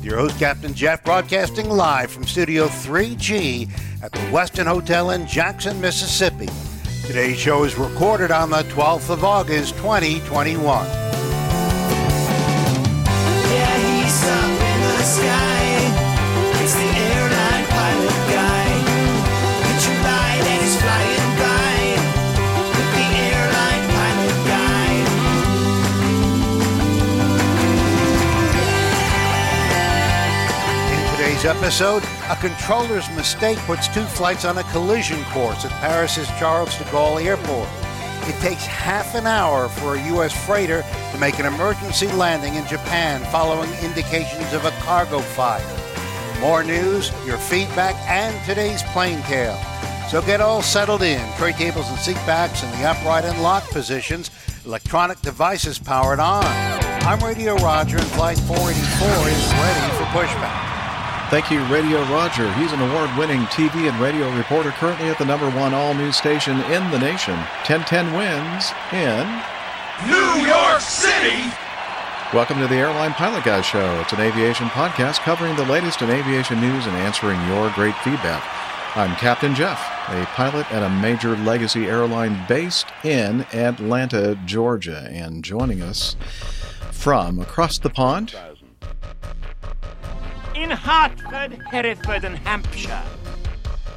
[0.00, 3.68] with your host, Captain Jeff, broadcasting live from Studio 3G
[4.02, 6.48] at the Westin Hotel in Jackson, Mississippi.
[7.06, 11.19] Today's show is recorded on the 12th of August, 2021.
[31.40, 36.76] Today's episode, a controller's mistake puts two flights on a collision course at Paris's Charles
[36.76, 37.68] de Gaulle Airport.
[38.28, 40.34] It takes half an hour for a U.S.
[40.46, 45.64] freighter to make an emergency landing in Japan following indications of a cargo fire.
[46.40, 49.58] More news, your feedback, and today's plane tale.
[50.10, 51.26] So get all settled in.
[51.36, 54.30] Tray tables and seat backs in the upright and lock positions.
[54.66, 56.44] Electronic devices powered on.
[56.44, 60.79] I'm Radio Roger, and Flight 484 is ready for pushback.
[61.30, 62.52] Thank you, Radio Roger.
[62.54, 66.16] He's an award winning TV and radio reporter currently at the number one all news
[66.16, 67.36] station in the nation.
[67.70, 69.24] 1010 WINS in.
[70.10, 71.54] New York City!
[72.34, 74.00] Welcome to the Airline Pilot Guy Show.
[74.00, 78.42] It's an aviation podcast covering the latest in aviation news and answering your great feedback.
[78.96, 85.06] I'm Captain Jeff, a pilot at a major legacy airline based in Atlanta, Georgia.
[85.12, 86.16] And joining us
[86.90, 88.34] from across the pond,
[90.60, 93.02] in Hertford, Hereford, and Hampshire.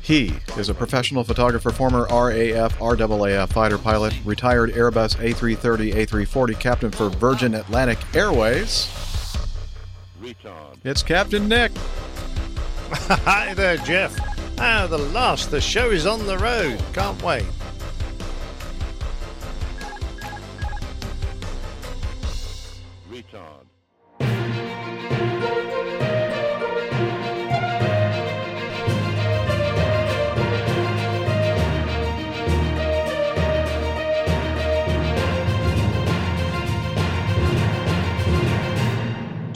[0.02, 6.92] He is a professional photographer, former RAF, RAAF fighter pilot, retired Airbus A330, A340 captain
[6.92, 8.90] for Virgin Atlantic Airways.
[10.84, 11.72] It's Captain Nick.
[12.92, 14.18] Hi there, Jeff.
[14.58, 15.52] Ah, the last.
[15.52, 16.82] The show is on the road.
[16.94, 17.46] Can't wait.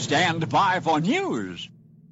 [0.08, 1.68] Stand by for news.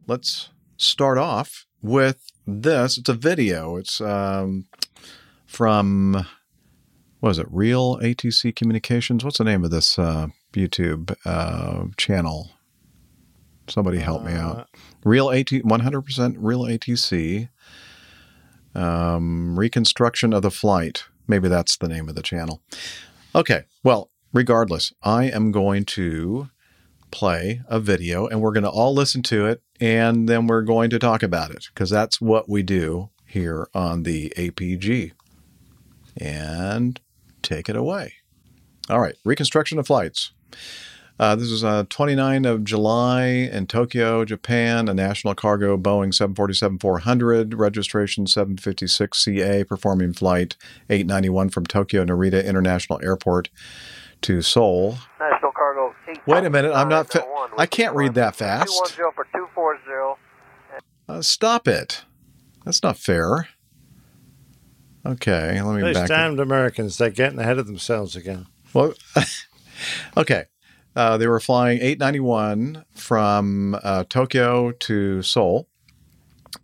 [0.06, 2.98] Let's start off with this.
[2.98, 3.76] It's a video.
[3.76, 4.66] It's um,
[5.46, 6.26] from,
[7.20, 9.24] what is it, Real ATC Communications?
[9.24, 12.50] What's the name of this uh, YouTube uh, channel?
[13.66, 14.68] Somebody help me out.
[15.02, 17.48] Real AT, 100% Real ATC.
[18.74, 21.04] Um, reconstruction of the flight.
[21.26, 22.60] Maybe that's the name of the channel.
[23.34, 23.62] Okay.
[23.82, 26.50] Well, regardless, I am going to
[27.10, 30.90] play a video and we're going to all listen to it and then we're going
[30.90, 35.12] to talk about it because that's what we do here on the APG.
[36.16, 36.98] And
[37.42, 38.14] take it away.
[38.88, 40.32] All right, reconstruction of flights.
[41.18, 44.88] Uh, this is uh, 29 of July in Tokyo, Japan.
[44.88, 50.56] A national cargo Boeing 747-400, registration 756CA, performing flight
[50.90, 53.48] 891 from Tokyo Narita International Airport
[54.26, 54.98] to Seoul.
[55.20, 55.94] National Cargo
[56.26, 57.12] Wait a minute, I'm not.
[57.12, 57.24] Fa-
[57.56, 58.68] I can't read that fast.
[58.96, 60.20] 210 for 240.
[61.08, 62.04] Uh, stop it.
[62.64, 63.48] That's not fair.
[65.06, 66.08] Okay, let me Those back.
[66.08, 68.46] damned Americans, they're getting ahead of themselves again.
[68.74, 68.94] Well,
[70.16, 70.46] okay.
[70.96, 75.68] Uh, they were flying 891 from uh, Tokyo to Seoul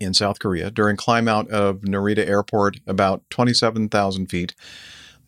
[0.01, 4.53] in South Korea during climb out of Narita Airport, about 27,000 feet.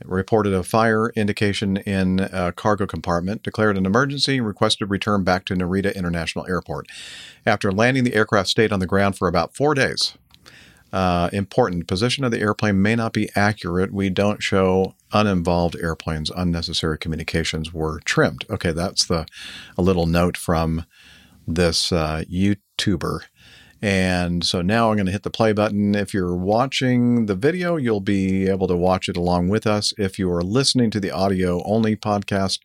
[0.03, 5.45] Reported a fire indication in a cargo compartment, declared an emergency, and requested return back
[5.45, 6.87] to Narita International Airport.
[7.45, 10.17] After landing, the aircraft stayed on the ground for about four days.
[10.91, 13.91] Uh, important position of the airplane may not be accurate.
[13.93, 16.29] We don't show uninvolved airplanes.
[16.29, 18.45] Unnecessary communications were trimmed.
[18.49, 19.25] Okay, that's the
[19.77, 20.85] a little note from
[21.47, 23.21] this uh, YouTuber.
[23.81, 25.95] And so now I'm going to hit the play button.
[25.95, 29.93] If you're watching the video, you'll be able to watch it along with us.
[29.97, 32.59] If you are listening to the audio only podcast,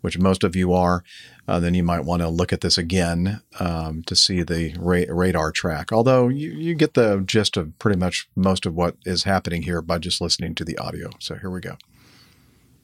[0.00, 1.02] which most of you are,
[1.48, 5.04] uh, then you might want to look at this again um, to see the ra-
[5.08, 5.92] radar track.
[5.92, 9.82] Although you, you get the gist of pretty much most of what is happening here
[9.82, 11.10] by just listening to the audio.
[11.18, 11.76] So here we go.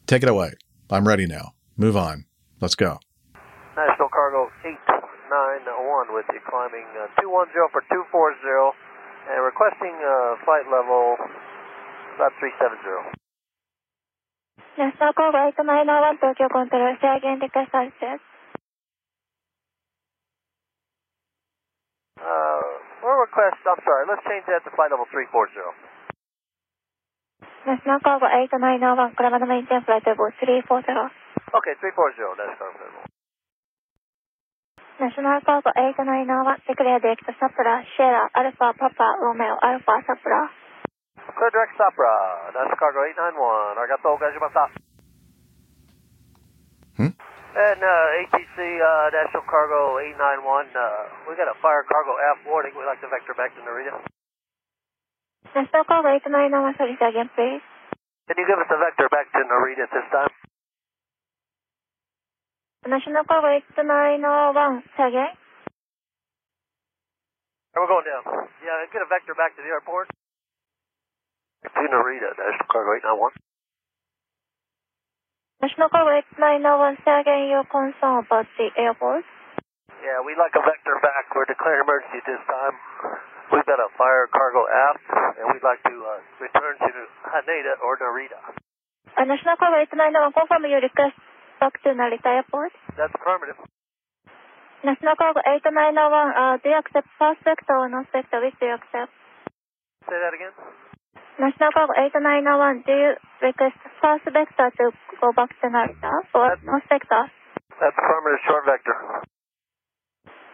[0.07, 0.53] Take it away.
[0.91, 1.55] I'm ready now.
[1.77, 2.25] Move on.
[2.61, 2.99] Let's go.
[3.77, 4.06] National
[5.63, 8.77] 9-1 with you climbing uh, 210 for 240
[9.33, 11.17] and requesting uh, flight level
[12.17, 13.17] about 370.
[14.77, 17.73] National Call White Minor 1 Tokyo Control, say again request.
[17.73, 17.89] Uh,
[23.01, 25.97] we'll request, I'm sorry, let's change that to flight level 340.
[27.65, 29.49] National Call 8 Minor 1, Kurama no
[29.85, 30.93] flight level 340.
[31.57, 33.06] Okay, 340, that's confirmed.
[35.02, 40.46] ナショナルカーゴ8991デクレアディレクトサプラシェラアルファパパロメオアルファサプラ
[41.34, 44.64] Clear direct Sopra, National Cargo 891, arigatou gozaimasu.
[47.02, 47.14] Hmm?
[47.58, 52.74] And uh, ATC uh, National Cargo 891, uh, we got a fire cargo aft warning.
[52.78, 53.98] We'd like to vector back to Narita.
[55.58, 57.66] ナショナルカーゴ8991処理制限 please
[58.30, 60.30] Can you give us a vector back to Narita at this time?
[62.87, 64.83] National Cargo 901.
[64.95, 65.35] say again.
[67.75, 68.23] We're going down.
[68.63, 70.07] Yeah, get a vector back to the airport.
[71.67, 73.35] To Narita, National Cargo 891.
[75.67, 79.27] National Cargo X901, say again your concern about the airport.
[79.99, 81.27] Yeah, we'd like a vector back.
[81.35, 82.75] We're declaring emergency this time.
[83.51, 85.03] We've got a fire cargo aft,
[85.43, 86.91] and we'd like to uh, return to
[87.35, 88.41] Haneda or Narita.
[89.19, 91.19] Uh, National Cargo 891, confirm your request
[91.61, 92.73] back to Narita Airport?
[92.97, 93.57] That's affirmative.
[94.85, 98.39] National Cargo 8901, uh, do you accept first vector or non vector?
[98.39, 99.11] Which do you accept?
[100.07, 100.55] Say that again.
[101.43, 103.11] National Cargo 8901, do you
[103.43, 104.85] request first vector to
[105.21, 107.29] go back to Narita or that's, non vector?
[107.83, 108.97] That's affirmative, short vector.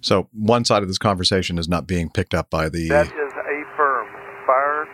[0.00, 2.88] So one side of this conversation is not being picked up by the.
[2.88, 4.06] That is a firm.
[4.46, 4.86] Fire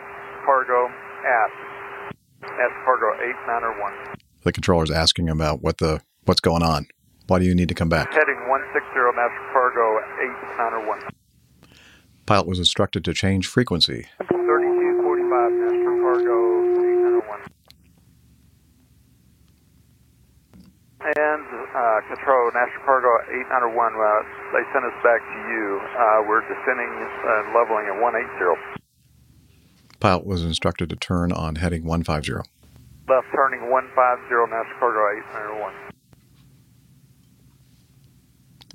[0.45, 0.87] cargo
[1.27, 2.50] aft.
[2.61, 4.21] Master Cargo 8901.
[4.43, 6.85] the controller's asking about what the what's going on.
[7.25, 8.13] Why do you need to come back?
[8.13, 9.97] Heading 160, Master Cargo
[10.77, 11.09] 8901.
[12.27, 14.05] Pilot was instructed to change frequency.
[14.29, 14.45] 3245,
[15.57, 16.37] Master Cargo
[17.17, 17.49] 8901.
[21.01, 23.09] And uh, control, National Cargo
[23.41, 24.21] 891, uh,
[24.53, 25.81] they sent us back to you.
[25.97, 28.85] Uh, we're descending and leveling at 180.
[30.01, 32.49] Pilot was instructed to turn on heading 150.
[33.07, 35.73] Left turning 150, National Cargo 891.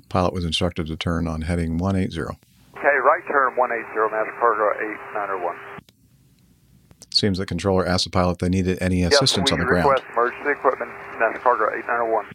[0.07, 2.21] Pilot was instructed to turn on heading 180.
[2.21, 2.37] Okay,
[2.79, 4.71] right turn 180, National Cargo
[5.35, 5.57] 891.
[7.11, 9.69] Seems the controller asked the pilot if they needed any assistance yes, on the we
[9.69, 9.89] ground.
[9.89, 12.25] request emergency equipment, National Cargo 891.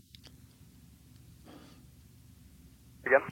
[3.06, 3.22] Again?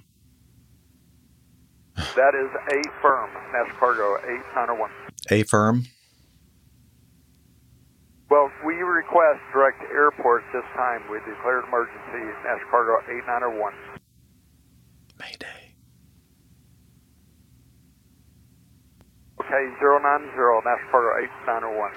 [2.17, 4.17] That is a firm, National Cargo
[4.57, 5.10] 891.
[5.31, 5.85] A firm.
[8.31, 11.03] Well, we request direct to airport this time.
[11.11, 13.73] We declared emergency, National Cargo 891.
[15.19, 15.75] Mayday.
[19.41, 21.91] Okay, 090, National Cargo 891.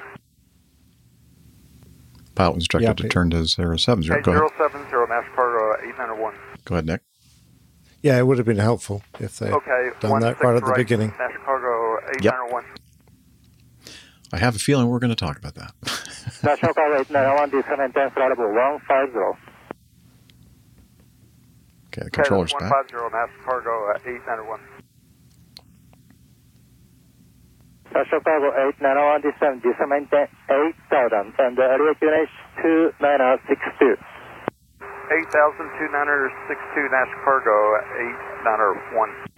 [2.35, 4.09] Pilot instructed Yeah, to turn to 070.
[4.11, 4.49] Okay, Go ahead.
[4.57, 6.33] 070, National Cargo 891.
[6.65, 7.01] Go ahead, Nick.
[8.01, 10.75] Yeah, it would have been helpful if they Okay, done that right at the 16
[10.75, 11.09] beginning.
[11.19, 12.63] National Cargo 891.
[14.33, 15.77] I have a feeling we're going to talk about that.
[16.41, 19.13] National Cargo 891, descend and then flight level 150.
[21.93, 22.73] Okay, the Okay, controller's that's back.
[22.89, 24.57] 150, National Cargo uh, 891.
[27.93, 28.49] National Cargo
[28.81, 33.93] 891, descend, descend maintain 8000, and the elevation is 2962.
[35.13, 37.53] 8,262 National Cargo
[38.49, 39.29] 891.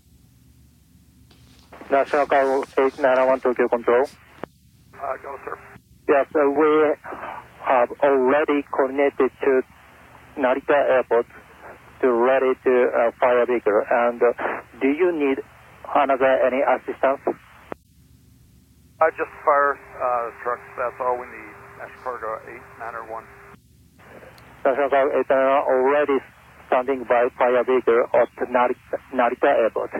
[1.92, 4.08] National Cargo 891, Tokyo Control.
[5.02, 5.58] Uh, go, sir.
[6.08, 6.70] Yes, uh, we
[7.66, 9.62] have already coordinated to
[10.38, 11.46] Narita Airport to
[12.06, 13.82] to ready to uh, fire vehicle.
[13.90, 14.34] And uh,
[14.82, 15.42] do you need
[15.96, 17.22] another any assistance?
[19.02, 20.68] Uh, just fire uh, trucks.
[20.78, 21.56] That's all we need.
[21.82, 22.40] National Cargo
[22.80, 23.26] 8901.
[24.66, 26.18] National Guard 891 already
[26.68, 29.92] standing by fire vehicle at Narita, Narita Airport.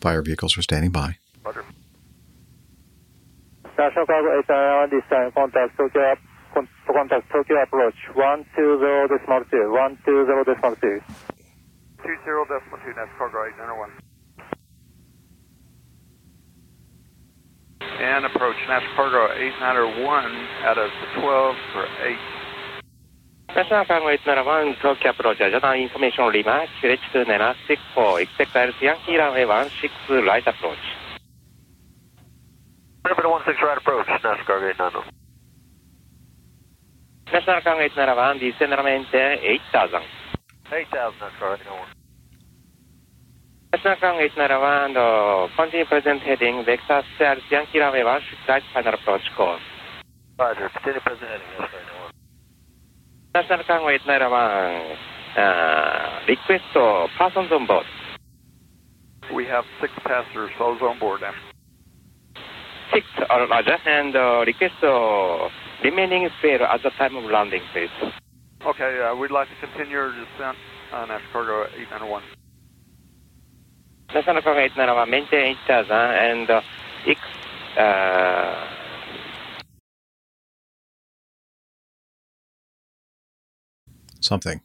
[0.00, 1.18] Fire vehicles are standing by.
[3.76, 6.16] National Cargo 891 this time contact Tokyo
[6.56, 8.48] con- contact Tokyo approach 120
[9.12, 10.96] decimal 2 120 decimal 2.
[12.00, 12.16] 20
[12.48, 13.92] decimal 2, National Cargo 8901.
[18.00, 20.24] And approach National Cargo 8901
[20.64, 22.16] out of the 12 for 8.
[23.60, 30.24] National Cargo 891, Tokyo approach, Ajana information Lima, QH 2964, expect direct Yankee runway 16
[30.24, 31.05] right approach.
[33.06, 34.06] Number 16 right approach,
[34.46, 35.06] Cargo 891.
[37.30, 39.38] National Cargo 891, descend maintain
[39.70, 40.02] 8000.
[40.74, 41.86] 8000, National Cargo 891.
[43.70, 47.06] National Cargo 891, uh, continue present heading, Vector
[47.46, 49.62] Yankee runway 16 right final approach course.
[50.34, 52.10] Roger, continue present heading, Cargo 891.
[53.38, 54.98] National Cargo 891,
[55.38, 56.74] uh, request
[57.14, 57.86] persons on board.
[59.30, 61.34] We have six passengers, those on board now.
[62.92, 65.48] Six, uh, Roger, and uh, request uh,
[65.82, 67.90] remaining fare at the time of landing, please.
[68.64, 70.56] Okay, uh, we'd like to continue our descent
[70.92, 72.22] on National Cargo 891.
[74.14, 76.60] National Cargo 891, maintain 8000 and uh,
[77.06, 77.20] X,
[77.78, 78.66] uh,
[84.20, 84.60] Something.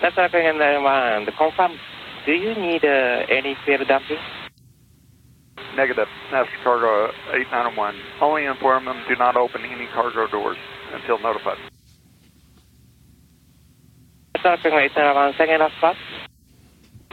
[0.00, 1.78] National Cargo 891, confirm,
[2.26, 4.18] do you need uh, any fare dumping?
[5.76, 7.94] Negative, National Cargo 891.
[8.20, 10.56] Only inform them do not open any cargo doors
[10.92, 11.58] until notified.
[14.36, 15.96] National Cargo 891, second last part.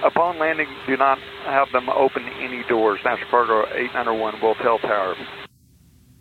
[0.03, 2.99] Upon landing, do not have them open any doors.
[3.05, 5.15] National Cargo 891 will tell tower.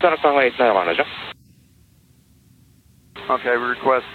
[0.01, 1.05] National Cargo 891, Roger.
[3.29, 4.05] Okay, we request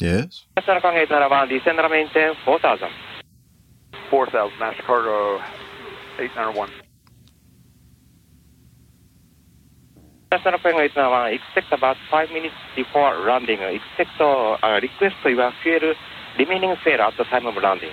[0.00, 0.42] Yes?
[0.56, 3.13] National Cargo 891, descend maintain 4000.
[4.14, 5.42] 4000, Master Cargo
[6.22, 6.70] 891.
[10.30, 13.58] National Cargo 891, expect about 5 minutes before landing.
[13.58, 15.94] Expect uh, uh, request your fuel
[16.38, 17.90] remaining fare at the time of landing.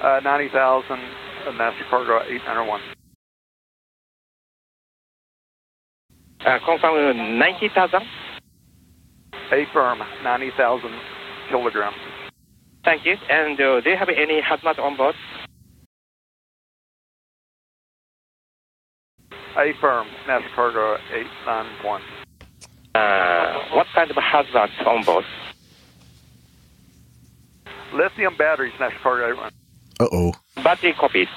[0.00, 0.88] Uh, 90,000,
[1.52, 2.80] Master Cargo 891.
[6.46, 8.00] Uh, confirm 90,000.
[9.52, 10.90] A firm, 90,000
[11.50, 12.17] kilograms.
[12.84, 13.16] Thank you.
[13.28, 15.14] And uh, do you have any hazmat on board?
[19.56, 22.02] A firm, National Cargo 891.
[22.94, 25.24] Uh, what kind of hazmat on board?
[27.92, 29.52] Lithium batteries, National Cargo 891.
[30.00, 30.62] Uh oh.
[30.62, 31.28] Battery copies.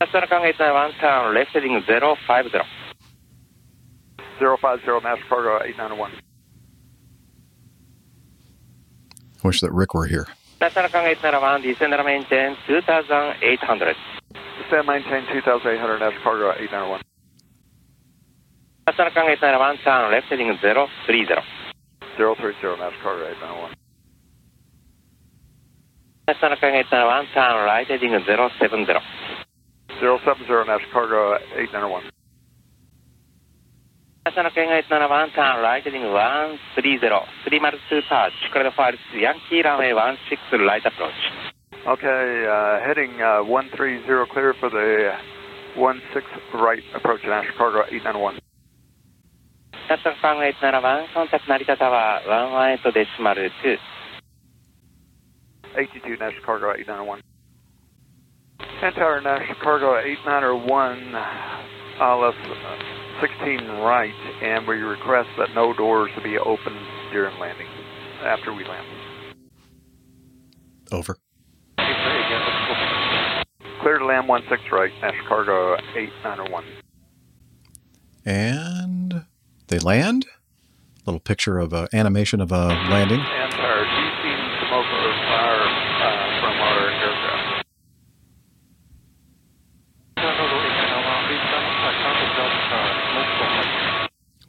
[0.00, 2.58] National Cargo 891, turn left heading 050.
[4.40, 6.10] 050, National Cargo 891.
[9.44, 10.28] Wish that Rick were here.
[10.60, 13.96] National Cargo 891, descend maintain 2800.
[14.68, 17.02] Stand maintain 2,800, National Cargo 891.
[18.86, 21.26] National Cargo 891, turn left heading 030.
[22.14, 23.74] 030, National Cargo 891.
[26.28, 28.94] National Cargo 891, turn right heading 070.
[29.98, 32.21] 070, National Cargo 891.
[34.24, 36.98] National Cargo 891, turn right heading 130.
[37.42, 39.90] 302 touch, clear fire Yankee runway
[40.30, 41.18] 16 right approach.
[41.88, 45.10] Okay, uh, heading uh, 130 clear for the
[46.14, 46.22] 16
[46.54, 48.38] right approach, National Cargo 891.
[49.90, 53.76] National Cargo 891, contact Narita Tower 118 decimal 2.
[55.74, 57.20] 82, National Cargo 891.
[58.86, 65.72] And Tower National Cargo 891, uh, left uh, 16 right, and we request that no
[65.72, 66.80] doors to be opened
[67.12, 67.68] during landing,
[68.22, 68.86] after we land.
[70.90, 71.16] Over.
[73.82, 76.64] Clear to land 16 right, National Cargo 8901.
[78.24, 79.24] And
[79.68, 80.26] they land.
[81.06, 83.20] Little picture of a animation of a landing.
[83.20, 84.14] And our deep
[84.68, 87.42] smoke or fire uh, from our aircraft.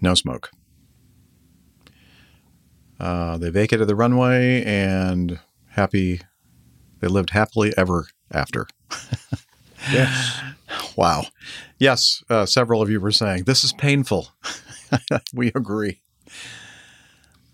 [0.04, 0.52] No smoke.
[3.00, 6.20] Uh, they vacated the runway and happy.
[7.00, 8.68] They lived happily ever after.
[9.92, 10.40] Yes.
[10.96, 11.26] Wow.
[11.78, 14.30] Yes, uh, several of you were saying this is painful.
[15.34, 16.00] we agree.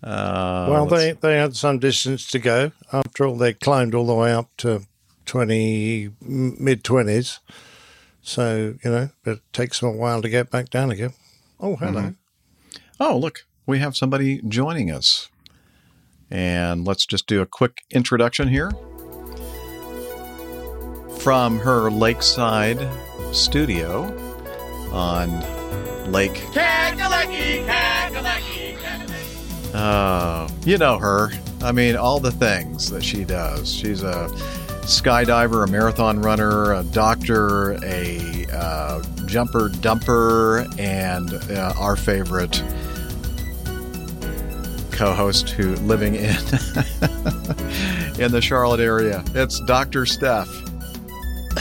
[0.00, 2.70] Uh, well, they, they had some distance to go.
[2.92, 4.82] After all, they climbed all the way up to
[5.26, 7.40] 20, mid 20s.
[8.22, 11.14] So, you know, it takes them a while to get back down again.
[11.58, 12.00] Oh, hello.
[12.00, 12.14] Mhm.
[13.02, 15.30] Oh, look, we have somebody joining us.
[16.30, 18.70] And let's just do a quick introduction here.
[21.20, 22.86] From her lakeside
[23.34, 24.04] studio
[24.92, 25.30] on
[26.12, 26.34] Lake.
[26.52, 28.76] Kakalaki, kakalaki,
[29.74, 31.30] Uh, you know her.
[31.62, 33.72] I mean, all the things that she does.
[33.72, 34.28] She's a
[34.82, 42.62] skydiver, a marathon runner, a doctor, a uh, jumper dumper, and uh, our favorite
[44.90, 46.20] co-host who living in
[48.20, 49.24] in the Charlotte area.
[49.34, 50.04] It's Dr.
[50.04, 50.48] Steph.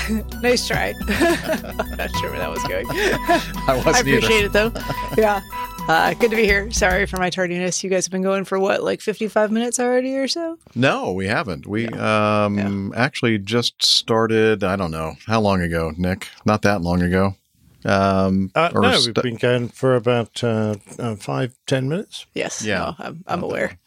[0.42, 0.94] nice try.
[1.08, 2.86] I'm not sure where that was going.
[2.90, 4.18] I wasn't either.
[4.18, 4.72] appreciate it though.
[5.18, 5.42] Yeah.
[5.90, 6.70] Uh, good to be here.
[6.70, 7.84] Sorry for my tardiness.
[7.84, 10.60] You guys have been going for what, like 55 minutes already or so?
[10.76, 11.66] No, we haven't.
[11.66, 16.28] We um actually just started, I don't know, how long ago, Nick?
[16.46, 17.36] Not that long ago.
[17.86, 22.28] Um Uh, no, st- we've been going for about uh, uh, five, ten minutes.
[22.36, 22.64] Yes.
[22.64, 22.78] Yeah.
[22.78, 23.80] no, I'm, I'm aware.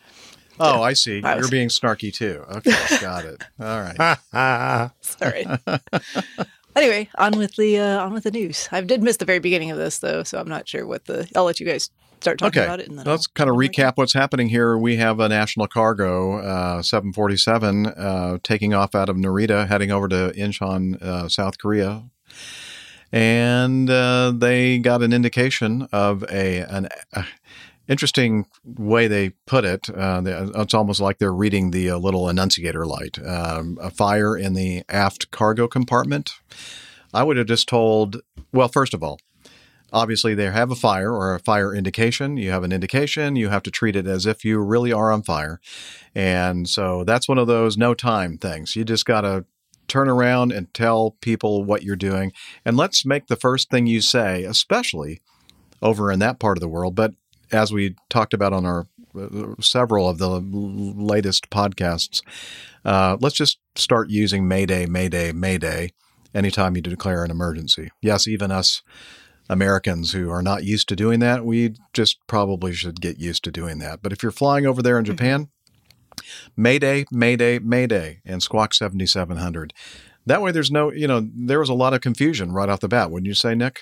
[0.59, 1.23] Oh, I see.
[1.23, 2.44] I was- You're being snarky too.
[2.50, 3.42] Okay, got it.
[3.61, 4.90] All right.
[5.02, 5.47] Sorry.
[6.76, 8.69] anyway, on with the uh, on with the news.
[8.73, 11.29] I did miss the very beginning of this though, so I'm not sure what the.
[11.35, 12.88] I'll let you guys start talking Okay, about it.
[12.88, 14.79] And then let's kind of recap what's happening here.
[14.79, 20.09] We have a national cargo, uh, 747, uh, taking off out of Narita, heading over
[20.09, 22.05] to Incheon, uh, South Korea,
[23.11, 27.25] and uh, they got an indication of a an uh,
[27.89, 29.89] interesting way they put it.
[29.91, 30.23] Uh,
[30.57, 33.19] it's almost like they're reading the uh, little annunciator light.
[33.25, 36.31] Um, a fire in the aft cargo compartment.
[37.12, 38.21] I would have just told.
[38.53, 39.19] Well, first of all,
[39.93, 42.37] obviously they have a fire or a fire indication.
[42.37, 43.37] You have an indication.
[43.37, 45.61] You have to treat it as if you really are on fire,
[46.14, 48.77] and so that's one of those no time things.
[48.77, 49.45] You just got to
[49.88, 52.33] turn around and tell people what you're doing,
[52.64, 55.21] and let's make the first thing you say, especially
[55.83, 57.12] over in that part of the world, but
[57.53, 58.87] as we talked about on our
[59.19, 62.23] uh, several of the l- latest podcasts,
[62.85, 65.91] uh, let's just start using Mayday, Mayday, Mayday
[66.35, 67.91] anytime you declare an emergency.
[68.01, 68.83] Yes, even us
[69.49, 73.51] Americans who are not used to doing that, we just probably should get used to
[73.51, 74.03] doing that.
[74.03, 75.49] But if you're flying over there in Japan,
[76.57, 79.73] Mayday, Mayday, Mayday, and Squawk 7700.
[80.25, 82.88] That way, there's no, you know, there was a lot of confusion right off the
[82.88, 83.81] bat, wouldn't you say, Nick?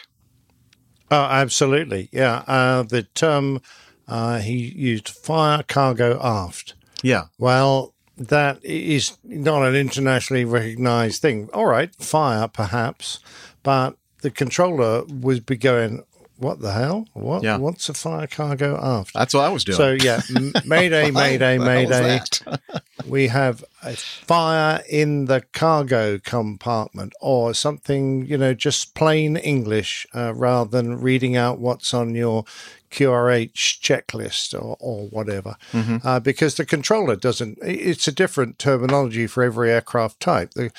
[1.11, 2.09] Oh, absolutely.
[2.13, 2.45] Yeah.
[2.47, 3.61] Uh, the term
[4.07, 6.75] uh, he used fire cargo aft.
[7.03, 7.25] Yeah.
[7.39, 11.49] Well, that is not an internationally recognized thing.
[11.55, 13.21] All right, fire perhaps,
[13.63, 16.03] but the controller would be going,
[16.41, 17.07] "What the hell?
[17.15, 17.43] What?
[17.43, 17.59] Yeah.
[17.59, 19.77] What's a fire cargo aft?" That's what I was doing.
[19.77, 20.21] So yeah,
[20.65, 22.81] Mayday, Mayday, What the hell was Mayday.
[23.07, 28.27] we have a fire in the cargo compartment, or something.
[28.27, 32.45] You know, just plain English uh, rather than reading out what's on your
[32.91, 36.05] QRH checklist or, or whatever, Mhm.
[36.05, 37.59] uh, because the controller doesn't.
[37.63, 40.55] It's a different terminology for every aircraft type.
[40.55, 40.71] The,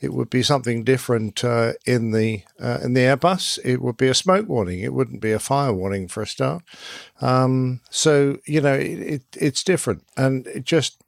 [0.00, 3.58] it would be something different uh, in the uh, in the Airbus.
[3.64, 4.80] It would be a smoke warning.
[4.80, 6.62] It wouldn't be a fire warning for a start.
[7.20, 11.02] Um, so you know, it, it, it's different, and it just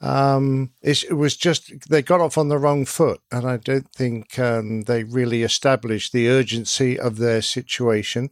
[0.00, 3.90] um, it, it was just they got off on the wrong foot, and I don't
[3.90, 8.30] think um, they really established the urgency of their situation.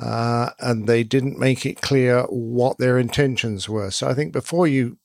[0.00, 3.88] Uh, and they didn't make it clear what their intentions were.
[3.92, 4.96] So I think before you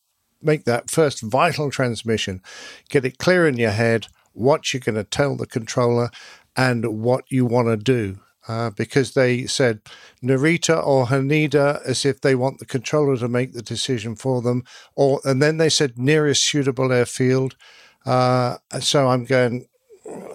[0.42, 2.42] make that first vital transmission,
[2.90, 6.10] get it clear in your head what you're going to tell the controller
[6.56, 8.20] and what you want to do.
[8.48, 9.82] Uh, because they said
[10.24, 14.64] Narita or Haneda as if they want the controller to make the decision for them,
[14.96, 17.58] or and then they said nearest suitable airfield.
[18.06, 19.68] Uh, so I'm going,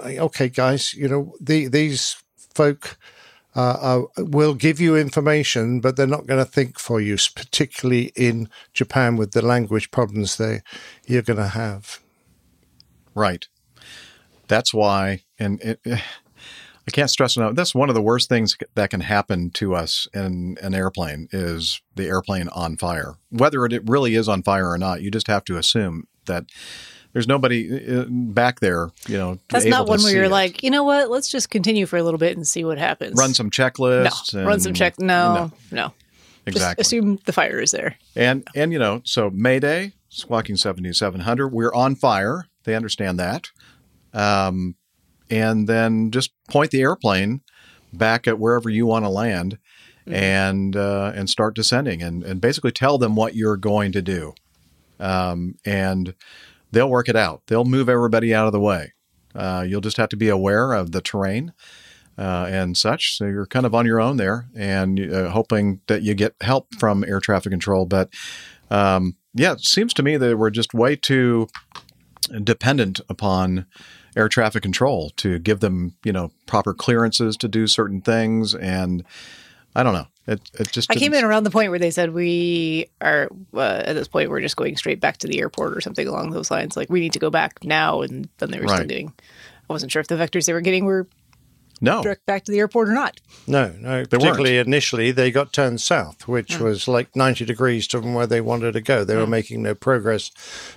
[0.04, 2.98] okay, guys, you know the, these folk
[3.54, 8.12] uh, uh, will give you information, but they're not going to think for you, particularly
[8.16, 10.62] in Japan with the language problems they
[11.06, 12.00] you're going to have.
[13.14, 13.46] Right.
[14.48, 17.54] That's why, and it, I can't stress enough.
[17.54, 21.80] That's one of the worst things that can happen to us in an airplane is
[21.94, 23.14] the airplane on fire.
[23.30, 26.46] Whether it really is on fire or not, you just have to assume that
[27.12, 28.90] there's nobody uh, back there.
[29.06, 30.30] You know, That's not one where you're it.
[30.30, 31.10] like, you know what?
[31.10, 33.18] Let's just continue for a little bit and see what happens.
[33.18, 34.34] run some checklists.
[34.34, 34.98] No, run some check.
[34.98, 35.92] No, no.
[36.46, 36.82] Exactly.
[36.82, 37.96] Just assume the fire is there.
[38.16, 42.46] And and you know, so Mayday, squawking seventy seven hundred, we're on fire.
[42.64, 43.50] They understand that.
[44.12, 44.74] Um,
[45.30, 47.42] and then just point the airplane
[47.92, 49.58] back at wherever you want to land,
[50.06, 54.34] and uh, and start descending, and and basically tell them what you're going to do,
[54.98, 56.14] um, and
[56.72, 57.42] they'll work it out.
[57.46, 58.92] They'll move everybody out of the way.
[59.34, 61.52] Uh, you'll just have to be aware of the terrain
[62.18, 63.16] uh, and such.
[63.16, 66.74] So you're kind of on your own there, and uh, hoping that you get help
[66.78, 67.86] from air traffic control.
[67.86, 68.12] But
[68.70, 71.48] um, yeah, it seems to me that we're just way too
[72.42, 73.66] dependent upon
[74.16, 78.54] air traffic control to give them, you know, proper clearances to do certain things.
[78.54, 79.04] And
[79.74, 80.06] I don't know.
[80.26, 83.82] It, it just I came in around the point where they said we are uh,
[83.84, 86.50] at this point we're just going straight back to the airport or something along those
[86.50, 86.76] lines.
[86.76, 88.88] Like we need to go back now, and then they were still Right.
[88.88, 89.12] doing.
[89.68, 91.08] I wasn't sure if the vectors they were getting were
[91.82, 93.20] no direct back to the airport or not.
[93.46, 94.04] No, no.
[94.04, 98.72] Particularly initially, they got turned south, which was like 90 degrees from where they wanted
[98.72, 99.04] to go.
[99.04, 100.30] They were making no progress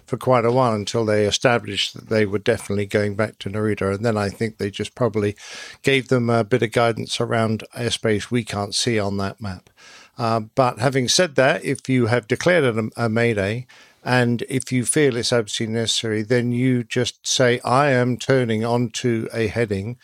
[0.05, 3.95] for quite a while until they established that they were definitely going back to Narita.
[3.95, 5.35] And then I think they just probably
[5.83, 9.69] gave them a bit of guidance around airspace we can't see on that map.
[10.17, 13.67] Uh, but having said that, if you have declared a, a mayday,
[14.03, 19.27] and if you feel it's absolutely necessary, then you just say, I am turning onto
[19.33, 19.97] a heading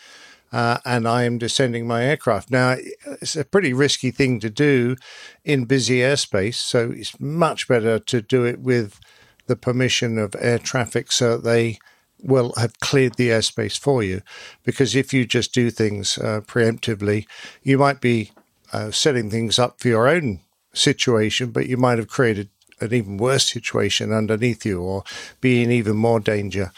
[0.51, 2.51] uh, and I am descending my aircraft.
[2.51, 2.75] Now,
[3.21, 4.95] it's a pretty risky thing to do
[5.43, 8.99] in busy airspace, so it's much better to do it with
[9.47, 11.79] the permission of air traffic so that they
[12.23, 14.21] will have cleared the airspace for you.
[14.63, 17.25] Because if you just do things uh, preemptively,
[17.63, 18.31] you might be
[18.73, 20.39] uh, setting things up for your own
[20.73, 25.03] situation, but you might have created an even worse situation underneath you or
[25.39, 26.71] be in even more danger.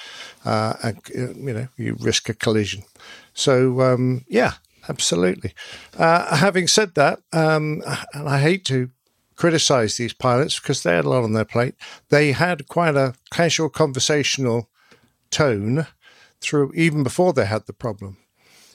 [0.43, 2.83] Uh, and, uh, you know, you risk a collision.
[3.33, 4.53] So, um, yeah,
[4.87, 5.53] absolutely.
[5.97, 7.81] Uh, having said that, um,
[8.13, 8.89] and I hate to
[9.35, 11.75] criticize these pilots because they had a lot on their plate,
[12.09, 14.69] they had quite a casual conversational
[15.31, 15.87] tone
[16.41, 18.17] through even before they had the problem.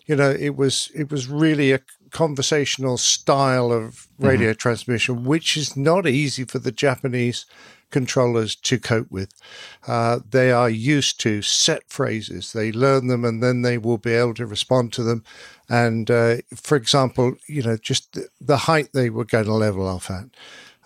[0.06, 5.76] You know, it was it was really a conversational style of radio transmission, which is
[5.76, 7.46] not easy for the Japanese
[7.90, 9.32] controllers to cope with.
[9.86, 12.52] Uh, they are used to set phrases.
[12.52, 15.24] They learn them and then they will be able to respond to them.
[15.70, 19.86] And uh, for example, you know, just the, the height they were going to level
[19.88, 20.24] off at.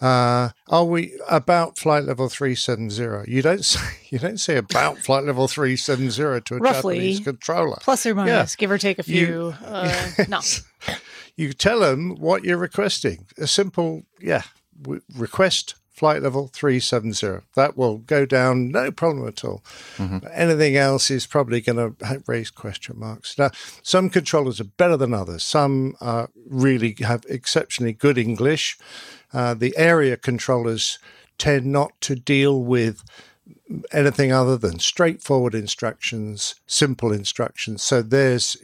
[0.01, 3.25] Uh, are we about flight level three seven zero?
[3.29, 3.81] You don't say
[4.11, 6.95] you don't say about flight level three seven zero to a Roughly.
[6.97, 7.79] Japanese controller.
[7.83, 8.59] Plus or minus, Yeah.
[8.59, 9.55] give or take a You- few.
[9.65, 10.41] uh, no.
[11.37, 13.27] You tell them what you're requesting.
[13.39, 14.43] A simple, yeah,
[15.17, 17.45] request flight level 370.
[17.55, 19.63] That will go down, no problem at all.
[20.21, 23.39] But anything else is probably going to raise question marks.
[23.39, 23.51] Now,
[23.83, 25.43] some controllers are better than others.
[25.45, 28.79] Some uh, really have exceptionally good English.
[29.33, 30.99] Uh, the area controllers
[31.39, 33.05] tend not to deal with
[33.93, 37.83] anything other than straightforward instructions, simple instructions.
[37.83, 38.57] So there's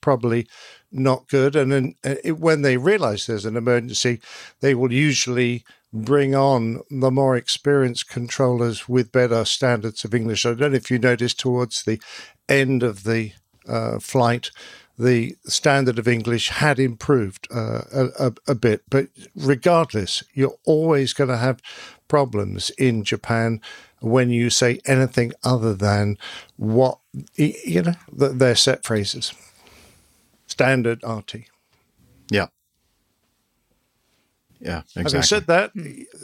[0.00, 0.46] probably
[0.92, 1.56] not good.
[1.56, 4.20] And then uh, it, when they realize there's an emergency,
[4.60, 10.46] they will usually bring on the more experienced controllers with better standards of English.
[10.46, 12.00] I don't know if you noticed towards the
[12.48, 13.32] end of the
[13.68, 14.50] uh, flight,
[14.98, 18.82] the standard of English had improved uh, a, a, bit.
[18.90, 21.62] But regardless, you're always going to have
[22.06, 23.60] problems in Japan
[24.00, 26.18] when you say anything other than
[26.56, 26.98] what,
[27.36, 29.32] you know, th- their set phrases.
[30.50, 31.46] Standard RT.
[32.30, 32.46] Yeah.
[34.60, 35.02] Yeah, exactly.
[35.04, 35.70] Having said that,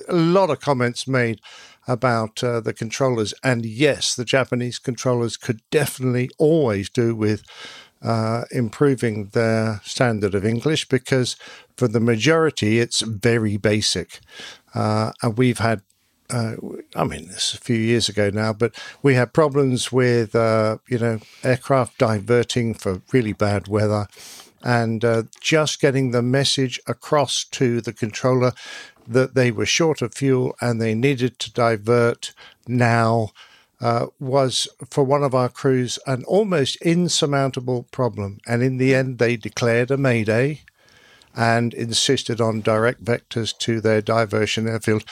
[0.09, 1.41] a lot of comments made
[1.89, 7.45] about uh, the controllers, and yes, the Japanese controllers could definitely always do with
[8.03, 11.37] uh, improving their standard of English because
[11.77, 14.21] for the majority, it's very basic,
[14.75, 15.83] uh, and we've had.
[16.29, 16.57] Uh,
[16.95, 20.79] I mean, this is a few years ago now, but we had problems with, uh,
[20.89, 24.09] you know, aircraft diverting for really bad weather
[24.63, 28.53] and uh, just getting the message across to the controller
[29.07, 32.35] that they were short of fuel and they needed to divert
[32.67, 33.31] now
[33.81, 38.41] uh, was for one of our crews an almost insurmountable problem.
[38.47, 40.63] And in the end, they declared a mayday
[41.37, 45.05] and insisted on direct vectors to their diversion airfield.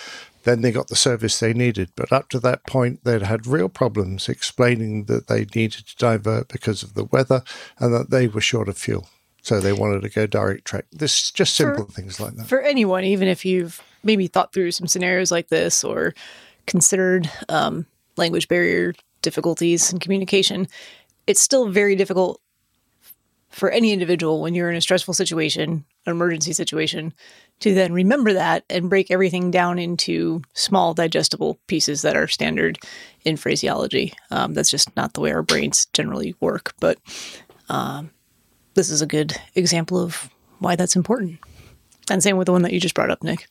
[0.44, 1.90] Then they got the service they needed.
[1.96, 6.48] But up to that point, they'd had real problems explaining that they needed to divert
[6.48, 7.42] because of the weather
[7.78, 9.08] and that they were short of fuel.
[9.42, 10.86] So they wanted to go direct track.
[10.90, 12.46] This just simple things like that.
[12.46, 16.14] For anyone, even if you've maybe thought through some scenarios like this or
[16.66, 17.84] considered um,
[18.16, 20.66] language barrier difficulties in communication,
[21.26, 22.40] it's still very difficult
[23.54, 27.12] for any individual when you're in a stressful situation, an emergency situation,
[27.60, 32.78] to then remember that and break everything down into small, digestible pieces that are standard
[33.24, 34.12] in phraseology.
[34.30, 36.74] Um, that's just not the way our brains generally work.
[36.80, 36.98] But
[37.68, 38.10] Um,
[38.74, 41.38] this is a good example of why that's important.
[42.10, 43.48] And same with the one that you just brought up, Nick.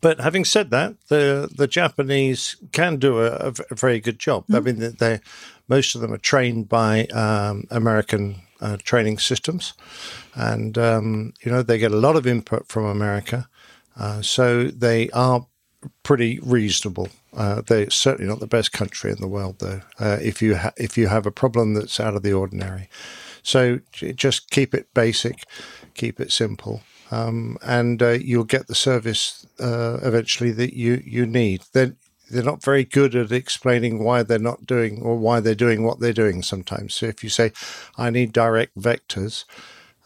[0.00, 4.44] But having said that, the the Japanese can do a very good job.
[4.52, 5.20] I mean, they- they
[5.68, 9.72] most of them are trained by um, American uh, training systems,
[10.34, 13.48] and um, you know they get a lot of input from America,
[13.96, 15.46] uh, so they are
[16.02, 17.08] pretty reasonable.
[17.34, 19.80] Uh, they're certainly not the best country in the world, though.
[19.98, 22.88] Uh, if you ha- if you have a problem that's out of the ordinary,
[23.42, 25.44] so j- just keep it basic,
[25.94, 31.26] keep it simple, um, and uh, you'll get the service uh, eventually that you you
[31.26, 31.62] need.
[31.72, 31.94] They're
[32.30, 35.98] they're not very good at explaining why they're not doing or why they're doing what
[35.98, 36.94] they're doing sometimes.
[36.94, 37.52] So if you say,
[37.96, 39.44] "I need direct vectors,"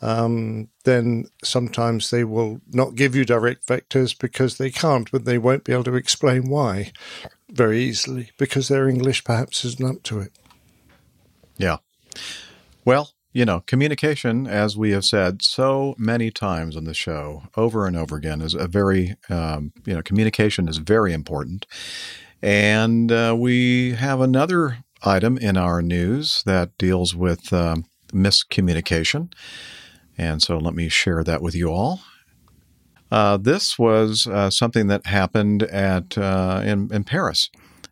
[0.00, 5.38] um, then sometimes they will not give you direct vectors because they can't, but they
[5.38, 6.92] won't be able to explain why
[7.50, 10.32] very easily because their English perhaps isn't up to it.
[11.56, 11.78] Yeah.
[12.84, 17.84] Well, you know, communication, as we have said so many times on the show, over
[17.84, 21.66] and over again, is a very, um, you know, communication is very important.
[22.40, 29.32] And uh, we have another item in our news that deals with um, miscommunication.
[30.16, 32.00] And so let me share that with you all.
[33.10, 37.50] Uh, this was uh, something that happened at uh, in, in Paris.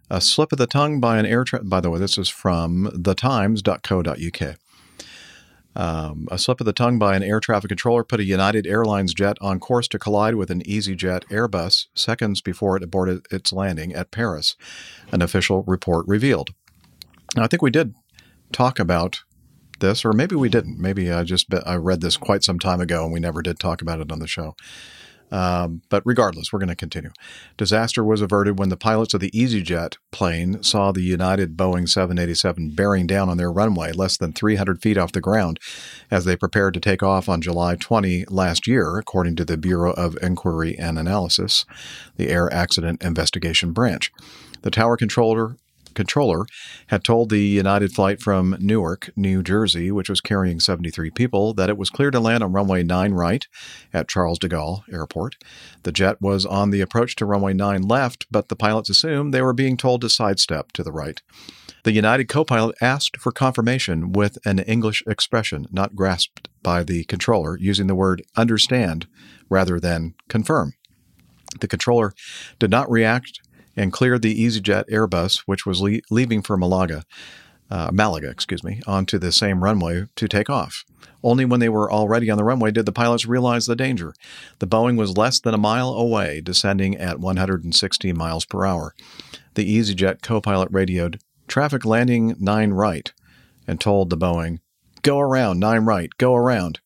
[0.09, 1.43] A slip of the tongue by an air.
[1.43, 4.57] Tra- by the way, this is from thetimes.co.uk.
[5.75, 9.15] Um, a slip of the tongue by an air traffic controller put a United Airlines
[9.15, 13.95] jet on course to collide with an EasyJet Airbus seconds before it aborted its landing
[13.95, 14.57] at Paris,
[15.11, 16.51] an official report revealed.
[17.35, 17.95] Now, I think we did
[18.53, 19.23] talk about
[19.81, 20.79] this, or maybe we didn't.
[20.79, 23.83] Maybe I just I read this quite some time ago and we never did talk
[23.83, 24.55] about it on the show.
[25.33, 27.11] Um, but regardless, we're going to continue.
[27.57, 32.75] Disaster was averted when the pilots of the EasyJet plane saw the United Boeing 787
[32.75, 35.59] bearing down on their runway less than 300 feet off the ground
[36.11, 39.93] as they prepared to take off on July 20 last year, according to the Bureau
[39.93, 41.65] of Inquiry and Analysis,
[42.17, 44.13] the Air Accident Investigation Branch.
[44.61, 45.57] The tower controller
[45.93, 46.47] controller
[46.89, 51.69] had told the United flight from Newark, New Jersey, which was carrying 73 people, that
[51.69, 53.47] it was clear to land on runway 9 right
[53.93, 55.37] at Charles de Gaulle Airport.
[55.83, 59.43] The jet was on the approach to runway 9 left, but the pilots assumed they
[59.43, 61.21] were being told to sidestep to the right.
[61.85, 67.05] The United co pilot asked for confirmation with an English expression not grasped by the
[67.05, 69.07] controller, using the word understand
[69.49, 70.75] rather than confirm.
[71.61, 72.13] The controller
[72.59, 73.41] did not react
[73.77, 77.05] and cleared the EasyJet Airbus, which was le- leaving for Malaga,
[77.71, 80.85] uh, Malaga, excuse me, onto the same runway to take off.
[81.23, 84.13] Only when they were already on the runway did the pilots realize the danger.
[84.59, 88.95] The Boeing was less than a mile away, descending at 160 miles per hour.
[89.55, 93.11] The EasyJet co-pilot radioed traffic landing 9 right
[93.67, 94.59] and told the Boeing,
[95.01, 96.81] "Go around 9 right, go around."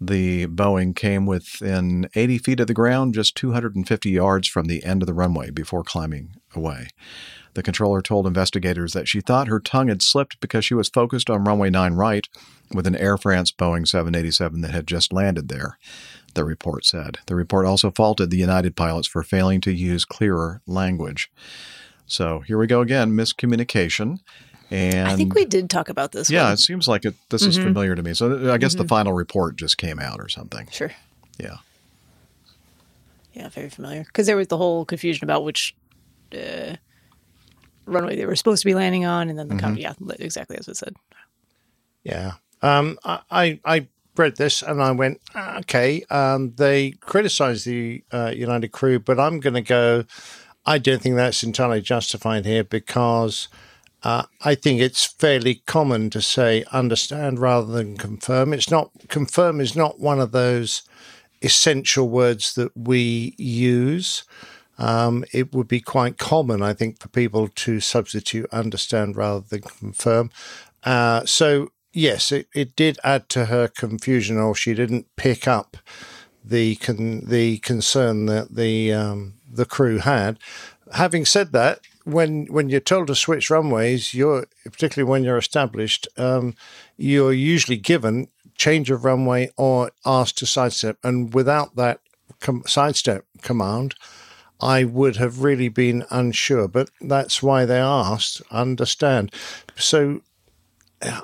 [0.00, 5.02] The Boeing came within 80 feet of the ground, just 250 yards from the end
[5.02, 6.88] of the runway before climbing away.
[7.54, 11.28] The controller told investigators that she thought her tongue had slipped because she was focused
[11.28, 12.28] on runway 9 right
[12.72, 15.78] with an Air France Boeing 787 that had just landed there,
[16.34, 17.18] the report said.
[17.26, 21.32] The report also faulted the United pilots for failing to use clearer language.
[22.06, 24.20] So here we go again miscommunication.
[24.70, 26.28] And I think we did talk about this.
[26.30, 26.52] yeah, one.
[26.52, 27.62] it seems like it, this is Mhm.
[27.64, 28.12] familiar to me.
[28.14, 28.88] So I guess the Mhm.
[28.88, 30.68] final report just came out or something.
[30.70, 30.92] Sure.
[31.38, 31.56] Yeah.
[33.32, 34.04] Yeah, very familiar.
[34.04, 35.74] Because there was the whole confusion about which
[36.36, 36.76] uh,
[37.86, 39.60] runway they were supposed to be landing on, and then the Mhm.
[39.60, 40.94] com- yeah, exactly as it said.
[42.02, 42.32] Yeah.
[42.60, 48.02] Um, I, I, I read this and I went, "Ah, okay, um, they criticized the
[48.12, 50.04] uh, United crew, but I'm going to go,
[50.66, 53.48] I don't think that's entirely justified here because
[54.02, 58.52] uh, I think it's fairly common to say understand rather than confirm.
[58.52, 60.82] It's not, confirm is not one of those
[61.42, 64.24] essential words that we use.
[64.78, 69.62] Um, it would be quite common, I think, for people to substitute understand rather than
[69.62, 70.30] confirm.
[70.84, 75.76] Uh, so, yes, it, it did add to her confusion, or she didn't pick up
[76.44, 80.38] the con- the concern that the um, the crew had.
[80.94, 86.08] Having said that, when when you're told to switch runways, you're particularly when you're established,
[86.16, 86.54] um,
[86.96, 92.00] you're usually given change of runway or asked to sidestep, and without that
[92.40, 93.94] com- sidestep command,
[94.60, 96.66] I would have really been unsure.
[96.66, 98.42] But that's why they asked.
[98.50, 99.32] Understand?
[99.76, 100.22] So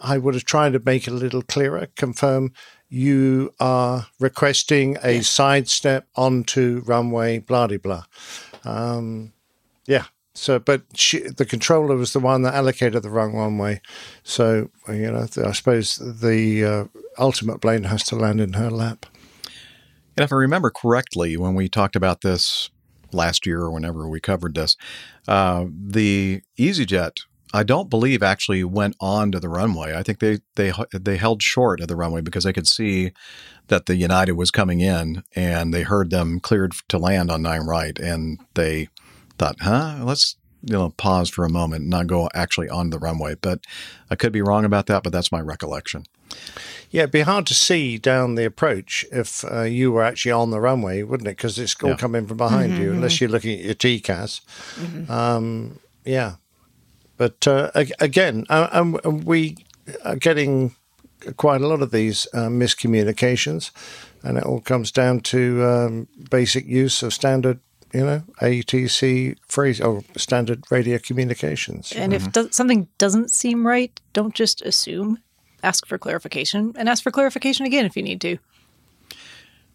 [0.03, 1.89] I would have tried to make it a little clearer.
[1.97, 2.53] Confirm
[2.89, 7.39] you are requesting a sidestep onto runway.
[7.39, 8.05] Blah de blah.
[8.65, 9.33] Um,
[9.87, 13.81] yeah, So, but she, the controller was the one that allocated the wrong runway.
[14.25, 16.85] So, you know, I suppose the uh,
[17.19, 19.07] ultimate blame has to land in her lap.
[20.17, 22.71] And if I remember correctly, when we talked about this
[23.13, 24.77] last year or whenever we covered this,
[25.29, 27.19] uh, the EasyJet,
[27.53, 29.95] I don't believe actually went on to the runway.
[29.95, 33.13] I think they they they held short of the runway because they could see
[33.69, 37.61] that the United was coming in, and they heard them cleared to land on nine
[37.61, 38.89] right, and they
[39.47, 42.99] thought, "Huh, let's." You know, pause for a moment, and not go actually on the
[42.99, 43.35] runway.
[43.39, 43.59] But
[44.09, 46.07] I could be wrong about that, but that's my recollection.
[46.91, 50.51] Yeah, it'd be hard to see down the approach if uh, you were actually on
[50.53, 51.37] the runway, wouldn't it?
[51.37, 51.97] Because it's all Yeah.
[51.97, 54.41] coming from behind Mm-hmm, you, unless you're looking at your TCAS.
[55.11, 56.37] Um, yeah,
[57.19, 59.59] but uh, again, uh, um, we
[60.03, 60.77] are getting
[61.37, 63.71] quite a lot of these uh, miscommunications,
[64.23, 67.61] and it all comes down to um, basic use of standard,
[67.95, 71.93] you know, ATC phrase or standard radio communications.
[71.95, 75.19] And if do- something doesn't seem right, don't just assume.
[75.63, 78.37] Ask for clarification and ask for clarification again if you need to.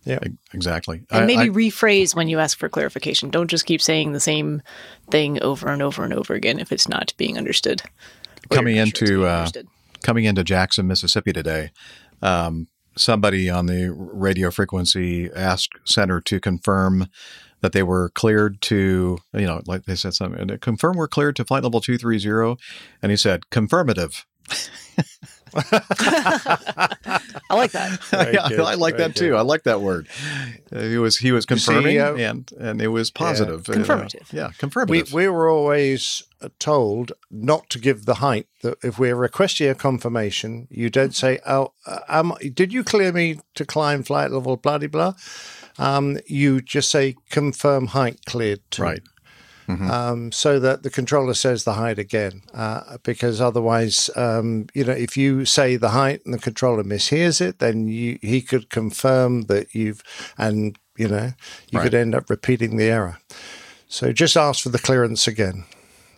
[0.05, 0.19] yeah,
[0.53, 1.01] Exactly.
[1.12, 3.29] And I- maybe I- rephrase when you ask for clarification.
[3.29, 4.62] Don't just keep saying the same
[5.10, 7.82] thing over and over and over again if it's not being understood.
[8.51, 9.67] Coming you're sure it's into uh, understood.
[10.03, 11.71] coming into Jackson, Mississippi today,
[12.21, 17.08] um, somebody on the radio frequency asked Center to confirm
[17.61, 21.35] that they were cleared to, you know, like they said something, and confirm we're cleared
[21.37, 22.57] to flight level two three zero,
[23.01, 24.25] and he said confirmative.
[25.55, 27.99] I like that.
[28.11, 29.29] Very yeah, good, I like very that too.
[29.29, 29.37] good.
[29.37, 30.07] I like that word.
[30.71, 33.67] Uh, he was he was You see, confirming, uh, and and it was positive.
[33.67, 33.77] you know.
[33.79, 34.27] Confirmative.
[34.31, 35.13] yeah, confirmative.
[35.13, 38.47] we we were always uh, told not to give the height.
[38.61, 43.11] That if we're requesting a confirmation, you don't say, "Oh, uh, am, did you clear
[43.11, 45.13] me to climb flight level?" Blah blah blah.
[45.79, 48.83] Um, you just say, "Confirm height cleared." To.
[48.83, 49.01] right.
[49.69, 54.93] Um, so that the controller says the height again, uh, because otherwise, um, you know,
[54.93, 59.43] if you say the height and the controller mishears it, then you, he could confirm
[59.43, 60.01] that you've,
[60.39, 61.33] and you know,
[61.69, 61.83] you Right.
[61.83, 63.19] could end up repeating the error.
[63.87, 65.65] So just ask for the clearance again.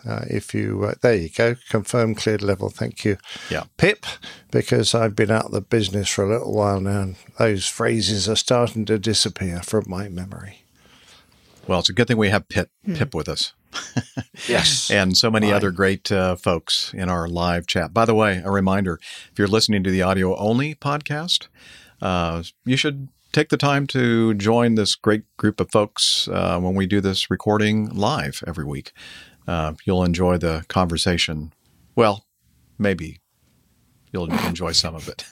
[0.05, 2.69] Uh, if you, uh, there you go, confirm cleared level.
[2.69, 3.17] Thank you.
[3.49, 3.63] Yeah.
[3.77, 4.05] Pip,
[4.51, 8.27] because I've been out of the business for a little while now, and those phrases
[8.27, 10.63] are starting to disappear from my memory.
[11.67, 13.53] Well, it's a good thing we have Pip Pip with us.
[14.47, 14.89] Yes.
[14.91, 15.55] and so many Fine.
[15.55, 17.93] other great uh, folks in our live chat.
[17.93, 18.99] By the way, a reminder
[19.31, 21.47] if you're listening to the audio only podcast,
[22.01, 26.75] uh, you should take the time to join this great group of folks uh, when
[26.75, 28.93] we do this recording live every week.
[29.51, 31.51] Uh, you'll enjoy the conversation.
[31.93, 32.25] Well,
[32.79, 33.19] maybe
[34.13, 35.25] you'll enjoy some of it.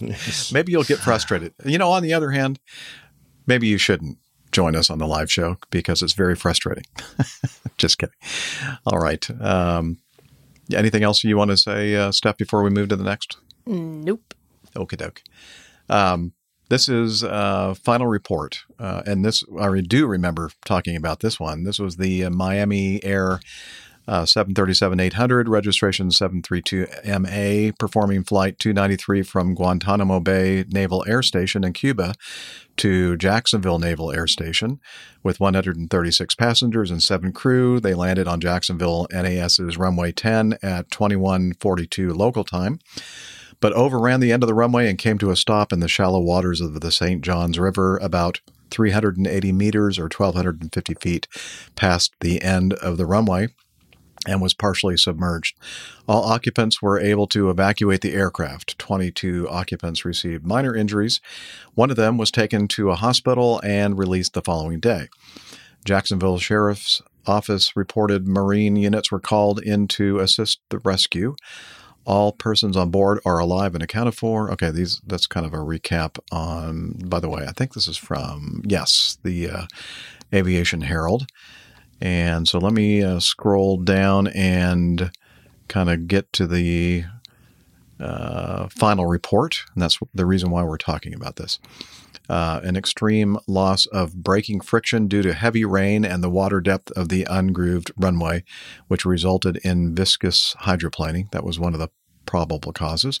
[0.52, 1.54] maybe you'll get frustrated.
[1.64, 2.58] You know, on the other hand,
[3.46, 4.18] maybe you shouldn't
[4.50, 6.82] join us on the live show because it's very frustrating.
[7.78, 8.16] Just kidding.
[8.86, 9.24] All right.
[9.40, 9.98] Um,
[10.74, 13.36] anything else you want to say, uh, Steph, before we move to the next?
[13.66, 14.34] Nope.
[14.74, 15.22] Okie doke.
[15.88, 16.32] Um,
[16.72, 21.64] this is uh, final report, uh, and this I do remember talking about this one.
[21.64, 23.40] This was the uh, Miami Air
[24.08, 32.14] uh, 737-800 registration 732MA performing flight 293 from Guantanamo Bay Naval Air Station in Cuba
[32.78, 34.80] to Jacksonville Naval Air Station
[35.22, 37.80] with 136 passengers and seven crew.
[37.80, 42.78] They landed on Jacksonville NAS's runway 10 at 21:42 local time
[43.62, 46.20] but overran the end of the runway and came to a stop in the shallow
[46.20, 47.22] waters of the St.
[47.22, 48.40] Johns River about
[48.72, 51.28] 380 meters or 1,250 feet
[51.76, 53.48] past the end of the runway
[54.26, 55.56] and was partially submerged.
[56.08, 58.78] All occupants were able to evacuate the aircraft.
[58.78, 61.20] 22 occupants received minor injuries.
[61.74, 65.08] One of them was taken to a hospital and released the following day.
[65.84, 71.36] Jacksonville Sheriff's Office reported Marine units were called in to assist the rescue.
[72.04, 74.50] All persons on board are alive and accounted for.
[74.52, 76.94] Okay, these that's kind of a recap on.
[77.04, 79.66] By the way, I think this is from yes, the uh,
[80.34, 81.26] Aviation Herald.
[82.00, 85.12] And so let me uh, scroll down and
[85.68, 87.04] kind of get to the
[88.00, 91.60] uh, final report, and that's the reason why we're talking about this.
[92.32, 96.90] Uh, an extreme loss of braking friction due to heavy rain and the water depth
[96.92, 98.42] of the ungrooved runway,
[98.88, 101.30] which resulted in viscous hydroplaning.
[101.32, 101.90] That was one of the
[102.24, 103.20] probable causes.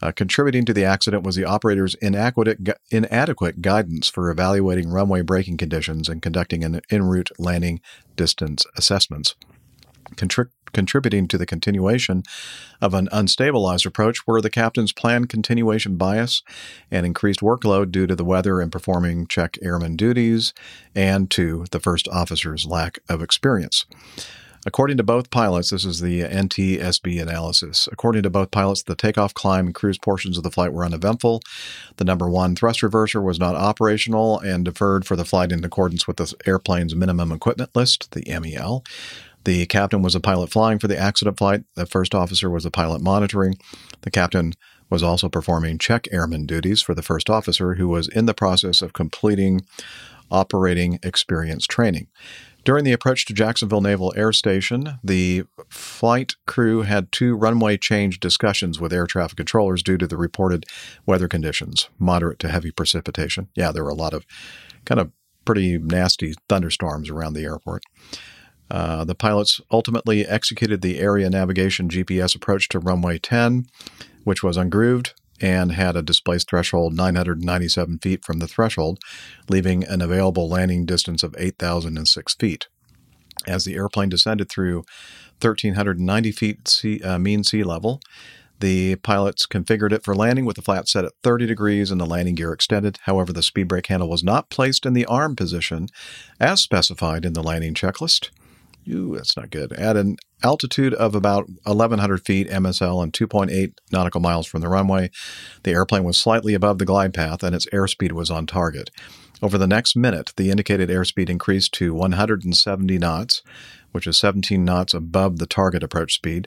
[0.00, 2.60] Uh, contributing to the accident was the operator's inadequate,
[2.92, 7.80] inadequate guidance for evaluating runway braking conditions and conducting an en route landing
[8.14, 9.34] distance assessments.
[10.14, 12.22] Contri- contributing to the continuation
[12.82, 16.42] of an unstabilized approach were the captain's planned continuation bias
[16.90, 20.52] and increased workload due to the weather and performing check airman duties,
[20.94, 23.86] and to the first officer's lack of experience.
[24.66, 27.88] According to both pilots, this is the NTSB analysis.
[27.90, 31.40] According to both pilots, the takeoff, climb, and cruise portions of the flight were uneventful.
[31.96, 36.06] The number one thrust reverser was not operational and deferred for the flight in accordance
[36.06, 38.82] with the airplane's minimum equipment list, the MEL.
[39.46, 41.62] The captain was a pilot flying for the accident flight.
[41.76, 43.54] The first officer was a pilot monitoring.
[44.00, 44.54] The captain
[44.90, 48.82] was also performing check airman duties for the first officer, who was in the process
[48.82, 49.60] of completing
[50.32, 52.08] operating experience training.
[52.64, 58.18] During the approach to Jacksonville Naval Air Station, the flight crew had two runway change
[58.18, 60.66] discussions with air traffic controllers due to the reported
[61.06, 63.46] weather conditions, moderate to heavy precipitation.
[63.54, 64.26] Yeah, there were a lot of
[64.84, 65.12] kind of
[65.44, 67.84] pretty nasty thunderstorms around the airport.
[68.70, 73.66] Uh, the pilots ultimately executed the area navigation GPS approach to runway 10,
[74.24, 78.98] which was ungrooved and had a displaced threshold 997 feet from the threshold,
[79.48, 82.68] leaving an available landing distance of 8,006 feet.
[83.46, 84.84] As the airplane descended through
[85.40, 88.00] 1,390 feet sea, uh, mean sea level,
[88.60, 92.06] the pilots configured it for landing with the flap set at 30 degrees and the
[92.06, 92.98] landing gear extended.
[93.02, 95.88] However, the speed brake handle was not placed in the arm position
[96.40, 98.30] as specified in the landing checklist.
[98.88, 99.72] Ooh, that's not good.
[99.72, 105.10] At an altitude of about 1,100 feet MSL and 2.8 nautical miles from the runway,
[105.64, 108.90] the airplane was slightly above the glide path and its airspeed was on target.
[109.42, 113.42] Over the next minute, the indicated airspeed increased to 170 knots,
[113.92, 116.46] which is 17 knots above the target approach speed,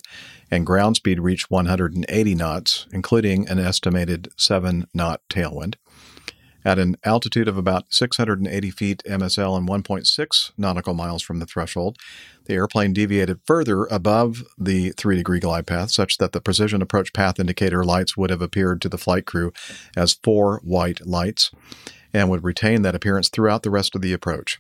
[0.50, 5.76] and ground speed reached 180 knots, including an estimated 7 knot tailwind.
[6.66, 11.98] At an altitude of about 680 feet MSL and 1.6 nautical miles from the threshold,
[12.46, 17.14] the airplane deviated further above the three degree glide path, such that the precision approach
[17.14, 19.54] path indicator lights would have appeared to the flight crew
[19.96, 21.52] as four white lights
[22.14, 24.60] and would retain that appearance throughout the rest of the approach.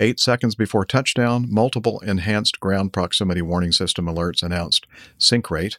[0.00, 4.86] Eight seconds before touchdown, multiple enhanced ground proximity warning system alerts announced
[5.18, 5.78] sink rate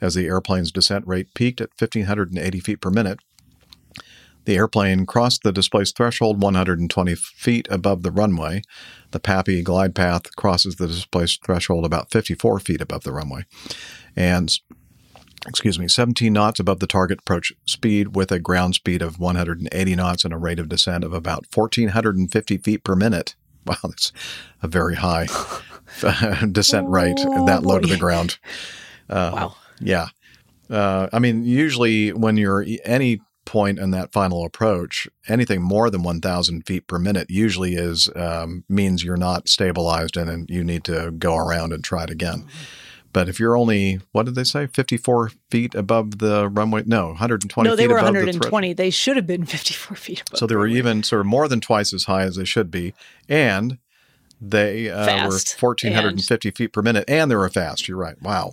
[0.00, 3.18] as the airplane's descent rate peaked at 1,580 feet per minute
[4.44, 8.62] the airplane crossed the displaced threshold 120 feet above the runway.
[9.12, 13.44] The PAPI glide path crosses the displaced threshold about 54 feet above the runway.
[14.16, 14.52] And
[15.46, 19.96] excuse me, 17 knots above the target approach speed with a ground speed of 180
[19.96, 23.34] knots and a rate of descent of about 1,450 feet per minute.
[23.64, 24.12] Wow, that's
[24.60, 25.28] a very high
[26.50, 28.38] descent rate, Oh, that low to the ground.
[29.08, 29.56] Uh, Wow.
[29.80, 30.08] Yeah.
[30.70, 36.02] Uh, I mean, usually when you're any point in that final approach, anything more than
[36.02, 40.84] 1,000 feet per minute usually is um, means you're not stabilized and, and you need
[40.84, 42.46] to go around and try it again.
[43.12, 46.84] But if you're only, what did they say, 54 feet above the runway?
[46.86, 48.72] No, 120 no, they were above the 120.
[48.72, 50.38] They should have been 54 feet above.
[50.38, 52.94] so they were even sort of more than twice as high as they should be.
[53.28, 53.78] And
[54.40, 55.62] they uh, were Fast.
[55.62, 57.86] 1,450 feet per minute and they were fast.
[57.86, 58.20] You're right.
[58.22, 58.52] Wow.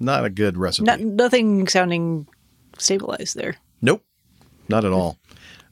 [0.00, 0.86] Not a good recipe.
[0.86, 2.26] Not, nothing sounding
[2.78, 3.56] stabilized there.
[3.80, 4.02] Nope,
[4.68, 5.18] not at all.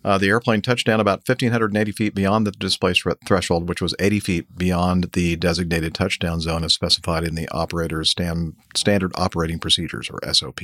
[0.05, 3.93] Uh, the airplane touched down about 1,580 feet beyond the displaced thre- threshold, which was
[3.99, 9.59] 80 feet beyond the designated touchdown zone as specified in the operator's stand, standard operating
[9.59, 10.61] procedures, or SOP.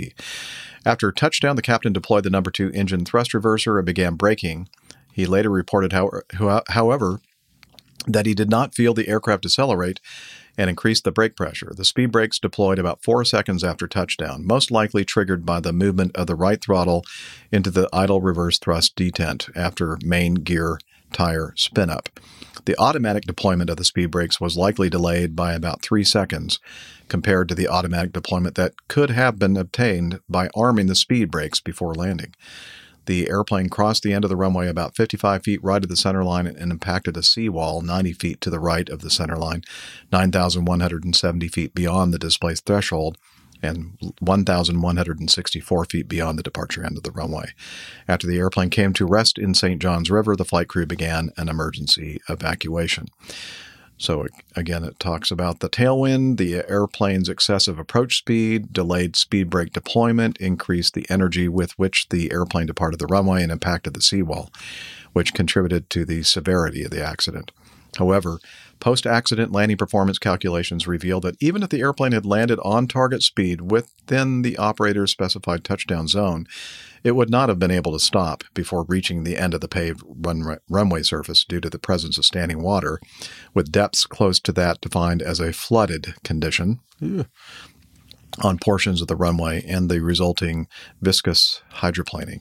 [0.86, 4.68] After touchdown, the captain deployed the number two engine thrust reverser and began braking.
[5.12, 7.20] He later reported, how- however,
[8.06, 10.00] that he did not feel the aircraft decelerate
[10.58, 11.72] and increased the brake pressure.
[11.76, 16.16] The speed brakes deployed about four seconds after touchdown, most likely triggered by the movement
[16.16, 17.04] of the right throttle
[17.50, 20.78] into the idle reverse thrust detent after main gear
[21.12, 22.08] tire spin up.
[22.64, 26.60] The automatic deployment of the speed brakes was likely delayed by about three seconds
[27.08, 31.60] compared to the automatic deployment that could have been obtained by arming the speed brakes
[31.60, 32.34] before landing.
[33.06, 36.24] The airplane crossed the end of the runway about 55 feet right of the center
[36.24, 39.62] line and impacted a seawall 90 feet to the right of the center line,
[40.12, 43.18] 9,170 feet beyond the displaced threshold,
[43.62, 47.52] and 1,164 feet beyond the departure end of the runway.
[48.08, 49.80] After the airplane came to rest in St.
[49.80, 53.06] Johns River, the flight crew began an emergency evacuation.
[53.98, 54.26] So
[54.56, 60.38] again, it talks about the tailwind, the airplane's excessive approach speed, delayed speed brake deployment,
[60.38, 64.50] increased the energy with which the airplane departed the runway and impacted the seawall,
[65.12, 67.52] which contributed to the severity of the accident.
[67.98, 68.38] However,
[68.80, 73.22] post accident landing performance calculations reveal that even if the airplane had landed on target
[73.22, 76.48] speed within the operator's specified touchdown zone,
[77.04, 80.02] it would not have been able to stop before reaching the end of the paved
[80.06, 83.00] run- runway surface due to the presence of standing water,
[83.54, 86.80] with depths close to that defined as a flooded condition.
[87.02, 87.26] Ugh
[88.40, 90.66] on portions of the runway and the resulting
[91.00, 92.40] viscous hydroplaning.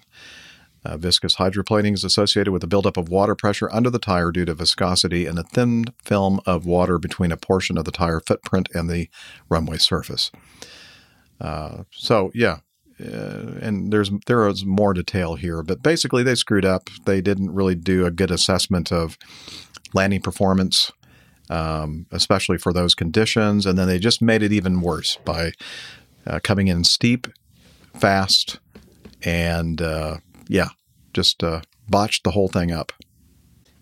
[0.83, 4.45] Uh, viscous hydroplaning is associated with the buildup of water pressure under the tire due
[4.45, 8.67] to viscosity and a thin film of water between a portion of the tire footprint
[8.73, 9.07] and the
[9.47, 10.31] runway surface.
[11.39, 12.59] Uh, so, yeah,
[13.01, 16.89] uh, and there's there is more detail here, but basically they screwed up.
[17.05, 19.17] They didn't really do a good assessment of
[19.93, 20.91] landing performance
[21.51, 23.65] um, especially for those conditions.
[23.65, 25.51] And then they just made it even worse by
[26.25, 27.27] uh, coming in steep,
[27.93, 28.59] fast,
[29.23, 30.69] and uh, yeah,
[31.13, 32.93] just uh, botched the whole thing up.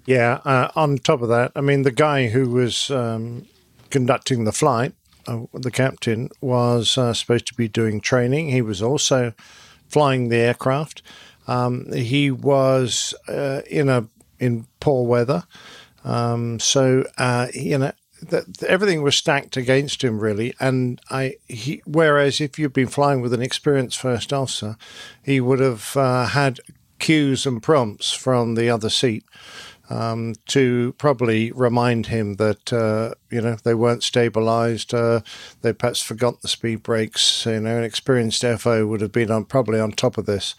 [0.06, 0.40] Yeah.
[0.44, 3.46] Uh, on top of that, I mean, the guy who was um,
[3.92, 4.94] conducting the flight,
[5.28, 8.50] uh, the captain, was uh, supposed to be doing training.
[8.50, 9.34] He was also
[9.88, 11.02] flying the aircraft.
[11.48, 14.08] Um, he was in a
[14.40, 15.44] in poor weather.
[16.04, 17.92] Um, so uh, you know
[18.22, 23.22] that everything was stacked against him really, and I he, whereas if you'd been flying
[23.22, 24.78] with an experienced first officer,
[25.24, 26.60] he would have uh, had
[27.00, 29.24] cues and prompts from the other seat.
[29.92, 35.22] Um, to probably remind him that uh, you know they weren't stabilised, uh,
[35.62, 37.46] they perhaps forgot the speed brakes.
[37.48, 40.54] You know, an experienced FO would have been on probably on top of this,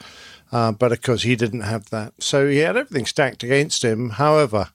[0.51, 4.11] uh, but of course he didn't have that, so he had everything stacked against him.
[4.11, 4.70] However,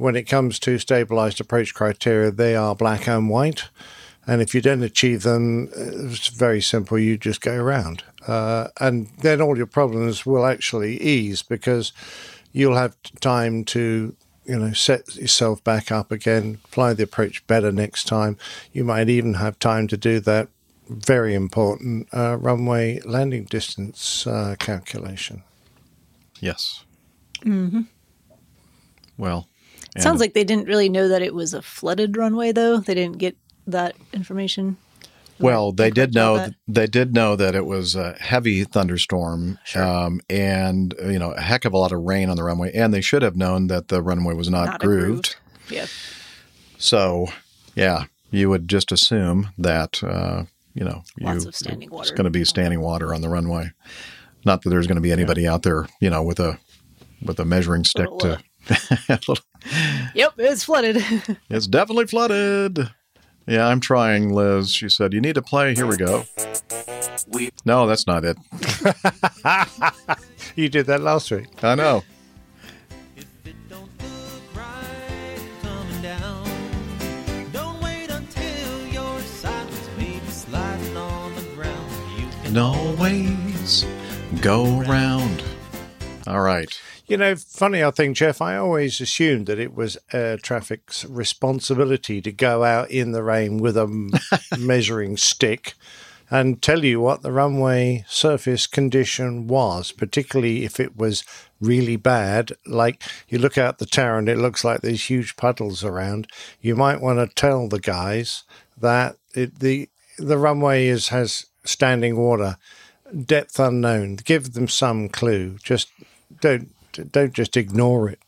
[0.00, 3.68] when it comes to stabilized approach criteria, they are black and white.
[4.26, 6.98] And if you don't achieve them, it's very simple.
[6.98, 8.02] You just go around.
[8.26, 11.92] Uh, and then all your problems will actually ease because
[12.52, 17.70] you'll have time to you know set yourself back up again fly the approach better
[17.70, 18.36] next time
[18.72, 20.48] you might even have time to do that
[20.88, 25.42] very important uh, runway landing distance uh, calculation
[26.40, 26.84] yes
[27.44, 27.82] mm-hmm.
[29.16, 29.46] well
[29.96, 32.78] it sounds like they didn't really know that it was a flooded runway, though.
[32.78, 33.36] They didn't get
[33.66, 34.76] that information.
[35.40, 36.54] Well, they did know that?
[36.68, 39.82] they did know that it was a heavy thunderstorm, sure.
[39.82, 42.92] um, and you know a heck of a lot of rain on the runway, and
[42.92, 45.36] they should have known that the runway was not, not grooved.
[45.68, 45.70] grooved.
[45.70, 45.86] Yeah.
[46.78, 47.28] So,
[47.74, 52.02] yeah, you would just assume that uh, you know Lots you, of standing water.
[52.02, 53.72] It's going to be standing water on the runway.
[54.44, 55.54] Not that there's going to be anybody yeah.
[55.54, 56.58] out there, you know, with a
[57.22, 59.42] with a measuring stick little, to.
[60.14, 60.96] Yep, it's flooded.
[61.50, 62.90] it's definitely flooded.
[63.46, 64.72] Yeah, I'm trying, Liz.
[64.72, 65.74] She said, You need to play.
[65.74, 66.24] Here we go.
[67.64, 68.36] No, that's not it.
[70.56, 71.46] you did that last week.
[71.62, 72.02] I know.
[82.50, 83.86] No ways
[84.40, 85.44] go round.
[86.26, 86.68] All right.
[87.10, 92.20] You know, funny I think, Jeff, I always assumed that it was air traffic's responsibility
[92.20, 93.88] to go out in the rain with a
[94.60, 95.74] measuring stick
[96.30, 101.24] and tell you what the runway surface condition was, particularly if it was
[101.60, 102.52] really bad.
[102.64, 106.28] Like you look out the tower and it looks like there's huge puddles around.
[106.60, 108.44] You might want to tell the guys
[108.78, 112.56] that it, the the runway is has standing water,
[113.24, 114.14] depth unknown.
[114.14, 115.58] Give them some clue.
[115.64, 115.88] Just
[116.40, 118.18] don't don't just ignore it.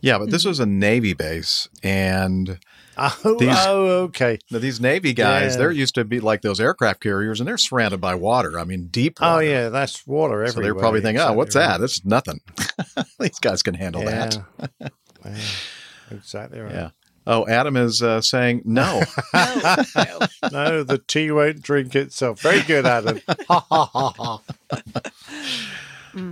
[0.00, 2.58] Yeah, but this was a Navy base, and
[2.96, 4.38] oh, these, oh okay.
[4.50, 5.58] These Navy guys, Yeah.
[5.58, 8.58] they're used to be like those aircraft carriers, and they're surrounded by water.
[8.58, 9.34] I mean, deep water.
[9.34, 11.84] Oh yeah, that's water So they're probably thinking, "Oh, what's Exactly that?
[11.84, 12.40] It's nothing.
[13.20, 14.38] These guys can handle that."
[15.22, 15.36] Yeah,
[16.12, 16.72] exactly right.
[16.72, 16.90] Yeah.
[17.26, 19.02] Oh, Adam is uh, saying no.
[19.34, 22.40] no, the tea won't drink itself.
[22.40, 23.20] Very good, Adam.
[23.48, 24.40] Ha.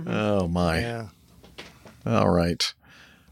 [0.07, 0.79] Oh my.
[0.79, 1.07] Yeah.
[2.05, 2.73] All right.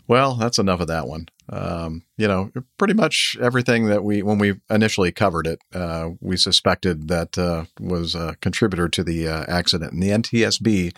[0.07, 1.27] Well, that's enough of that one.
[1.49, 6.37] Um, you know, pretty much everything that we, when we initially covered it, uh, we
[6.37, 9.93] suspected that uh, was a contributor to the uh, accident.
[9.93, 10.95] And the NTSB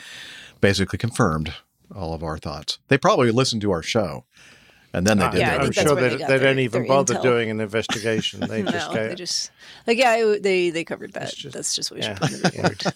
[0.62, 1.54] basically confirmed
[1.96, 2.78] all of our thoughts.
[2.88, 4.26] They probably listened to our show,
[4.94, 6.88] and then they Uh, did yeah, I their I'm sure they, they, they don't even
[6.88, 7.24] bother intel.
[7.24, 8.42] doing an investigation.
[8.42, 9.52] They no, just go, they just
[9.88, 11.34] like yeah, they they covered that.
[11.52, 12.14] That's just what we yeah.
[12.14, 12.52] should put in the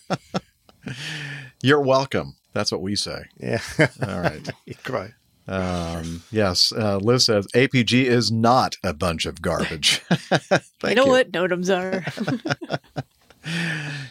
[0.08, 0.44] report.
[1.64, 2.36] You're welcome.
[2.54, 3.24] That's what we say.
[3.40, 3.62] yeah.
[4.06, 4.48] All right.
[4.84, 5.12] Great.
[5.48, 6.72] Um, yes.
[6.72, 10.00] Uh, Liz says APG is not a bunch of garbage.
[10.00, 12.80] Thank you know what NOTAMs are?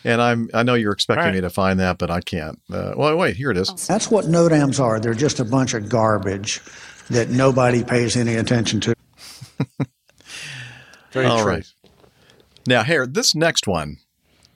[0.05, 1.34] And I'm I know you're expecting All right.
[1.36, 2.61] me to find that, but I can't.
[2.70, 3.72] Uh, well, wait, here it is.
[3.86, 5.00] That's what NOTAMs are.
[5.00, 6.61] They're just a bunch of garbage.
[7.09, 8.94] that nobody pays any attention to.
[11.12, 11.53] Very All true.
[11.53, 11.72] right.
[12.66, 13.96] Now, here, this next one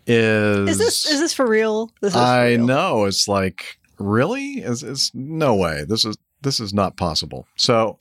[0.07, 0.69] is.
[0.71, 1.91] Is this is this for real?
[2.01, 2.67] This is I real.
[2.67, 3.05] know.
[3.05, 4.61] It's like, really?
[4.61, 5.85] Is it's no way.
[5.89, 7.47] This is this is not possible.
[7.57, 7.99] So,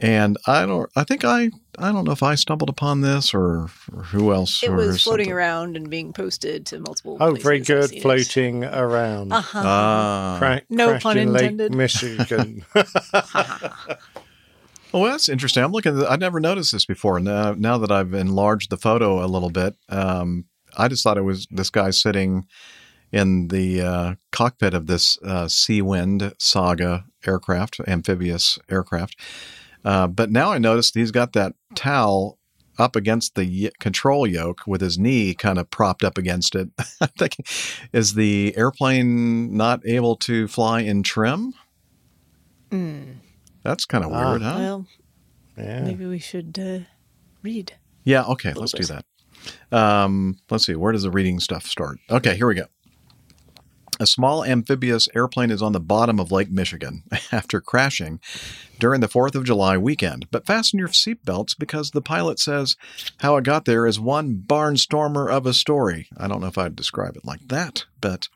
[0.00, 0.90] and I don't.
[0.96, 1.50] I think I.
[1.78, 4.62] I don't know if I stumbled upon this or, or who else.
[4.62, 5.32] It was floating something.
[5.32, 7.16] around and being posted to multiple.
[7.20, 7.42] Oh, places.
[7.42, 7.88] very good.
[7.88, 8.02] seen it.
[8.02, 9.32] Floating around.
[9.32, 9.62] Uh-huh.
[9.64, 10.36] Ah.
[10.38, 11.70] Cra- No crashed pun in Lake.
[11.70, 12.64] Michigan.
[14.92, 15.62] Oh, that's interesting.
[15.62, 16.04] I'm looking.
[16.04, 17.20] I've never noticed this before.
[17.20, 20.46] Now, now that I've enlarged the photo a little bit, um,
[20.80, 22.46] I just thought it was this guy sitting
[23.12, 29.16] in the uh, cockpit of this uh, Seawind Saga aircraft, amphibious aircraft.
[29.84, 32.38] Uh, but now I noticed he's got that towel
[32.78, 36.68] up against the y- control yoke with his knee kind of propped up against it.
[37.00, 37.44] I'm thinking,
[37.92, 41.52] is the airplane not able to fly in trim?
[42.70, 43.16] Mm.
[43.64, 44.30] That's kind of Ah.
[44.30, 44.54] weird, huh?
[44.58, 44.86] Well,
[45.58, 45.82] yeah.
[45.82, 46.86] maybe we should uh,
[47.42, 47.72] read.
[48.04, 49.04] Yeah, okay, let's do that.
[49.72, 51.98] Um, let's see, where does the reading stuff start?
[52.10, 52.66] Okay, here we go.
[54.00, 58.18] A small amphibious airplane is on the bottom of Lake Michigan after crashing
[58.78, 60.26] during the 4th of July weekend.
[60.30, 62.76] But fasten your seatbelts because the pilot says
[63.18, 66.08] how it got there is one barnstormer of a story.
[66.16, 68.28] I don't know if I'd describe it like that, but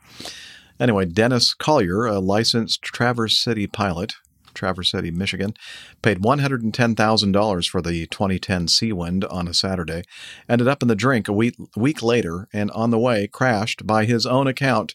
[0.78, 4.16] anyway, Dennis Collier, a licensed Traverse City pilot,
[4.54, 5.54] Traverse City, Michigan,
[6.02, 10.02] paid $110,000 for the 2010 Seawind on a Saturday,
[10.48, 14.04] ended up in the drink a week, week later, and on the way crashed by
[14.04, 14.94] his own account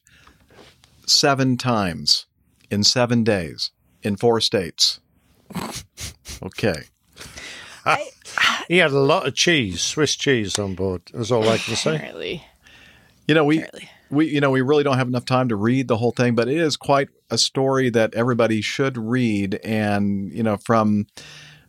[1.05, 2.25] seven times
[2.69, 4.99] in seven days in four states.
[6.41, 6.83] Okay.
[8.69, 11.01] he had a lot of cheese, Swiss cheese on board.
[11.13, 11.95] That's all I can say.
[11.95, 12.45] Apparently.
[13.27, 13.65] You know, we
[14.09, 16.47] we you know we really don't have enough time to read the whole thing, but
[16.47, 19.55] it is quite a story that everybody should read.
[19.63, 21.07] And you know, from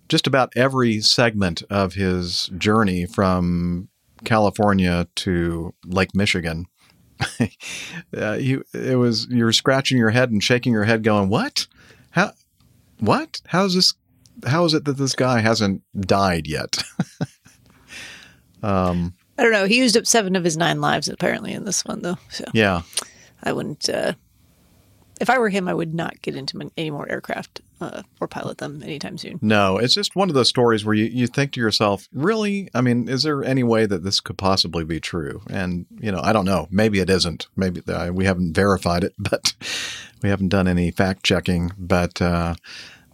[0.08, 3.88] just about every segment of his journey from
[4.24, 6.66] California to Lake Michigan,
[8.16, 11.66] uh, you it was you were scratching your head and shaking your head, going, "What?
[12.10, 12.32] How?
[12.98, 13.40] What?
[13.46, 13.94] How's this?
[14.46, 16.82] How is it that this guy hasn't died yet?"
[18.62, 19.14] um.
[19.40, 19.64] I don't know.
[19.64, 22.18] He used up seven of his nine lives apparently in this one, though.
[22.28, 22.82] So Yeah.
[23.42, 23.88] I wouldn't.
[23.88, 24.12] Uh,
[25.18, 28.58] if I were him, I would not get into any more aircraft uh, or pilot
[28.58, 29.38] them anytime soon.
[29.40, 32.68] No, it's just one of those stories where you, you think to yourself, really?
[32.74, 35.40] I mean, is there any way that this could possibly be true?
[35.50, 36.68] And, you know, I don't know.
[36.70, 37.48] Maybe it isn't.
[37.56, 39.54] Maybe uh, we haven't verified it, but
[40.22, 41.72] we haven't done any fact checking.
[41.78, 42.54] But uh,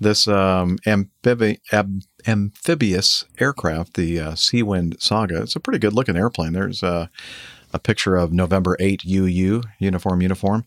[0.00, 6.16] this um, amphibi- ab- amphibious aircraft, the uh, Seawind Saga, it's a pretty good looking
[6.16, 6.52] airplane.
[6.52, 7.06] There's uh,
[7.72, 10.66] a picture of November 8 UU, uniform, uniform.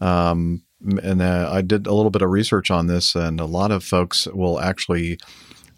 [0.00, 0.62] Um,
[1.02, 3.84] and uh, I did a little bit of research on this, and a lot of
[3.84, 5.18] folks will actually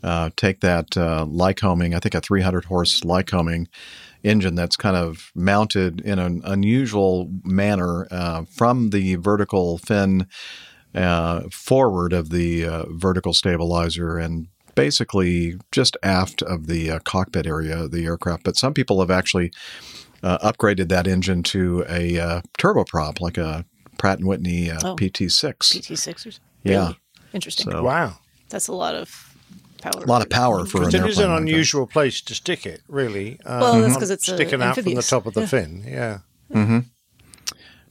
[0.02, 3.66] uh, take that uh, Lycoming, I think a 300 horse Lycoming
[4.22, 10.26] engine that's kind of mounted in an unusual manner uh, from the vertical fin
[10.94, 17.46] uh, forward of the uh, vertical stabilizer and basically just aft of the uh, cockpit
[17.46, 18.44] area of the aircraft.
[18.44, 19.52] But some people have actually
[20.22, 23.64] uh, upgraded that engine to a uh, turboprop, like a
[23.98, 24.96] Pratt and Whitney uh, Oh.
[24.96, 25.56] PT6.
[25.58, 26.40] PT6ers.
[26.62, 26.78] Yeah.
[26.80, 26.98] Really?
[27.32, 27.70] Interesting.
[27.70, 28.18] So- Wow.
[28.50, 29.36] That's a lot of
[29.82, 30.02] power.
[30.02, 31.42] A lot of power for But an it is an airplane like that.
[31.52, 33.40] unusual place to stick it, really.
[33.44, 35.46] Uh, Well, that's because it's, uh, sticking out from the top of the Yeah.
[35.46, 35.84] fin.
[35.86, 36.18] Yeah.
[36.52, 36.76] Mm-hmm.
[36.78, 36.84] It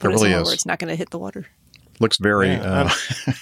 [0.01, 0.43] it really is.
[0.45, 1.45] where it's not going to hit the water.
[1.99, 2.49] Looks very.
[2.49, 2.93] Yeah, Uh,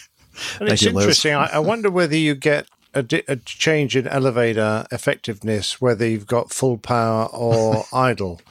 [0.59, 1.03] And Thank it's you, Liz.
[1.03, 1.33] interesting.
[1.35, 6.27] I, I wonder whether you get a, di- a change in elevator effectiveness, whether you've
[6.27, 8.41] got full power or idle.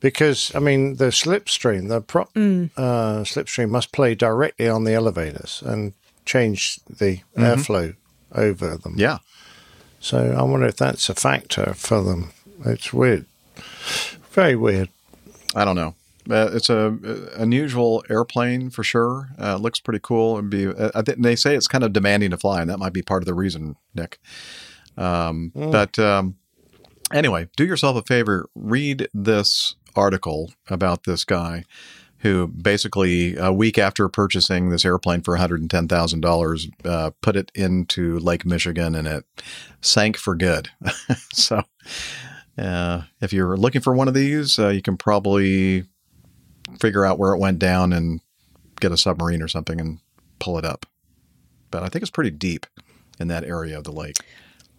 [0.00, 2.70] Because, I mean, the slipstream, the prop Mm.
[2.76, 7.54] uh, slipstream must play directly on the elevators and change the Mhm.
[7.56, 7.94] airflow
[8.32, 8.94] over them.
[8.96, 9.18] Yeah.
[10.00, 12.30] So I wonder if that's a factor for them.
[12.64, 13.24] It's weird.
[14.32, 14.90] Very weird.
[15.54, 15.94] I don't know.
[16.30, 19.30] Uh, it's a uh, unusual airplane for sure.
[19.40, 20.38] Uh, it looks pretty cool.
[20.38, 22.78] And be uh, I think they say it's kind of demanding to fly, and that
[22.78, 24.18] might be part of the reason, Nick.
[24.96, 25.72] Um, Mm.
[25.72, 26.36] But um,
[27.12, 28.48] anyway, do yourself a favor.
[28.54, 31.64] Read this article about this guy
[32.18, 38.46] who basically a week after purchasing this airplane for $110,000 uh, put it into Lake
[38.46, 39.24] Michigan and it
[39.80, 40.70] sank for good.
[41.32, 41.62] so
[42.58, 45.84] uh, if you're looking for one of these, uh, you can probably
[46.80, 48.20] figure out where it went down and
[48.80, 49.98] get a submarine or something and
[50.38, 50.86] pull it up.
[51.70, 52.66] But I think it's pretty deep
[53.18, 54.16] in that area of the lake.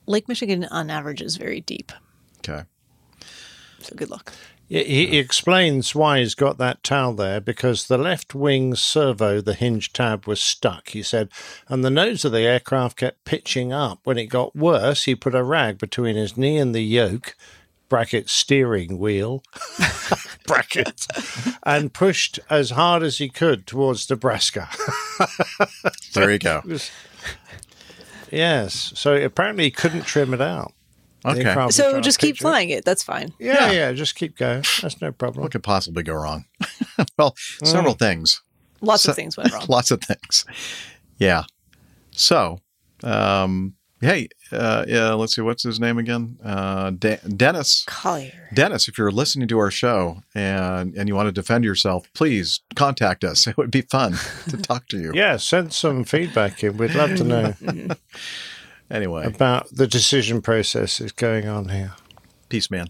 [0.05, 1.91] Lake Michigan, on average, is very deep.
[2.39, 2.63] Okay.
[3.79, 4.31] So good luck.
[4.69, 9.53] He, he explains why he's got that towel there because the left wing servo, the
[9.53, 11.29] hinge tab, was stuck, he said,
[11.69, 13.99] and the nose of the aircraft kept pitching up.
[14.03, 17.37] When it got worse, he put a rag between his knee and the yoke,
[17.89, 19.43] bracket steering wheel,
[20.47, 21.05] bracket,
[21.63, 24.69] and pushed as hard as he could towards Nebraska.
[26.13, 26.61] There you go.
[26.65, 26.91] Was-
[28.31, 30.73] yes, so apparently he couldn't trim it out.
[31.25, 31.69] Okay.
[31.71, 32.43] So just keep pitch it.
[32.43, 32.85] flying it.
[32.85, 33.33] That's fine.
[33.39, 34.63] Yeah, yeah, just keep going.
[34.81, 35.43] That's no problem.
[35.43, 36.45] What could possibly go wrong?
[37.17, 37.99] well, several Mm.
[37.99, 38.41] things.
[38.81, 39.65] Lots So- of things went wrong.
[39.67, 40.45] Lots of things.
[41.17, 41.43] Yeah.
[42.11, 42.61] So,
[43.03, 46.37] um, hey, uh, yeah, let's see, what's his name again?
[46.43, 47.83] Uh, De- Dennis.
[47.87, 48.49] Collier.
[48.53, 52.61] Dennis, if you're listening to our show and and you want to defend yourself, please
[52.75, 53.47] contact us.
[53.47, 54.15] It would be fun
[54.49, 55.11] to talk to you.
[55.13, 56.77] Yeah, send some feedback in.
[56.77, 57.53] We'd love to know
[58.89, 61.91] Anyway, about the decision process that's going on here.
[62.47, 62.87] peace, man.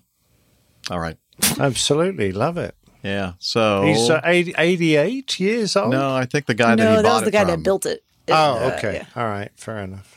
[0.92, 1.18] All right.
[1.60, 2.76] Absolutely, love it.
[3.02, 3.34] Yeah.
[3.40, 5.92] So He's uh, 80, 88 years old.
[5.92, 7.50] no, I think the guy that no, he that bought was the it guy from.
[7.50, 8.04] that built it.
[8.28, 8.94] Oh, Uh, okay.
[9.16, 9.22] yeah.
[9.22, 10.17] All right, fair enough.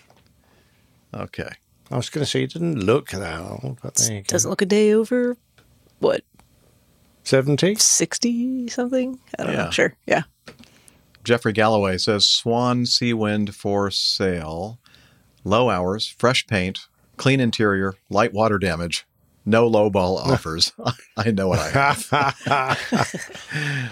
[1.14, 1.48] Okay.
[1.90, 4.22] I was going to say he didn't look that old, but there you.
[4.22, 5.36] Doesn't look a day over
[5.98, 6.22] what
[7.24, 7.74] 70?
[7.76, 9.18] sixty something.
[9.38, 9.64] I don't Yeah.
[9.64, 9.70] know.
[9.70, 9.96] Sure.
[10.06, 10.22] Yeah.
[11.24, 14.78] Jeffrey Galloway says Swan Seawind for sale.
[15.44, 16.80] Low hours, fresh paint,
[17.16, 19.06] clean interior, light water damage,
[19.44, 20.72] no low ball offers.
[21.16, 22.78] I know what I have.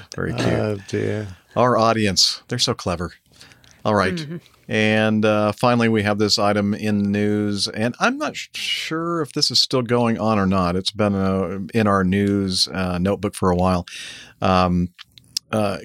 [0.15, 0.49] Very cute.
[0.49, 1.29] Oh, dear.
[1.57, 3.13] Our audience, they're so clever.
[3.85, 4.15] All right.
[4.15, 4.37] Mm-hmm.
[4.69, 9.33] And uh, finally, we have this item in the news, and I'm not sure if
[9.33, 10.77] this is still going on or not.
[10.77, 13.87] It's been uh, in our news uh, notebook for a while.
[14.43, 14.89] Um,
[15.51, 15.79] uh,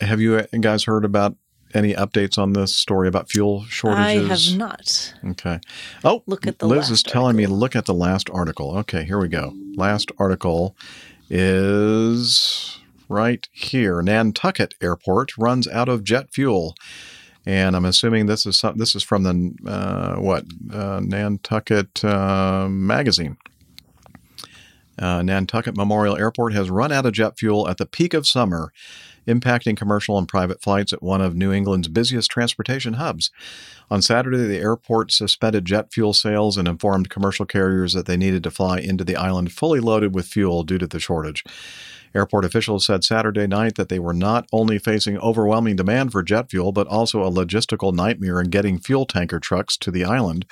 [0.00, 1.36] have you guys heard about
[1.74, 4.50] any updates on this story about fuel shortages?
[4.50, 5.14] I have not.
[5.30, 5.58] Okay.
[6.04, 8.76] Oh, Look at the Liz is telling me look at the last article.
[8.78, 9.54] Okay, here we go.
[9.74, 10.76] Last article
[11.30, 14.02] is right here.
[14.02, 16.74] Nantucket Airport runs out of jet fuel,
[17.44, 22.68] and I'm assuming this is some, this is from the uh, what uh, Nantucket uh,
[22.68, 23.36] magazine.
[24.98, 28.72] Uh, Nantucket Memorial Airport has run out of jet fuel at the peak of summer,
[29.26, 33.30] impacting commercial and private flights at one of New England's busiest transportation hubs.
[33.90, 38.42] On Saturday, the airport suspended jet fuel sales and informed commercial carriers that they needed
[38.44, 41.42] to fly into the island fully loaded with fuel due to the shortage.
[42.14, 46.50] Airport officials said Saturday night that they were not only facing overwhelming demand for jet
[46.50, 50.44] fuel, but also a logistical nightmare in getting fuel tanker trucks to the island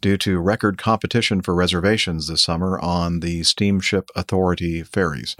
[0.00, 5.36] due to record competition for reservations this summer on the Steamship Authority ferries.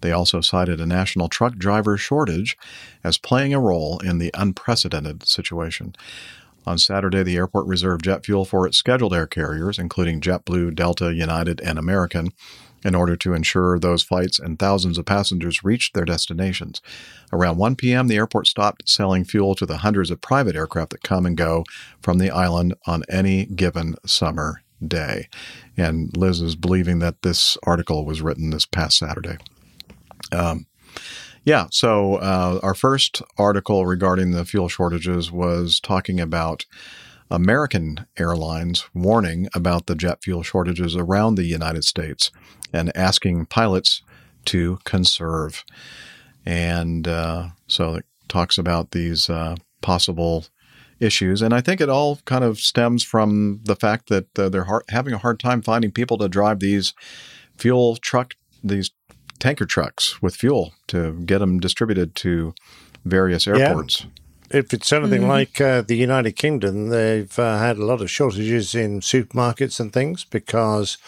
[0.00, 2.56] They also cited a national truck driver shortage
[3.04, 5.94] as playing a role in the unprecedented situation.
[6.66, 11.14] On Saturday, the airport reserved jet fuel for its scheduled air carriers, including JetBlue, Delta,
[11.14, 12.32] United, and American,
[12.84, 16.80] in order to ensure those flights and thousands of passengers reached their destinations.
[17.32, 21.02] Around 1 p.m., the airport stopped selling fuel to the hundreds of private aircraft that
[21.02, 21.64] come and go
[22.02, 25.28] from the island on any given summer day.
[25.76, 29.36] And Liz is believing that this article was written this past Saturday.
[30.32, 30.66] Um,
[31.44, 36.66] yeah, so uh, our first article regarding the fuel shortages was talking about
[37.30, 42.30] American Airlines warning about the jet fuel shortages around the United States
[42.72, 44.02] and asking pilots
[44.46, 45.64] to conserve.
[46.46, 50.46] And uh, so it talks about these uh, possible
[50.98, 51.42] issues.
[51.42, 54.84] And I think it all kind of stems from the fact that uh, they're har
[54.88, 56.94] having a hard time finding people to drive these
[57.56, 58.90] fuel truck, these
[59.38, 62.54] tanker trucks with fuel to get them distributed to
[63.04, 64.06] various airports.
[64.50, 65.30] If it's anything Mm-hmm.
[65.30, 65.38] Mhm.
[65.38, 69.92] like uh, the United Kingdom, they've uh, had a lot of shortages in supermarkets and
[69.92, 70.98] things because,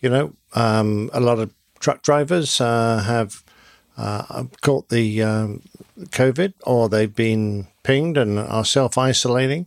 [0.00, 3.44] you know, um, a lot of truck drivers uh, have
[3.96, 5.62] uh, caught the um,
[5.98, 9.66] COVID or they've been pinged and are self isolating.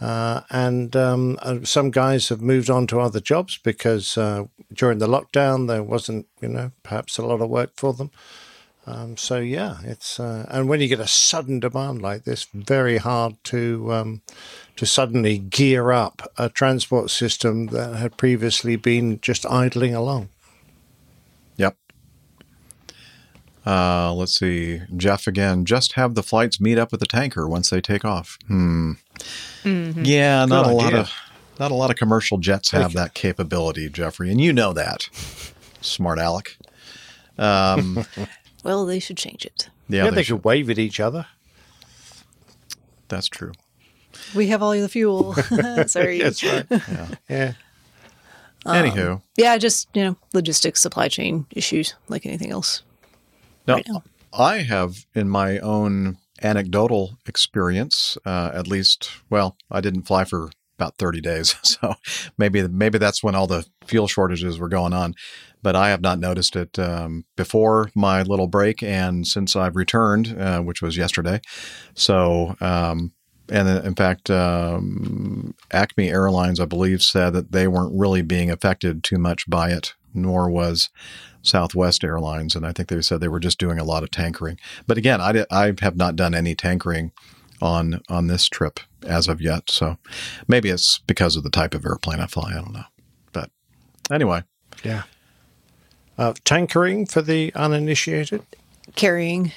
[0.00, 4.98] Uh, and um, uh, some guys have moved on to other jobs because uh, during
[4.98, 8.10] the lockdown there wasn't, you know, perhaps a lot of work for them.
[8.86, 12.96] Um, so yeah, it's uh, and when you get a sudden demand like this, very
[12.96, 14.22] hard to um,
[14.78, 20.28] to suddenly gear up a transport system that had previously been just idling along.
[21.56, 21.76] Yep.
[23.66, 24.80] Uh, let's see.
[24.96, 25.64] Jeff again.
[25.64, 28.38] Just have the flights meet up with the tanker once they take off.
[28.46, 28.92] Hmm.
[29.64, 30.04] Mm-hmm.
[30.04, 31.12] Yeah, Good not a lot of
[31.58, 35.08] not a lot of commercial jets have that capability, Jeffrey, and you know that.
[35.80, 36.56] Smart Alec.
[37.36, 38.06] Um,
[38.64, 39.70] Well, they should change it.
[39.88, 41.26] yeah, Yeah, they they should- wave at each other.
[43.08, 43.52] that's true.
[44.34, 45.34] We have all the fuel.
[45.86, 46.20] Sorry.
[46.20, 46.66] That's right.
[46.70, 47.08] Yeah.
[47.28, 47.52] Yeah.
[48.66, 52.82] Um, Anywho, yeah, just you know, logistics, supply chain issues, like anything else.
[53.66, 54.02] now, right now.
[54.32, 59.10] I have in my own anecdotal experience, uh, at least.
[59.30, 61.94] Well, I didn't fly for about 30 days, so
[62.36, 65.14] maybe maybe that's when all the fuel shortages were going on.
[65.62, 70.36] But I have not noticed it um, before my little break, and since I've returned,
[70.38, 71.40] uh, which was yesterday.
[71.94, 73.12] So, um,
[73.50, 79.02] and in fact, um, Acme Airlines, I believe, said that they weren't really being affected
[79.02, 80.90] too much by it, nor was
[81.42, 84.58] Southwest Airlines, and I think they said they were just doing a lot of tankering.
[84.86, 87.12] But again, I, di- I have not done any tankering
[87.60, 89.70] on on this trip as of yet.
[89.70, 89.96] So
[90.46, 92.50] maybe it's because of the type of airplane I fly.
[92.50, 92.84] I don't know.
[93.32, 93.50] But
[94.10, 94.42] anyway,
[94.84, 95.04] Yeah.
[96.16, 98.42] Uh, tankering for the uninitiated.
[98.96, 99.52] Carrying,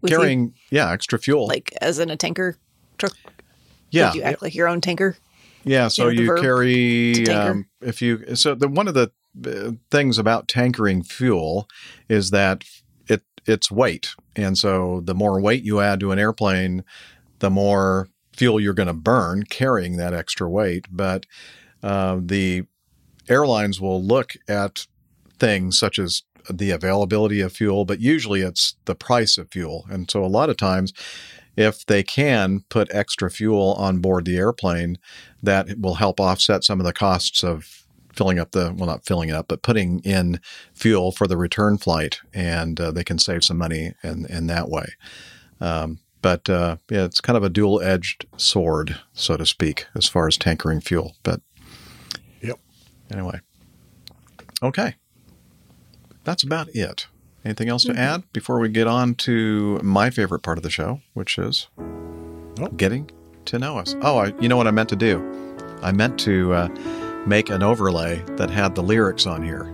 [0.00, 1.46] with you, carrying yeah extra fuel.
[1.46, 2.56] like as in a tanker
[2.98, 3.12] truck.
[3.90, 5.16] Yeah, Like you act like your own tanker.
[5.64, 9.10] Yeah, so know, you carry um, if you so the one of the
[9.44, 11.68] uh, things about tankering fuel
[12.08, 12.64] is that
[13.08, 16.84] it it's weight, and so the more weight you add to an airplane,
[17.40, 20.86] the more fuel you're going to burn carrying that extra weight.
[20.90, 21.26] But
[21.82, 22.64] uh, the
[23.28, 24.86] airlines will look at
[25.38, 30.08] things such as the availability of fuel, but usually it's the price of fuel, and
[30.08, 30.92] so a lot of times
[31.56, 34.98] if they can put extra fuel on board the airplane,
[35.42, 39.28] that will help offset some of the costs of filling up the well, not filling
[39.28, 40.40] it up, but putting in
[40.74, 44.68] fuel for the return flight, and uh, they can save some money in in that
[44.68, 44.86] way.
[45.60, 50.26] Um, but uh, yeah, it's kind of a dual-edged sword, so to speak, as far
[50.26, 51.14] as tankering fuel.
[51.22, 51.40] But
[52.40, 52.58] Yep.
[53.12, 53.40] anyway,
[54.62, 54.96] okay,
[56.24, 57.06] that's about it.
[57.46, 61.00] Anything else to add before we get on to my favorite part of the show,
[61.14, 61.68] which is
[62.76, 63.08] getting
[63.44, 63.94] to know us?
[64.02, 65.22] Oh, I, you know what I meant to do?
[65.80, 66.68] I meant to uh,
[67.24, 69.72] make an overlay that had the lyrics on here,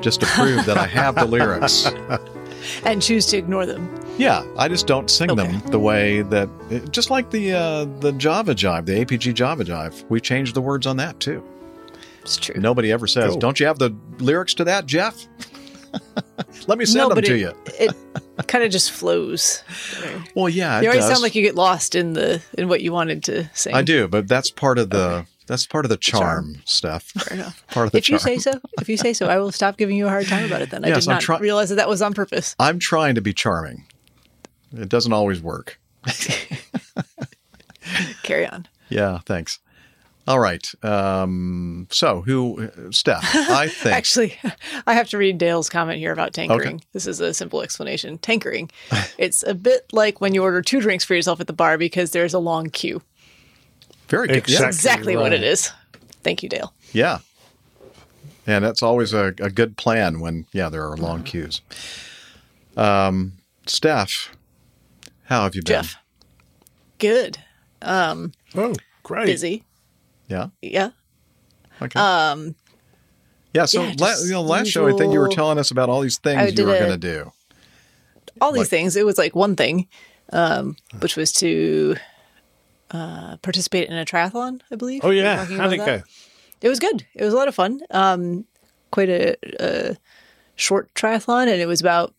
[0.00, 1.86] just to prove that I have the lyrics.
[2.84, 3.88] and choose to ignore them.
[4.18, 6.48] Yeah, I just don't sing them the way that,
[6.90, 10.04] just like the uh, the Java Jive, the APG Java Jive.
[10.08, 11.44] We changed the words on that too.
[12.22, 12.60] It's true.
[12.60, 13.38] Nobody ever says, Cool.
[13.38, 15.28] "Don't you have the lyrics to that, Jeff?"
[16.66, 17.52] Let me send no, them to it, you.
[17.78, 17.94] it
[18.46, 19.62] kind of just flows.
[20.34, 21.10] Well, yeah, you always does.
[21.10, 23.72] sound like you get lost in the in what you wanted to say.
[23.72, 27.12] I do, but that's part of the that's part of the charm, stuff.
[27.30, 27.66] enough.
[27.68, 29.96] Part of the if you say so, if you say so, I will stop giving
[29.96, 30.70] you a hard time about it.
[30.70, 32.56] Then I did I'm not try- realize that that was on purpose.
[32.58, 33.84] I'm trying to be charming.
[34.72, 35.78] It doesn't always work.
[38.22, 38.66] Carry on.
[38.88, 39.58] Yeah, thanks.
[40.26, 40.66] All right.
[40.82, 43.22] Um, so who, Steph?
[43.34, 43.94] I think.
[43.94, 44.38] Actually,
[44.86, 46.80] I have to read Dale's comment here about tankering.
[46.92, 48.16] This is a simple explanation.
[48.18, 48.70] Tankering,
[49.18, 52.12] it's a bit like when you order two drinks for yourself at the bar because
[52.12, 53.02] there's a long queue.
[54.08, 54.44] Very good.
[54.44, 54.66] That's Yeah.
[54.66, 55.70] exactly what it is.
[56.22, 56.72] Thank you, Dale.
[56.92, 57.18] Yeah.
[58.46, 61.60] And that's always a, a good plan when, yeah, there are long queues.
[62.76, 63.32] Um,
[63.66, 64.34] Steph,
[65.24, 65.82] how have you been?
[65.82, 65.96] Jeff.
[66.98, 67.38] Good.
[67.82, 69.26] Um, oh, great.
[69.26, 69.64] Busy.
[70.28, 70.48] Yeah.
[70.62, 70.90] Yeah.
[71.82, 71.98] Okay.
[71.98, 72.54] Um,
[73.52, 73.66] Yeah.
[73.66, 76.00] So, yeah, la- you know, last show, I think you were telling us about all
[76.00, 77.32] these things you were going to do.
[78.40, 78.96] all these Like- things.
[78.96, 79.86] It was like one thing,
[80.32, 81.96] um, which was to
[82.90, 85.02] uh, participate in a triathlon, I believe.
[85.04, 86.02] Oh yeah, talking how'd it go?
[86.60, 87.06] It was good.
[87.14, 87.80] It was a lot of fun.
[87.90, 88.44] Um,
[88.90, 89.96] quite a, a
[90.56, 92.14] short triathlon, and it was about.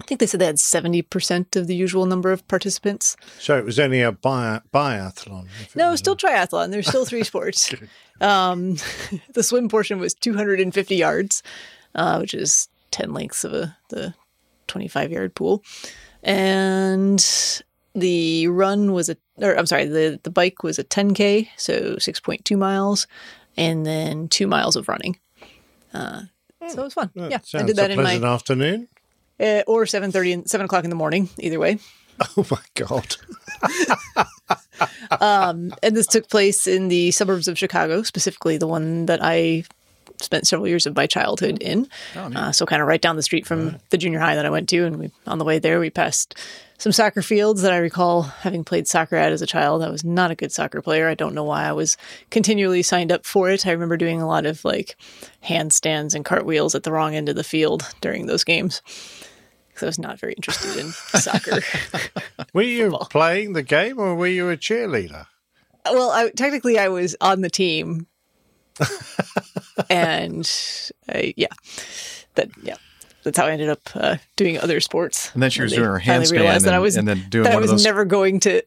[0.00, 3.16] I think they said they had seventy percent of the usual number of participants.
[3.38, 5.46] So it was only a bi- biathlon.
[5.76, 6.70] No, still triathlon.
[6.72, 7.72] There's still three sports.
[8.20, 8.76] Um,
[9.34, 11.42] the swim portion was 250 yards,
[11.94, 14.14] uh, which is 10 lengths of a the
[14.66, 15.62] 25 yard pool,
[16.22, 17.24] and
[17.94, 19.16] the run was a.
[19.38, 23.06] Or I'm sorry, the the bike was a 10k, so 6.2 miles,
[23.56, 25.18] and then two miles of running.
[25.92, 26.22] Uh,
[26.68, 27.10] so it was fun.
[27.14, 28.88] yeah, I did that a in my pleasant afternoon.
[29.40, 31.28] Uh, or 7:30 and 7 o'clock in the morning.
[31.38, 31.78] Either way.
[32.36, 33.16] Oh my god!
[35.20, 39.64] um, and this took place in the suburbs of Chicago, specifically the one that I
[40.20, 41.88] spent several years of my childhood in.
[42.36, 44.68] uh, so kind of right down the street from the junior high that I went
[44.70, 46.36] to, and we on the way there we passed
[46.78, 49.82] some soccer fields that I recall having played soccer at as a child.
[49.82, 51.08] I was not a good soccer player.
[51.08, 51.96] I don't know why I was
[52.30, 53.66] continually signed up for it.
[53.66, 54.96] I remember doing a lot of like
[55.44, 58.82] handstands and cartwheels at the wrong end of the field during those games.
[59.74, 61.58] Because I was not very interested in soccer.
[62.54, 65.26] Were you playing the game or were you a cheerleader?
[65.84, 68.06] Well, I, technically, I was on the team,
[69.90, 70.50] and
[71.08, 71.48] I, yeah,
[72.36, 72.76] that yeah,
[73.22, 75.30] that's how I ended up uh, doing other sports.
[75.34, 77.08] And then she was they doing her finally handstand realized that I and- was and
[77.08, 78.62] then doing that I one of was those- never going to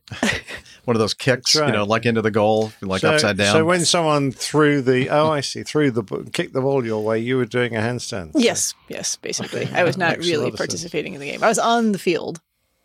[0.87, 1.67] one of those kicks, right.
[1.67, 3.51] you know, like into the goal, like so, upside down.
[3.51, 7.03] So when someone threw the oh, I see, threw the b- kicked the ball your
[7.03, 8.31] way, you were doing a handstand.
[8.35, 9.67] Yes, yes, basically.
[9.73, 10.57] I was not really lot sense.
[10.57, 11.43] participating in the game.
[11.43, 12.39] I was on the field.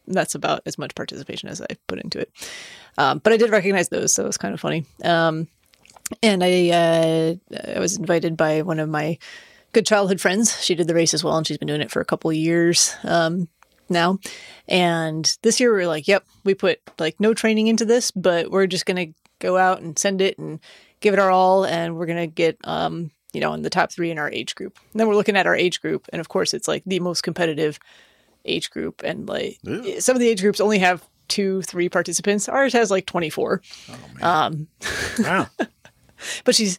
[0.08, 2.32] That's about as much participation as I put into it.
[2.98, 4.84] Um, but I did recognize those, so it was kind of funny.
[5.04, 5.46] Um,
[6.24, 7.34] and I, uh,
[7.76, 9.16] I was invited by one of my
[9.72, 10.60] good childhood friends.
[10.60, 12.36] She did the race as well, and she's been doing it for a couple of
[12.36, 13.48] years um,
[13.88, 14.18] now.
[14.68, 18.50] And this year we were like, "Yep, we put like no training into this, but
[18.50, 19.08] we're just gonna
[19.38, 20.60] go out and send it and
[21.00, 24.10] give it our all, and we're gonna get um, you know in the top three
[24.10, 26.54] in our age group." And then we're looking at our age group, and of course,
[26.54, 27.78] it's like the most competitive
[28.44, 29.58] age group, and like
[29.98, 32.48] some of the age groups only have two, three participants.
[32.48, 33.62] Ours has like twenty four.
[34.22, 34.68] um,
[35.18, 35.48] Wow.
[36.44, 36.78] but she's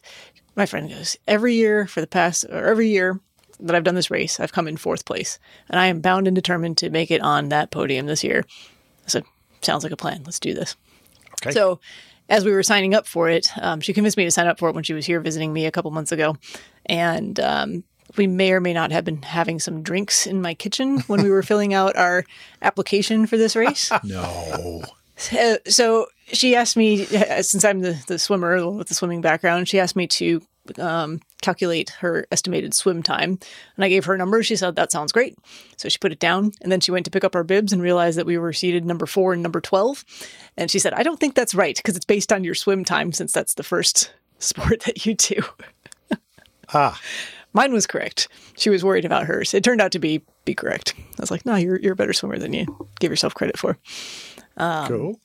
[0.56, 3.18] my friend goes every year for the past or every year
[3.60, 5.38] that I've done this race, I've come in fourth place,
[5.68, 8.44] and I am bound and determined to make it on that podium this year.
[9.04, 9.24] I said,
[9.60, 10.22] "Sounds like a plan.
[10.24, 10.76] Let's do this."
[11.42, 11.52] Okay.
[11.52, 11.80] So,
[12.28, 14.68] as we were signing up for it, um, she convinced me to sign up for
[14.68, 16.36] it when she was here visiting me a couple months ago,
[16.86, 17.84] and um,
[18.16, 21.30] we may or may not have been having some drinks in my kitchen when we
[21.30, 22.24] were filling out our
[22.62, 23.90] application for this race.
[24.04, 24.82] no.
[25.16, 29.68] So, so she asked me, uh, since I'm the, the swimmer with the swimming background,
[29.68, 30.42] she asked me to
[30.78, 33.38] um, calculate her estimated swim time.
[33.76, 34.42] And I gave her a number.
[34.42, 35.36] She said, that sounds great.
[35.76, 36.52] So she put it down.
[36.62, 38.84] And then she went to pick up our bibs and realized that we were seated
[38.84, 40.04] number four and number 12.
[40.56, 43.12] And she said, I don't think that's right because it's based on your swim time
[43.12, 45.42] since that's the first sport that you do.
[46.72, 47.00] Ah.
[47.52, 48.26] Mine was correct.
[48.56, 49.54] She was worried about hers.
[49.54, 50.94] It turned out to be be correct.
[50.98, 53.78] I was like, no, you're, you're a better swimmer than you give yourself credit for.
[54.56, 55.20] Um, cool.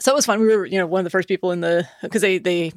[0.00, 0.40] So it was fun.
[0.40, 2.72] We were, you know, one of the first people in the because they they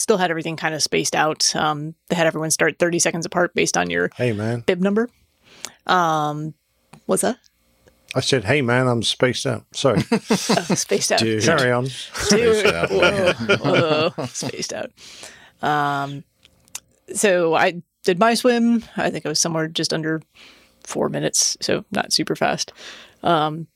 [0.00, 1.54] still had everything kind of spaced out.
[1.54, 4.60] Um, they had everyone start thirty seconds apart based on your Hey man.
[4.60, 5.08] bib number.
[5.86, 6.54] Um,
[7.06, 7.38] what's that?
[8.14, 10.02] I said, "Hey man, I'm spaced out." Sorry.
[10.12, 11.20] Oh, spaced out.
[11.20, 11.42] Dude.
[11.44, 11.84] Carry on.
[11.84, 11.92] Dude.
[11.92, 12.90] Spaced out.
[12.90, 14.90] Whoa, whoa, spaced out.
[15.62, 16.24] Um,
[17.14, 18.82] so I did my swim.
[18.96, 20.22] I think I was somewhere just under
[20.84, 22.72] four minutes, so not super fast.
[23.22, 23.66] Um,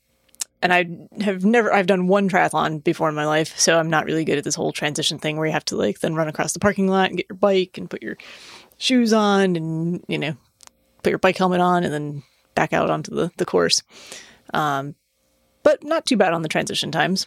[0.64, 4.06] and I have never, I've done one triathlon before in my life, so I'm not
[4.06, 6.54] really good at this whole transition thing where you have to like then run across
[6.54, 8.16] the parking lot and get your bike and put your
[8.78, 10.34] shoes on and, you know,
[11.02, 12.22] put your bike helmet on and then
[12.54, 13.82] back out onto the, the course.
[14.54, 14.94] Um,
[15.64, 17.26] but not too bad on the transition times.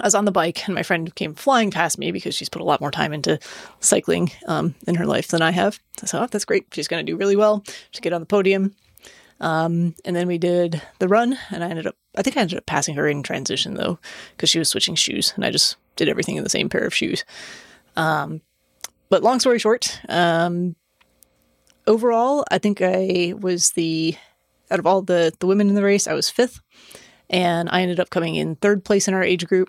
[0.00, 2.62] I was on the bike and my friend came flying past me because she's put
[2.62, 3.40] a lot more time into
[3.80, 5.80] cycling um, in her life than I have.
[6.04, 6.66] So oh, that's great.
[6.72, 7.64] She's going to do really well.
[7.90, 8.76] She's get on the podium.
[9.44, 12.56] Um, and then we did the run, and I ended up, I think I ended
[12.56, 13.98] up passing her in transition though,
[14.30, 16.94] because she was switching shoes, and I just did everything in the same pair of
[16.94, 17.26] shoes.
[17.94, 18.40] Um,
[19.10, 20.76] but long story short, um,
[21.86, 24.16] overall, I think I was the,
[24.70, 26.62] out of all the, the women in the race, I was fifth,
[27.28, 29.68] and I ended up coming in third place in our age group,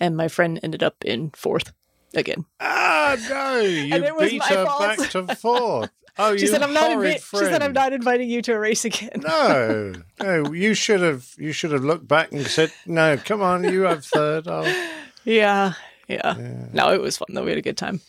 [0.00, 1.74] and my friend ended up in fourth
[2.14, 2.46] again.
[2.60, 3.60] Ah no!
[3.60, 4.80] You And it was beat her fault.
[4.96, 5.90] back to fourth.
[6.18, 8.84] Oh, she said, "I'm not." Invi- she said I'm not inviting you to a race
[8.84, 10.52] again." No, no.
[10.52, 11.30] You should have.
[11.38, 14.46] You should have looked back and said, "No, come on, you have third.
[14.46, 14.62] Oh,
[15.24, 15.72] yeah,
[16.08, 17.42] yeah, No, it was fun though.
[17.44, 18.00] We had a good time.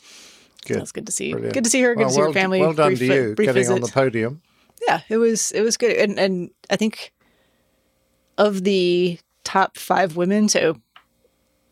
[0.65, 0.79] good.
[0.79, 1.31] That's good to see.
[1.31, 1.53] Brilliant.
[1.53, 1.95] Good to see her.
[1.95, 2.59] Good Well, to see well, her family.
[2.59, 3.73] Well done brief, to you brief getting visit.
[3.73, 4.41] on the podium.
[4.87, 7.13] yeah, it was it was good, and and I think
[8.37, 10.75] of the top five women, so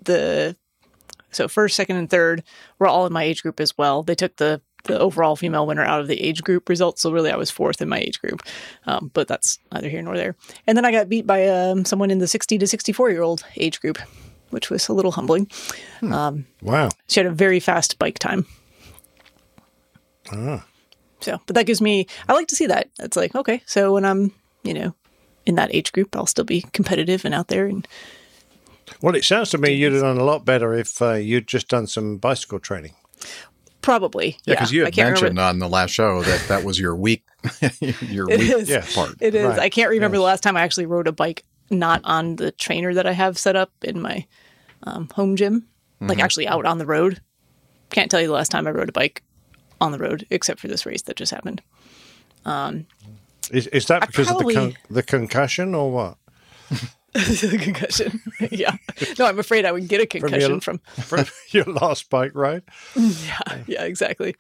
[0.03, 0.55] the
[1.31, 2.43] so first, second, and third
[2.79, 4.03] were all in my age group as well.
[4.03, 7.31] They took the the overall female winner out of the age group results, so really
[7.31, 8.43] I was fourth in my age group,
[8.85, 10.35] um, but that's neither here nor there.
[10.67, 13.21] And then I got beat by um, someone in the sixty to sixty four year
[13.21, 13.97] old age group,
[14.49, 15.49] which was a little humbling.
[16.01, 16.89] Um, Wow.
[17.07, 18.45] she had a very fast bike time.
[20.31, 20.65] Ah.
[21.19, 22.89] So, but that gives me, I like to see that.
[22.99, 24.95] It's like, okay, so when I'm, you know,
[25.45, 27.67] in that age group, I'll still be competitive and out there.
[27.67, 27.87] And
[29.01, 31.67] Well, it sounds to me you'd have done a lot better if uh, you'd just
[31.67, 32.93] done some bicycle training.
[33.81, 34.37] Probably.
[34.45, 35.41] Yeah, because you had mentioned remember.
[35.41, 37.23] on the last show that that was your weak,
[38.01, 38.93] your It weak is.
[38.95, 39.15] part.
[39.19, 39.45] It is.
[39.45, 39.59] Right.
[39.59, 42.93] I can't remember the last time I actually rode a bike not on the trainer
[42.93, 44.25] that I have set up in my
[44.83, 45.67] um, home gym,
[46.01, 46.23] like Mhm.
[46.23, 47.21] actually out on the road.
[47.91, 49.23] Can't tell you the last time I rode a bike
[49.79, 51.61] on the road, except for this race that just happened.
[52.45, 52.85] Um,
[53.51, 56.17] Is, is that because probably- of the, con- the concussion or what?
[57.13, 58.21] the concussion.
[58.51, 58.75] yeah.
[59.19, 60.79] No, I'm afraid I would get a concussion from.
[61.01, 62.63] from your last bike ride?
[62.95, 64.35] yeah, yeah, exactly.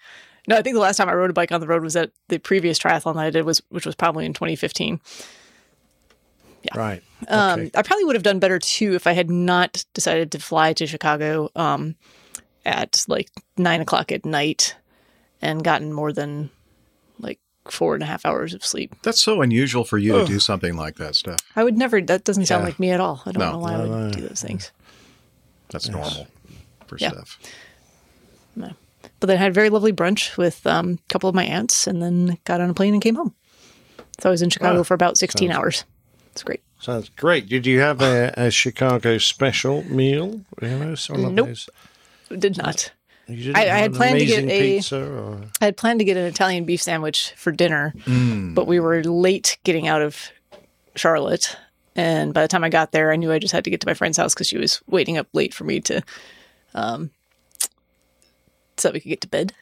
[0.47, 2.11] No, I think the last time I rode a bike on the road was at
[2.29, 4.99] the previous triathlon that I did was, which was probably in 2015.
[6.63, 6.77] Yeah.
[6.77, 7.03] Right.
[7.27, 10.73] Um, I probably would have done better too if I had not decided to fly
[10.73, 11.95] to Chicago um,
[12.65, 14.75] at like nine o'clock at night
[15.41, 16.51] and gotten more than
[17.71, 18.93] like four and a half hours of sleep.
[19.03, 21.39] That's so unusual for you to do something like that stuff.
[21.55, 22.01] I would never.
[22.01, 22.67] That doesn't sound Yeah.
[22.67, 23.21] like me at all.
[23.25, 23.51] I don't No.
[23.53, 24.11] know why I would no.
[24.11, 24.71] do those things.
[25.69, 26.27] That's normal
[26.87, 27.11] for Yeah.
[27.11, 27.39] Steph.
[28.55, 28.71] No.
[29.19, 31.87] But then I had a very lovely brunch with um, a couple of my aunts
[31.87, 33.33] and then got on a plane and came home.
[34.19, 34.83] So I was in Chicago Wow.
[34.83, 35.83] for about 16 Sounds- hours.
[36.33, 36.61] It's great.
[36.79, 37.47] Sounds great.
[37.47, 40.41] Did you have a, a Chicago special meal?
[40.61, 41.47] You know, some of Nope.
[41.47, 41.69] those-
[42.37, 42.91] Did not.
[43.31, 45.99] You didn't I, I had planned to get amazing a pizza or I had planned
[45.99, 48.53] to get an Italian beef sandwich for dinner, Mm.
[48.55, 50.31] but we were late getting out of
[50.95, 51.55] Charlotte.
[51.95, 53.87] And by the time I got there, I knew I just had to get to
[53.87, 56.01] my friend's house because she was waiting up late for me to,
[56.73, 57.09] um,
[58.77, 59.53] so that we could get to bed.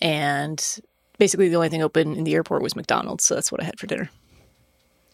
[0.00, 0.80] And
[1.18, 3.78] basically, the only thing open in the airport was McDonald's, so that's what I had
[3.78, 4.10] for dinner.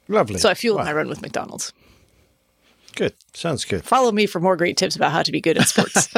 [0.08, 0.38] lovely.
[0.38, 0.84] So I fueled Wow.
[0.84, 1.72] my run with McDonald's.
[2.94, 3.14] Good.
[3.34, 3.84] Sounds good.
[3.84, 6.08] Follow me for more great tips about how to be good at sports.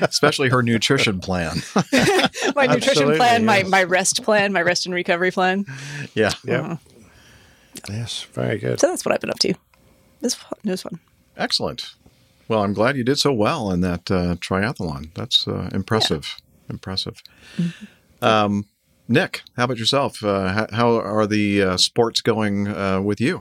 [0.02, 1.62] Especially her nutrition plan.
[2.54, 3.68] my nutrition Absolutely, plan, my yes.
[3.68, 5.64] my rest plan, my rest and recovery plan.
[6.14, 6.32] yeah.
[6.44, 6.78] Yeah.
[7.88, 8.80] Yes, very good.
[8.80, 9.50] So that's what I've been up to.
[9.50, 9.58] It
[10.20, 10.58] was fun.
[10.64, 10.98] It was fun.
[11.36, 11.94] Excellent.
[12.48, 15.14] Well, I'm glad you did so well in that uh, triathlon.
[15.14, 16.36] That's uh, impressive.
[16.68, 17.22] Impressive.
[18.20, 18.66] Um,
[19.08, 20.22] Nick, how about yourself?
[20.22, 23.40] Uh, how, how are the uh, sports going uh, with you?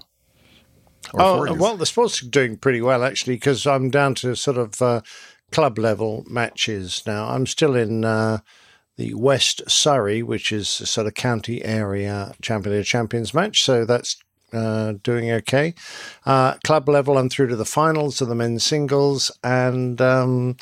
[1.14, 4.82] Oh, well, the sports are doing pretty well actually because I'm down to sort of
[4.82, 5.02] uh,
[5.52, 7.30] club level matches now.
[7.30, 8.40] I'm still in uh,
[8.98, 13.64] the West Surrey, which is a sort of county area champion of champions match.
[13.64, 14.18] So that's
[14.54, 15.74] uh, doing okay.
[16.26, 20.00] Uh, club level, I'm through to the finals of the men's singles and.
[20.02, 20.58] Um,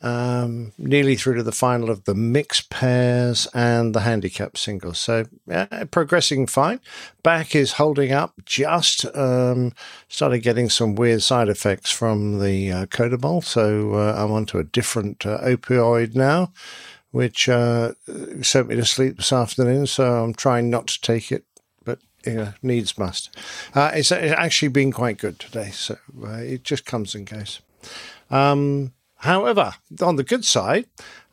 [0.00, 4.98] um, nearly through to the final of the mixed pairs and the handicap singles.
[4.98, 6.80] So yeah, progressing fine.
[7.22, 8.34] Back is holding up.
[8.44, 9.72] Just um,
[10.08, 14.64] started getting some weird side effects from the uh, Codamol, so uh, I'm onto a
[14.64, 16.52] different uh, opioid now,
[17.10, 17.92] which uh,
[18.42, 19.86] sent me to sleep this afternoon.
[19.86, 21.44] So I'm trying not to take it.
[21.84, 23.36] But you needs must.
[23.74, 27.60] Uh, it's, it's actually been quite good today, so uh, it just comes and goes.
[28.30, 30.86] Um, However, on the good side,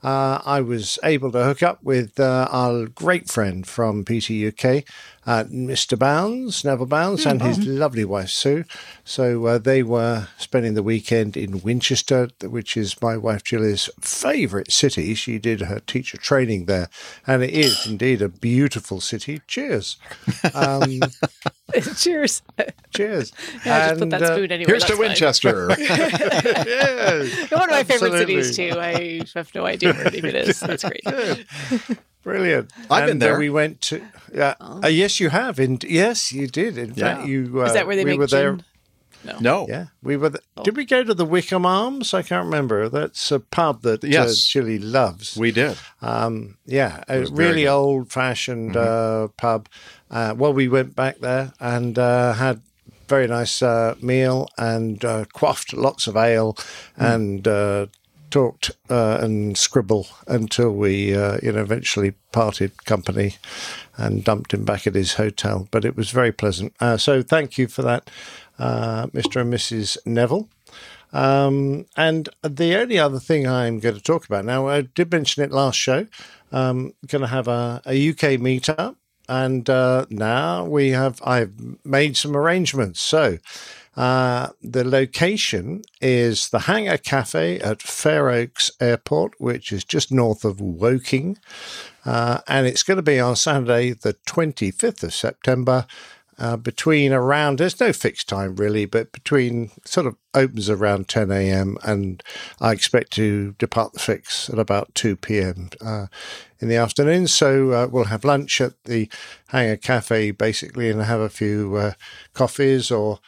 [0.03, 4.87] uh, I was able to hook up with uh, our great friend from PTUK,
[5.25, 5.97] uh, Mr.
[5.97, 8.63] Bounds, Neville Bounds, and his lovely wife Sue.
[9.03, 14.71] So uh, they were spending the weekend in Winchester, which is my wife Julie's favourite
[14.71, 15.13] city.
[15.15, 16.89] She did her teacher training there,
[17.25, 19.41] and it is indeed a beautiful city.
[19.47, 19.97] Cheers.
[20.53, 20.99] Um,
[21.97, 22.41] Cheers.
[22.95, 23.33] cheers.
[23.65, 24.73] Yeah, just put that uh, spoon anywhere.
[24.75, 24.99] Here's to fine.
[25.07, 25.75] Winchester.
[25.79, 28.73] yes, One of my favorite cities too.
[28.79, 30.59] I have no idea where it even is.
[30.59, 31.03] That's great.
[32.25, 32.71] Brilliant.
[32.89, 33.37] I've been And, uh, there.
[33.39, 34.01] we went to.
[34.33, 34.55] Yeah.
[34.59, 35.59] Uh, yes, you have.
[35.59, 36.75] In, yes, you did.
[36.77, 37.15] In Yeah.
[37.17, 37.61] fact, you.
[37.61, 38.57] Uh, Is that where they we make were there.
[39.23, 39.37] No.
[39.39, 39.65] no.
[39.69, 40.31] Yeah, we were.
[40.31, 42.13] th- Did we go to the Wickham Arms?
[42.15, 42.89] I can't remember.
[42.89, 44.43] That's a pub that uh, Yes.
[44.43, 45.37] Julie loves.
[45.37, 45.77] We did.
[46.01, 49.69] Um, yeah, a really old-fashioned uh, pub.
[50.09, 52.61] Uh, well, we went back there and uh, had
[53.07, 56.57] very nice uh, meal and uh, quaffed lots of ale
[56.97, 57.85] and uh,
[58.35, 63.35] talked uh, and scribble until we, uh, you know, eventually parted company
[63.95, 65.69] and dumped him back at his hotel.
[65.71, 66.73] But it was very pleasant.
[66.81, 68.09] Uh, so thank you for that,
[68.59, 69.39] uh, Mr.
[69.39, 69.97] and Mrs.
[70.05, 70.49] Neville.
[71.13, 75.41] Um, and the only other thing I'm going to talk about now, I did mention
[75.41, 76.05] it last show.
[76.51, 78.97] Um, going to have a, a UK meetup,
[79.29, 81.53] and uh, now we have I've
[81.85, 82.99] made some arrangements.
[82.99, 83.37] So
[83.95, 90.43] uh, the location is the Hangar Cafe at Fair Oaks Airport, which is just north
[90.43, 91.37] of Woking,
[92.05, 95.85] uh, and it's going to be on Saturday, the 25th of September
[96.37, 101.31] uh, between around there's no fixed time really but between sort of opens around 10
[101.31, 102.21] a.m and
[102.59, 106.07] i expect to depart the fix at about 2 p.m uh,
[106.59, 107.27] in the afternoon.
[107.27, 109.09] So uh, we'll have lunch at the
[109.49, 111.93] hangar cafe basically and have a few uh,
[112.33, 113.19] coffees or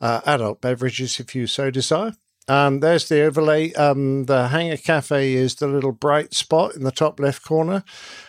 [0.00, 2.12] uh, adult beverages if you so desire
[2.48, 3.72] um, there's the overlay.
[3.72, 7.82] Um, the Hangar Cafe is the little bright spot in the top left corner.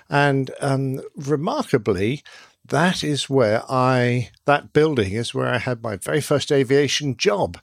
[0.09, 2.23] And um, remarkably,
[2.67, 7.59] that is where I, that building is where I had my very first aviation job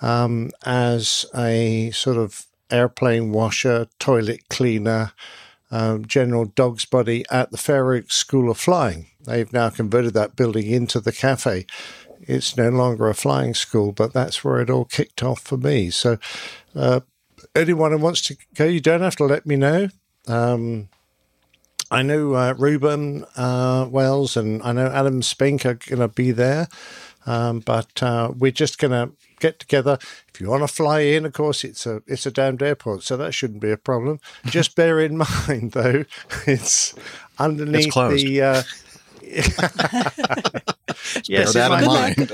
[0.00, 5.12] um, as a sort of airplane washer, toilet cleaner,
[5.70, 9.06] um, general dog's body at the Fair Oaks School of Flying.
[9.24, 11.66] They've now converted that building into the cafe.
[12.22, 15.90] It's no longer a flying school, but that's where it all kicked off for me.
[15.90, 16.18] So,
[16.74, 17.00] uh,
[17.54, 19.88] anyone who wants to go, you don't have to let me know.
[20.26, 20.88] Um,
[21.90, 26.30] I know uh, Ruben uh, Wells and I know Adam Spink are going to be
[26.30, 26.68] there,
[27.26, 29.98] um, but uh, we're just going to get together.
[30.32, 33.16] If you want to fly in, of course, it's a it's a damned airport, so
[33.16, 34.20] that shouldn't be a problem.
[34.46, 35.16] Just bear in
[35.48, 36.04] mind, though,
[36.46, 36.94] it's
[37.38, 38.24] underneath closed.
[38.24, 38.64] the.
[41.26, 42.30] Yes, Bear that in mind.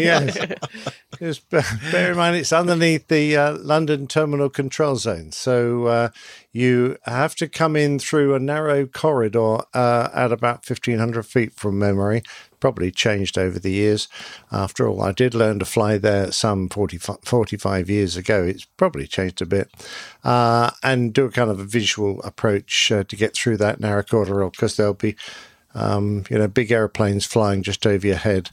[0.00, 0.36] yes.
[1.18, 5.32] Just bear bear in mind it's underneath the uh, London Terminal Control Zone.
[5.32, 6.08] So uh,
[6.52, 11.78] you have to come in through a narrow corridor uh, at about 1,500 feet from
[11.78, 12.22] memory.
[12.60, 14.08] Probably changed over the years.
[14.52, 18.42] After all, I did learn to fly there some 40, 45 years ago.
[18.44, 19.70] It's probably changed a bit.
[20.24, 24.02] Uh, and do a kind of a visual approach uh, to get through that narrow
[24.02, 25.16] corridor because there'll be
[25.76, 28.50] um, you know, big airplanes flying just over your head,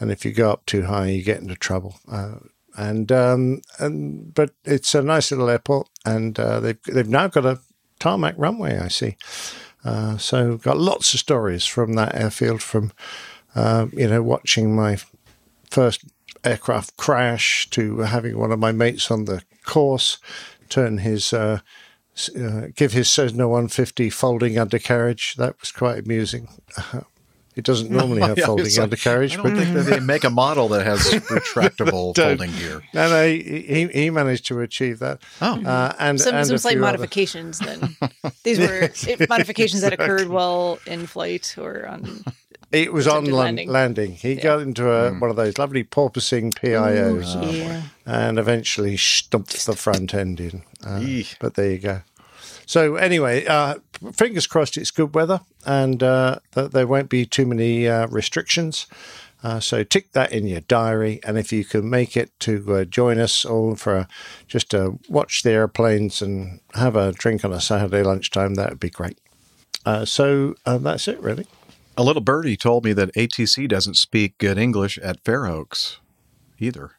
[0.00, 1.96] and if you go up too high, you get into trouble.
[2.10, 2.36] Uh,
[2.76, 7.44] and um, and but it's a nice little airport, and uh, they've they've now got
[7.44, 7.60] a
[7.98, 8.78] tarmac runway.
[8.78, 9.16] I see,
[9.84, 12.62] uh, so got lots of stories from that airfield.
[12.62, 12.92] From
[13.54, 14.96] uh, you know, watching my
[15.68, 16.04] first
[16.42, 20.18] aircraft crash to having one of my mates on the course
[20.68, 21.32] turn his
[22.36, 25.34] uh, give his Cessna 150 folding undercarriage.
[25.36, 26.48] That was quite amusing.
[27.54, 30.30] It doesn't normally have folding like- undercarriage, I don't but think that they make a
[30.30, 32.80] model that has retractable folding gear.
[32.94, 35.20] No, no, he, he he managed to achieve that.
[35.42, 37.94] Oh, uh, and some and some slight few other- modifications then.
[38.42, 42.24] These were Yes, modifications that occurred while in flight or on.
[42.72, 43.68] It was on landing.
[43.68, 44.12] landing.
[44.12, 45.20] He got into a, Hmm.
[45.20, 47.82] one of those lovely porpoising PIOs Ooh, yeah.
[48.04, 50.62] And eventually stumped the front end in.
[50.84, 51.00] Uh,
[51.40, 52.02] but there you go.
[52.66, 53.76] So anyway, uh,
[54.12, 58.86] fingers crossed it's good weather and uh, that there won't be too many uh, restrictions.
[59.42, 62.84] Uh, so tick that in your diary, and if you can make it to uh,
[62.84, 64.08] join us all for a,
[64.46, 68.80] just to watch the airplanes and have a drink on a Saturday lunchtime, that would
[68.80, 69.18] be great.
[69.84, 71.46] Uh, so uh, that's it, really.
[71.96, 75.98] A little birdie told me that ATC doesn't speak good English at Fair Oaks
[76.60, 76.92] either.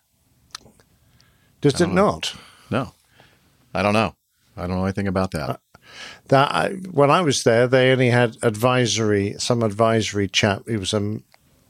[1.64, 2.12] Does it know.
[2.12, 2.36] not?
[2.70, 2.94] No,
[3.74, 4.16] I don't know.
[4.56, 5.60] I don't know anything about that.
[6.28, 10.64] That I, when I was there, they only had advisory, some advisory chap.
[10.68, 11.20] He was a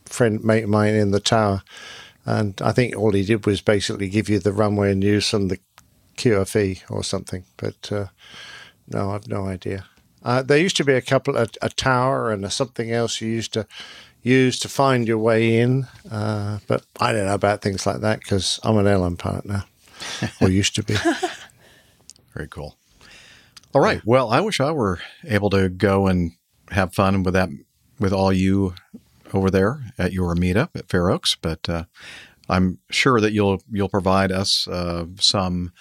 [0.05, 1.63] friend, mate of mine in the tower,
[2.25, 5.59] and I think all he did was basically give you the runway news and the
[6.17, 7.43] QFE or something.
[7.57, 8.07] But uh,
[8.87, 9.85] no, I've no idea.
[10.23, 13.27] Uh, there used to be a couple, a, a tower and a something else you
[13.29, 13.67] used to
[14.21, 18.19] use to find your way in, uh, but I don't know about things like that
[18.21, 19.65] because I'm an airline pilot now,
[20.41, 20.95] or used to be.
[22.33, 22.77] Very cool.
[23.73, 24.01] All right.
[24.05, 26.31] Well, I wish I were able to go and
[26.69, 27.49] have fun with that
[27.99, 28.75] with all you
[29.33, 31.85] over there at your meetup at Fair Oaks, but uh,
[32.49, 35.71] I'm sure that you'll you'll provide us uh, some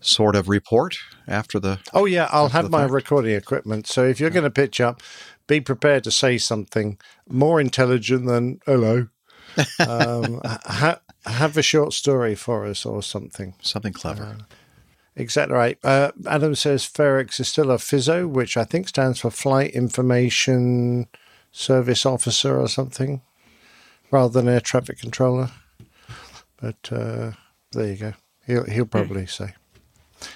[0.00, 1.80] sort of report after the.
[1.92, 2.92] Oh yeah, I'll have my fact.
[2.92, 3.86] recording equipment.
[3.86, 5.02] So if you're going to pitch up,
[5.46, 6.98] be prepared to say something
[7.28, 9.08] more intelligent than "hello."
[9.80, 13.54] um, ha- have a short story for us or something.
[13.60, 14.38] Something clever.
[15.16, 15.78] Exactly right.
[15.82, 19.72] Uh, Adam says Fair Oaks is still a FISO, which I think stands for Flight
[19.72, 21.08] Information
[21.50, 23.22] Service Officer or something,
[24.12, 25.50] rather than Air Traffic Controller.
[26.60, 27.32] But uh,
[27.72, 28.12] there you go.
[28.46, 29.54] He'll he'll probably say.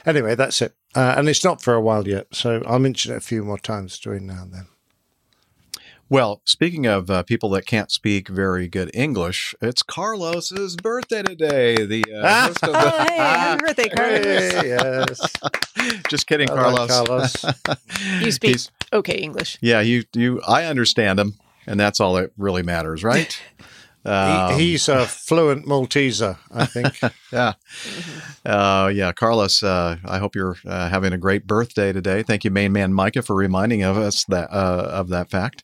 [0.05, 0.75] Anyway, that's it.
[0.95, 3.59] Uh, and it's not for a while yet, so I'll mention it a few more
[3.59, 4.67] times between now and then.
[6.13, 11.87] Well, speaking of uh, people that can't speak very good English, it's Carlos's birthday today.
[11.87, 14.25] The uh, the- Oh, hey, happy birthday, Carlos.
[14.27, 16.01] Hey, yes.
[16.11, 17.37] Just kidding, Hello, Carlos.
[17.41, 17.45] Carlos.
[18.21, 19.57] You speak He's- okay English.
[19.63, 20.43] Yeah, you you.
[20.47, 23.41] I understand him, and that's all that really matters, right?
[24.05, 27.01] Um, he, he's a fluent Malteser, I think.
[27.33, 27.55] yeah.
[28.45, 29.63] Uh, yeah, Carlos.
[29.63, 32.23] Uh, I hope you're uh, having a great birthday today.
[32.23, 35.63] Thank you, main man Micah, for reminding of us that uh, of that fact.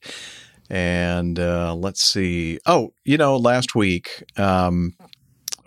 [0.70, 2.60] And uh, let's see.
[2.66, 4.94] Oh, you know, last week um,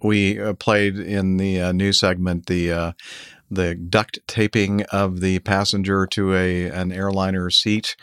[0.03, 2.91] we uh, played in the uh, news segment the uh,
[3.49, 7.95] the duct taping of the passenger to a an airliner seat,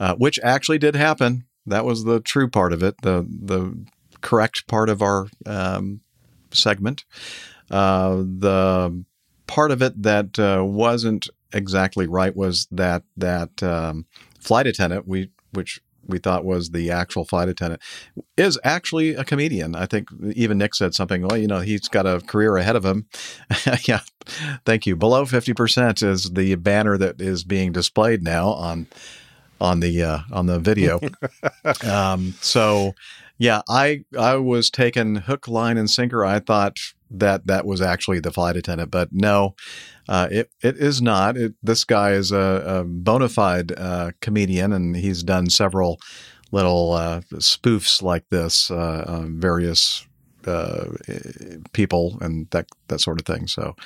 [0.00, 1.44] uh, which actually did happen.
[1.64, 2.96] That was the true part of it.
[3.02, 3.86] The the
[4.20, 6.00] correct part of our um,
[6.52, 7.04] segment.
[7.70, 9.04] Uh, the
[9.46, 14.06] part of it that uh, wasn't exactly right was that that um,
[14.40, 17.82] flight attendant we which we thought was the actual flight attendant
[18.36, 19.74] is actually a comedian.
[19.74, 21.22] I think even Nick said something.
[21.22, 23.06] Well, you know, he's got a career ahead of him.
[23.88, 24.00] yeah,
[24.64, 24.96] thank you.
[24.96, 28.86] Below fifty percent is the banner that is being displayed now on
[29.60, 31.00] on the uh, on the video.
[31.84, 32.94] um, so
[33.38, 36.24] yeah, I I was taken hook, line, and sinker.
[36.24, 36.78] I thought
[37.10, 39.54] that that was actually the flight attendant, but no,
[40.08, 41.36] uh, it it is not.
[41.36, 46.00] It, this guy is a, a bona fide uh, comedian, and he's done several
[46.50, 50.06] little uh, spoofs like this, uh, on various
[50.46, 50.86] uh,
[51.72, 53.46] people, and that that sort of thing.
[53.46, 53.76] So.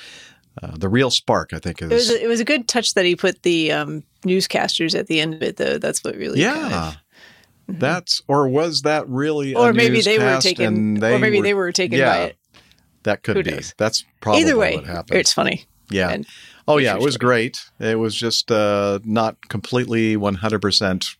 [0.61, 2.93] Uh, the real spark, I think, It was is a, it was a good touch
[2.95, 5.77] that he put the um, newscasters at the end of it, though.
[5.77, 6.97] That's what really kind yeah, of
[7.79, 9.53] That's or was that really?
[9.53, 12.37] a Or maybe they were taken- and or maybe they were taken by it.
[13.03, 13.51] That could Who be.
[13.51, 13.73] knows?
[13.77, 15.19] That's probably Either way, what happened.
[15.19, 15.65] it's funny.
[15.89, 16.09] Yeah.
[16.09, 16.25] And
[16.67, 17.59] oh yeah, it was great.
[17.79, 21.15] It was just uh, not completely one hundred percent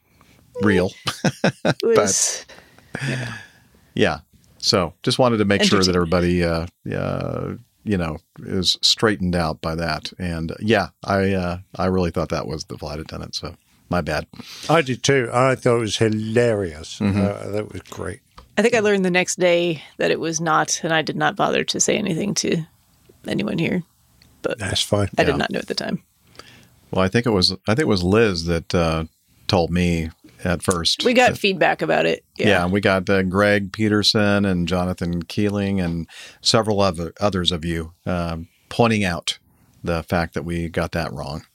[0.62, 0.92] real.
[1.84, 2.46] Was,
[3.96, 4.20] Yeah.
[4.60, 9.60] So just wanted to make sure that everybody, uh, uh, you know, is straightened out
[9.60, 10.14] by that.
[10.20, 13.34] And uh, yeah, I uh, I really thought that was the flight attendant.
[13.36, 13.56] So
[13.92, 14.26] my bad.
[14.70, 15.30] I did too.
[15.32, 16.98] I thought it was hilarious.
[17.00, 17.18] Mhm.
[17.18, 18.22] Uh, that was great.
[18.58, 21.36] I think I learned the next day that it was not, and I did not
[21.36, 22.64] bother to say anything to
[23.28, 23.84] anyone here.
[24.42, 25.10] But That's fine.
[25.18, 25.26] I Yeah.
[25.28, 26.02] did not know at the time.
[26.90, 29.06] Well, I think it was I think it was Liz that uh,
[29.48, 30.10] told me
[30.44, 31.04] at first.
[31.06, 32.24] We got that- feedback about it.
[32.38, 32.66] yeah.
[32.66, 36.08] we got uh, Greg Peterson and Jonathan Keeling and
[36.42, 39.38] several other others of you um, pointing out
[39.84, 41.46] the fact that we got that wrong.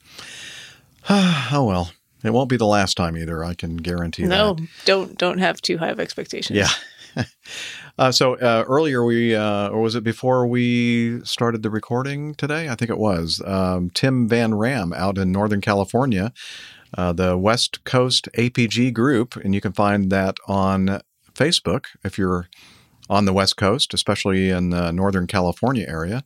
[1.08, 1.90] oh well,
[2.24, 3.44] it won't be the last time either.
[3.44, 4.28] I can guarantee that.
[4.28, 6.56] No, don't don't have too high of expectations.
[6.56, 7.24] Yeah.
[7.98, 12.68] uh, so uh, earlier we, uh, or was it before we started the recording today?
[12.68, 13.42] I think it was.
[13.44, 16.32] Um, Tim Van Ram out in Northern California,
[16.96, 21.00] uh, the West Coast APG group, and you can find that on
[21.34, 22.48] Facebook if you're
[23.08, 26.24] on the West Coast, especially in the Northern California area.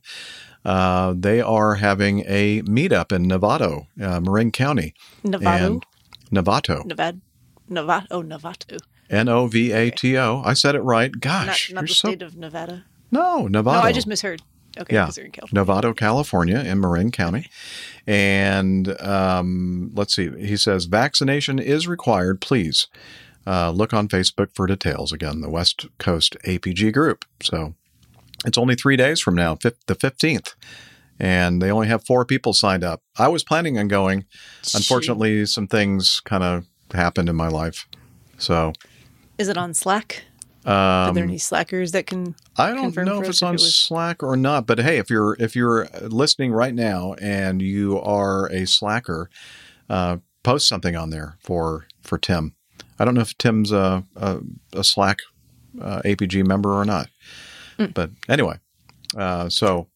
[0.63, 4.93] Uh, they are having a meetup in Novato, uh, Marin County.
[5.23, 5.81] Novato?
[6.31, 6.85] Novato.
[6.85, 7.19] Nevada,
[7.67, 8.77] Nevada, oh Novato,
[9.09, 10.41] N O V A T O.
[10.45, 11.11] I said it right.
[11.19, 12.85] Gosh, not, not the so state of Nevada.
[13.11, 13.73] no Novato.
[13.73, 14.41] No, I just misheard.
[14.79, 15.65] Okay, yeah, in California.
[15.65, 17.49] Novato, California, in Marin County.
[18.07, 20.29] And um, let's see.
[20.39, 22.39] He says vaccination is required.
[22.39, 22.87] Please
[23.45, 25.11] uh, look on Facebook for details.
[25.11, 27.25] Again, the West Coast APG group.
[27.41, 27.73] So
[28.45, 30.55] it's only three days from now, the fifteenth.
[31.19, 33.03] And they only have four people signed up.
[33.17, 34.25] I was planning on going.
[34.73, 37.87] Unfortunately, some things kind of happened in my life.
[38.39, 38.73] So
[39.37, 40.23] Is it on Slack?
[40.65, 42.35] Are um, there any slackers that can?
[42.57, 45.35] I don't know if it's on it was- Slack or not, but hey, if you're
[45.39, 49.29] if you're listening right now and you are a slacker,
[49.89, 52.53] uh, post something on there for for Tim.
[52.99, 54.39] I don't know if Tim's a a,
[54.73, 55.19] a Slack
[55.81, 57.09] uh, APG member or not,
[57.87, 58.57] but anyway,
[59.15, 59.87] uh, so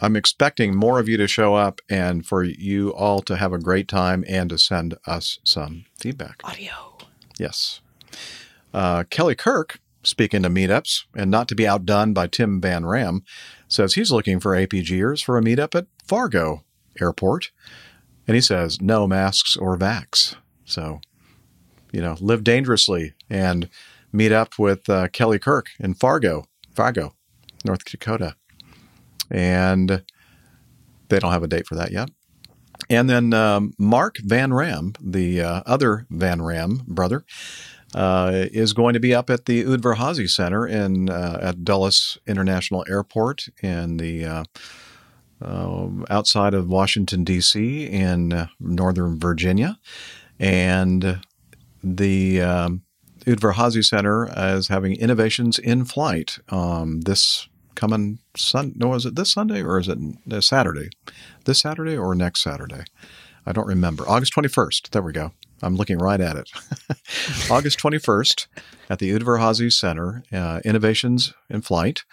[0.00, 3.58] I'm expecting more of you to show up and for you all to have a
[3.58, 6.40] great time and to send us some feedback.
[6.44, 6.98] Audio.
[7.38, 7.80] Yes.
[8.72, 13.22] Uh, Kelly Kirk, speaking to meetups and not to be outdone by Tim Van Ram,
[13.68, 16.64] says he's looking for APGers for a meetup at Fargo
[17.00, 17.50] Airport.
[18.26, 20.36] And he says, no masks or vax.
[20.64, 21.00] So,
[21.92, 23.68] you know, live dangerously and
[24.12, 26.44] meet up with uh, Kelly Kirk in Fargo,
[26.74, 27.14] Fargo,
[27.64, 28.36] North Dakota.
[29.30, 30.02] And
[31.08, 32.10] they don't have a date for that yet.
[32.90, 37.24] And then um, Mark Van Ram, the uh, other Van Ram brother,
[37.94, 42.84] uh, is going to be up at the Udvar-Hazy Center in uh, at Dulles International
[42.88, 44.44] Airport in the uh,
[45.40, 47.86] uh, outside of Washington D.C.
[47.86, 49.78] in uh, Northern Virginia,
[50.38, 51.20] and
[51.82, 52.82] the um,
[53.26, 58.72] Udvar-Hazy Center is having innovations in flight um, this coming Sun.
[58.76, 59.98] No, is it this Sunday or is it
[60.30, 60.88] uh, Saturday?
[61.44, 62.84] This Saturday or next Saturday?
[63.46, 64.08] I don't remember.
[64.08, 64.90] August 21st.
[64.90, 65.32] There we go.
[65.62, 66.50] I'm looking right at it.
[67.50, 68.46] August 21st
[68.90, 72.04] at the Udvar-Hazy Center, uh, Innovations in Flight,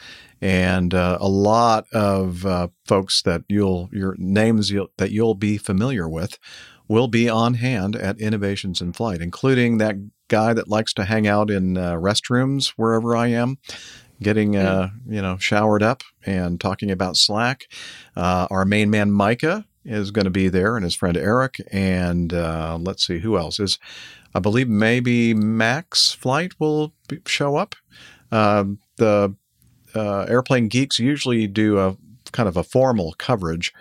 [0.41, 5.57] and uh, a lot of uh, folks that you'll your names you'll, that you'll be
[5.57, 6.39] familiar with
[6.87, 9.95] will be on hand at Innovations in Flight, including that
[10.27, 13.57] guy that likes to hang out in uh, restrooms wherever I am,
[14.21, 17.65] getting uh, you know showered up and talking about Slack.
[18.15, 22.33] Uh, our main man Micah is going to be there, and his friend Eric, and
[22.33, 23.79] uh, let's see who else is.
[24.33, 27.75] I believe maybe Max Flight will be, show up.
[28.31, 29.35] Um, the
[29.93, 31.97] uh, airplane geeks usually do a
[32.31, 33.73] kind of a formal coverage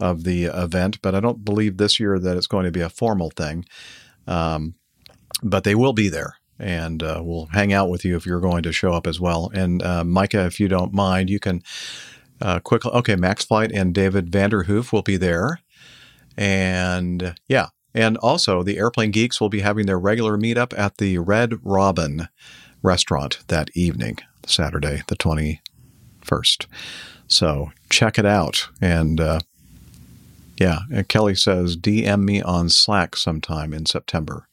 [0.00, 2.88] of the event, but I don't believe this year that it's going to be a
[2.88, 3.64] formal thing.
[4.26, 4.74] Um,
[5.42, 8.62] but they will be there and uh, we'll hang out with you if you're going
[8.62, 9.50] to show up as well.
[9.54, 11.62] And uh, Micah, if you don't mind, you can
[12.40, 12.90] uh, quickly.
[12.92, 15.60] Okay, Max Flight and David Vanderhoof will be there,
[16.36, 21.18] and yeah, and also the Airplane Geeks will be having their regular meetup at the
[21.18, 22.28] Red Robin
[22.82, 25.60] restaurant that evening, Saturday, the twenty
[26.20, 26.66] first.
[27.28, 29.40] So check it out, and uh,
[30.58, 34.48] yeah, and Kelly says DM me on Slack sometime in September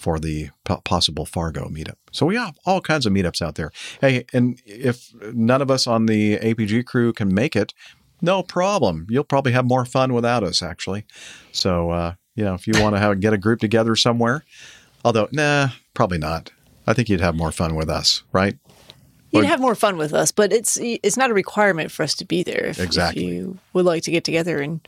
[0.00, 1.96] for the po- possible Fargo meetup.
[2.10, 3.70] So we have all kinds of meetups out there.
[4.00, 7.74] Hey, and if none of us on the APG crew can make it,
[8.22, 9.06] no problem.
[9.10, 11.04] You'll probably have more fun without us, actually.
[11.52, 14.44] So uh, you know, if you want to have get a group together somewhere,
[15.04, 16.50] although nah, probably not.
[16.86, 18.56] I think you'd have more fun with us, right?
[19.30, 22.14] You'd Or- have more fun with us, but it's it's not a requirement for us
[22.16, 22.66] to be there.
[22.66, 23.26] If, if Exactly.
[23.26, 24.80] you would like to get together and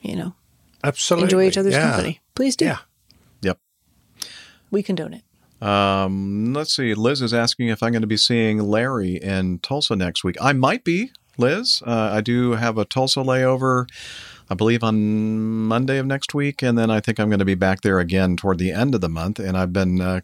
[0.00, 0.34] you know
[0.82, 1.24] Absolutely.
[1.24, 1.90] enjoy each other's yeah.
[1.90, 2.64] company, please do.
[2.64, 2.78] Yeah.
[4.70, 5.22] We condone it.
[5.62, 6.94] Um, let's see.
[6.94, 10.36] Liz is asking if I'm going to be seeing Larry in Tulsa next week.
[10.40, 11.82] I might be, Liz.
[11.86, 13.86] Uh, I do have a Tulsa layover,
[14.48, 16.62] I believe, on Monday of next week.
[16.62, 19.00] And then I think I'm going to be back there again toward the end of
[19.00, 19.38] the month.
[19.38, 20.20] And I've been uh,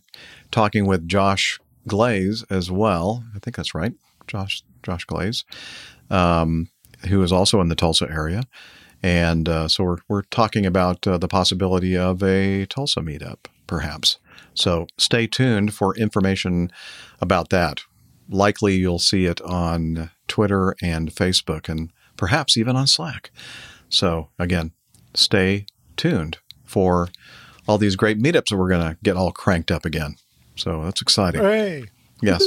[0.51, 3.25] talking with Josh Glaze as well.
[3.35, 3.93] I think that's right.
[4.27, 5.45] Josh, Josh Glaze,
[6.11, 6.71] um,
[7.09, 8.45] who is also in the Tulsa area.
[9.03, 14.19] And uh, so we're, we're talking about uh, the possibility of a Tulsa meetup, perhaps.
[14.57, 16.71] So stay tuned for information
[17.21, 17.83] about that.
[18.29, 23.31] Likely you'll see it on Twitter and Facebook and perhaps even on Slack.
[23.89, 24.73] So again,
[25.15, 25.67] stay
[25.97, 27.09] tuned for
[27.69, 30.17] all these great meetups that we're going to get all cranked up again.
[30.57, 31.43] So that's exciting.
[31.43, 31.85] Hey.
[32.23, 32.43] Yes.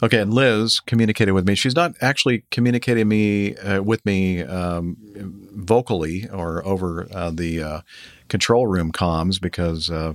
[0.00, 1.56] Okay, and Liz communicated with me.
[1.56, 4.96] She's not actually communicating me uh, with me um,
[5.54, 7.80] vocally or over uh, the uh,
[8.28, 10.14] control room comms because uh,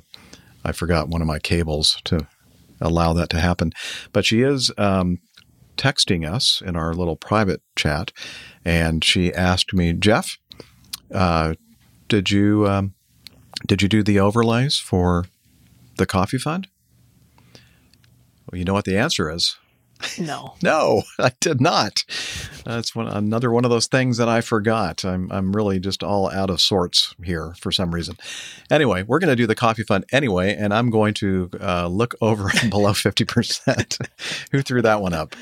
[0.64, 2.28] I forgot one of my cables to
[2.82, 3.72] allow that to happen.
[4.12, 5.20] But she is um,
[5.78, 8.12] texting us in our little private chat,
[8.64, 10.38] and she asked me, Jeff,
[11.14, 11.56] uh,
[12.08, 12.94] did you um,
[13.68, 15.26] did you do the overlays for
[15.98, 16.68] the coffee fund?
[18.52, 19.58] Well, you know what the answer is.
[20.20, 20.56] No.
[20.62, 22.04] No, I did not.
[22.66, 25.04] That's one another one of those things that I forgot.
[25.04, 28.18] I'm I'm really just all out of sorts here for some reason.
[28.70, 32.16] Anyway, we're going to do the coffee fund anyway, and I'm going to uh, look
[32.22, 33.98] over below fifty percent.
[34.52, 35.36] Who threw that one up?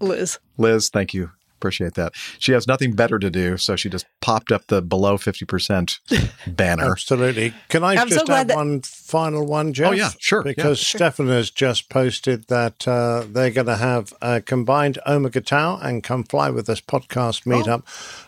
[0.00, 0.38] Liz.
[0.58, 1.30] Liz, thank you.
[1.64, 2.12] Appreciate that.
[2.38, 5.98] She has nothing better to do, so she just popped up the below fifty percent
[6.46, 6.92] banner.
[6.92, 7.54] Absolutely.
[7.70, 9.88] Can I I'm just glad add that- one final one, Jeff?
[9.88, 10.52] Oh, yeah, sure, yeah.
[10.54, 15.78] Because Stefan has just posted that uh, they're going to have a combined Omega Tau
[15.78, 17.82] and Come Fly With Us podcast meetup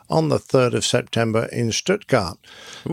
[0.09, 2.39] on the 3rd of September in Stuttgart.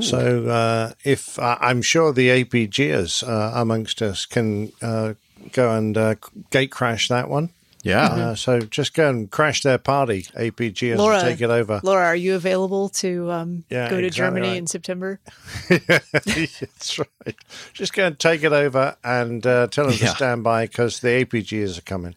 [0.02, 5.14] So uh, if uh, I'm sure the APGers uh, amongst us can uh,
[5.54, 6.16] go and uh,
[6.52, 7.52] gate crash that one.
[7.84, 8.06] Yeah.
[8.08, 11.82] Uh, so just go and crash their party, APGers, Laura, and take it over.
[11.84, 14.58] Laura, are you available to um, Yeah, go to exactly Germany right.
[14.58, 15.20] in September?
[15.70, 17.36] That's right.
[17.74, 20.08] Just go and take it over and uh, tell them Yeah.
[20.10, 22.16] to stand by because the APGs are coming.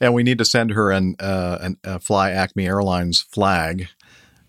[0.00, 3.88] And we need to send her an, uh, an a Fly Acme Airlines flag,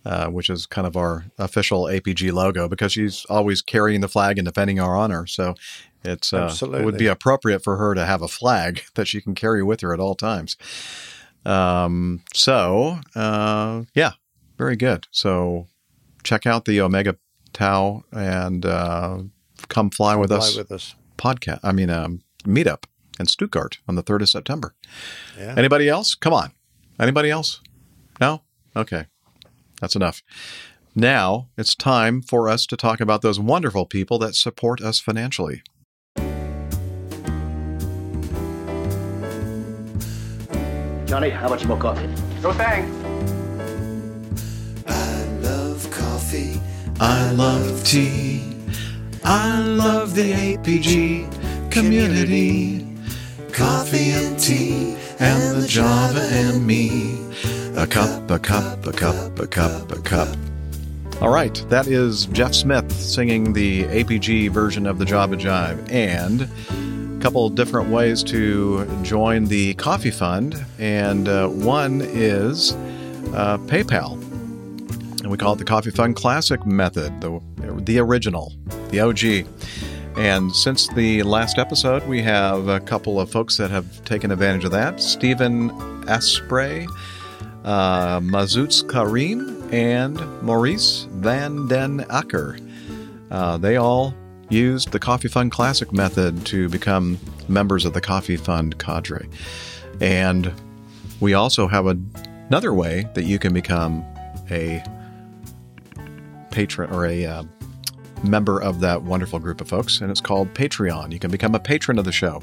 [0.06, 4.38] uh, which is kind of our official APG logo, because she's always carrying the flag
[4.38, 5.26] and defending our honor.
[5.26, 5.56] So
[6.08, 9.36] it's uh, it would be appropriate for her to have a flag that she can
[9.36, 10.58] carry with her at all times.
[11.46, 14.14] Um, so uh, yeah,
[14.58, 15.08] very good.
[15.12, 15.68] So
[16.24, 17.18] check out the Omega
[17.54, 19.20] Tau and uh,
[19.70, 20.96] come fly with Fly us with us.
[21.18, 21.60] podcast.
[21.64, 22.84] I mean, um, meetup
[23.20, 24.76] in Stuttgart on the third of September.
[25.38, 25.56] Yeah.
[25.58, 26.16] Anybody else?
[26.16, 26.52] Come on.
[27.00, 27.62] Anybody else?
[28.20, 28.42] No?
[28.76, 29.06] Okay.
[29.82, 30.22] That's enough.
[30.96, 35.62] Now it's time for us to talk about those wonderful people that support us financially.
[41.08, 42.06] Johnny, how much more coffee?
[42.44, 42.92] No thanks.
[44.86, 46.60] I love coffee.
[47.00, 48.44] I love tea.
[49.24, 52.86] I love the APG community.
[53.54, 57.18] Coffee and tea and the Java and me.
[57.78, 60.28] A cup, a cup, a cup, a cup, a cup.
[61.22, 66.42] All right, that is Jeff Smith singing the APG version of the Java Jive and
[66.42, 66.48] a
[67.22, 70.56] couple different ways to join the coffee fund.
[70.80, 72.74] And uh, one is
[73.34, 74.28] uh, PayPal
[75.28, 77.42] and we call it the Coffee Fund Classic method, the
[77.84, 78.54] the original,
[78.92, 79.46] the OG.
[80.18, 84.64] And since the last episode, we have a couple of folks that have taken advantage
[84.64, 85.70] of that: Stephen
[86.08, 86.88] Asprey,
[87.66, 92.58] uh, Mazutz Karim, and Maurice Van Den Acker.
[93.30, 94.14] Uh, they all
[94.50, 97.18] used the Coffee Fund Classic method to become
[97.48, 99.28] members of the Coffee Fund cadre.
[100.00, 100.54] And
[101.20, 101.98] we also have a,
[102.48, 104.06] another way that you can become
[104.50, 104.84] a
[106.52, 107.44] patron or a uh,
[108.24, 111.12] member of that wonderful group of folks, and it's called Patreon.
[111.12, 112.42] You can become a patron of the show.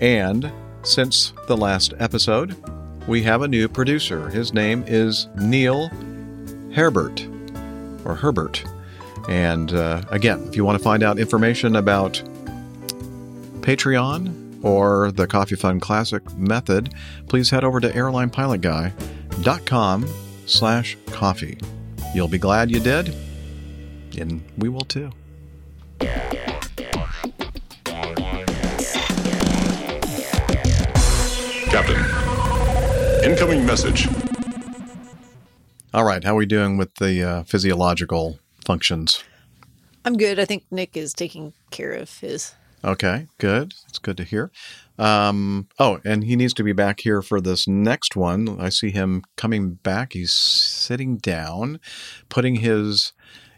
[0.00, 0.50] And
[0.82, 2.56] since the last episode,
[3.06, 4.28] we have a new producer.
[4.28, 5.90] His name is Neil
[6.74, 7.26] Herbert,
[8.04, 8.64] or Herbert.
[9.28, 12.14] And uh, again, if you want to find out information about
[13.60, 16.94] Patreon or the Coffee Fund Classic method,
[17.28, 20.06] please head over to airlinepilotguy.com
[20.46, 21.58] slash coffee.
[22.14, 23.14] You'll be glad you did,
[24.18, 25.10] and we will too.
[31.70, 32.04] Captain,
[33.24, 34.08] incoming message.
[35.94, 39.22] All right, how are we doing with the uh, physiological functions?
[40.04, 40.38] I'm good.
[40.38, 42.54] I think Nick is taking care of his.
[42.84, 43.74] Okay, good.
[43.88, 44.50] It's good to hear.
[44.98, 48.56] Um, oh, and he needs to be back here for this next one.
[48.60, 50.14] I see him coming back.
[50.14, 51.78] He's sitting down,
[52.28, 53.12] putting his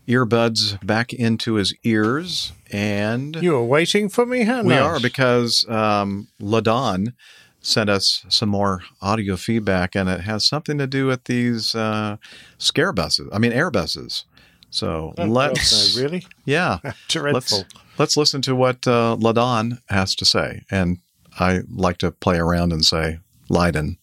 [0.06, 4.43] earbuds back into his ears, and You were waiting for me?
[4.43, 7.14] How we are because um, Ladon
[7.60, 12.18] sent us some more audio feedback, and it has something to do with these uh,
[12.59, 13.28] scare buses.
[13.32, 14.26] I mean, air buses.
[14.74, 16.26] So Oh, let's God, no, really?
[16.44, 16.78] yeah,
[17.09, 17.59] Dreadful.
[17.59, 17.64] Let's,
[17.96, 20.98] let's listen to what uh, Ladon has to say, and
[21.38, 23.98] I like to play around and say Leiden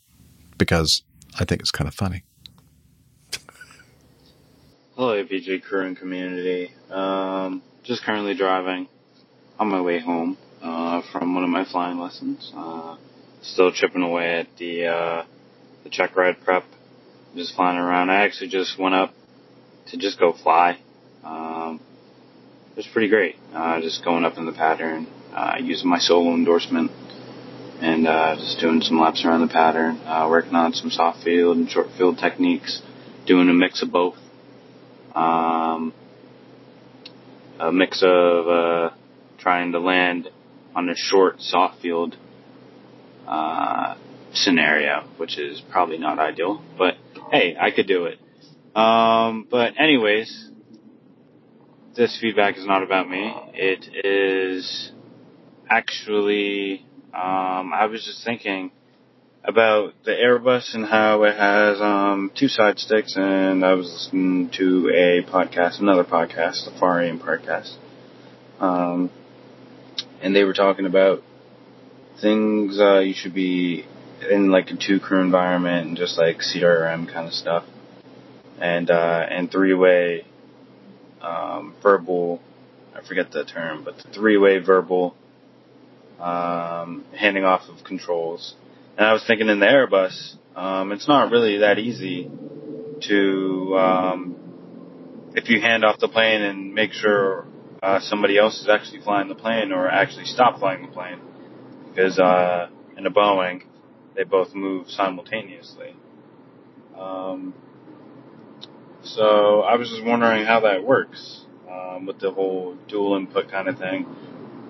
[0.57, 1.03] because
[1.37, 2.23] I think it's kind of funny.
[4.95, 6.71] Hello, APG crew and community.
[6.89, 8.87] Um, just currently driving
[9.59, 12.49] on my way home uh, from one of my flying lessons.
[12.55, 12.95] Uh,
[13.41, 15.23] still chipping away at the uh,
[15.83, 16.63] the check ride prep.
[17.35, 18.09] Just flying around.
[18.09, 19.13] I actually just went up
[19.87, 20.79] to just go fly.
[21.23, 21.79] Um,
[22.71, 23.35] it was pretty great.
[23.53, 26.91] Uh, just going up in the pattern, uh, using my solo endorsement,
[27.81, 29.97] and uh, just doing some laps around the pattern.
[30.05, 32.81] Uh, working on some soft field and short field techniques.
[33.25, 34.15] Doing a mix of both
[35.15, 35.93] um,
[37.59, 38.89] a mix of uh,
[39.37, 40.29] trying to land
[40.75, 42.15] on a short soft field
[43.27, 43.95] uh,
[44.33, 46.95] scenario, which is probably not ideal, but
[47.31, 48.19] hey, I could do it.
[48.75, 50.49] Um, but anyways,
[51.95, 53.33] this feedback is not about me.
[53.53, 54.91] It is
[55.69, 58.71] actually, um, I was just thinking
[59.43, 64.49] about the Airbus and how it has um, two side sticks, and I was listening
[64.57, 67.75] to a podcast, another podcast, the Far Aim podcast,
[68.59, 69.09] um,
[70.21, 71.23] and they were talking about
[72.21, 73.85] things uh, you should be
[74.29, 77.65] in like a two crew environment and just like CRM kind of stuff,
[78.61, 80.25] and uh, and three way
[81.21, 82.41] um, verbal.
[82.95, 85.15] I forget the term, but three way verbal
[86.19, 88.55] um, handing off of controls.
[88.97, 92.29] And I was thinking in the Airbus, um, it's not really that easy
[93.07, 97.45] to, um, if you hand off the plane and make sure
[97.81, 101.19] uh, somebody else is actually flying the plane or actually stop flying the plane.
[101.89, 103.63] Because uh, in a Boeing,
[104.15, 105.95] they both move simultaneously.
[106.95, 107.53] Um,
[109.03, 113.67] so I was just wondering how that works um, with the whole dual input kind
[113.67, 114.05] of thing.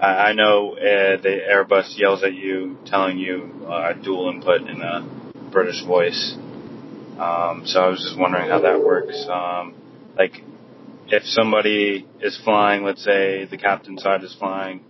[0.01, 4.81] I, I know uh, the Airbus yells at you, telling you uh, dual input in
[4.81, 6.35] a British voice.
[7.19, 9.25] Um, so I was just wondering how that works.
[9.29, 9.75] Um,
[10.17, 10.43] like,
[11.07, 14.81] if somebody is flying, let's say the captain side is flying,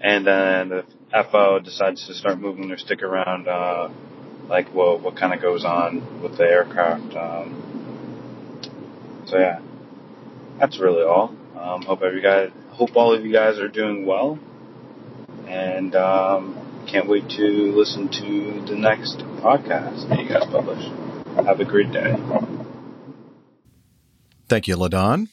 [0.00, 0.84] and then the
[1.32, 3.88] FO decides to start moving their stick around, uh,
[4.48, 7.14] like, what what kind of goes on with the aircraft.
[7.16, 7.67] Um,
[9.28, 9.60] so yeah,
[10.58, 11.34] that's really all.
[11.56, 14.38] Um, hope every guy, hope all of you guys are doing well,
[15.46, 16.56] and um,
[16.86, 20.82] can't wait to listen to the next podcast that you guys publish.
[21.44, 22.16] Have a great day.
[24.48, 25.28] Thank you, Ladon.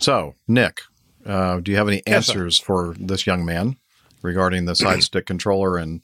[0.00, 0.80] So, Nick,
[1.24, 3.76] uh, do you have any Yes, answers for this young man
[4.20, 5.76] regarding the side stick controller?
[5.76, 6.02] And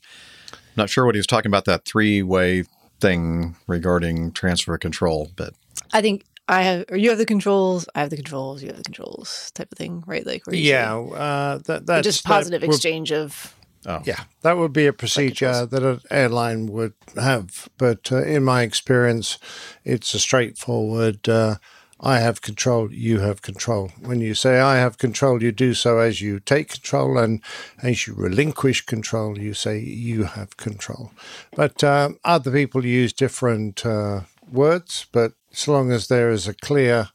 [0.76, 2.64] not sure what he was talking about that three way
[3.00, 5.54] thing regarding transfer control, but
[5.92, 8.76] I think I have, or you have the controls, I have the controls, you have
[8.76, 10.26] the controls type of thing, right?
[10.26, 13.54] Like, where Yeah, uh, that, that's just positive that exchange of.
[13.86, 14.00] Oh.
[14.04, 17.68] Yeah, that would be a procedure that an airline would have.
[17.76, 19.38] But uh, in my experience,
[19.84, 21.56] it's a straightforward uh,
[22.00, 23.90] I have control, you have control.
[24.00, 27.40] When you say I have control, you do so as you take control, and
[27.82, 31.12] as you relinquish control, you say you have control.
[31.56, 36.54] But um, other people use different uh, words, but as long as there is a
[36.54, 37.08] clear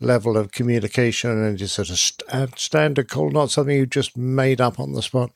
[0.00, 4.60] level of communication and it's at a st- standard call, not something you just made
[4.60, 5.30] up on the spot,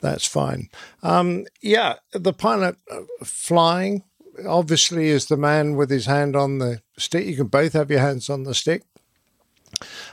[0.00, 0.68] that's fine.
[1.02, 4.04] Um, yeah, the pilot uh, flying
[4.46, 7.26] obviously is the man with his hand on the stick.
[7.26, 8.82] You can both have your hands on the stick.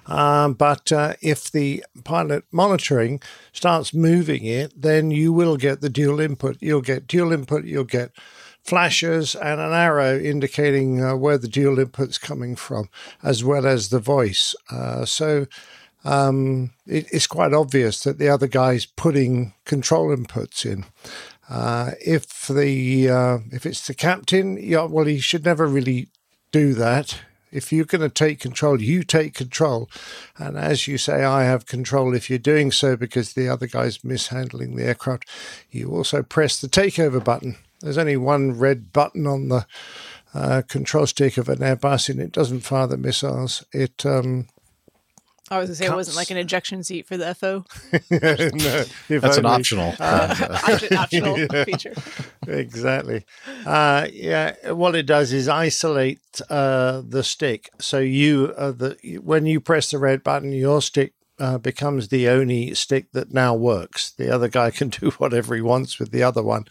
[0.06, 3.22] Um, but uh, if the pilot monitoring
[3.52, 6.58] starts moving it, then you will get the dual input.
[6.62, 8.12] You'll get dual input, you'll get
[8.68, 12.90] flashes and an arrow indicating uh, where the dual input's coming from,
[13.24, 14.54] as well as the voice.
[14.70, 15.48] Uh, so
[16.04, 20.86] um, it, it's quite obvious that the other guy's putting control inputs in.
[21.50, 26.10] Uh, if the uh, if it's the captain, yeah, well, he should never really
[26.52, 27.22] do that.
[27.50, 29.90] If you're going to take control, you take control.
[30.38, 32.14] And as you say, I have control.
[32.14, 35.30] If you're doing so because the other guy's mishandling the aircraft,
[35.72, 37.56] you also press the takeover button.
[37.82, 39.66] There's only one red button on the
[40.34, 43.64] uh, control stick of an Airbus, and it doesn't fire the missiles.
[43.72, 44.48] It um,
[45.50, 47.64] I was gonna say it wasn't like an ejection seat for the FO.
[48.12, 49.96] no, if That's an optional.
[49.98, 51.36] Uh, Option- optional
[51.66, 51.94] feature.
[52.48, 53.24] exactly.
[53.66, 57.70] Uh, yeah, what it does is isolate uh, the stick.
[57.80, 62.28] So you, uh, the when you press the red button, your stick uh, becomes the
[62.30, 64.12] only stick that now works.
[64.12, 66.66] The other guy can do whatever he wants with the other one,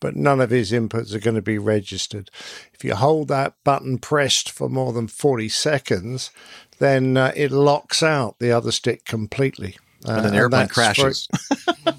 [0.00, 2.30] but none of his inputs are going to be registered.
[2.72, 6.30] If you hold that button pressed for more than forty seconds,
[6.78, 9.76] then uh, it locks out the other stick completely.
[10.04, 11.28] And then the Uh, airplane for- crashes.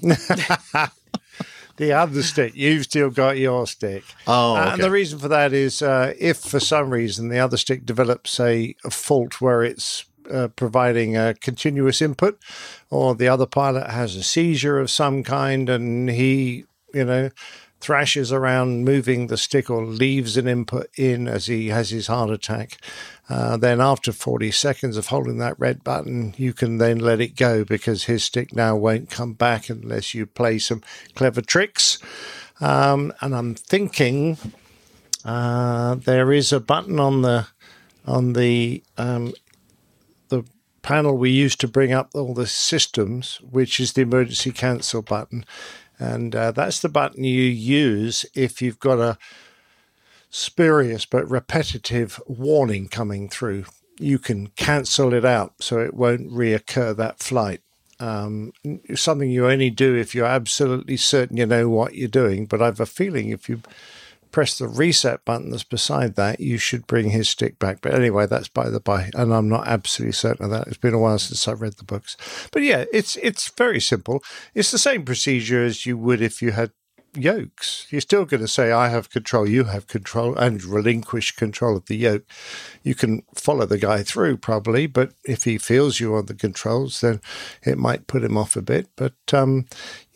[1.76, 2.54] the other stick.
[2.56, 4.02] You've still got your stick.
[4.26, 7.56] Oh, Uh, and the reason for that is uh, if for some reason the other
[7.56, 12.38] stick develops a, a fault where it's uh, providing a continuous input,
[12.90, 17.30] or the other pilot has a seizure of some kind and he, you know,
[17.80, 22.30] thrashes around moving the stick or leaves an input in as he has his heart
[22.30, 22.78] attack.
[23.28, 27.36] Uh, then after 40 seconds of holding that red button, you can then let it
[27.36, 30.82] go because his stick now won't come back unless you play some
[31.14, 31.98] clever tricks.
[32.60, 34.38] Um, and I'm thinking
[35.24, 37.46] uh, there is a button on the
[38.06, 39.34] on the um,
[40.82, 45.44] panel we used to bring up all the systems, which is the emergency cancel button,
[45.98, 49.18] and uh, that's the button you use if you've got a
[50.30, 53.64] spurious but repetitive warning coming through.
[53.98, 57.62] You can cancel it out so it won't reoccur that flight.
[58.00, 58.52] Um,
[58.94, 62.46] something you only do if you're absolutely certain you know what you're doing.
[62.46, 63.60] But I have a feeling if you
[64.30, 67.80] press the reset button that's beside that, you should bring his stick back.
[67.80, 70.66] But anyway, that's by the by, and I'm not absolutely certain of that.
[70.68, 72.16] It's been a while since I read the books.
[72.52, 74.22] But yeah, it's it's very simple.
[74.54, 76.72] It's the same procedure as you would if you had
[77.14, 77.86] yokes.
[77.90, 81.86] You're still going to say, I have control, you have control, and relinquish control of
[81.86, 82.24] the yoke.
[82.82, 87.00] You can follow the guy through probably, but if he feels you on the controls,
[87.00, 87.20] then
[87.64, 88.88] it might put him off a bit.
[88.96, 89.66] But um,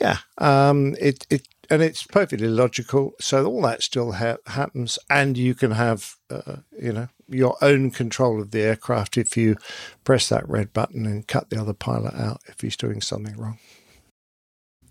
[0.01, 3.13] yeah, um, it, it, and it's perfectly logical.
[3.19, 7.91] So all that still ha- happens, and you can have, uh, you know, your own
[7.91, 9.57] control of the aircraft if you
[10.05, 13.59] press that red button and cut the other pilot out if he's doing something wrong.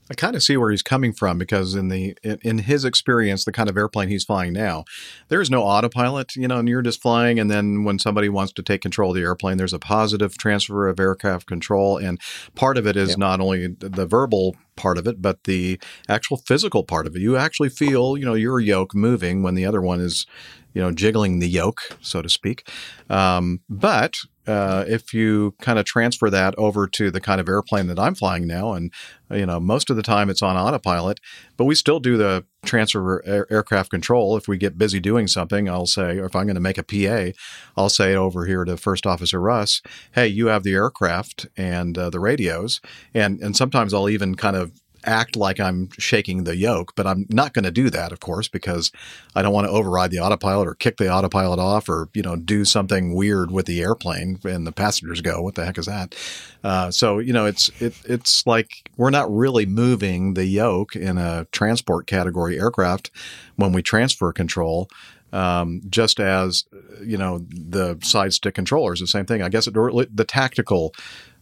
[0.09, 3.45] I kind of see where he's coming from because in the in, in his experience,
[3.45, 4.83] the kind of airplane he's flying now,
[5.29, 7.39] there is no autopilot, you know, and you're just flying.
[7.39, 10.89] And then when somebody wants to take control of the airplane, there's a positive transfer
[10.89, 12.19] of aircraft control, and
[12.55, 13.15] part of it is Yeah.
[13.19, 15.79] not only the verbal part of it, but the
[16.09, 17.21] actual physical part of it.
[17.21, 20.25] You actually feel, you know, your yoke moving when the other one is,
[20.73, 22.67] you know, jiggling the yoke, so to speak.
[23.09, 24.13] Um, but
[24.51, 28.15] uh, if you kind of transfer that over to the kind of airplane that I'm
[28.15, 28.91] flying now, and
[29.29, 31.19] you know, most of the time it's on autopilot,
[31.55, 34.35] but we still do the transfer air- aircraft control.
[34.35, 36.83] If we get busy doing something, I'll say, or if I'm going to make a
[36.83, 37.37] PA,
[37.77, 42.09] I'll say over here to First Officer Russ, "Hey, you have the aircraft and uh,
[42.09, 42.81] the radios,"
[43.13, 47.25] and and sometimes I'll even kind of act like I'm shaking the yoke, but I'm
[47.29, 48.91] not going to do that, of course, because
[49.35, 52.35] I don't want to override the autopilot or kick the autopilot off or, you know,
[52.35, 56.15] do something weird with the airplane and the passengers go, what the heck is that?
[56.63, 61.17] Uh, so, you know, it's, it, it's like we're not really moving the yoke in
[61.17, 63.11] a transport category aircraft
[63.55, 64.89] when we transfer control.
[65.33, 66.65] Um, just as,
[67.01, 69.41] you know, the side stick controller is the same thing.
[69.41, 70.93] I guess it, the tactical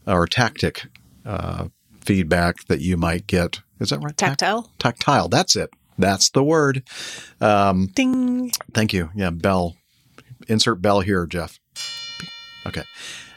[0.06, 0.86] or tactic,
[1.26, 1.69] uh,
[2.02, 3.62] feedback that you might get.
[3.80, 4.16] Is that right?
[4.16, 4.72] Tactile.
[4.80, 5.30] tactile.
[5.30, 5.70] That's it.
[5.98, 6.84] That's the word.
[7.42, 8.52] Um, Ding.
[8.74, 9.10] thank you.
[9.16, 9.76] Yeah, bell.
[10.48, 11.60] Insert bell here, Jeff.
[12.66, 12.84] Okay.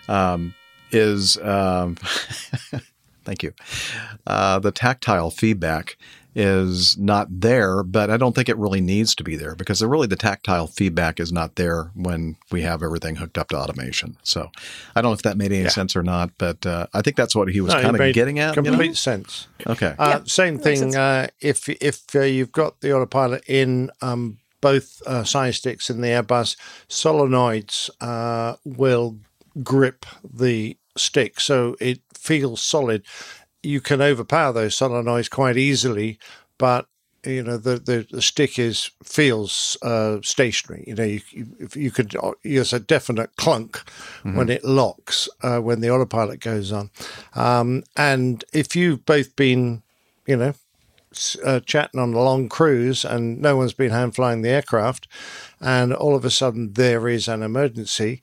[0.08, 0.54] Um,
[0.90, 1.96] is um,
[3.24, 3.52] thank you.
[4.26, 5.96] Uh, the tactile feedback
[6.34, 10.06] is not there, but I don't think it really needs to be there because really
[10.06, 14.16] the tactile feedback is not there when we have everything hooked up to automation.
[14.22, 14.50] So
[14.94, 17.34] I don't know if that made any sense or not, but uh, I think that's
[17.34, 18.56] what he was No, kind of getting at.
[18.56, 18.70] you know?
[18.70, 19.48] Complete sense.
[19.66, 19.94] Okay.
[19.98, 20.96] Uh, Yeah, same thing.
[20.96, 26.00] Uh, if if uh, you've got the autopilot in um, both uh, side sticks in
[26.00, 26.56] the Airbus,
[26.88, 29.18] solenoids uh, will
[29.62, 33.02] grip the stick, so it feels solid.
[33.62, 36.18] You can overpower those solenoids quite easily,
[36.58, 36.86] but
[37.24, 40.84] you know the the, the stick is feels uh, stationary.
[40.86, 43.82] You know you you, if you could there's a definite clunk
[44.22, 46.90] when it locks uh, when the autopilot goes on,
[47.34, 49.82] um, and if you've both been
[50.26, 50.54] you know
[51.44, 55.06] uh, chatting on a long cruise and no one's been hand flying the aircraft,
[55.60, 58.20] and all of a sudden there is an emergency,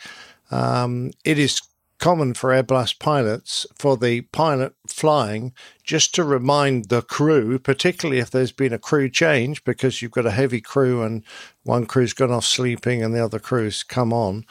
[0.52, 1.62] um, it is
[2.00, 5.54] common for Airbus pilots for the pilot flying
[5.84, 10.26] just to remind the crew, particularly if there's been a crew change because you've got
[10.26, 11.24] a heavy crew and
[11.64, 14.46] one crew's gone off sleeping and the other crew's come on,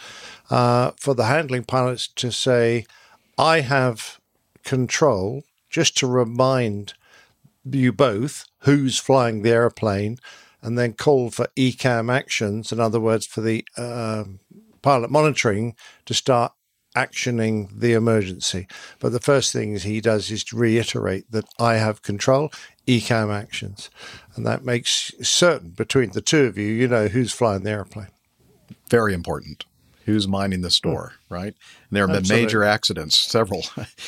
[0.51, 2.85] uh, for the handling pilots to say,
[3.37, 4.21] I have
[4.63, 6.95] control, just to remind
[7.65, 10.19] you both who's flying the airplane
[10.61, 14.25] and then call for ECAM actions, in other words, for the uh,
[14.83, 15.75] pilot monitoring
[16.07, 16.53] to start
[16.97, 18.67] actioning the emergency.
[18.99, 22.51] But the first thing he does is to reiterate that I have control,
[22.87, 23.91] ECAM actions.
[24.35, 28.09] And that makes certain between the two of you, you know who's flying the airplane.
[28.91, 29.65] Very important.
[30.07, 31.55] Who's minding the store, right?
[31.55, 31.55] And
[31.91, 32.47] there have been Absolutely.
[32.47, 33.61] major accidents, several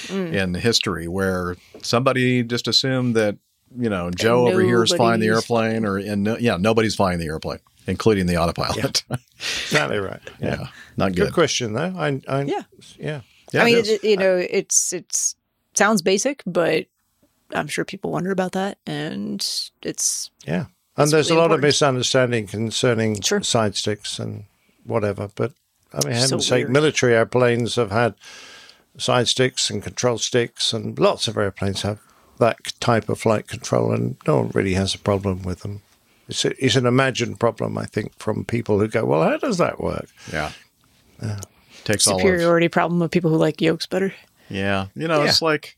[0.07, 0.32] Mm.
[0.32, 3.36] in history, where somebody just assumed that
[3.78, 7.19] you know Joe over here is flying the airplane, or and no, yeah, nobody's flying
[7.19, 7.59] the airplane,
[7.90, 9.04] including the autopilot.
[9.40, 10.20] Exactly right.
[10.40, 10.66] Yeah,
[10.98, 11.32] not Good good.
[11.32, 11.94] question, though.
[11.96, 12.62] I, I, Yeah.
[12.98, 13.20] Yeah.
[13.52, 13.90] Yeah, I mean, it is.
[13.90, 15.34] it, you know, it's it's
[15.74, 16.86] sounds basic, but
[17.54, 19.40] I'm sure people wonder about that, and
[19.82, 20.66] it's Yeah.
[20.96, 24.44] That's And there's really a lot of misunderstanding concerning side sticks and
[24.84, 25.28] whatever.
[25.34, 25.52] But
[25.94, 26.70] I mean, So heaven's sake, weird.
[26.72, 28.14] military airplanes have had
[28.98, 31.98] side sticks and control sticks, and lots of airplanes have
[32.38, 35.80] that type of flight control, and no one really has a problem with them.
[36.31, 39.59] It's, a, it's an imagined problem, I think, from people who go, well, how does
[39.59, 40.09] that work?
[40.32, 40.52] Yeah.
[41.85, 44.15] Takes all of superiority problem of people who like yokes better.
[44.48, 45.77] Yeah, you know, it's Yeah, like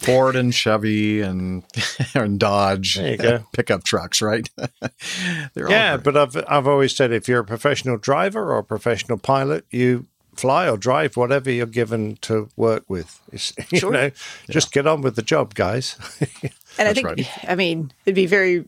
[0.00, 1.62] Ford and Chevy and
[2.14, 3.46] and Dodge There you go.
[3.52, 4.48] pickup trucks, right?
[5.54, 6.04] They're yeah, great.
[6.04, 10.06] but I've I've always said if you're a professional driver or a professional pilot, you
[10.34, 13.20] fly or drive whatever you're given to work with.
[13.32, 13.92] It's, you Sure.
[13.92, 14.10] know,
[14.50, 15.96] just get on with the job, guys.
[16.78, 18.64] And I think, I mean, it'd be very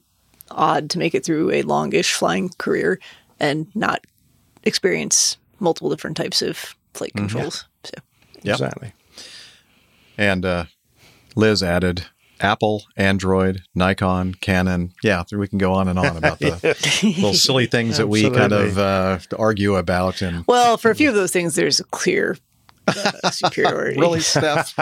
[0.54, 2.98] odd to make it through a longish flying career
[3.40, 4.04] and not
[4.62, 7.18] experience multiple different types of flight Mhm.
[7.18, 7.64] controls.
[7.84, 7.92] So,
[8.42, 8.54] Yep.
[8.54, 8.92] Exactly.
[10.18, 10.64] And uh,
[11.34, 12.06] Liz added
[12.40, 14.92] Apple, Android, Nikon, Canon.
[15.02, 16.60] Yeah, we can go on and on about the
[17.02, 20.20] little silly things that we kind of uh, argue about.
[20.22, 22.36] And well, for a few of those things, there's a clear
[22.86, 23.98] uh, superiority.
[23.98, 24.74] Really, Steph?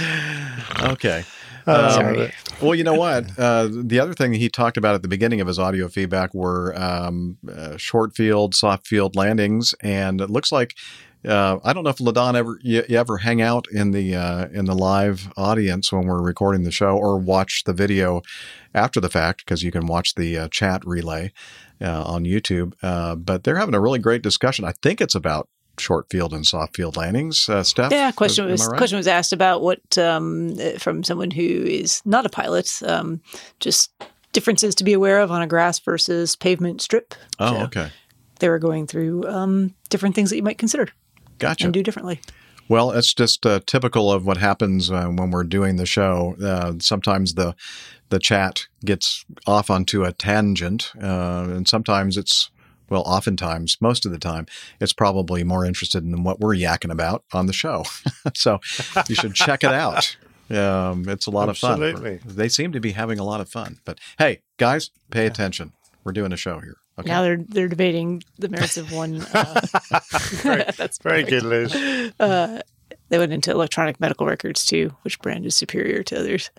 [0.80, 1.24] okay.
[1.66, 2.32] Um, sorry.
[2.60, 3.38] well, you know what?
[3.38, 6.74] Uh, the other thing he talked about at the beginning of his audio feedback were
[6.76, 10.74] um, uh, short field, soft field landings, and it looks like
[11.26, 14.48] uh, I don't know if Ladon ever you, you ever hang out in the uh,
[14.48, 18.22] in the live audience when we're recording the show, or watch the video
[18.74, 21.32] after the fact because you can watch the uh, chat relay
[21.80, 22.74] uh, on YouTube.
[22.82, 24.64] Uh, but they're having a really great discussion.
[24.64, 27.48] I think it's about short field and soft field landings.
[27.48, 28.76] Uh, Steph, Yeah, question was right?
[28.76, 33.20] question was asked about what um, uh, from someone who is not a pilot, um,
[33.60, 33.90] just
[34.32, 37.14] differences to be aware of on a grass versus pavement strip.
[37.38, 37.90] Oh, So okay.
[38.38, 40.88] They were going through um, different things that you might consider
[41.38, 41.64] Gotcha.
[41.66, 42.20] and do differently.
[42.68, 46.34] Well, it's just uh, typical of what happens uh, when we're doing the show.
[46.42, 47.54] Uh, sometimes the
[48.08, 52.50] the chat gets off onto a tangent, uh, and sometimes it's
[52.92, 54.46] well, oftentimes, most of the time,
[54.78, 57.84] it's probably more interested in what we're yakking about on the show.
[58.34, 58.60] so
[59.08, 60.16] you should check it out.
[60.50, 62.16] Um, it's a lot Absolutely.
[62.16, 62.34] of fun.
[62.36, 63.78] They seem to be having a lot of fun.
[63.86, 65.72] But hey, guys, pay attention.
[66.04, 66.76] We're doing a show here.
[66.98, 67.08] Okay.
[67.08, 69.22] Now they're they're debating the merits of one.
[69.32, 69.60] Uh,
[70.42, 71.74] very, that's very good, Liz.
[72.20, 72.60] Uh,
[73.08, 76.50] they went into electronic medical records too, which brand is superior to others.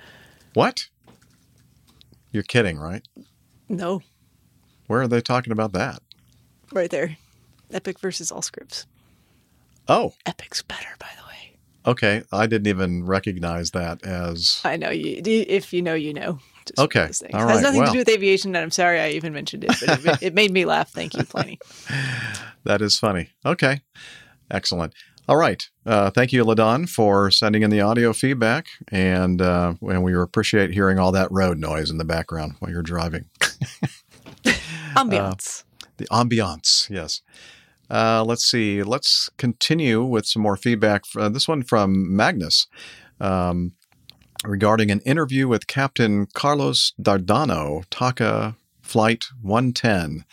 [0.55, 0.87] What?
[2.31, 3.07] You're kidding, right?
[3.69, 4.01] No,
[4.87, 6.01] Where are they talking about that?
[6.73, 7.17] Right there,
[7.71, 8.85] Epic versus Allscripts.
[9.87, 11.57] Oh, Epic's better, by the way.
[11.91, 12.23] okay.
[12.31, 15.21] I didn't even recognize that as I know you.
[15.23, 16.39] If you know, you know.
[16.65, 17.05] Just Okay.
[17.07, 17.33] those things.
[17.35, 17.87] All Has nothing Well.
[17.89, 20.51] to do with aviation, and I'm sorry I even mentioned it, but it, it made
[20.51, 20.89] me laugh.
[20.91, 21.59] Thank you, Pliny.
[22.63, 23.29] that is funny.
[23.45, 23.81] Okay,
[24.49, 24.93] excellent.
[25.27, 25.61] All right.
[25.85, 30.71] Uh, thank you, Ladon, for sending in the audio feedback, and uh, and we appreciate
[30.71, 33.25] hearing all that road noise in the background while you're driving.
[34.95, 35.63] Ambiance.
[36.03, 37.21] The ambiance, yes.
[37.89, 38.83] Uh, let's see.
[38.83, 41.03] Let's continue with some more feedback.
[41.15, 42.67] Uh, this one from Magnus
[43.21, 43.71] um,
[44.43, 50.25] regarding an interview with Captain Carlos Dardano, TACA Flight 110.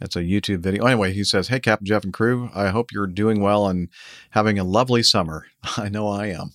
[0.00, 0.86] It's a YouTube video.
[0.86, 3.88] Anyway, he says, Hey, Captain Jeff and crew, I hope you're doing well and
[4.30, 5.46] having a lovely summer.
[5.76, 6.52] I know I am.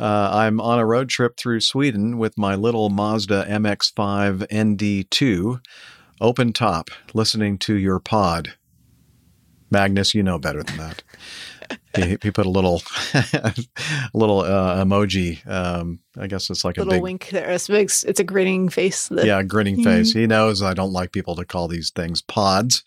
[0.00, 5.60] Uh, I'm on a road trip through Sweden with my little Mazda MX5 ND2,
[6.20, 8.54] open top, listening to your pod.
[9.70, 11.02] Magnus, you know better than that.
[11.96, 12.82] he, he put a little,
[13.12, 13.54] a
[14.14, 15.44] little uh, emoji.
[15.48, 17.50] Um, I guess it's like a Little big wink there.
[17.50, 19.08] It's, big, it's a grinning face.
[19.08, 20.12] that- yeah, grinning face.
[20.12, 22.84] He knows I don't like people to call these things pods.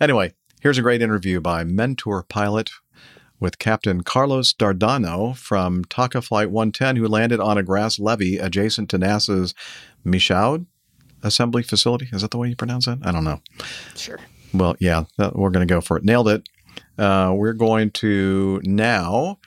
[0.00, 2.70] Anyway, here's a great interview by mentor pilot
[3.40, 8.90] with Captain Carlos Dardano from TACA Flight 110, who landed on a grass levee adjacent
[8.90, 9.54] to NASA's
[10.04, 10.66] Michoud
[11.22, 12.08] assembly facility.
[12.12, 12.98] Is that the way you pronounce that?
[13.02, 13.40] I don't know.
[13.96, 14.18] Sure.
[14.52, 16.04] Well, yeah, that, we're going to go for it.
[16.04, 16.48] Nailed it.
[16.98, 19.38] Uh, we're going to now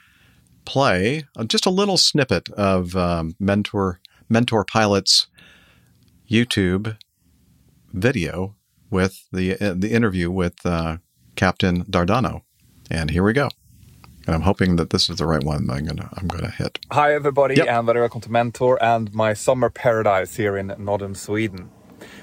[0.64, 5.26] play uh, just a little snippet of um, Mentor Mentor Pilot's
[6.30, 6.96] YouTube
[7.92, 8.56] video
[8.90, 10.98] with the uh, the interview with uh,
[11.36, 12.42] Captain Dardano,
[12.90, 13.48] and here we go.
[14.26, 15.68] And I'm hoping that this is the right one.
[15.70, 16.78] I'm gonna I'm gonna hit.
[16.92, 17.68] Hi, everybody, Yep.
[17.68, 21.70] and very welcome to Mentor and my summer paradise here in northern Sweden.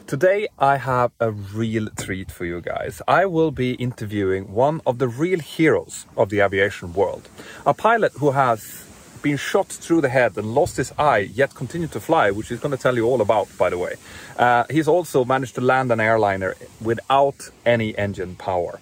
[0.07, 3.01] Today, I have a real treat for you guys.
[3.07, 7.29] I will be interviewing one of the real heroes of the aviation world,
[7.65, 8.85] a pilot who has
[9.21, 12.59] been shot through the head and lost his eye, yet continued to fly, which he's
[12.59, 13.95] going to tell you all about, by the way.
[14.37, 18.79] Uh, he's also managed to land an airliner without any engine power.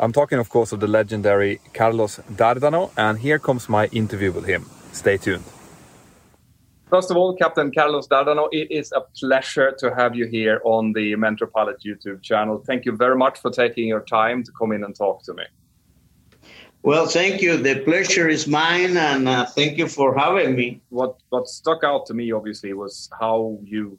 [0.00, 4.46] I'm talking, of course, of the legendary Carlos Dardano, and here comes my interview with
[4.46, 4.64] him.
[4.92, 5.44] Stay tuned.
[6.88, 10.94] First of all, Captain Carlos Dardano, it is a pleasure to have you here on
[10.94, 12.64] the Mentor Pilot YouTube channel.
[12.66, 15.44] Thank you very much for taking your time to come in and talk to me.
[16.82, 17.58] Well, thank you.
[17.58, 20.80] The pleasure is mine, and uh, thank you for having me.
[20.88, 23.98] What what stuck out to me, obviously, was how you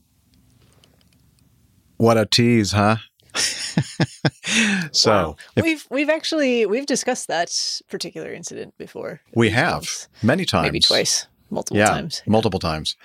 [1.98, 2.96] What a tease, huh?
[4.92, 7.52] so if- we've we've actually we've discussed that
[7.90, 9.22] particular incident before.
[9.36, 9.88] we have
[10.24, 12.22] many times, Maybe twice, multiple yeah, times.
[12.28, 12.96] multiple times.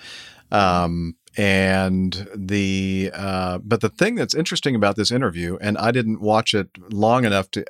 [0.51, 6.19] Um, and the uh, but the thing that's interesting about this interview, and I didn't
[6.19, 7.65] watch it long enough to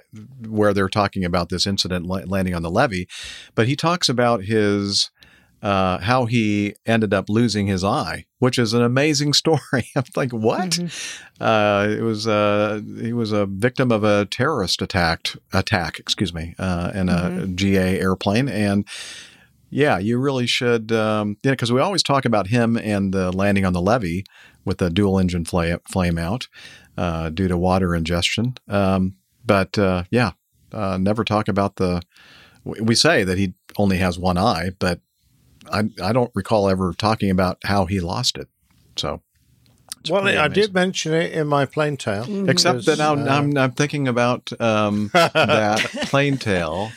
[0.47, 3.07] where they're talking about this incident landing on the levee,
[3.55, 5.09] but he talks about his
[5.61, 9.89] uh, how he ended up losing his eye, which is an amazing story.
[9.95, 10.79] I'm like, what?
[11.39, 16.55] Uh, it was uh, he was a victim of a terrorist attack attack, excuse me,
[16.59, 18.87] uh, in a GA airplane, and
[19.69, 23.65] yeah, you really should, um, yeah, because we always talk about him and the landing
[23.65, 24.23] on the levee
[24.63, 26.47] with the dual engine flame, flame out
[26.97, 28.55] uh, due to water ingestion.
[28.67, 29.15] Um,
[29.45, 30.31] but uh, yeah,
[30.71, 32.01] uh, never talk about the.
[32.63, 34.99] We say that he only has one eye, but
[35.71, 38.47] I I don't recall ever talking about how he lost it.
[38.95, 39.21] So
[40.09, 40.51] Well, I amazing.
[40.53, 42.25] did mention it in my plain tale.
[42.47, 46.91] Except that now uh, I'm, I'm thinking about um, that plain tail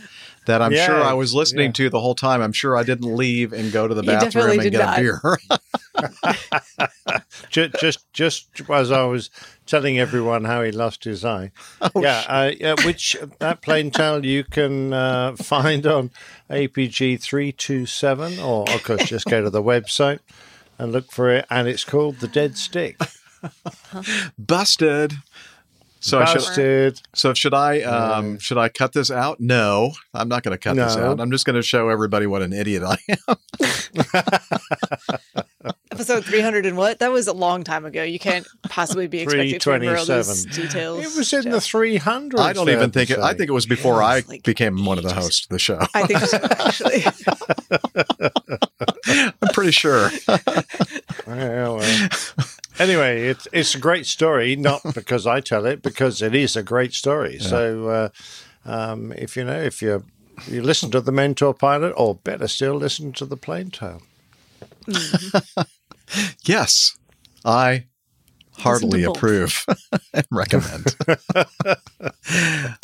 [0.47, 1.73] that I'm sure I was listening yeah.
[1.73, 2.41] to the whole time.
[2.41, 4.99] I'm sure I didn't leave and go to the bathroom and get not.
[4.99, 5.21] a beer.
[7.51, 9.31] just, just, just as I was
[9.67, 11.53] telling everyone how he lost his eye.
[11.83, 16.11] Oh, yeah, uh, yeah, which that plane tale you can uh, find on
[16.51, 20.21] APG three two seven, or of course just go to the website
[20.79, 21.47] and look for it.
[21.51, 22.99] And it's called the Dead Stick.
[24.39, 25.15] Busted.
[26.03, 29.39] So I should, so should I um, should I cut this out?
[29.39, 31.21] No, I'm not going to cut this out.
[31.21, 32.97] I'm just going to show everybody what an idiot I
[33.29, 33.37] am.
[35.93, 37.01] Episode three hundred and what?
[37.01, 38.03] That was a long time ago.
[38.03, 41.05] You can't possibly be expected to remember all those details.
[41.05, 42.41] It was in the three hundred.
[42.41, 43.19] I don't even think it.
[43.19, 45.81] I think it was before I became one of the hosts of the show.
[45.95, 47.05] I think so, actually.
[49.43, 50.11] I'm pretty sure.
[51.27, 52.27] Well, well.
[52.81, 56.63] Anyway, it's it's a great story, not because I tell it, because it is a
[56.63, 57.39] great story.
[57.39, 58.09] So, uh,
[58.65, 60.05] um, if you know, if you
[60.49, 64.03] you listen to the Mentor Pilot, or better still, listen to the Plane Tale.
[66.45, 66.97] Yes,
[67.45, 67.85] I
[68.61, 69.65] heartily approve
[70.15, 70.95] and recommend.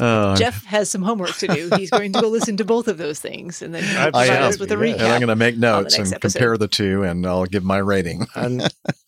[0.00, 1.70] Uh, Jeff has some homework to do.
[1.76, 4.42] He's going to go listen to both of those things and then I provide am,
[4.44, 4.94] us with a recap.
[4.94, 5.02] and.
[5.02, 6.38] I'm going to make notes and episode.
[6.38, 8.26] compare the two, and I'll give my rating.
[8.34, 8.62] And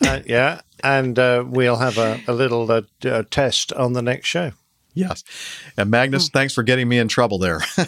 [0.07, 4.29] uh, yeah, and uh, we'll have a, a little uh, uh, test on the next
[4.29, 4.53] show.
[4.99, 5.23] Yes.
[5.77, 7.61] And Magnus, thanks for getting me in trouble there.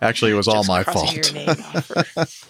[0.00, 1.12] Actually, it was all my fault.
[1.14, 1.90] your name off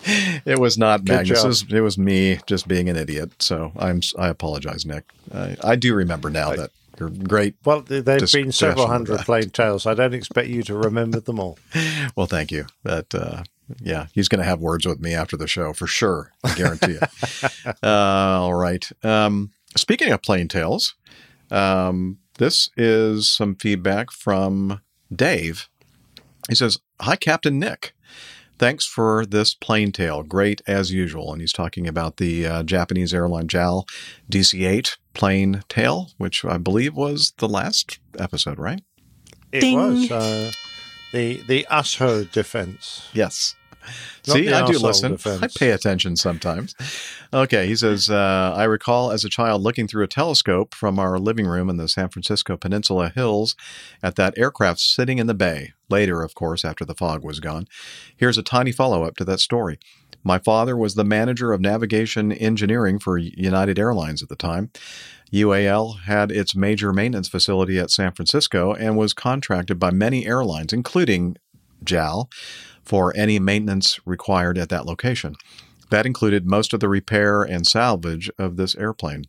[0.47, 1.43] it was not Good Magnus.
[1.43, 3.43] It was, it was me just being an idiot.
[3.43, 5.05] So I'm I apologize, Nick.
[5.35, 7.55] I, I do remember now that you're great.
[7.65, 9.87] Well, th- there've been several hundred plain Tales.
[9.87, 11.59] I don't expect you to remember them all.
[12.17, 12.67] Well, thank you.
[12.83, 13.45] But uh,
[13.81, 16.33] yeah, he's going to have words with me after the show for sure.
[16.45, 17.75] I guarantee it.
[17.83, 18.85] uh, all right.
[19.05, 20.95] Um, speaking of plain tales,
[21.51, 24.81] um, this is some feedback from
[25.15, 25.69] Dave.
[26.49, 27.95] He says, "Hi, Captain Nick."
[28.59, 30.25] Thanks for this plane tale.
[30.25, 31.33] Great as usual.
[31.33, 33.87] And he's talking about the uh, Japanese airline JAL
[34.29, 38.83] DC 8 plane tale, which I believe was the last episode, right?
[39.53, 40.51] It was uh,
[41.13, 43.09] the the Asoh defense.
[43.13, 43.55] Yes.
[44.23, 45.13] See, I do listen.
[45.13, 45.43] defense.
[45.43, 46.75] I pay attention sometimes.
[47.33, 51.19] Okay, he says, uh, I recall as a child looking through a telescope from our
[51.19, 53.57] living room in the San Francisco Peninsula Hills
[54.03, 55.73] at that aircraft sitting in the bay.
[55.89, 57.67] Later, of course, after the fog was gone.
[58.17, 59.79] Here's a tiny follow up to that story.
[60.25, 64.71] My father was the manager of navigation engineering for United Airlines at the time.
[65.33, 70.73] UAL had its major maintenance facility at San Francisco and was contracted by many airlines,
[70.73, 71.37] including
[71.85, 72.29] JAL,
[72.89, 75.37] for any maintenance required at that location.
[75.91, 79.25] That included most of the repair and salvage of this airplane.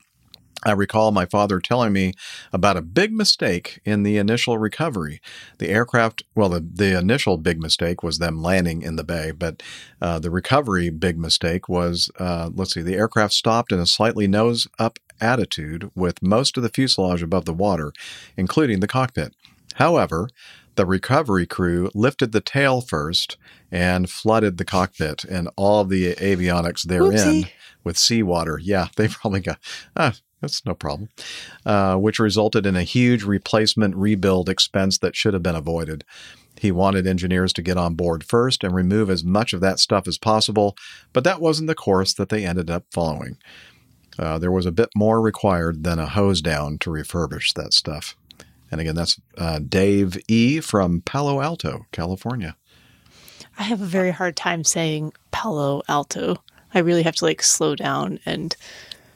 [0.66, 2.14] I recall my father telling me
[2.52, 5.22] about a big mistake in the initial recovery.
[5.58, 9.64] The aircraft, well, the, the initial big mistake was them landing in the bay, but
[10.02, 14.28] uh, the recovery big mistake was uh, let's see, the aircraft stopped in a slightly
[14.28, 17.94] nose up attitude with most of the fuselage above the water,
[18.36, 19.34] including the cockpit.
[19.76, 20.28] However,
[20.76, 23.38] the recovery crew lifted the tail first
[23.72, 27.52] and flooded the cockpit and all the avionics therein Whoopsie.
[27.84, 28.60] with seawater.
[28.60, 29.60] Yeah, they probably got,
[29.96, 31.10] ah, that's no problem,
[31.66, 36.06] uh, which resulted in a huge replacement rebuild expense that should have been avoided.
[36.60, 40.08] He wanted engineers to get on board first and remove as much of that stuff
[40.08, 40.76] as possible,
[41.14, 43.38] but that wasn't the course that they ended up following.
[44.18, 48.18] Uh, there was a bit more required than a hose down to refurbish that stuff.
[48.72, 50.60] And again, that's uh, Dave E.
[50.60, 52.56] from Palo Alto, California.
[53.58, 56.38] I have a very hard time saying Palo Alto.
[56.74, 58.56] I really have to like slow down and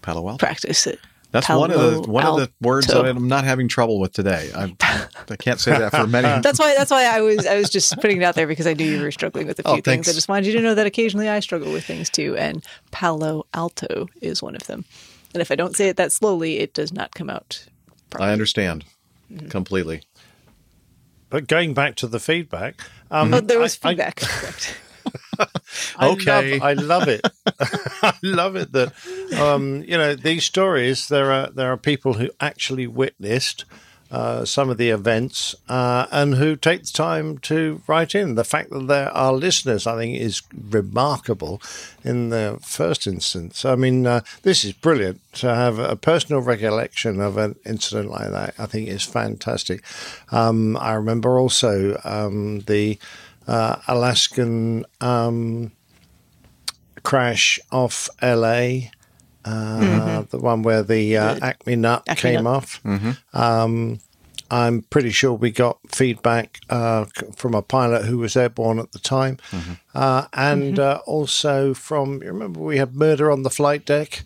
[0.01, 0.37] Palo Alto.
[0.45, 0.99] practice it.
[1.31, 4.11] That's Palo one of the one of the words that I'm not having trouble with
[4.13, 4.51] today.
[4.55, 4.75] I,
[5.29, 6.27] I can't say that for many.
[6.43, 6.75] That's why.
[6.75, 7.47] That's why I was.
[7.47, 9.63] I was just putting it out there because I knew you were struggling with a
[9.63, 10.07] few Oh, things.
[10.07, 13.47] I just wanted you to know that occasionally I struggle with things too, and Palo
[13.55, 14.85] Alto is one of them.
[15.33, 17.65] And if I don't say it that slowly, it does not come out.
[18.19, 18.85] I understand
[19.31, 19.47] Mm-hmm.
[19.49, 20.01] completely.
[21.29, 24.15] But going back to the feedback, um, oh, there was I- I- feedback.
[24.17, 24.77] Correct.
[25.97, 26.59] I Okay.
[26.59, 27.21] love, I love it.
[28.03, 28.93] I love it that
[29.39, 31.07] um, you know these stories.
[31.07, 33.65] There are there are people who actually witnessed
[34.13, 38.35] uh, some of the events uh, and who take the time to write in.
[38.35, 41.59] The fact that there are listeners, I think, is remarkable.
[42.03, 47.19] In the first instance, I mean, uh, this is brilliant to have a personal recollection
[47.19, 48.53] of an incident like that.
[48.59, 49.83] I think is fantastic.
[50.31, 52.99] Um, I remember also um, the
[53.47, 55.71] uh, Alaskan um,
[57.01, 58.89] crash off LA,
[59.45, 60.29] uh, Mhm.
[60.29, 62.53] the one where the, uh, The Acme nut Acme came nut.
[62.55, 62.81] off.
[62.83, 63.17] Mhm.
[63.33, 63.99] Um,
[64.51, 67.05] I'm pretty sure we got feedback uh,
[67.35, 69.37] from a pilot who was airborne at the time,
[69.95, 74.23] uh, and uh, also from you remember we had murder on the flight deck.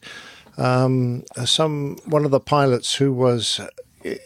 [0.57, 3.61] Um, some one of the pilots who was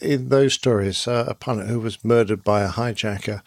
[0.02, 3.42] in those stories, uh, a pilot who was murdered by a hijacker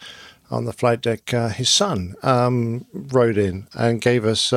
[0.51, 1.33] on the flight deck.
[1.33, 4.53] Uh, his son um, rode in and gave us.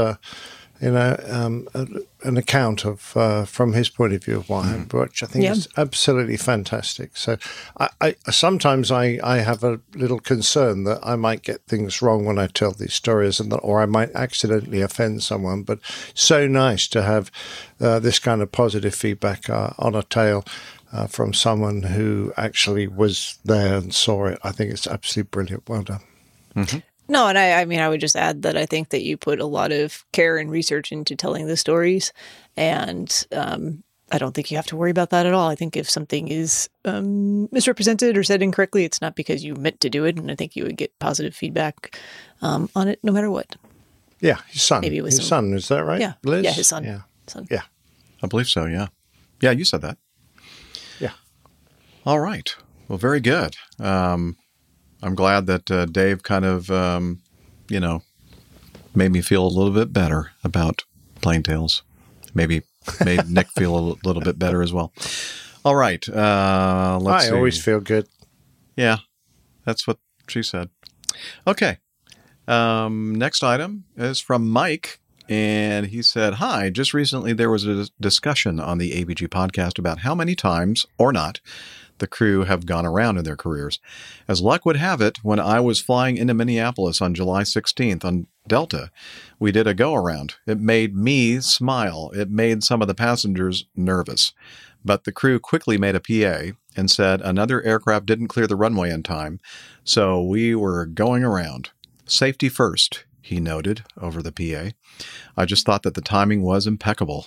[0.81, 1.89] You know, um, a,
[2.23, 5.45] an account of uh, from his point of view of what happened, which I think
[5.45, 5.53] Yeah.
[5.53, 7.17] is absolutely fantastic.
[7.17, 7.37] So,
[7.81, 12.25] I, I sometimes I, I have a little concern that I might get things wrong
[12.25, 15.65] when I tell these stories, and that, or I might accidentally offend someone.
[15.65, 15.81] But
[16.15, 17.33] so nice to have
[17.81, 20.45] uh, this kind of positive feedback uh, on a tale.
[20.91, 25.69] Uh, from someone who actually was there and saw it, I think it's absolutely brilliant.
[25.69, 26.01] Well done.
[27.09, 29.41] No, and I, I mean, I would just add that I think that you put
[29.41, 32.13] a lot of care and research into telling the stories,
[32.57, 33.83] and um,
[34.13, 35.49] I don't think you have to worry about that at all.
[35.49, 39.81] I think if something is um, misrepresented or said incorrectly, it's not because you meant
[39.81, 41.99] to do it, and I think you would get positive feedback
[42.43, 43.57] um, on it no matter what.
[44.21, 44.83] Yeah, his son.
[44.83, 45.55] Maybe it was his some- son.
[45.55, 46.01] Is that right?
[46.01, 46.15] Yeah.
[46.25, 46.45] Liz?
[46.45, 46.85] Yeah, his son.
[46.85, 47.01] Yeah.
[47.27, 47.47] Son.
[47.51, 47.63] Yeah.
[48.23, 48.67] I believe so.
[48.67, 48.89] Yeah,
[49.41, 49.53] yeah.
[49.53, 49.97] You said that.
[50.99, 51.13] Yeah.
[52.05, 52.55] All right.
[52.89, 53.55] Well, very good.
[53.79, 54.37] Um,
[55.03, 57.21] I'm glad that uh, Dave kind of, um,
[57.69, 58.03] you know,
[58.95, 60.85] made me feel a little bit better about
[61.21, 61.83] Plain Tales.
[62.35, 62.63] Maybe
[63.05, 64.93] made Nick feel a little bit better as well.
[65.65, 66.07] All right.
[66.09, 67.35] Uh, let's I see.
[67.35, 68.09] always feel good.
[68.77, 68.99] Yeah,
[69.65, 69.99] that's what
[70.29, 70.71] she said.
[71.47, 71.79] Okay.
[72.47, 77.89] Um, next item is from Mike, and he said, Hi, just recently there was a
[78.01, 81.41] discussion on the APG podcast about how many times or not
[81.99, 83.81] the crew have gone around in their careers.
[84.27, 88.27] As luck would have it, when I was flying into Minneapolis on July 16th on
[88.47, 88.91] Delta,
[89.39, 90.37] we did a go around.
[90.47, 92.11] It made me smile.
[92.15, 94.33] It made some of the passengers nervous.
[94.85, 98.91] But the crew quickly made a PA and said another aircraft didn't clear the runway
[98.91, 99.41] in time,
[99.85, 101.71] so we were going around.
[102.07, 104.71] Safety first, he noted over the PA.
[105.37, 107.27] I just thought that the timing was impeccable.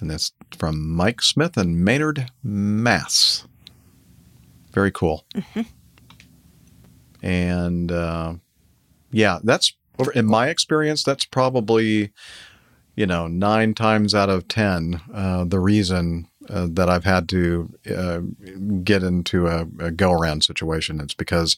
[0.00, 3.46] And that's from Mike Smith and Maynard, Mass.
[4.72, 5.24] Very cool.
[7.22, 8.34] And uh,
[9.10, 9.72] yeah, that's
[10.14, 12.12] In my experience, that's probably,
[12.96, 17.70] you know, nine times out of 10, uh, the reason uh, that I've had to
[17.94, 18.20] uh,
[18.82, 21.00] get into a, a go around situation.
[21.00, 21.56] It's because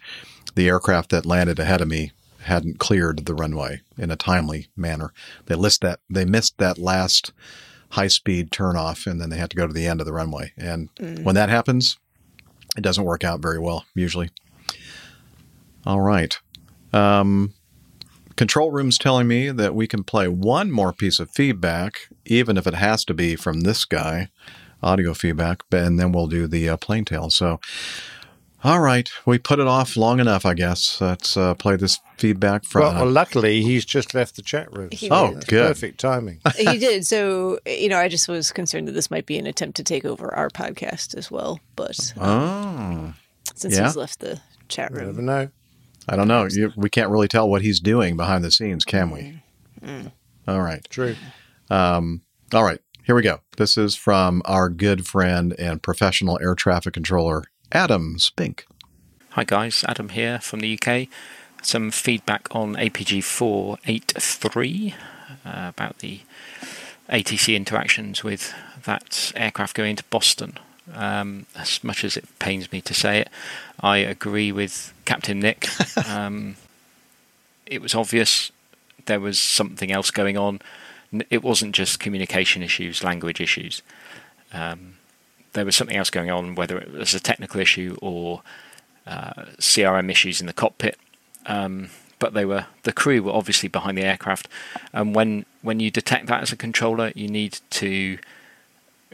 [0.57, 2.11] the aircraft that landed ahead of me
[2.41, 5.13] hadn't cleared the runway in a timely manner.
[5.47, 7.33] They list that they missed that last
[7.91, 10.53] high speed turnoff, and then they had to go to the end of the runway.
[10.57, 11.23] And Mm.
[11.23, 11.99] when that happens,
[12.77, 14.31] it doesn't work out very well usually.
[15.85, 16.39] All right.
[16.93, 17.55] Um,
[18.37, 22.67] control room's telling me that we can play one more piece of feedback, even if
[22.67, 24.29] it has to be from this guy,
[24.83, 27.31] audio feedback, and then we'll do the uh, plain tale.
[27.31, 27.61] So,
[28.65, 31.01] all right, we put it off long enough, I guess.
[31.01, 32.83] Let's uh, play this feedback from.
[32.83, 34.91] Well, well, luckily, he's just left the chat room.
[34.93, 35.47] He Oh, did.
[35.49, 35.67] good.
[35.69, 36.41] Perfect timing.
[36.57, 37.07] he did.
[37.07, 40.05] So, you know, I just was concerned that this might be an attempt to take
[40.05, 41.59] over our podcast as well.
[41.77, 43.15] But oh,
[43.55, 43.85] since yeah.
[43.85, 45.49] he's left the chat room, Never know.
[46.09, 46.47] I don't know.
[46.51, 49.41] You, we can't really tell what he's doing behind the scenes, can we?
[49.85, 50.13] Mm.
[50.49, 50.85] All right.
[50.91, 51.15] True.
[51.71, 52.23] Um,
[52.53, 52.81] all right.
[53.05, 53.41] Here we go.
[53.57, 58.67] This is from our good friend and professional air traffic controller, Adam Spink.
[59.31, 61.09] Hi guys, Adam here from the UK.
[61.63, 64.95] Some feedback on APG 483
[65.47, 66.21] uh, about the
[67.09, 68.53] ATC interactions with
[68.85, 70.59] that aircraft going to Boston.
[70.93, 73.31] Um, as much as it pains me to say it,
[73.81, 75.67] I agree with Captain Nick.
[76.11, 76.57] um,
[77.65, 78.53] it was obvious
[79.07, 80.61] there was something else going on.
[81.31, 83.81] It wasn't just communication issues, language issues.
[84.53, 84.97] Um,
[85.53, 88.43] there was something else going on, whether it was a technical issue or
[89.07, 90.99] uh, CRM issues in the cockpit.
[91.47, 94.47] Um, but they were the crew were obviously behind the aircraft,
[94.93, 98.19] and when when you detect that as a controller, you need to,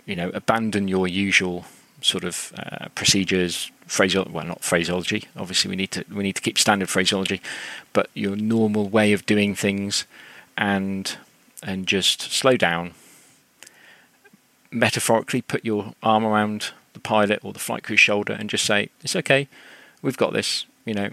[0.05, 1.65] you know, abandon your usual
[2.02, 4.31] sort of uh, procedures, phraseology.
[4.31, 5.24] Well, not phraseology.
[5.36, 7.40] Obviously, we need to we need to keep standard phraseology,
[7.94, 10.05] but your normal way of doing things,
[10.59, 11.16] and
[11.62, 12.93] and just slow down.
[14.70, 18.90] Metaphorically, put your arm around the pilot or the flight crew's shoulder and just say,
[19.03, 19.49] "It's okay,
[20.03, 21.11] we've got this." You know,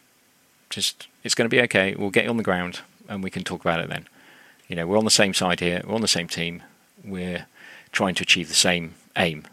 [0.69, 1.95] just it's going to be okay.
[1.95, 4.07] We'll get you on the ground and we can talk about it then.
[4.67, 5.81] You know, we're on the same side here.
[5.85, 6.63] We're on the same team.
[7.03, 7.45] We're
[7.91, 9.43] trying to achieve the same aim.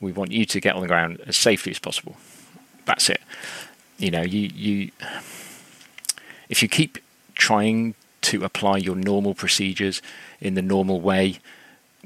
[0.00, 2.16] We want you to get on the ground as safely as possible.
[2.84, 3.20] That's it.
[3.98, 4.90] You know, you you
[6.48, 6.98] if you keep
[7.34, 10.00] trying to apply your normal procedures
[10.40, 11.38] in the normal way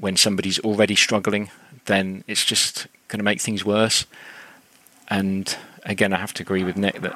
[0.03, 1.49] when somebody's already struggling,
[1.85, 4.05] then it's just going to make things worse.
[5.07, 7.15] And again, I have to agree with Nick that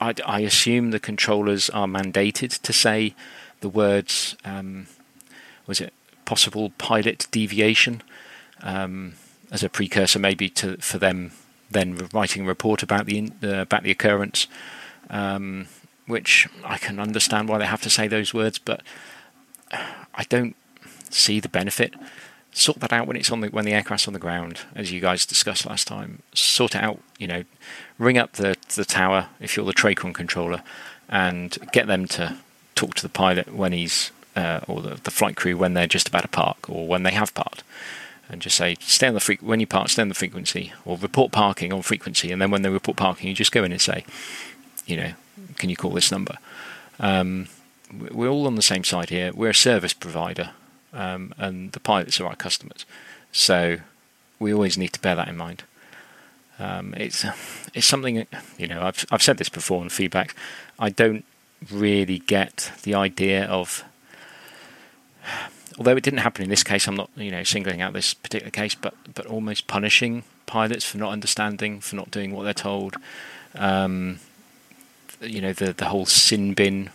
[0.00, 3.14] I, I assume the controllers are mandated to say
[3.60, 4.88] the words, um,
[5.68, 5.92] was it
[6.24, 8.02] possible pilot deviation,
[8.62, 9.14] um,
[9.52, 11.30] as a precursor maybe to for them
[11.70, 14.48] then writing a report about the uh, about the occurrence,
[15.10, 15.68] um,
[16.08, 18.82] which I can understand why they have to say those words, but
[19.70, 20.56] I don't
[21.10, 21.94] see the benefit.
[22.52, 25.00] Sort that out when it's on the when the aircraft's on the ground, as you
[25.00, 26.22] guys discussed last time.
[26.34, 27.44] Sort it out, you know,
[27.98, 30.62] ring up the the tower if you're the Tracon controller,
[31.08, 32.36] and get them to
[32.74, 36.08] talk to the pilot when he's uh, or the, the flight crew when they're just
[36.08, 37.62] about to park or when they have parked,
[38.28, 41.30] and just say stay on the when you park, stay on the frequency or report
[41.30, 44.04] parking on frequency, and then when they report parking, you just go in and say,
[44.86, 45.12] you know,
[45.58, 46.38] can you call this number?
[46.98, 47.48] Um,
[47.92, 49.32] we- we're all on the same side here.
[49.34, 50.50] We're a service provider,
[50.92, 52.84] um, and the pilots are our customers.
[53.32, 53.78] So
[54.38, 55.64] we always need to bear that in mind.
[56.58, 57.24] Um, it's
[57.74, 58.82] it's something you know.
[58.82, 60.34] I've I've said this before in feedback.
[60.78, 61.24] I don't
[61.70, 63.84] really get the idea of.
[65.76, 68.50] Although it didn't happen in this case, I'm not you know singling out this particular
[68.50, 72.96] case, but but almost punishing pilots for not understanding, for not doing what they're told.
[73.54, 74.18] Um,
[75.20, 76.90] you know the the whole sin bin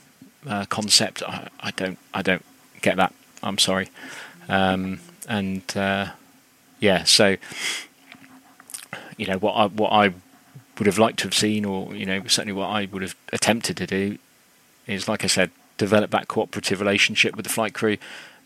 [0.46, 1.24] uh, concept.
[1.24, 2.44] I, I don't I don't
[2.82, 3.14] get that.
[3.44, 3.90] I'm sorry.
[4.50, 6.12] Um, and uh,
[6.80, 7.38] yeah, so
[9.18, 10.14] you know what I what I
[10.78, 13.78] would have liked to have seen, or you know certainly what I would have attempted
[13.78, 14.18] to do,
[14.88, 17.98] is like I said, develop that cooperative relationship with the flight crew,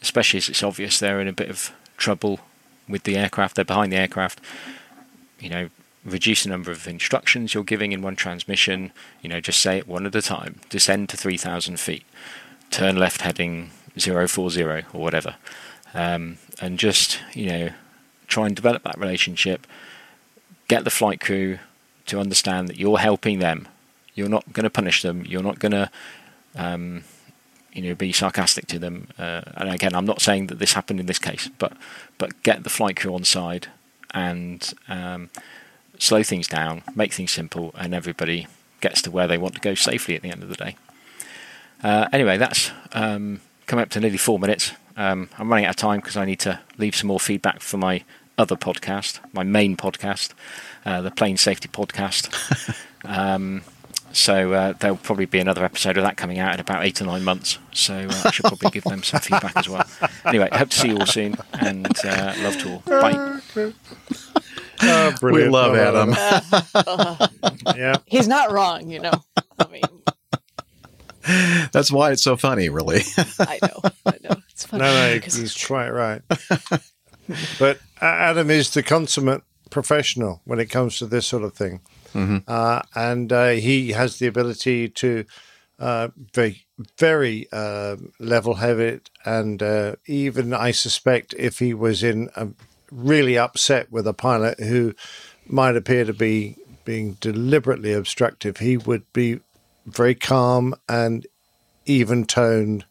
[0.02, 2.40] especially as it's obvious they're in a bit of trouble
[2.88, 3.56] with the aircraft.
[3.56, 4.40] They're behind the aircraft.
[5.40, 5.70] You know,
[6.04, 8.92] reduce the number of instructions you're giving in one transmission.
[9.22, 10.60] You know, just say it one at a time.
[10.70, 12.04] Descend to 3,000 feet.
[12.72, 13.72] Turn left heading
[14.02, 15.36] 040 or whatever.
[15.94, 17.70] Um, and just, you know,
[18.28, 19.66] try and develop that relationship.
[20.68, 21.60] Get the flight crew
[22.08, 23.68] to understand that you're helping them.
[24.16, 25.24] You're not going to punish them.
[25.26, 25.90] You're not going to,
[26.56, 27.04] um,
[27.74, 29.08] you know, be sarcastic to them.
[29.18, 31.74] Uh, and again, I'm not saying that this happened in this case, but
[32.18, 33.68] but get the flight crew on side
[34.14, 35.30] and um,
[36.00, 38.48] slow things down, make things simple, and everybody
[38.82, 40.76] gets to where they want to go safely at the end of the day.
[41.84, 44.72] Uh, anyway, that's um, coming up to nearly four minutes.
[44.96, 47.78] Um, I'm running out of time because I need to leave some more feedback for
[47.78, 48.04] my
[48.38, 50.34] other podcast, my main podcast,
[50.86, 52.76] uh, the Plane Safety Podcast.
[53.06, 53.62] um,
[54.14, 57.06] so uh, there'll probably be another episode of that coming out in about eight or
[57.06, 57.60] nine months.
[57.74, 59.86] So uh, I should probably give them some feedback as well.
[60.26, 62.84] Anyway, hope to see you all soon, and uh, love to all.
[62.86, 63.40] Bye.
[64.80, 66.14] Oh, We love Well Adam.
[66.14, 67.30] done.
[67.76, 67.98] yeah.
[68.06, 69.24] He's not wrong, you know.
[71.72, 73.02] That's why it's so funny, really.
[73.40, 73.82] I know.
[74.06, 74.36] I know.
[74.50, 74.84] It's funny.
[74.84, 76.22] No, no, because- he's quite right.
[77.60, 81.82] but Adam is the consummate professional when it comes to this sort of thing.
[82.14, 82.44] Mhm.
[82.48, 85.26] Uh, and uh, he has the ability to
[85.80, 86.66] uh, very,
[86.98, 89.10] very uh, level headed.
[89.26, 92.48] And uh, even, I suspect, if he was in a
[92.92, 94.96] really upset with a pilot who
[95.46, 96.56] might appear to be
[96.86, 99.42] being deliberately obstructive, he would be
[99.88, 101.26] very calm and
[101.86, 102.86] even toned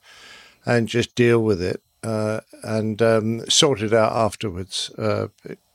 [0.64, 4.90] and just deal with it uh, and um, sort it out afterwards.
[4.98, 5.28] Uh,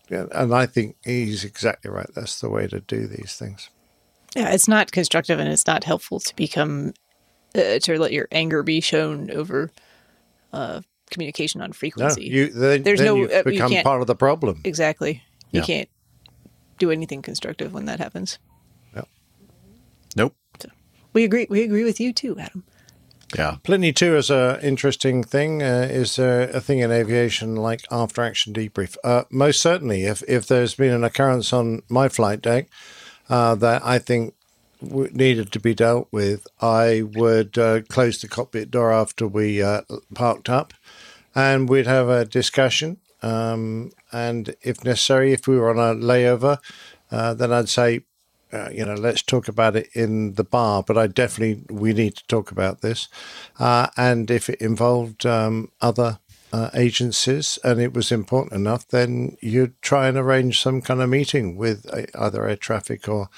[0.09, 2.09] and I think he's exactly right.
[2.13, 3.69] That's the way to do these things.
[4.35, 6.93] Yeah, it's not constructive and it's not helpful to become
[7.55, 9.71] uh, to let your anger be shown over
[10.53, 12.23] uh, communication on No, frequency.
[12.25, 14.61] you then, There's then no you've uh, you become can't- part of the problem.
[14.63, 15.23] Exactly.
[15.51, 15.65] You Yeah.
[15.65, 15.89] can't
[16.79, 18.39] do anything constructive when that happens.
[21.11, 21.15] Nope.
[21.15, 21.47] We agree.
[21.49, 22.63] We agree with you too, Adam.
[23.37, 23.57] Yeah.
[23.63, 25.63] Plenty too is a interesting thing.
[25.63, 28.97] Uh, is there a thing in aviation like after action debrief?
[29.03, 30.03] Uh, most certainly.
[30.03, 32.67] If if there's been an occurrence on my flight deck
[33.29, 34.33] uh, that I think
[34.85, 39.61] w- needed to be dealt with, I would uh, close the cockpit door after we
[39.61, 39.81] uh,
[40.13, 40.73] parked up,
[41.33, 42.97] and we'd have a discussion.
[43.21, 46.57] Um, and if necessary, if we were on a layover,
[47.11, 48.01] uh, then I'd say
[48.53, 50.83] uh, you know, let's talk about it in the bar.
[50.83, 53.07] But I definitely we need to talk about this,
[53.59, 56.19] uh, and if it involved um, other
[56.53, 61.09] uh, agencies and it was important enough, then you'd try and arrange some kind of
[61.09, 63.29] meeting with uh, either air traffic or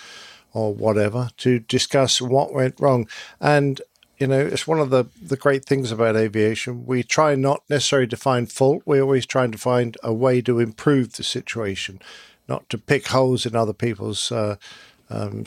[0.53, 3.07] or whatever to discuss what went wrong.
[3.41, 3.81] And
[4.19, 6.85] you know, it's one of the the great things about aviation.
[6.85, 8.83] We try not necessarily to find fault.
[8.85, 12.01] We're always trying to find a way to improve the situation,
[12.47, 14.31] not to pick holes in other people's.
[15.09, 15.45] Um,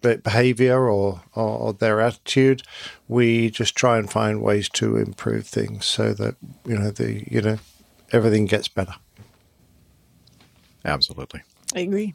[0.00, 2.62] behavior or, or, or their attitude.
[3.08, 7.40] We just try and find ways to improve things so that you know the you
[7.40, 7.58] know
[8.12, 8.94] everything gets better.
[10.84, 11.42] Absolutely.
[11.74, 12.14] I agree.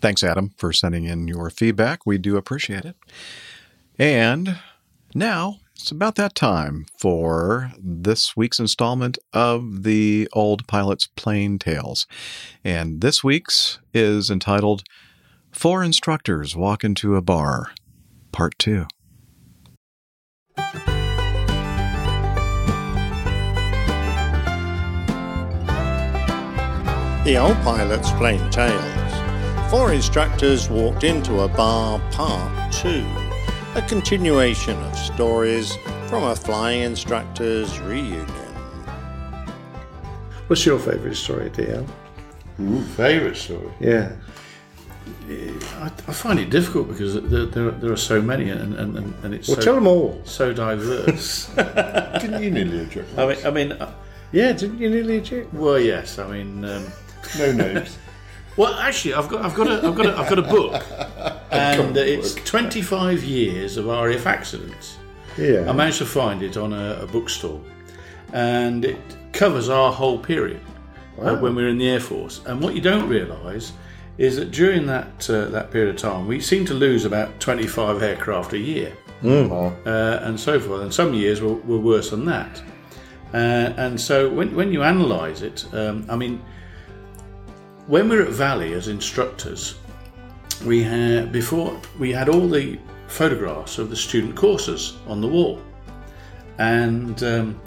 [0.00, 2.04] Thanks, Adam, for sending in your feedback.
[2.04, 2.96] We do appreciate it.
[3.98, 4.58] And
[5.14, 12.06] now it's about that time for this week's installment of the Old Pilot's Plain Tales.
[12.62, 14.82] And this week's is entitled
[15.54, 17.72] Four Instructors Walk into a Bar,
[18.32, 18.86] Part 2.
[27.24, 29.70] The old pilot's plain tales.
[29.70, 33.06] Four instructors walked into a bar, part two.
[33.76, 35.76] A continuation of stories
[36.08, 38.26] from a flying instructors reunion.
[40.48, 41.88] What's your favourite story, DL?
[42.60, 43.72] Ooh, favourite story.
[43.80, 44.12] Yeah.
[45.28, 49.14] I, I find it difficult because there, there, there are so many, and, and, and-
[49.22, 50.20] and it's Well, so, tell 'em all.
[50.24, 51.46] So diverse.
[51.56, 53.18] Didn't you nearly eject?
[53.18, 53.92] I mean, I mean, uh,
[54.32, 55.52] yeah, didn't you nearly eject?
[55.54, 56.18] Well, yes.
[56.18, 56.86] I mean, um,
[57.38, 57.98] no names.
[58.56, 60.80] Well, actually, I've got, I've got, a, I've got, a, I've got a book,
[61.50, 64.96] and uh, it's 25 years of RAF accidents.
[65.36, 65.68] Yeah.
[65.68, 67.60] I managed to find it on a, a bookstore,
[68.32, 68.96] and it
[69.32, 70.60] covers our whole period
[71.20, 72.42] uh, when we were in the Air Force.
[72.46, 73.72] And what you don't realise
[74.18, 78.02] is that during that uh, that period of time, we seem to lose about 25
[78.02, 79.50] aircraft a year, Mm.
[79.86, 80.82] uh, and so forth.
[80.82, 82.62] And some years were, were worse than that.
[83.32, 86.40] Uh, and so when, when you analyse it, um, I mean,
[87.86, 89.76] when we're at Valley as instructors,
[90.64, 92.78] we had before we had all the
[93.08, 95.60] photographs of the student courses on the wall,
[96.58, 97.60] and um,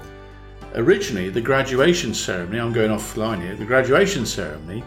[0.76, 2.60] originally the graduation ceremony.
[2.60, 3.56] I'm going offline here.
[3.56, 4.84] The graduation ceremony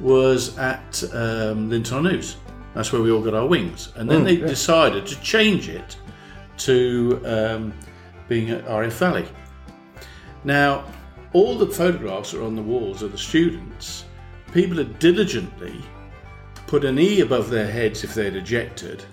[0.00, 2.36] was at um, Linton on Ouse.
[2.74, 4.46] That's where we all got our wings, and then Mm, they yeah.
[4.46, 5.96] decided to change it
[6.58, 7.72] to um,
[8.28, 9.26] being at RAF Valley.
[10.44, 10.84] Now,
[11.32, 14.04] all the photographs are on the walls of the students,
[14.52, 15.80] people had diligently
[16.66, 19.04] put an E above their heads if they'd ejected,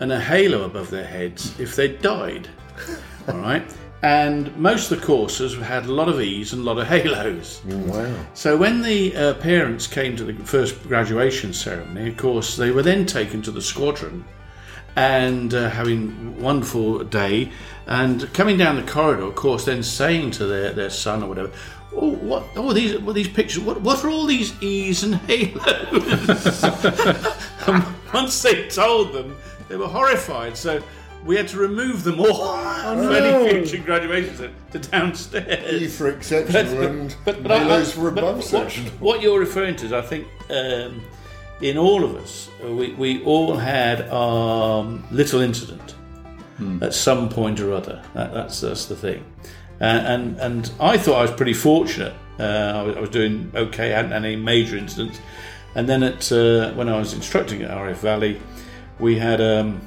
[0.00, 2.48] and a halo above their heads if they'd died.
[3.28, 3.64] All right?
[4.06, 7.60] And most of the courses had a lot of E's and a lot of halos.
[7.64, 8.14] Wow.
[8.34, 12.84] So when the uh, parents came to the first graduation ceremony, of course, they were
[12.84, 14.24] then taken to the squadron
[14.94, 17.50] and uh, having a wonderful day,
[17.88, 21.50] and coming down the corridor, of course, then saying to their, their son or whatever,
[21.92, 22.44] "Oh, what?
[22.54, 23.64] Oh, these what are these pictures?
[23.64, 26.62] What, what are all these E's and halos?"
[27.66, 27.84] and
[28.14, 29.36] once they told them,
[29.68, 30.56] they were horrified.
[30.56, 30.80] So.
[31.26, 33.12] We had to remove them all for no.
[33.12, 34.40] any future graduations
[34.72, 35.82] to downstairs.
[35.82, 38.86] E for exceptional and halos for but above what, section.
[39.00, 41.02] what you're referring to is, I think, um,
[41.60, 45.94] in all of us, uh, we, we all had um, little incident
[46.80, 48.02] at some point or other.
[48.14, 49.24] That, that's that's the thing.
[49.80, 52.14] And, and and I thought I was pretty fortunate.
[52.38, 53.92] Uh, I, was, I was doing okay.
[53.92, 55.20] I hadn't had any major incidents.
[55.74, 58.40] And then at uh, when I was instructing at RAF Valley,
[58.98, 59.86] we had um,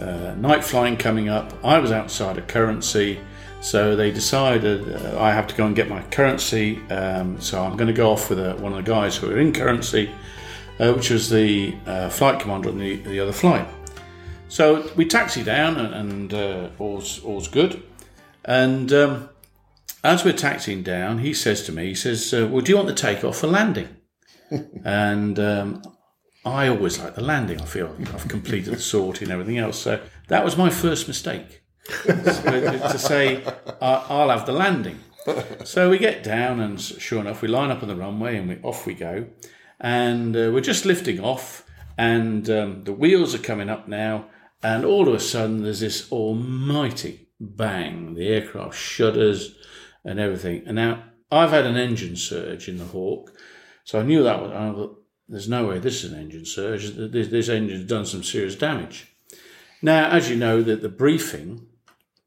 [0.00, 1.52] uh, night flying coming up.
[1.64, 3.20] I was outside of currency.
[3.60, 6.82] So they decided uh, I have to go and get my currency.
[6.90, 9.38] Um, so I'm going to go off with uh, one of the guys who are
[9.38, 10.10] in currency,
[10.78, 13.66] uh, which was the uh, flight commander on the, the other flight.
[14.48, 17.82] So we taxi down and, and uh, all's, all's good.
[18.44, 19.30] And um,
[20.04, 22.94] as we're taxiing down, he says to me, he says, well, do you want the
[22.94, 23.88] takeoff for landing?
[24.84, 25.82] and um,
[26.44, 27.60] I always like the landing.
[27.60, 29.78] I feel I've completed the sortie and everything else.
[29.78, 31.62] So that was my first mistake.
[32.06, 33.42] to say
[33.80, 35.00] "I- I'll have the landing.
[35.64, 38.56] So we get down, and sure enough, we line up on the runway, and we,
[38.62, 39.26] off we go.
[39.80, 41.64] And uh, we're just lifting off,
[41.96, 44.26] and um, the wheels are coming up now,
[44.62, 48.14] and all of a sudden, there's this almighty bang.
[48.14, 49.54] The aircraft shudders
[50.04, 50.62] and everything.
[50.66, 53.32] And now I've had an engine surge in the Hawk,
[53.84, 54.96] so I knew that was.
[55.28, 56.90] There's no way this is an engine surge.
[56.94, 59.14] This, this engine's done some serious damage.
[59.80, 61.66] Now, as you know, that the briefing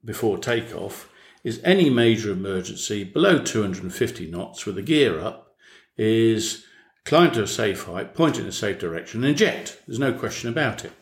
[0.04, 1.10] before takeoff
[1.44, 5.54] is any major emergency below 250 knots with the gear up
[5.96, 6.64] is
[7.04, 9.80] climb to a safe height, point in a safe direction, and eject.
[9.86, 10.92] There's no question about it.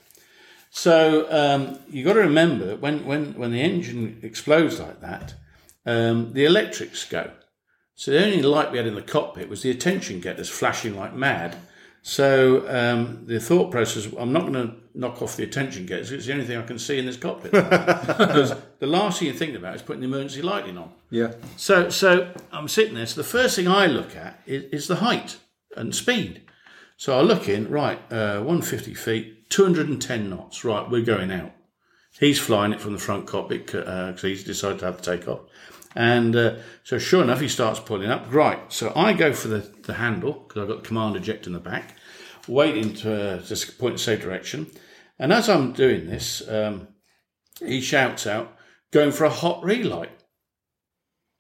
[0.71, 5.35] So um, you got to remember when, when, when the engine explodes like that,
[5.85, 7.31] um, the electrics go.
[7.95, 11.15] So the only light we had in the cockpit was the attention getters flashing like
[11.15, 11.57] mad.
[12.09, 16.13] So um, the thought process: I'm not going to knock off the attention getters.
[16.13, 17.51] It's the only thing I can see in this cockpit.
[17.51, 20.93] because the last thing you're thinking about is putting the emergency lighting on.
[21.11, 21.33] Yeah.
[21.57, 23.07] So, so I'm sitting there.
[23.07, 25.39] So the first thing I look at is, is the height
[25.77, 26.43] and speed.
[26.97, 30.65] So I look in, right, uh, 150 feet, 210 knots.
[30.65, 31.51] Right, we're going out.
[32.21, 35.41] He's flying it from the front cockpit because he's decided to have the takeoff.
[35.97, 38.27] And uh, so, sure enough, he starts pulling up.
[38.33, 41.55] Right, so I go for the, the handle because I've got the command eject in
[41.55, 41.97] the back,
[42.47, 44.67] waiting to uh, just point in the same direction.
[45.19, 46.89] And as I'm doing this, um,
[47.61, 48.55] he shouts out,
[48.93, 50.11] going for a hot relight.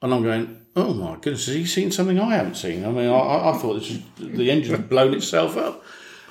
[0.00, 2.82] And I'm going, oh my goodness, has he seen something I haven't seen?
[2.84, 5.84] I mean, I- I, I thought this was, the engine had blown itself up.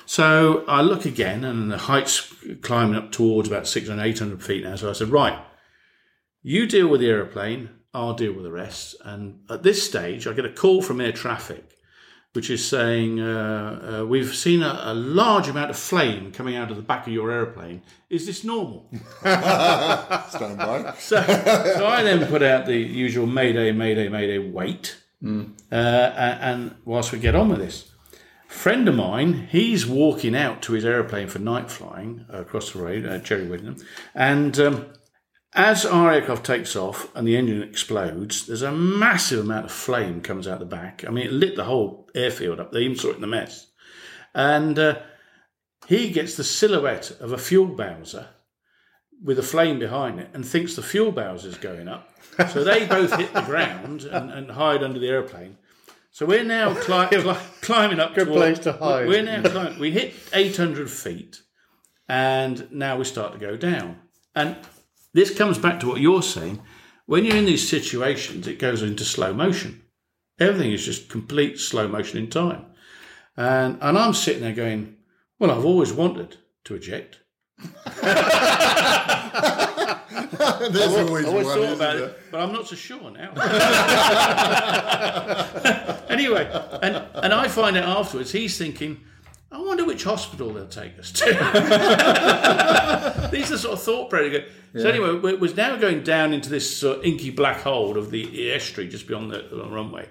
[0.04, 2.32] So I look again, and the height's
[2.62, 4.74] climbing up towards about 600, 800 feet now.
[4.74, 5.38] So I said, right,
[6.42, 8.94] you deal with the aeroplane, I'll deal with the rest.
[9.04, 11.78] And at this stage, I get a call from air traffic,
[12.34, 16.70] which is saying, uh, uh, We've seen a, a large amount of flame coming out
[16.70, 17.80] of the back of your aeroplane.
[18.10, 18.90] Is this normal?
[19.20, 20.94] Stand by.
[20.98, 24.98] So, so I then put out the usual Mayday, Mayday, Mayday, wait.
[25.22, 25.58] Mm.
[25.72, 27.90] Uh, and whilst we get on with this,
[28.46, 33.06] friend of mine, he's walking out to his aeroplane for night flying across the road,
[33.06, 33.76] uh, Cherry Whittingham,
[34.14, 34.86] and um,
[35.56, 40.20] as our aircraft takes off and the engine explodes, there's a massive amount of flame
[40.20, 41.04] comes out the back.
[41.06, 42.72] I mean, it lit the whole airfield up.
[42.72, 43.66] They even saw it in the mess.
[44.34, 44.98] And uh,
[45.86, 48.28] he gets the silhouette of a fuel bowser
[49.22, 52.10] with a flame behind it and thinks the fuel bowser is going up.
[52.52, 55.56] So they both hit the ground and, and hide under the airplane.
[56.10, 58.14] So we're now cli- cli- climbing up.
[58.14, 59.08] Good toward- place to hide.
[59.08, 59.78] We're now climbing.
[59.78, 61.40] We hit 800 feet,
[62.08, 64.00] and now we start to go down.
[64.34, 64.56] And
[65.16, 66.60] this comes back to what you're saying.
[67.06, 69.80] When you're in these situations, it goes into slow motion.
[70.38, 72.66] Everything is just complete slow motion in time.
[73.34, 74.96] And and I'm sitting there going,
[75.38, 77.20] well, I've always wanted to eject.
[77.58, 77.74] There's
[80.94, 82.08] I always always one, thought about there?
[82.08, 83.30] it, but I'm not so sure now.
[86.10, 86.46] anyway,
[86.82, 89.00] and and I find out afterwards he's thinking,
[89.52, 91.26] I wonder which hospital they'll take us to.
[93.32, 94.42] These are sort of thought provoking.
[94.74, 94.88] So Yeah.
[94.94, 98.52] anyway, we was now going down into this sort of inky black hole of the
[98.52, 100.08] estuary just beyond the, the runway,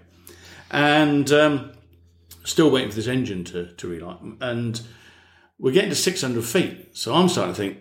[0.71, 1.71] and um,
[2.43, 4.17] still waiting for this engine to to relight.
[4.41, 4.81] And
[5.59, 7.77] we're getting to 600 feet, so I'm starting to think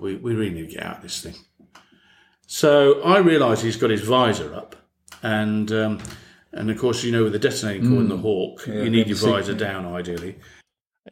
[0.00, 1.34] we, we really need to get out of this thing.
[2.46, 4.74] So I realise he's got his visor up,
[5.22, 5.98] and um,
[6.52, 8.22] and of course you know with the detonating cord in the Mm.
[8.22, 10.36] Hawk, Yeah, you need your visor down ideally.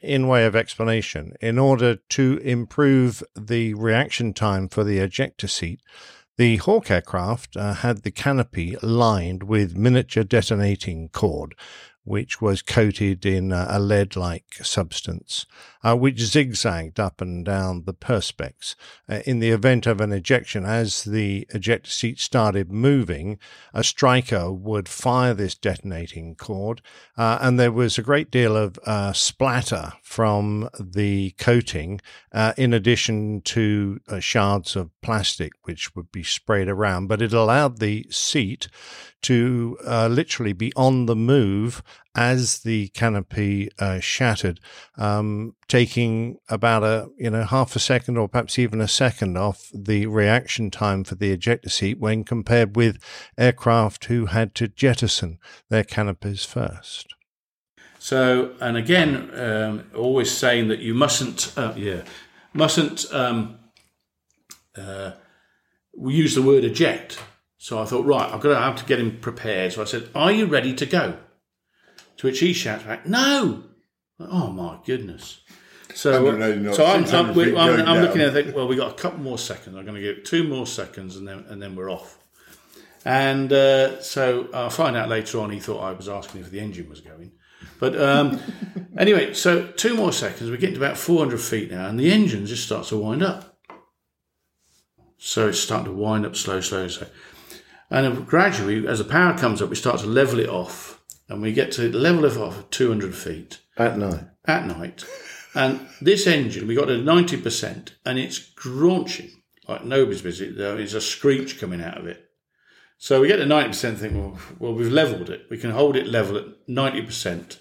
[0.00, 5.80] in way of explanation, in order to improve the reaction time for the ejector seat,
[6.36, 11.54] the Hawk aircraft uh, had the canopy lined with miniature detonating cord,
[12.04, 15.44] which was coated in uh, a lead like substance,
[15.84, 18.74] uh, which zigzagged up and down the perspex.
[19.08, 23.38] Uh, in the event of an ejection, as the ejector seat started moving,
[23.72, 26.82] a striker would fire this detonating cord,
[27.16, 32.00] uh, and there was a great deal of uh, splatter from the coating,
[32.32, 37.06] uh, in addition to shards of plastic which would be sprayed around.
[37.06, 38.68] But it allowed the seat
[39.22, 41.82] to uh, literally be on the move
[42.14, 44.60] as the canopy uh, shattered,
[44.96, 49.70] um, taking about a you know half a second or perhaps even a second off
[49.72, 52.98] the reaction time for the ejector seat when compared with
[53.38, 55.38] aircraft who had to jettison
[55.68, 57.14] their canopies first.
[57.98, 62.02] So, and again, um, always saying that you mustn't, uh, yeah,
[62.54, 63.58] mustn't um,
[64.76, 65.12] uh,
[65.96, 67.18] we use the word eject.
[67.58, 69.74] So I thought, right, I've got to have to get him prepared.
[69.74, 71.18] So I said, "Are you ready to go?"
[72.20, 73.62] To which he shouts back, "No!"
[74.18, 75.40] Oh my goodness!
[75.94, 78.54] So, 180 so I'm, 600 I'm, I'm, I'm looking at it.
[78.54, 79.74] Well, we got a couple more seconds.
[79.74, 82.18] I'm going to give it two more seconds, and then and then we're off.
[83.06, 85.48] And uh, so I'll find out later on.
[85.48, 87.32] He thought I was asking if the engine was going,
[87.78, 88.38] but um,
[88.98, 90.50] anyway, so two more seconds.
[90.50, 93.58] We're getting to about 400 feet now, and the engine just starts to wind up.
[95.16, 97.08] So it's starting to wind up slow, slow, slow.
[97.88, 100.99] And gradually, as the power comes up, we start to level it off,
[101.30, 104.24] and we get to the level of off at 200 feet At night.
[104.46, 105.04] at night.
[105.54, 109.30] And this engine, we got to 90%, and it's graunching
[109.66, 110.56] like nobody's business.
[110.56, 112.26] There is a screech coming out of it.
[112.98, 115.46] So we get to 90% and think, well, well, we've leveled it.
[115.50, 117.58] We can hold it level at 90%,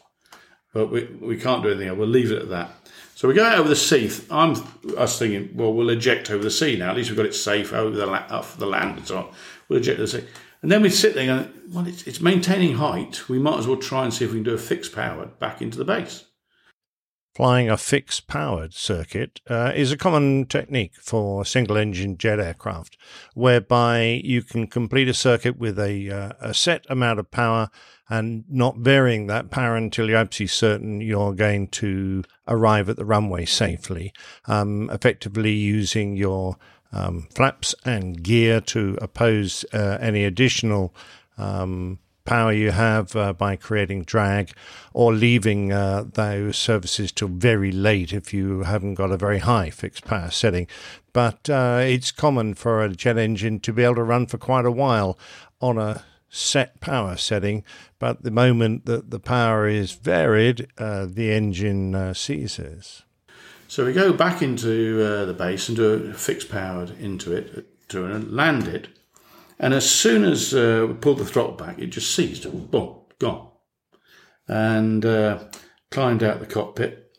[0.74, 1.98] but we, we can't do anything else.
[1.98, 2.72] We'll leave it at that.
[3.16, 4.10] So we go out over the sea.
[4.32, 4.56] I'm
[4.98, 6.92] us thinking, well, we'll eject over the sea now.
[6.92, 9.30] At least we've got it safe over the, la- off the land and so on.
[9.68, 10.28] We'll eject over the sea.
[10.62, 13.30] And then we sit there going, well, it's, it's maintaining height.
[13.30, 15.62] We might as well try and see if we can do a fixed power back
[15.62, 16.26] into the base.
[17.36, 22.98] Flying a fixed powered circuit uh, is a common technique for single engine jet aircraft,
[23.34, 27.70] whereby you can complete a circuit with a, uh, a set amount of power
[28.10, 33.06] and not varying that power until you're absolutely certain you're going to arrive at the
[33.06, 34.12] runway safely,
[34.46, 36.58] um, effectively using your
[36.92, 40.94] um, flaps and gear to oppose uh, any additional
[41.38, 44.52] um, power you have uh, by creating drag
[44.94, 49.70] or leaving uh, those services till very late if you haven't got a very high
[49.70, 50.68] fixed power setting.
[51.12, 54.66] But uh, it's common for a jet engine to be able to run for quite
[54.66, 55.18] a while
[55.60, 57.64] on a set power setting,
[57.98, 63.04] but the moment that the power is varied, uh, the engine uh, ceases.
[63.70, 67.88] So we go back into uh, the base and do a fixed powered into it,
[67.90, 68.88] to land it,
[69.60, 72.52] and as soon as uh, we pulled the throttle back, it just ceased.
[72.72, 73.48] Boom, gone.
[74.48, 75.44] And uh,
[75.92, 77.16] climbed out the cockpit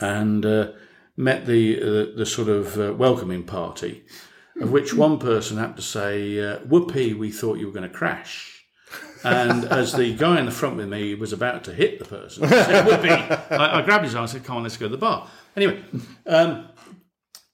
[0.00, 0.72] and uh,
[1.18, 4.06] met the uh, the sort of uh, welcoming party,
[4.62, 7.94] of which one person had to say, uh, "Whoopee, we thought you were going to
[7.94, 8.64] crash."
[9.22, 12.44] And as the guy in the front with me was about to hit the person,
[12.44, 14.96] I said, I, I grabbed his arm and said, "Come on, let's go to the
[14.96, 15.82] bar." Anyway,
[16.26, 16.68] um,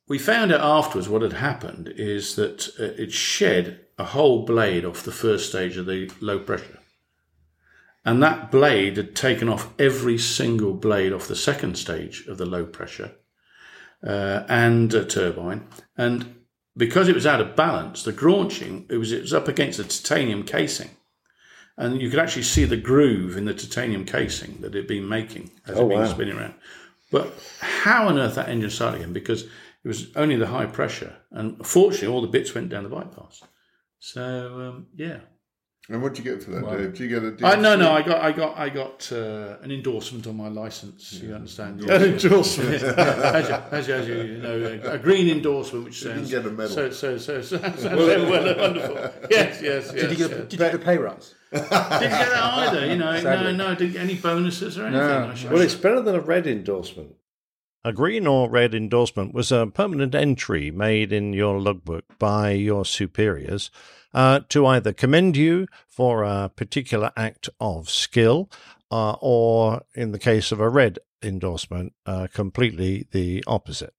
[0.08, 4.84] we found out afterwards what had happened is that uh, it shed a whole blade
[4.84, 6.78] off the first stage of the low pressure.
[8.04, 12.46] And that blade had taken off every single blade off the second stage of the
[12.46, 13.12] low pressure
[14.02, 15.66] uh, and a turbine.
[15.98, 16.36] And
[16.76, 19.84] because it was out of balance, the graunching, it was, it was up against the
[19.84, 20.90] titanium casing.
[21.76, 25.08] And you could actually see the groove in the titanium casing that it had been
[25.08, 26.06] making as Oh, it been wow.
[26.06, 26.54] spinning around.
[27.10, 29.12] But how on earth that engine started again?
[29.12, 31.16] Because it was only the high pressure.
[31.30, 33.42] And fortunately, all the bits went down the bypass.
[33.98, 34.22] So,
[34.60, 35.18] um, yeah.
[35.88, 36.92] And what did you get for that, Well, Dave?
[36.92, 39.72] Did you get a I no no I got I got I got uh, an
[39.72, 41.14] endorsement on my license.
[41.14, 41.82] You understand?
[41.90, 42.74] An endorsement.
[42.82, 46.28] as, you, as, you, as you, you know, a, a green endorsement, which You didn't
[46.28, 46.68] get a medal.
[46.68, 48.94] So so so, so sounds Well, well, wonderful.
[49.30, 49.92] Yes yes yes.
[49.92, 50.42] Did you get a, yes.
[50.42, 51.34] did you get a pay rise?
[51.52, 52.86] Didn't get that either.
[52.86, 53.52] You know, no Sadly.
[53.56, 55.02] no didn't get any bonuses or anything.
[55.02, 57.14] I should- Well, it's better than a red endorsement.
[57.84, 62.84] A green or red endorsement was a permanent entry made in your logbook by your
[62.84, 63.70] superiors
[64.12, 68.50] uh, to either commend you for a particular act of skill,
[68.90, 73.94] uh, or in the case of a red endorsement, uh, completely the opposite.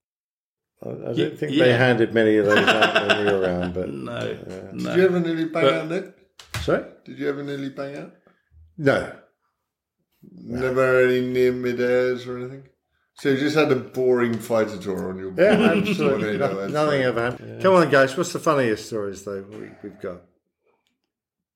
[0.85, 1.63] I, I don't Ye- think yeah.
[1.65, 5.05] they handed many of those out when we were around, but No, uh, Did you
[5.05, 6.15] ever nearly bang But- out, Nick?
[6.61, 8.13] Sorry, Did you ever nearly bang out?
[8.77, 9.13] no,
[10.33, 12.63] Never any near mid airs or anything?
[13.15, 16.37] So you just had a boring fighter tour on your Yeah, absolutely.
[16.37, 17.01] No- nothing fine.
[17.01, 17.61] ever happened.
[17.61, 18.15] Come on, guys.
[18.15, 20.21] What's the funniest stories though we, we've got?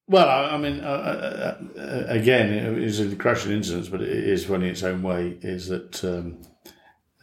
[0.07, 4.10] Well, I, I mean, uh, uh, uh, again, it is a crushing incident, but it
[4.10, 5.38] is funny in its own way.
[5.41, 6.41] Is that um,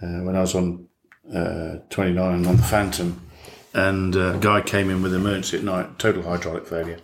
[0.03, 0.89] uh, when I was on
[1.33, 3.21] uh, 29 on the Phantom,
[3.75, 6.99] and uh, a guy came in with emergency at night, total hydraulic failure.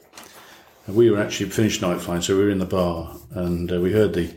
[0.89, 3.93] We were actually finished night flying, so we were in the bar, and uh, we
[3.93, 4.35] heard the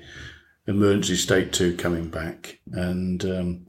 [0.68, 3.68] emergency state two coming back, and um,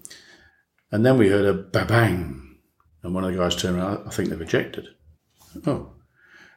[0.91, 2.59] and then we heard a ba bang,
[3.03, 4.07] and one of the guys turned around.
[4.07, 4.89] I think they've ejected.
[5.67, 5.93] Oh,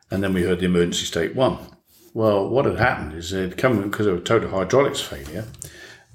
[0.10, 1.58] and then we heard the emergency state one.
[2.14, 5.46] Well, what had happened is they'd come because of a total hydraulics failure.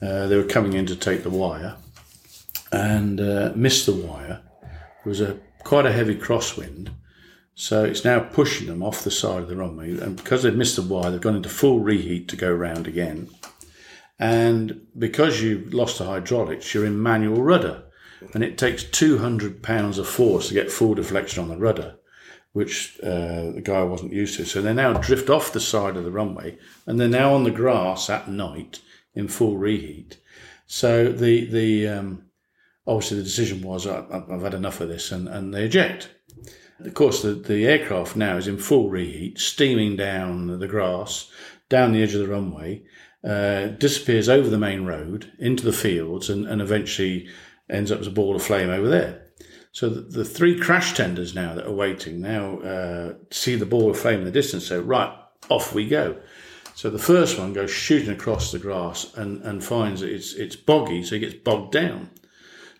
[0.03, 1.77] Uh, they were coming in to take the wire
[2.73, 4.41] and uh, missed the wire.
[5.05, 6.89] It was a quite a heavy crosswind,
[7.55, 9.98] so it's now pushing them off the side of the runway.
[9.98, 13.28] And because they've missed the wire, they've gone into full reheat to go round again.
[14.18, 17.85] And because you've lost the hydraulics, you're in manual rudder,
[18.35, 21.97] and it takes 200 pounds of force to get full deflection on the rudder
[22.52, 24.44] which uh, the guy wasn't used to.
[24.44, 27.51] So they now drift off the side of the runway and they're now on the
[27.51, 28.81] grass at night
[29.14, 30.18] in full reheat.
[30.66, 32.24] So the the um,
[32.86, 36.10] obviously the decision was I've had enough of this and, and they eject.
[36.85, 41.31] Of course, the, the aircraft now is in full reheat, steaming down the grass,
[41.69, 42.82] down the edge of the runway,
[43.23, 47.28] uh, disappears over the main road into the fields, and, and eventually
[47.69, 49.27] ends up as a ball of flame over there.
[49.73, 53.90] So the, the three crash tenders now that are waiting now uh, see the ball
[53.90, 54.66] of flame in the distance.
[54.66, 55.15] So right,
[55.48, 56.16] off we go.
[56.74, 61.02] So the first one goes shooting across the grass and, and finds it's it's boggy,
[61.02, 62.11] so he gets bogged down.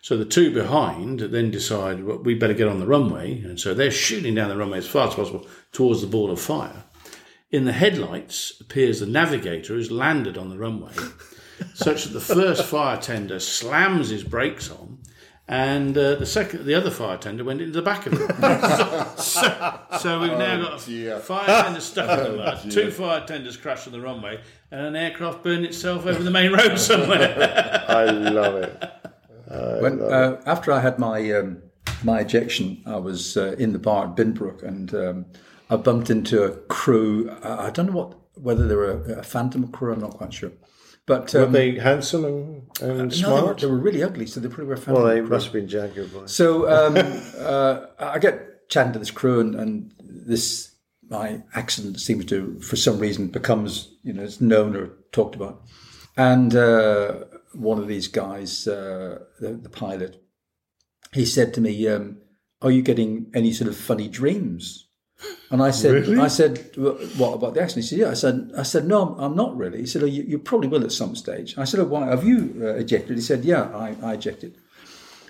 [0.01, 3.73] So the two behind then decide well, we better get on the runway, and so
[3.73, 6.83] they're shooting down the runway as fast as possible towards the ball of fire.
[7.51, 10.93] In the headlights appears the navigator who's landed on the runway,
[11.75, 14.97] such that the first fire tender slams his brakes on,
[15.47, 19.19] and uh, the second, the other fire tender went into the back of it.
[19.19, 23.55] so, so we've now got a fire tender stuck in the mud, two fire tenders
[23.55, 24.41] crashed on the runway,
[24.71, 27.85] and an aircraft burned itself over the main road somewhere.
[27.87, 28.91] I love it.
[29.51, 31.61] I When, uh, after I had my um,
[32.03, 35.25] my ejection, I was uh, in the bar at Binbrook, and um,
[35.69, 37.29] I bumped into a crew.
[37.43, 39.93] I, I don't know what whether they were a, a phantom crew.
[39.93, 40.51] I'm not quite sure.
[41.07, 43.45] But Were um, they handsome and, and no, they smart?
[43.45, 45.29] were, they were really ugly, so they probably were phantom well, they crew.
[45.29, 46.33] must have been Jaguar boys.
[46.33, 46.95] So um,
[47.39, 50.75] uh, I get chatting to this crew, and, and this
[51.09, 55.63] my accident seems to, for some reason, becomes you know it's known or talked about.
[56.15, 60.21] And uh, one of these guys, uh, the, the pilot,
[61.13, 62.17] he said to me, um,
[62.61, 64.87] "Are you getting any sort of funny dreams?"
[65.51, 66.17] And I said, Really?
[66.17, 67.83] I said, "Wh- what about the accident?
[67.85, 68.09] He said, yeah.
[68.09, 69.79] I said, I said, no, I'm- not really.
[69.79, 71.55] He said, oh, you, you probably will at some stage.
[71.59, 72.07] I said, oh, why?
[72.07, 73.17] Have you uh, ejected?
[73.17, 74.57] He said, yeah, I, I ejected.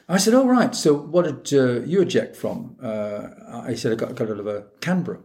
[0.09, 0.75] I said, "All right.
[0.75, 3.27] So, what did uh, you eject from?" Uh,
[3.69, 5.19] I said, "I got, got out of a Canberra."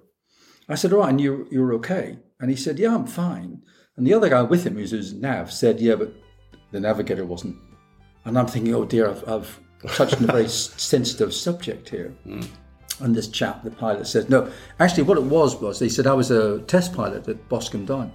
[0.68, 3.62] I said, "All right, and you you're okay?" And he said, "Yeah, I'm fine."
[3.96, 6.12] And the other guy with him, who's his nav, said, "Yeah, but
[6.72, 7.56] the navigator wasn't."
[8.24, 9.60] And I'm thinking, "Oh dear, I've, I've
[9.94, 10.48] touched on a very
[10.88, 12.12] sensitive subject here."
[13.00, 16.14] And this chap, the pilot, says, "No, actually, what it was was he said I
[16.14, 18.12] was a test pilot at Boscombe Down,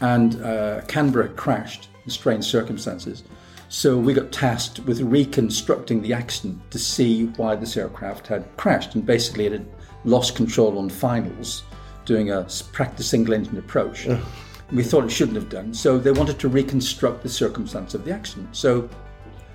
[0.00, 3.24] and uh, Canberra crashed in strange circumstances."
[3.68, 8.94] So we got tasked with reconstructing the accident to see why this aircraft had crashed,
[8.94, 9.66] and basically it had
[10.04, 11.64] lost control on finals,
[12.04, 14.06] doing a practice single engine approach.
[14.72, 18.12] we thought it shouldn't have done, so they wanted to reconstruct the circumstance of the
[18.12, 18.54] accident.
[18.54, 18.88] So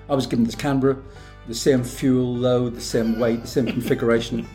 [0.09, 0.97] I was given this Canberra,
[1.47, 4.47] the same fuel load, the same weight, the same configuration.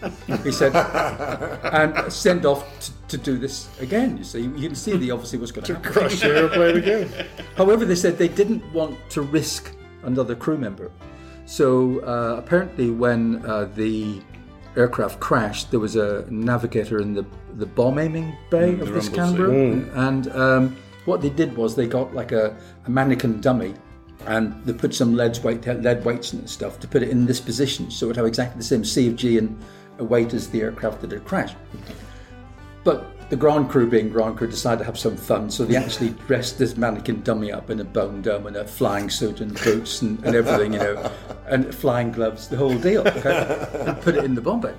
[0.43, 0.75] He said,
[1.73, 4.17] and sent off to, to do this again.
[4.17, 5.93] You see, you can see the obviously what's going to happen.
[5.93, 7.27] crash the aeroplane again.
[7.57, 9.73] However, they said they didn't want to risk
[10.05, 10.91] another crew member.
[11.45, 14.21] So uh, apparently, when uh, the
[14.77, 17.25] aircraft crashed, there was a navigator in the
[17.57, 19.89] the bomb aiming bay Mm, of this Canberra, seat.
[19.95, 20.77] and um,
[21.07, 22.55] what they did was they got like a,
[22.87, 23.75] a mannequin dummy.
[24.27, 27.39] And they put some lead weight, lead weights and stuff to put it in this
[27.41, 29.57] position, so it would have exactly the same CFG and
[30.11, 31.57] weight as the aircraft that had crashed.
[32.83, 36.11] But the ground crew, being ground crew, decided to have some fun, so they actually
[36.27, 40.03] dressed this mannequin dummy up in a bone dome and a flying suit and boots
[40.03, 41.11] and, and everything, you know,
[41.47, 43.69] and flying gloves, the whole deal, okay?
[43.87, 44.75] and put it in the bomb bay.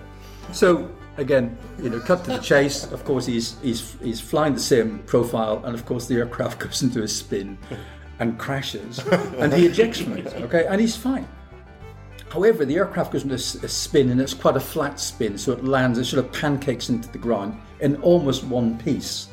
[0.53, 2.89] So again, you know, cut to the chase.
[2.91, 6.83] Of course, he's he's he's flying the same profile, and of course, the aircraft goes
[6.83, 7.57] into a spin
[8.19, 8.99] and crashes,
[9.37, 11.27] and he ejects from it, okay, and he's fine.
[12.29, 15.63] However, the aircraft goes into a spin and it's quite a flat spin, so it
[15.63, 19.27] lands, it sort of pancakes into the ground in almost one piece.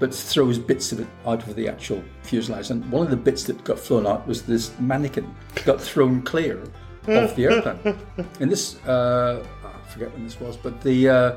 [0.00, 2.70] but throws bits of it out of the actual fuselage.
[2.70, 5.34] And one of the bits that got flown out was this mannequin
[5.64, 6.62] got thrown clear
[7.08, 7.98] of the airplane.
[8.40, 11.36] And this, uh, I forget when this was, but the uh,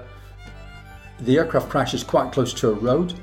[1.22, 3.14] the aircraft crashes quite close to a road,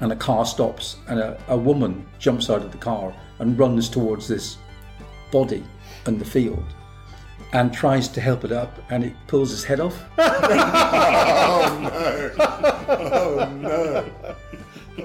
[0.00, 3.88] and a car stops, and a, a woman jumps out of the car and runs
[3.88, 4.56] towards this
[5.30, 5.62] body
[6.06, 6.64] in the field.
[7.54, 10.04] And tries to help it up, and it pulls his head off.
[10.18, 12.32] oh no!
[12.88, 14.10] Oh no!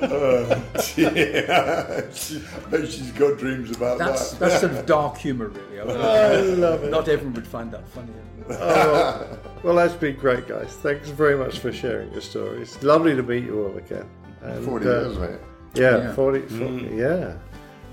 [0.01, 0.63] Oh
[0.95, 2.09] dear!
[2.13, 4.39] She, I bet she's got dreams about That's that.
[4.39, 5.81] that's sort of dark humour, really.
[5.81, 6.91] I, mean, I love it.
[6.91, 8.11] Not everyone would find that funny.
[8.51, 10.67] Oh, well, that's been great, guys.
[10.75, 12.81] Thanks very much for sharing your stories.
[12.83, 14.07] Lovely to meet you all again.
[14.41, 15.39] And, 40 years, mate.
[15.73, 16.13] Yeah, Yeah.
[16.13, 16.97] 40, 40 Mm.
[16.97, 17.37] yeah,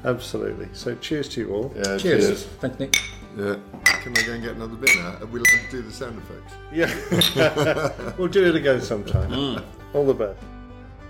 [0.09, 0.69] absolutely.
[0.75, 1.73] So cheers to you all.
[1.77, 2.45] Yeah, cheers.
[2.61, 2.97] Thank Nick.
[3.37, 3.57] Yeah.
[3.85, 5.19] Can I go and get another bit now?
[5.21, 6.55] Are we allowed to do the sound effects?
[6.73, 8.15] Yeah.
[8.19, 9.31] we'll do it again sometime.
[9.31, 9.65] Mm.
[9.93, 10.39] All the best.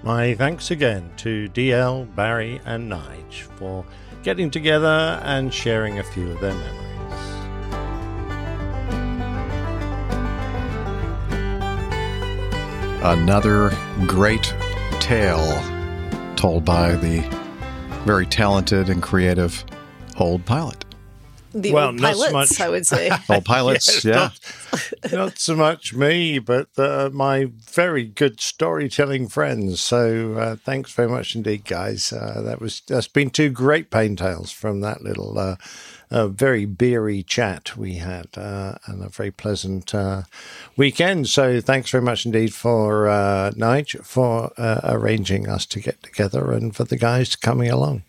[0.02, 3.84] My thanks again to DL, Barry, and Nige for
[4.22, 6.86] getting together and sharing a few of their memories.
[13.02, 13.70] Another
[14.06, 14.52] great
[14.98, 15.62] tale
[16.34, 17.20] told by the
[18.04, 19.64] very talented and creative
[20.18, 20.85] old pilot.
[21.62, 23.10] The Well, old not so pilots, much- I would say.
[23.30, 24.14] Old pilots, Yes, yeah.
[24.14, 29.80] Not, not so much me, but uh, my very good storytelling friends.
[29.80, 32.12] So uh, thanks very much indeed, guys.
[32.12, 35.56] Uh, that was that's been two great plane tales from that little uh,
[36.10, 40.22] uh, very beery chat we had, uh, and a very pleasant uh,
[40.76, 41.28] weekend.
[41.28, 46.52] So thanks very much indeed for uh, Nige for uh, arranging us to get together,
[46.52, 48.02] and for the guys coming along.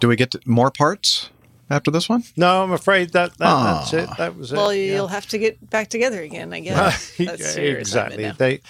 [0.00, 1.30] Do we get more parts
[1.72, 2.22] after this one?
[2.36, 3.78] No, I'm afraid that, that Ah.
[3.80, 4.16] that's it.
[4.18, 4.56] That was it.
[4.56, 7.16] well, you'll have to get back together again, I guess.
[7.18, 8.30] That's Yeah, exactly.
[8.30, 8.60] They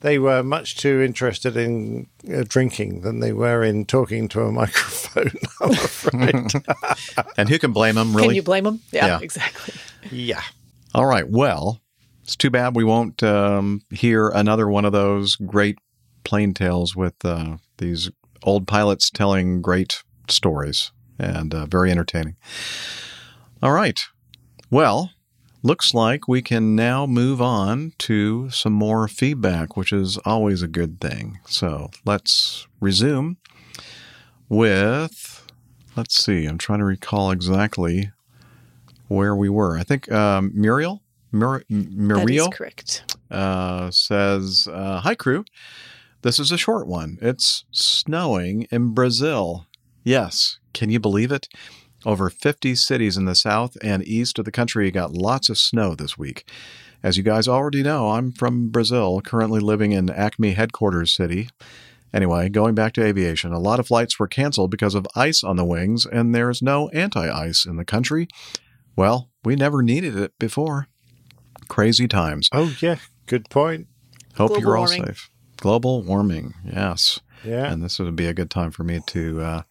[0.00, 4.52] they were much too interested in uh, drinking than they were in talking to a
[4.62, 5.30] microphone.
[5.60, 6.46] I'm afraid.
[7.36, 8.28] And who can blame them, really?
[8.28, 8.80] Can you blame them?
[8.92, 9.18] Yeah, Yeah.
[9.22, 9.74] exactly.
[10.10, 10.40] yeah.
[10.94, 11.28] All right.
[11.28, 11.80] Well,
[12.22, 15.78] it's too bad we won't um, hear another one of those great
[16.24, 18.10] plane tales with uh, these
[18.42, 22.36] old pilots telling great stories and uh, very entertaining.
[23.62, 24.00] All right.
[24.70, 25.10] Well,
[25.62, 30.68] looks like we can now move on to some more feedback, which is always a
[30.68, 31.38] good thing.
[31.46, 33.36] So let's resume
[34.48, 35.46] with,
[35.96, 38.10] let's see, I'm trying to recall exactly
[39.08, 39.76] where we were.
[39.78, 41.02] I think um, Muriel,
[41.32, 43.14] Mur- That is Muriel correct.
[43.30, 45.44] uh, says, uh, Hi, crew.
[46.22, 47.18] This is a short one.
[47.22, 49.66] It's snowing in Brazil.
[50.04, 51.48] Yes, can you believe it?
[52.06, 55.94] Over 50 cities in the south and east of the country got lots of snow
[55.94, 56.48] this week.
[57.02, 61.48] As you guys already know, I'm from Brazil, currently living in Acme headquarters city.
[62.12, 65.56] Anyway, going back to aviation, a lot of flights were canceled because of ice on
[65.56, 68.28] the wings, and there's no anti ice in the country.
[68.96, 70.88] Well, we never needed it before.
[71.68, 72.48] Crazy times.
[72.52, 73.86] Oh yeah, good point.
[74.36, 75.06] Hope Global you're all warming.
[75.06, 75.30] safe.
[75.56, 77.20] Global warming, yes.
[77.44, 77.70] Yeah.
[77.70, 79.62] And this would be a good time for me to uh,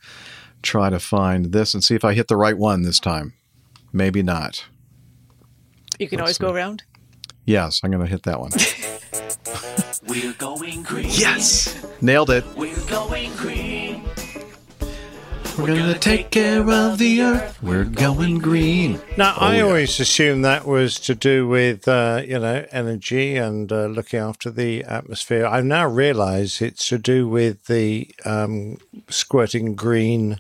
[0.61, 3.33] try to find this and see if I hit the right one this time.
[3.93, 4.65] Maybe not.
[5.99, 6.83] You can Let's always go around.
[7.45, 8.51] Yes, I'm going to hit that one.
[10.07, 11.07] We're going green.
[11.09, 11.85] Yes!
[12.01, 12.45] Nailed it.
[12.55, 14.03] We're going green.
[15.57, 17.61] We're going to take care of the earth.
[17.61, 19.01] We're going green.
[19.17, 19.63] Now, Oh, I yeah.
[19.63, 24.49] always assumed that was to do with uh, you know energy and uh, looking after
[24.51, 25.45] the atmosphere.
[25.45, 28.77] I now realise it's to do with the um,
[29.09, 30.37] squirting green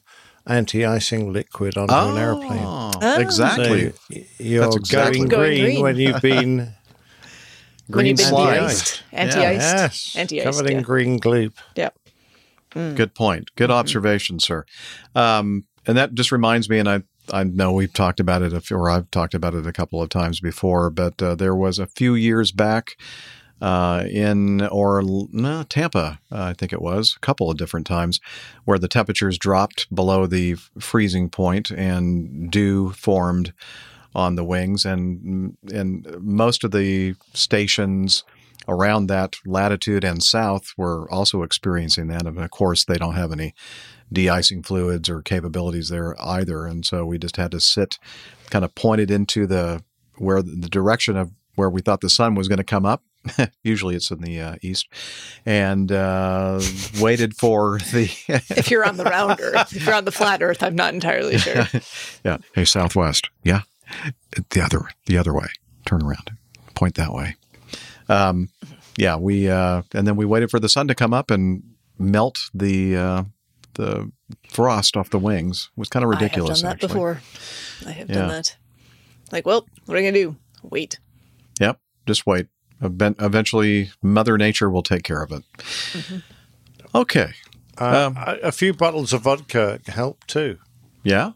[0.47, 2.63] anti-icing liquid onto an airplane.
[2.63, 3.91] Oh, exactly.
[3.91, 5.81] So you're That's exactly going what- green, Going green.
[5.83, 6.73] when you've been
[7.87, 8.53] When you've been slide.
[8.59, 9.03] de-iced.
[9.11, 9.61] Anti-iced.
[9.61, 10.83] Yes, Anti-iced, covered in yeah.
[10.83, 11.53] green gloop.
[11.75, 11.89] Yeah.
[12.71, 13.49] Good point.
[13.55, 14.63] Good observation, sir.
[15.15, 17.01] Um, and that just reminds me, and I
[17.31, 20.01] I know we've talked about it, a few- or I've talked about it a couple
[20.01, 22.95] of times before, but uh, there was a few years back
[23.61, 28.19] uh, in or no, Tampa, uh, I think it was a couple of different times,
[28.65, 33.53] where the temperatures dropped below the freezing point and dew formed
[34.15, 38.23] on the wings, and and most of the stations
[38.67, 42.25] around that latitude and south were also experiencing that.
[42.25, 43.53] And of course, they don't have any
[44.11, 47.99] de-icing fluids or capabilities there either, and so we just had to sit,
[48.49, 49.83] kind of pointed into the
[50.17, 53.03] where the direction of where we thought the sun was going to come up.
[53.63, 54.87] Usually, it's in the uh, east,
[55.45, 56.61] and uh,
[56.99, 58.09] waited for the.
[58.49, 61.37] If you're on the round Earth, if you're on the flat Earth, I'm not entirely
[61.37, 61.67] sure.
[62.23, 62.37] yeah.
[62.55, 63.29] Hey, southwest.
[63.43, 63.61] Yeah.
[64.51, 65.47] The other, the other way.
[65.85, 66.31] Turn around.
[66.75, 67.35] Point that way.
[68.07, 68.49] Um,
[68.97, 69.15] yeah.
[69.17, 71.63] We uh, and then we waited for the sun to come up, and
[71.97, 73.23] melt the uh,
[73.73, 74.11] the
[74.49, 75.69] frost off the wings.
[75.75, 76.63] It was kind of ridiculous.
[76.63, 76.87] I have done that actually.
[76.87, 77.21] before.
[77.87, 78.15] I have Yeah.
[78.15, 78.57] done that.
[79.31, 80.35] Like, well, what are you gonna do?
[80.63, 80.99] Wait.
[81.59, 81.79] Yep.
[82.07, 82.47] Just wait.
[82.83, 85.43] Even- Eventually, Mother Nature will take care of it.
[86.95, 87.31] Okay.
[87.77, 90.57] Uh, a, a few bottles of vodka help too.
[91.03, 91.31] Yeah.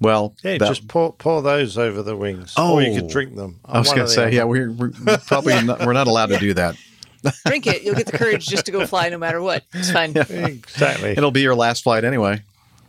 [0.00, 2.54] Well, Yeah, that- just pour pour those over the wings.
[2.56, 3.60] Oh, or you could drink them.
[3.64, 4.30] I was going to say, other.
[4.34, 4.90] yeah, we're, we're
[5.26, 6.76] probably not, we're not allowed to do that.
[7.46, 7.82] Drink it.
[7.82, 9.64] You'll get the courage just to go fly no matter what.
[9.74, 10.16] It's fine.
[10.16, 11.10] exactly.
[11.10, 12.40] It'll be your last flight anyway,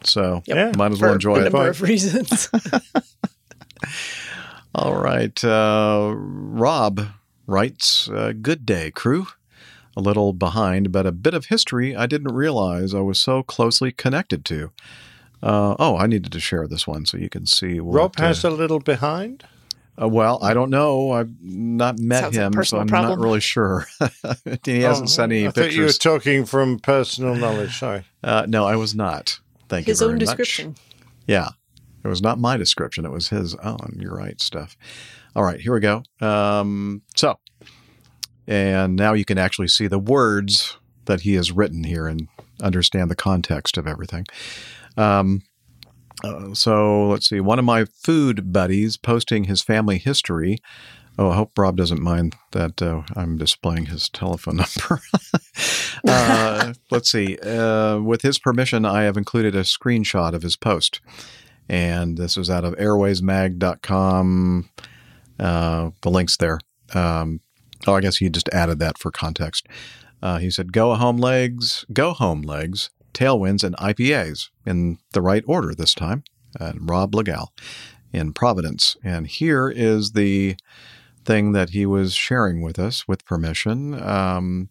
[0.05, 0.77] so Yep.
[0.77, 1.51] might as well For enjoy a it.
[1.51, 2.47] number of reasons.
[4.73, 5.43] All right.
[5.43, 7.05] Uh, Rob
[7.47, 9.27] writes uh, Good day, crew.
[9.97, 13.91] A little behind, but a bit of history I didn't realize I was so closely
[13.91, 14.71] connected to.
[15.43, 17.93] Uh, oh, I needed to share this one so you can see what.
[17.95, 19.43] Rob has uh, a little behind.
[20.01, 21.11] uh, well, I don't know.
[21.11, 23.19] I've not met Sounds like him, so I'm problem.
[23.19, 23.85] not really sure.
[24.65, 27.77] he hasn't Oh, sent any I thought you were talking from personal knowledge.
[27.77, 28.05] Sorry.
[28.23, 29.41] uh, no, I was not.
[29.67, 30.25] Thank His you very own much.
[30.27, 30.75] description.
[31.27, 31.49] Yeah.
[32.03, 33.03] It was not my description.
[33.05, 33.97] It was his own.
[33.99, 34.77] You're right, Steph.
[35.35, 36.03] All right, here we go.
[36.19, 37.39] Um, so,
[38.47, 42.27] and now you can actually see the words that he has written here and
[42.61, 44.25] understand the context of everything.
[44.97, 45.43] Um,
[46.23, 47.39] uh, so let's see.
[47.39, 50.57] One of my food buddies posting his family history.
[51.17, 54.57] Oh, I hope Rob doesn't mind that uh, I'm displaying his telephone
[54.89, 55.01] number.
[56.07, 57.37] uh, let's see.
[57.37, 60.99] Uh, with his permission, I have included a screenshot of his post.
[61.69, 64.69] And this is out of airwaysmag.com.
[65.41, 66.59] Uh, the link's there.
[66.93, 67.41] Um,
[67.87, 69.67] oh, I guess he just added that for context.
[70.21, 75.43] Uh, he said, Go home legs, go home legs, tailwinds, and IPAs in the right
[75.47, 76.23] order this time.
[76.59, 77.51] And Rob Legal
[78.13, 78.97] in Providence.
[79.03, 80.57] And here is the
[81.23, 84.69] thing that he was sharing with us with permission um,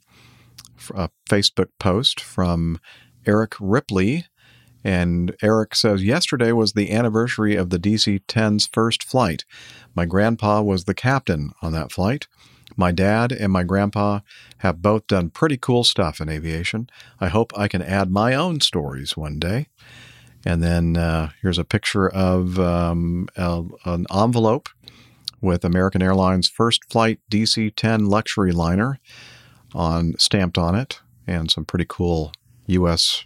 [0.94, 2.80] a Facebook post from
[3.26, 4.26] Eric Ripley.
[4.82, 9.44] And Eric says, Yesterday was the anniversary of the DC 10's first flight.
[9.94, 12.26] My grandpa was the captain on that flight.
[12.76, 14.20] My dad and my grandpa
[14.58, 16.88] have both done pretty cool stuff in aviation.
[17.20, 19.66] I hope I can add my own stories one day.
[20.46, 24.68] And then uh, here's a picture of um, a- an envelope
[25.40, 28.98] with American Airlines first flight DC 10 luxury liner
[29.74, 32.32] on stamped on it, and some pretty cool
[32.66, 33.24] U.S.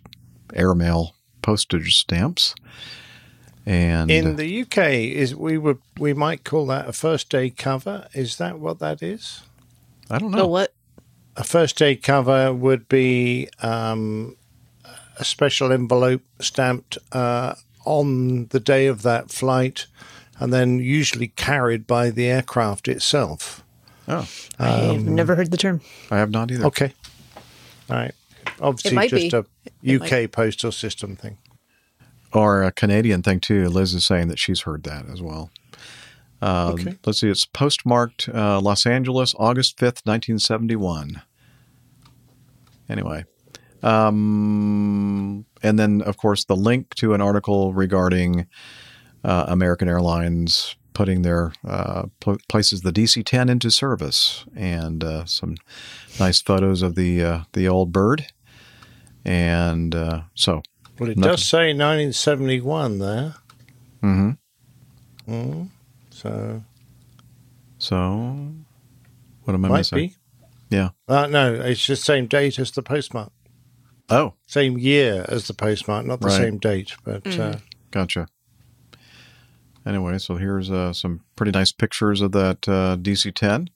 [0.55, 2.55] airmail postage stamps.
[3.67, 8.07] And In the UK, is we would we might call that a first day cover.
[8.13, 9.43] Is that what that is?
[10.11, 10.47] I don't know.
[10.47, 10.75] what?
[11.37, 14.37] A first day cover would be um,
[15.19, 17.55] a special envelope stamped uh,
[17.87, 19.87] on the day of that flight,
[20.39, 23.65] and then usually carried by the aircraft itself.
[24.07, 24.29] Oh,
[24.59, 25.81] I've never heard the term.
[26.11, 26.67] I have not either.
[26.67, 26.93] Okay,
[27.89, 28.15] all right.
[28.61, 29.37] Obviously, just be.
[29.39, 31.39] a It UK might- postal system thing.
[32.35, 33.69] Or a Canadian thing too.
[33.69, 35.51] Liz is saying that she's heard that as well.
[36.43, 36.97] Uh, Okay.
[37.07, 37.31] Let's see.
[37.31, 41.23] It's postmarked uh, Los Angeles, August fifth, nineteen seventy-one.
[42.89, 43.25] Anyway,
[43.83, 48.47] um, and then of course the link to an article regarding
[49.25, 55.57] uh, American Airlines putting their uh, pl- places the DC-10 into service, and uh, some
[56.21, 58.27] nice photos of the uh, the old bird.
[59.25, 60.63] And uh, so,
[60.99, 63.35] Well, it nothing- does say 1971 there.
[64.03, 64.31] Mm-hmm.
[65.33, 65.69] Mm,
[66.11, 66.63] so
[67.79, 68.53] So,
[69.45, 69.97] what am I might missing?
[69.99, 70.17] be.
[70.71, 70.91] Yeah.
[71.09, 73.33] Uh, no, it's the same date as the postmark.
[74.11, 76.37] Oh, Same year as the postmark, not the Right.
[76.37, 76.93] same date.
[77.05, 77.57] But uh,
[77.91, 78.27] gotcha.
[79.87, 83.69] Anyway, so here's uh, some pretty nice pictures of that uh, DC-10,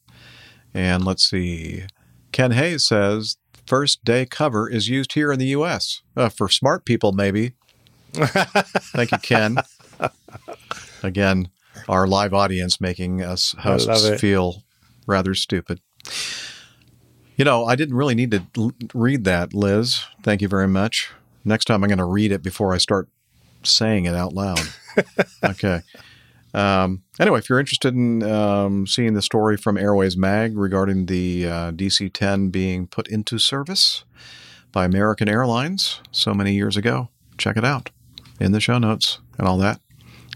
[0.75, 1.85] and let's see.
[2.33, 3.37] Ken Hayes says
[3.69, 6.01] first day cover is used here in the U.S.
[6.17, 7.53] Uh, for smart people, maybe.
[8.13, 9.59] Thank you, Ken.
[11.03, 11.51] Again,
[11.89, 14.63] our live audience making us hosts feel
[15.07, 15.81] rather stupid.
[17.37, 20.03] You know, I didn't really need to l- read that, Liz.
[20.23, 21.11] Thank you very much.
[21.45, 23.09] Next time I'm going to read it before I start
[23.63, 24.61] saying it out loud.
[25.45, 25.83] okay.
[26.55, 31.47] Um, anyway, if you're interested in um, seeing the story from Airways Mag regarding the
[31.47, 34.05] uh, DC 10 being put into service
[34.73, 37.91] by American Airlines so many years ago, check it out
[38.41, 39.81] in the show notes and all that.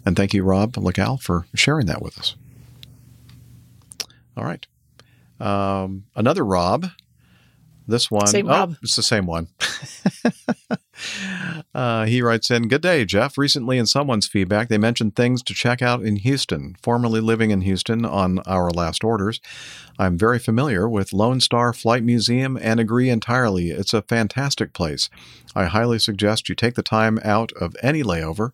[0.04, 2.34] And thank you, Rob Legal, for sharing that with us.
[4.36, 4.66] All right.
[5.40, 6.86] Um, another Rob.
[7.86, 8.76] This one, Same oh, Rob.
[8.82, 9.48] it's the same one.
[11.74, 13.38] Uh, he writes in, Good day, Jeff.
[13.38, 16.76] Recently, in someone's feedback, they mentioned things to check out in Houston.
[16.82, 19.40] Formerly living in Houston on our last orders,
[19.98, 23.70] I'm very familiar with Lone Star Flight Museum and agree entirely.
[23.70, 25.08] It's a fantastic place.
[25.54, 28.50] I highly suggest you take the time out of any layover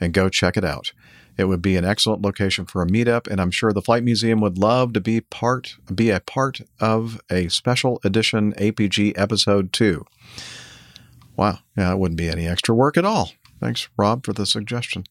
[0.00, 0.92] and go check it out.
[1.36, 4.40] It would be an excellent location for a meetup, and I'm sure the Flight Museum
[4.40, 10.06] would love to be part be a part of a special edition APG episode two.
[11.36, 13.32] Wow, yeah, it wouldn't be any extra work at all.
[13.60, 15.04] Thanks, Rob, for the suggestion.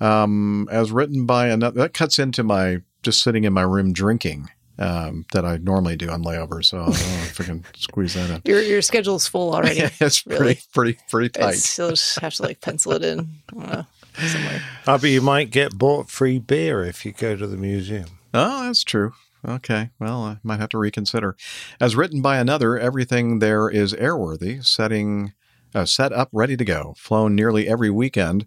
[0.00, 4.48] Um, as written by another, that cuts into my just sitting in my room drinking
[4.78, 6.66] um, that I normally do on layovers.
[6.66, 8.42] So I don't know if I can squeeze that in.
[8.44, 9.80] Your your schedule's full already.
[10.00, 10.38] it's really.
[10.38, 11.54] pretty, pretty, pretty tight.
[11.54, 13.86] It's, you'll just have to like pencil it in I don't
[14.28, 14.62] somewhere.
[14.86, 18.06] Ah, but you might get bought free beer if you go to the museum.
[18.32, 19.12] Oh, that's true.
[19.46, 21.34] Okay, well, I might have to reconsider.
[21.80, 25.32] As written by another, everything there is airworthy, setting
[25.74, 28.46] uh, set up, ready to go, flown nearly every weekend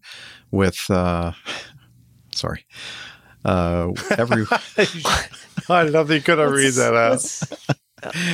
[0.52, 0.80] with.
[0.90, 1.34] Uh,
[2.36, 2.66] sorry.
[3.46, 4.46] Uh, every
[5.70, 7.22] I love that you could have read that out.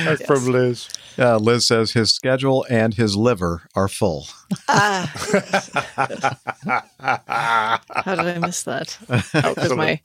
[0.04, 0.88] That's from Liz.
[1.18, 4.26] uh, Liz says his schedule and his liver are full.
[4.68, 5.06] How
[8.04, 8.98] did I miss that?
[9.34, 10.00] Oh, because my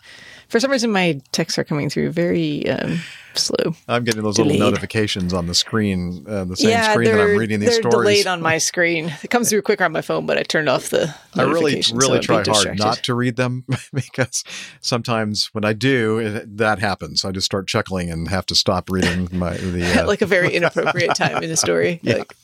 [0.50, 3.00] for some reason my texts are coming through very um,
[3.38, 3.76] slow.
[3.88, 4.54] I'm getting those Delayed.
[4.54, 7.82] little notifications on the screen, uh, the same yeah, screen that I'm reading these they're
[7.82, 7.94] stories.
[7.94, 9.14] delayed on my screen.
[9.24, 11.14] It comes through quicker on my phone, but I turned off the.
[11.36, 14.44] I really, really so try hard not to read them because
[14.82, 17.26] sometimes when I do, it, that happens.
[17.26, 20.02] I just start chuckling and have to stop reading my the.
[20.02, 22.00] Uh, like a very inappropriate time in the story.
[22.04, 22.18] Yeah.
[22.20, 22.36] Like,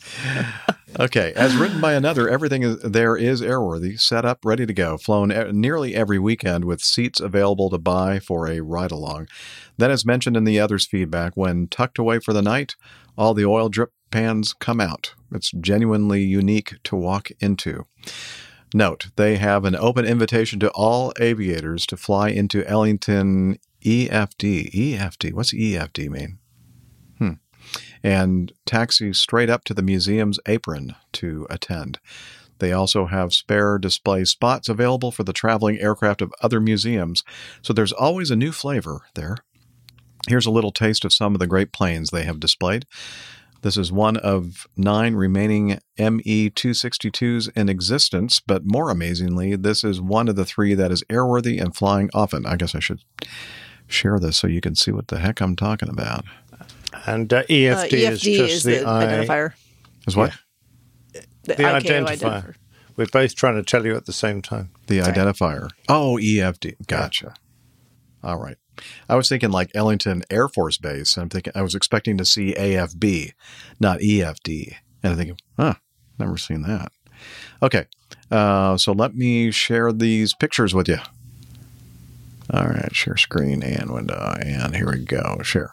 [1.00, 4.98] okay, as written by another, everything is, there is airworthy, set up, ready to go,
[4.98, 9.28] flown e- nearly every weekend with seats available to buy for a ride along.
[9.78, 12.76] Then, as mentioned in the other's feedback, when tucked away for the night,
[13.18, 15.14] all the oil drip pans come out.
[15.32, 17.86] It's genuinely unique to walk into.
[18.74, 24.72] Note, they have an open invitation to all aviators to fly into Ellington EFD.
[24.72, 26.38] EFD, what's EFD mean?
[28.04, 32.00] And taxi straight up to the museum's apron to attend.
[32.60, 37.24] They also have spare display spots available for the traveling aircraft of other museums,
[37.64, 39.38] so there's always a new flavor there.
[40.28, 42.86] Here's a little taste of some of the great planes they have displayed.
[43.64, 50.02] This is one of nine remaining ME 262s in existence, but more amazingly, this is
[50.02, 52.46] one of the three that is airworthy and flying often.
[52.46, 53.02] I guess I should
[53.88, 56.26] share this so you can see what the heck I'm talking about.
[57.06, 59.54] And uh, EFD, uh, is just is the, the I- identifier.
[60.08, 60.34] Is what?
[61.14, 62.56] The, the ICAO identifier.
[62.96, 64.72] We're both trying to tell you at the same time.
[64.88, 65.70] The identifier.
[65.90, 66.88] Oh, EFD.
[66.88, 67.34] Gotcha.
[68.24, 68.58] All right.
[69.10, 71.18] I was thinking like Ellington Air Force Base.
[71.18, 73.32] I'm thinking I was expecting to see AFB,
[73.80, 74.76] not EFD.
[75.04, 75.76] And I'm thinking, huh,
[76.20, 76.92] never seen that.
[77.62, 77.86] Okay.
[78.30, 80.98] Uh, so let me share these pictures with you.
[82.54, 84.36] All right, share screen and window.
[84.42, 85.40] And here we go.
[85.42, 85.72] Share.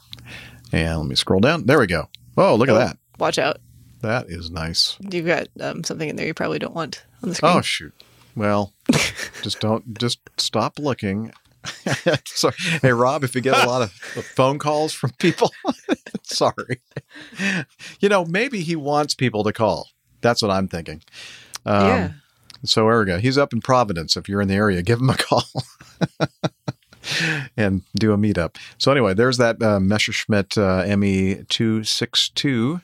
[0.72, 1.66] And let me scroll down.
[1.66, 2.08] There we go.
[2.36, 2.98] Oh, look at Oh, that.
[3.18, 3.58] Watch out.
[4.02, 4.96] That is nice.
[5.00, 7.52] You've got um, something in there you probably don't want on the screen.
[7.56, 7.92] Oh shoot.
[8.36, 8.72] Well,
[9.42, 11.32] just don't just stop looking.
[12.26, 12.54] sorry.
[12.80, 15.50] Hey Rob, if you get a lot of phone calls from people,
[16.22, 16.80] sorry.
[18.00, 19.88] You know, maybe he wants people to call.
[20.20, 21.02] That's what I'm thinking.
[21.66, 22.10] Um, Yeah.
[22.64, 23.18] So there we go.
[23.18, 24.16] He's up in Providence.
[24.16, 25.44] If you're in the area, give him a call
[27.56, 28.56] and do a meetup.
[28.78, 32.82] So anyway, there's that uh, Messerschmitt uh, ME262,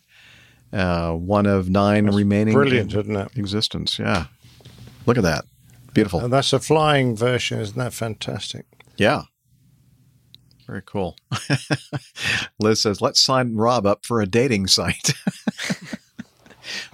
[0.73, 3.37] uh, one of nine remaining brilliant, in isn't it?
[3.37, 3.99] existence.
[3.99, 4.27] Yeah.
[5.07, 5.45] Look at that.
[5.93, 6.21] Beautiful.
[6.21, 7.61] And that's a flying version.
[7.61, 8.67] Isn't that fantastic?
[8.97, 9.23] Yeah.
[10.67, 11.17] Very cool.
[12.59, 15.13] Liz says, let's sign Rob up for a dating site.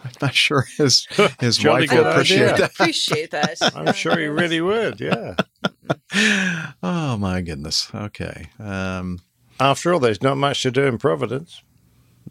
[0.05, 1.07] I'm not sure his
[1.41, 2.71] his wife will appreciate that.
[2.73, 3.59] appreciate that.
[3.77, 5.01] I'm sure he really would.
[5.01, 5.35] Yeah.
[6.83, 7.89] Oh my goodness.
[7.95, 8.49] Okay.
[8.59, 9.21] Um,
[9.59, 11.63] After all, there's not much to do in Providence.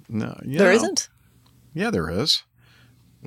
[0.10, 0.82] no, you There know.
[0.82, 1.10] not
[1.74, 2.44] Yeah, there is.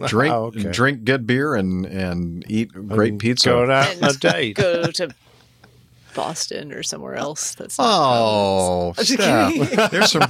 [0.07, 0.71] Drink Oh, okay.
[0.71, 3.51] drink good beer and and eat great And pizza.
[3.51, 4.57] Go out on a date.
[4.57, 5.15] Go to
[6.15, 7.55] Boston or somewhere else.
[7.55, 9.91] That's not Oh, I'm Steph.
[9.91, 10.23] there's some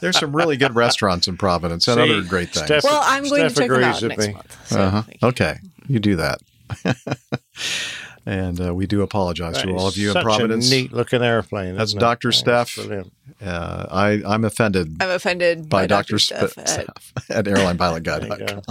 [0.00, 2.66] there's some really good restaurants in Providence and See, other great things.
[2.66, 4.32] Steph- Well, I'm going to Steph check them out next me.
[4.34, 4.68] month.
[4.68, 5.02] So Uh-huh.
[5.22, 5.58] Okay,
[5.88, 6.40] you do that.
[8.26, 10.70] and uh, we do apologize That to all of you in Providence.
[10.70, 11.74] a neat looking airplane.
[11.76, 11.94] That's?
[11.94, 12.32] Dr.
[12.32, 12.74] Steph.
[12.76, 13.12] brilliant.
[13.42, 16.18] Uh, I, I'm offended I'm offended by by, Dr.
[16.18, 18.62] Steph Sp- at- Steph at airlinepilotguy.com.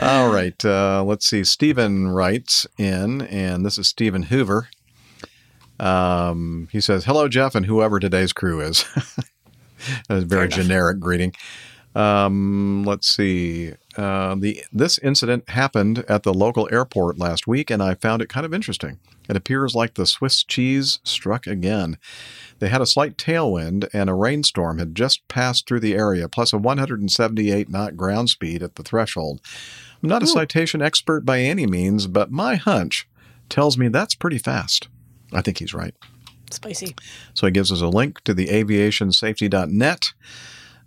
[0.00, 0.64] All right.
[0.64, 1.42] Uh, let's see.
[1.44, 4.68] Stephen writes in, and this is Stephen Hoover.
[5.78, 8.84] Um, he says, Hello, Jeff, and whoever today's crew is.
[10.08, 11.34] a very generic greeting.
[11.94, 13.72] Um, let's see.
[13.96, 18.28] Uh, the this incident happened at the local airport last week, and I found it
[18.28, 18.98] kind of interesting.
[19.28, 21.98] It appears like the Swiss cheese struck again.
[22.60, 26.52] They had a slight tailwind, and a rainstorm had just passed through the area, plus
[26.52, 29.40] a 178 knot ground speed at the threshold.
[30.02, 33.08] I'm not a citation expert by any means, but my hunch
[33.48, 34.88] tells me that's pretty fast.
[35.32, 35.94] I think he's right.
[36.50, 36.94] Spicy.
[37.34, 40.12] So he gives us a link to the aviationsafety.net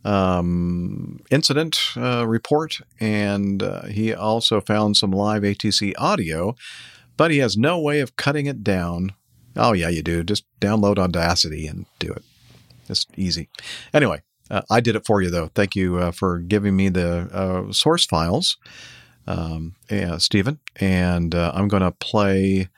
[0.03, 6.55] um, incident uh, report, and uh, he also found some live ATC audio,
[7.17, 9.13] but he has no way of cutting it down.
[9.55, 10.23] Oh, yeah, you do.
[10.23, 12.23] Just download Audacity and do it.
[12.89, 13.49] It's easy.
[13.93, 15.51] Anyway, uh, I did it for you, though.
[15.53, 18.57] Thank you uh, for giving me the uh, source files,
[19.27, 20.59] um, yeah, Stephen.
[20.77, 22.69] And uh, I'm going to play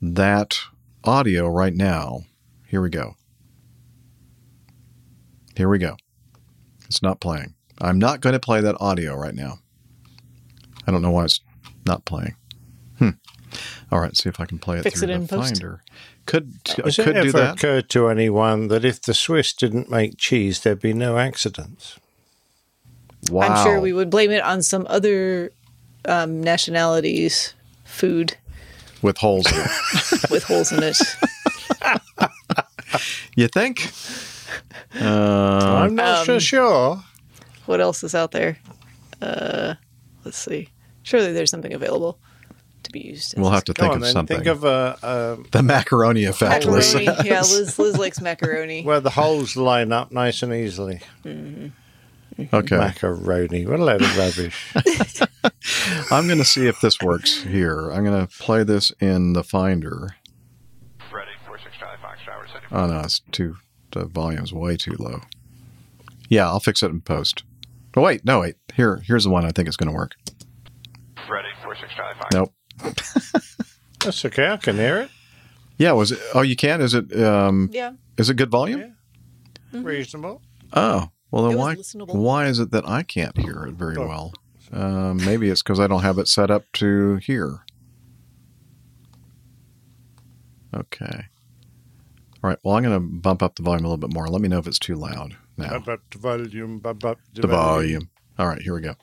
[0.00, 0.58] that
[1.04, 2.22] audio right now.
[2.66, 3.14] Here we go.
[5.56, 5.96] Here we go.
[6.86, 7.54] It's not playing.
[7.80, 9.58] I'm not going to play that audio right now.
[10.86, 11.40] I don't know why it's
[11.86, 12.36] not playing.
[12.98, 13.10] Hmm.
[13.90, 15.36] All right, see if I can play it Fix through it the.
[15.36, 15.82] Finder.
[16.24, 17.56] Could Has could it do ever that.
[17.56, 21.98] occurred to anyone that if the Swiss didn't make cheese, there'd be no accidents?
[23.30, 23.48] Wow.
[23.48, 25.52] I'm sure we would blame it on some other
[26.06, 28.36] um, nationalities' food
[29.02, 29.70] with holes in it.
[30.30, 30.98] with holes in it.
[33.36, 33.90] you think?
[35.00, 35.04] Uh,
[35.84, 37.04] I'm not so Um, sure.
[37.66, 38.58] What else is out there?
[39.20, 39.74] Uh,
[40.24, 40.68] let's see.
[41.02, 42.18] Surely there's something available
[42.82, 43.38] to be used.
[43.38, 44.36] we'll have to Go think on of then, something.
[44.38, 46.64] Think of a, a the macaroni effect.
[46.66, 47.12] Liz yeah.
[47.40, 48.82] Liz, Liz likes macaroni.
[48.82, 51.00] where the holes line up nice and easily.
[51.22, 51.68] hmm
[52.52, 52.76] Okay.
[52.76, 53.66] Macaroni.
[53.66, 54.74] What a load of rubbish.
[56.10, 57.90] I'm going to see if this works here.
[57.90, 60.16] I'm going to play this in the Finder.
[61.12, 62.46] Ready, 46 Charlie Fox, driver.
[62.70, 63.56] Oh no, it's too.
[63.92, 65.20] The volume's way too low.
[66.28, 67.44] Yeah, I'll fix it in post.
[67.96, 68.56] Oh wait, no wait.
[68.74, 70.14] Here, here's the one I think is going to work.
[71.28, 72.34] Ready, 46 Charlie Fox.
[72.34, 72.52] Nope.
[74.04, 74.48] That's okay.
[74.48, 75.10] I can hear it.
[75.76, 76.20] Yeah, was it?
[76.34, 76.80] Oh, you can.
[76.80, 77.14] Is it?
[77.22, 77.92] Um, Yeah.
[78.16, 78.94] Is it good volume?
[79.72, 79.80] Yeah.
[79.82, 80.40] Reasonable.
[80.72, 81.74] Oh, well then why?
[82.06, 84.32] Why is it that I can't hear it very well?
[84.72, 87.64] Um, maybe it's because I don't have it set up to hear.
[90.74, 91.26] Okay.
[92.42, 92.58] All right.
[92.64, 94.26] Well, I'm going to bump up the volume a little bit more.
[94.28, 95.70] Let me know if it's too loud now.
[95.70, 96.78] Bump up the volume.
[96.78, 98.08] Bump up The volume.
[98.38, 98.62] All right.
[98.62, 98.94] Here we go.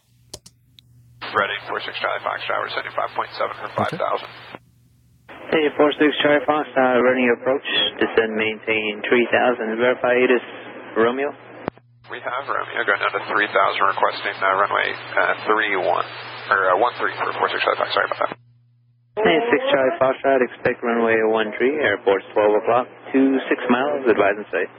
[1.22, 4.27] Ready, 46 Charlie Fox, driver sending 5.7 for 5,000.
[5.53, 7.66] Hey, 46 Charlie Fox, uh, Reading approach,
[8.01, 10.41] descend maintain 3000, verify it is
[10.98, 11.30] Romeo.
[12.09, 15.77] We have Romeo going down to 3,000, requesting uh, runway uh, 31,
[16.49, 17.89] or uh, 13 for 46 Charlie Fox.
[17.93, 18.31] Sorry about that.
[19.21, 21.53] Hey, 6 Charlie Fox, right, expect runway 13,
[21.85, 24.71] airport's 12 o'clock, 26 miles, advise and safe.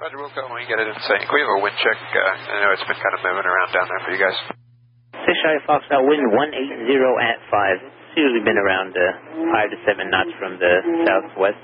[0.00, 1.28] Roger, we'll go when we get it in sync.
[1.28, 2.00] We have a wind check.
[2.00, 4.38] Uh, I know it's been kind of moving around down there for you guys.
[5.20, 7.76] 6 Charlie Fox, uh, wind 180 at 5.
[8.08, 10.72] It's usually been around uh, 5 to 7 knots from the
[11.04, 11.60] southwest.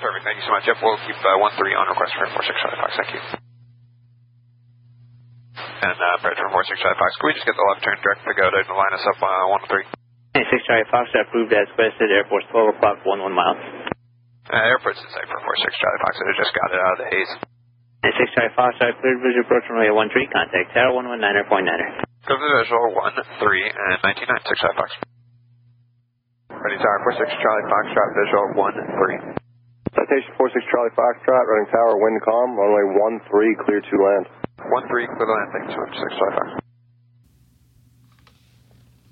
[0.00, 0.24] Perfect.
[0.24, 0.64] Thank you so much.
[0.64, 2.96] Yep, we'll keep uh, 13 on request for 46 Charlie Fox.
[2.96, 3.47] Thank you.
[5.78, 8.26] And uh, Brad from 46 Charlie Fox, can we just get the left turn direct
[8.26, 9.86] to go to line us up uh, 13?
[10.34, 13.58] Hey, 6 Charlie Fox, approved as requested, Air Force 12 o'clock, 11 miles.
[14.50, 16.12] Uh, airport's in sight for 46 Charlie Fox.
[16.18, 17.32] I just got it out of the haze.
[18.02, 21.90] Hey, 6 Charlie Fox, right, cleared visual approach runway 13, contact tower 119.9er.
[22.26, 24.90] Go to the visual 1, 3, and 99, 6 Charlie Fox.
[26.58, 29.46] Ready, tower 46 Charlie Fox, drop visual 1, 3.
[29.94, 32.86] Citation 46 Charlie Foxtrot, Reading tower, wind calm, runway
[33.30, 34.26] 13, clear to land.
[34.58, 35.48] 1, 3, clear the land.
[35.52, 36.48] Thank you so much, 6 Charlie Fox.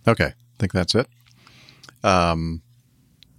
[0.08, 0.30] Okay.
[0.34, 1.06] I think that's it.
[2.04, 2.62] Um,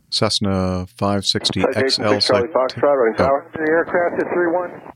[0.09, 2.53] Cessna 560 Citation XL 6 Charlie site.
[2.53, 3.23] Foxtrot, running Oh.
[3.25, 3.51] tower.
[3.53, 4.93] The aircraft at 3-1.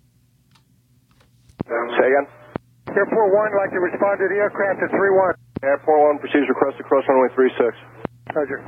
[1.98, 2.28] Say again?
[2.92, 5.34] Airport 1, like to respond to the aircraft at 3-1.
[5.64, 7.78] Airport 1 proceeds request to cross runway 36.
[8.36, 8.60] Roger.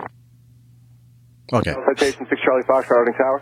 [1.54, 1.74] Okay.
[1.74, 3.42] Citation 6 Charlie Foxtrot, Reading tower.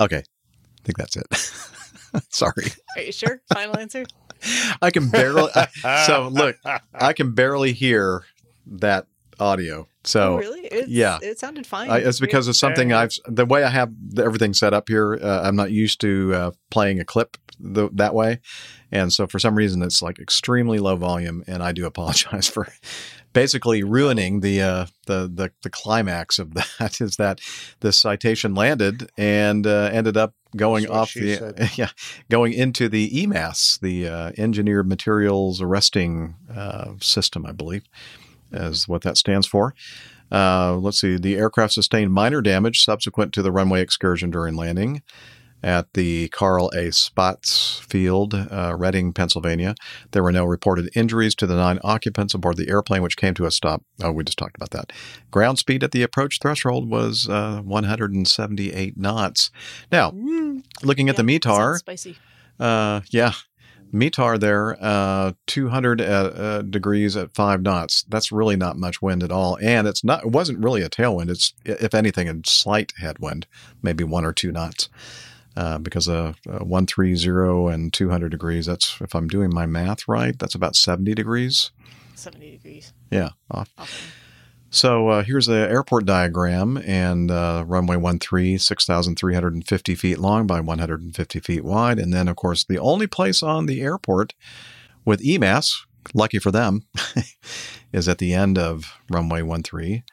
[0.00, 0.18] Okay.
[0.18, 1.26] I think that's it.
[2.30, 2.72] Sorry.
[2.96, 3.42] Are you sure?
[3.52, 4.04] Final answer?
[4.82, 5.50] I can barely.
[6.06, 6.56] so look,
[6.94, 8.24] I can barely hear
[8.66, 9.06] that
[9.40, 9.88] audio.
[10.04, 10.60] So oh, really?
[10.66, 11.90] It's, yeah, It sounded fine.
[11.90, 15.18] I, it's because of something I've the way I have everything set up here.
[15.20, 18.40] Uh, I'm not used to uh, playing a clip the, that way,
[18.90, 22.68] and so for some reason it's like extremely low volume, and I do apologize for
[23.32, 27.00] basically ruining the uh, the, the the climax of that.
[27.00, 27.40] Is that
[27.80, 31.70] the citation landed and uh, ended up going off the said.
[31.76, 31.90] yeah
[32.30, 37.84] going into the EMAS, the uh, Engineered Materials Arresting uh, System, I believe
[38.52, 39.74] is what that stands for.
[40.30, 41.16] Uh, let's see.
[41.16, 45.02] The aircraft sustained minor damage subsequent to the runway excursion during landing.
[45.62, 46.90] At the Carl A.
[46.90, 49.74] Spaatz Field, uh, Reading, Pennsylvania.
[50.12, 53.44] There were no reported injuries to the nine occupants aboard the airplane, which came to
[53.44, 53.82] a stop.
[54.00, 54.92] Oh, we just talked about that.
[55.32, 59.50] Ground speed at the approach threshold was uh, 178 knots.
[59.90, 60.12] Now,
[60.82, 62.16] looking at the METAR, spicy.
[62.60, 63.32] uh, yeah.
[63.92, 68.04] METAR there, uh, 200 uh, uh, degrees at five knots.
[68.08, 70.24] That's really not much wind at all, and it's not.
[70.24, 71.30] It wasn't really a tailwind.
[71.30, 73.46] It's, if anything, a slight headwind,
[73.82, 74.90] maybe one or two knots,
[75.58, 78.66] uh, because uh, uh, one three zero and 200 degrees.
[78.66, 80.38] That's if I'm doing my math right.
[80.38, 81.72] That's about 70 degrees.
[82.14, 82.92] 70 degrees.
[83.10, 83.30] Yeah.
[83.50, 83.74] Off.
[84.70, 91.40] So uh, here's the airport diagram, and uh, runway 13, 6,350 feet long by 150
[91.40, 91.98] feet wide.
[91.98, 94.34] And then, of course, the only place on the airport
[95.04, 96.82] with EMAS, lucky for them,
[97.92, 100.04] is at the end of runway 13.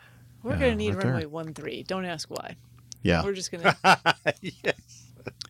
[0.41, 1.83] We're going to need right runway one three.
[1.83, 2.56] Don't ask why.
[3.03, 3.24] Yeah.
[3.24, 4.74] We're just going to.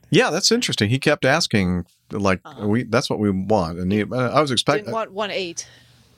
[0.10, 0.90] Yeah, that's interesting.
[0.90, 3.80] He kept asking, like, we that's what we want.
[3.80, 5.68] And he, uh, I was Didn't expecting, want one eight,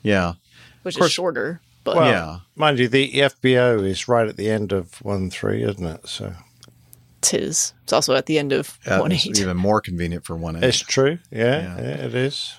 [0.02, 0.34] yeah.
[0.82, 1.60] which course- is shorter.
[1.84, 2.38] But Well, Yeah.
[2.54, 6.06] mind you, the FBO is right at the end of one three, isn't it?
[6.06, 6.34] So
[7.22, 7.72] tis.
[7.84, 9.40] It's also at the end of Uh, one it's eight.
[9.40, 10.64] even more convenient for one eight.
[10.64, 11.18] it's true.
[11.30, 12.54] Yeah, yeah, it is.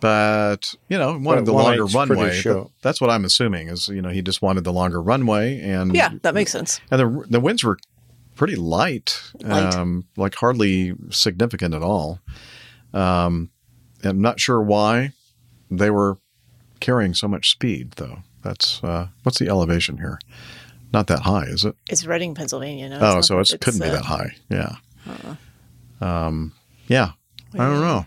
[0.00, 2.42] but you know, wanted But the longer eight's runway.
[2.44, 2.66] but.
[2.82, 6.10] That's what I'm assuming is you know he just wanted the longer runway and Yeah,
[6.22, 6.80] that makes sense.
[6.90, 7.78] and the the winds were
[8.34, 9.74] pretty light, Light.
[9.74, 12.20] Um, like hardly significant at all.
[12.92, 13.50] Um,
[14.02, 15.12] I'm not sure why
[15.70, 16.18] they were
[16.80, 18.18] carrying so much speed though.
[18.42, 20.18] That's uh, what's the elevation here?
[20.92, 21.74] Not that high, is it?
[21.90, 22.88] It's Reading, Pennsylvania.
[22.88, 24.36] No, oh, not- so it couldn't be uh, that high.
[24.48, 24.76] Yeah.
[25.08, 26.04] uh-uh.
[26.04, 26.52] Um,
[26.86, 27.12] yeah.
[27.54, 28.06] I don't know.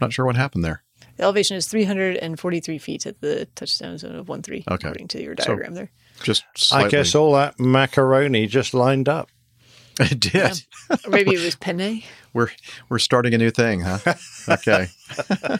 [0.00, 0.82] Not sure what happened there.
[1.16, 4.74] The elevation is 343 feet at the touchdown zone of 1 3, Okay.
[4.88, 5.90] according to your So- diagram there.
[6.22, 9.28] Just I guess all that macaroni just lined up.
[10.10, 10.62] it did.
[11.04, 12.02] Or maybe it was penne.
[12.32, 12.50] We're
[12.88, 14.14] we're starting a new thing, huh?
[14.48, 14.88] Okay.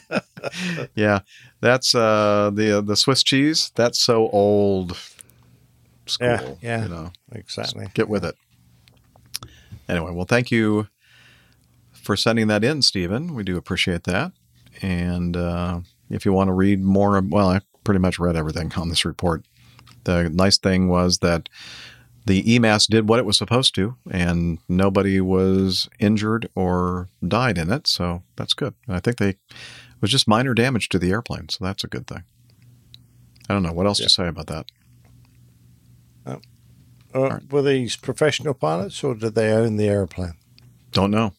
[0.95, 1.21] yeah,
[1.61, 3.73] that's uh, the uh, the Swiss cheese.
[3.75, 4.97] That's so old.
[6.07, 7.87] School, Yeah, yeah, You know, exactly.
[7.95, 8.35] get with it.
[9.89, 10.89] Anyway, well, thank you
[11.93, 13.35] for sending that in, Stephen.
[13.35, 14.33] We do appreciate that.
[14.83, 18.89] And uh, if you want to read more, well, I pretty much read everything on
[18.89, 19.45] this report.
[20.05, 21.49] The nice thing was that
[22.27, 27.71] the EMAS did what it was supposed to, and nobody was injured or died in
[27.73, 27.87] it.
[27.87, 28.75] So that's good.
[28.87, 31.89] And I think they it was just minor damage to the airplane, so that's a
[31.89, 32.25] good thing.
[33.49, 34.67] I don't know what else to say about that.
[37.13, 40.35] Uh, Were these professional pilots or did they own the airplane?
[40.93, 41.33] Don't know.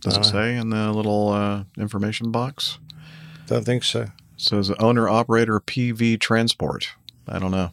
[0.00, 2.78] Does it Uh, say in the little uh, information box?
[3.46, 4.02] Don't think so.
[4.02, 6.94] It says owner operator PV Transport.
[7.28, 7.72] I don't know.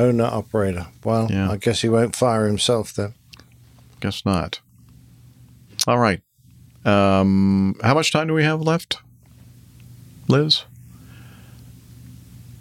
[0.00, 0.86] Owner operator.
[1.04, 1.50] Well, Yeah.
[1.50, 3.14] I guess he won't fire himself then.
[4.00, 4.60] Guess not.
[5.86, 6.22] All right.
[6.84, 8.98] Um, how much time do we have left,
[10.28, 10.64] Liz?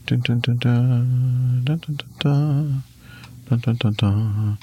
[0.05, 2.83] Dun, dun, dun, dun, dun, dun, dun, dun.
[3.49, 4.57] Dun, dun, dun, dun.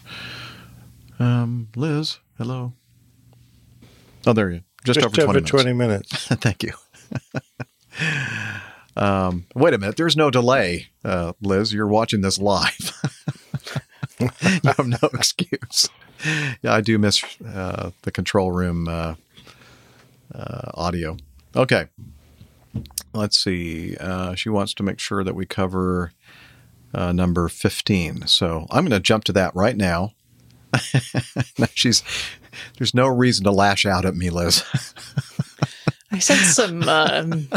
[1.19, 2.73] Um, Liz, hello.
[4.27, 4.61] Oh, there you.
[4.85, 5.51] Just, Just over 20 over minutes.
[5.51, 6.27] 20 minutes.
[6.29, 6.73] Thank you.
[8.97, 9.97] Um, wait a minute.
[9.97, 11.73] There's no delay, uh, Liz.
[11.73, 12.93] You're watching this live.
[14.21, 14.31] you
[14.65, 15.89] have no excuse.
[16.63, 19.15] Yeah, I do miss uh, the control room uh,
[20.35, 21.17] uh, audio.
[21.55, 21.87] Okay.
[23.13, 23.97] Let's see.
[23.97, 26.13] Uh, she wants to make sure that we cover
[26.95, 28.27] uh, number 15.
[28.27, 30.13] So I'm going to jump to that right now.
[31.75, 32.03] She's
[32.79, 34.65] there's no reason to lash out at me, Liz.
[36.17, 36.83] I sense some.
[36.89, 37.49] Um,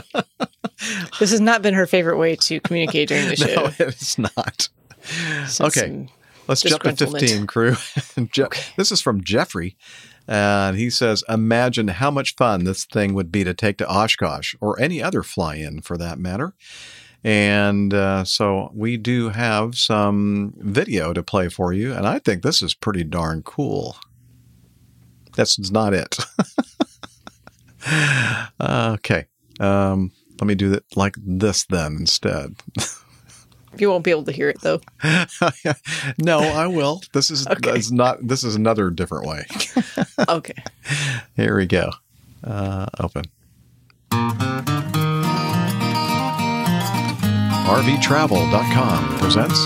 [1.19, 3.55] this has not been her favorite way to communicate during the show.
[3.65, 4.69] No, it's not.
[5.59, 6.07] Okay,
[6.47, 7.19] let's jump to disgruntlement.
[7.21, 7.75] 15, crew.
[8.31, 8.45] Je-
[8.77, 9.75] This is from Jeffrey.
[10.27, 14.53] And he says, Imagine how much fun this thing would be to take to Oshkosh
[14.61, 16.53] or any other fly in for that matter.
[17.23, 21.93] And uh, so we do have some video to play for you.
[21.93, 23.97] And I think this is pretty darn cool.
[25.35, 26.17] That's not it.
[28.61, 29.25] okay.
[29.59, 32.55] Um, let me do it like this then instead.
[33.77, 34.81] You won't be able to hear it though.
[36.17, 37.01] no, I will.
[37.13, 38.17] This is that's not.
[38.21, 39.45] This is another different way.
[40.29, 40.55] okay.
[41.35, 41.91] Here we go.
[42.43, 43.25] Uh, open.
[47.69, 49.59] RVTravel.com presents.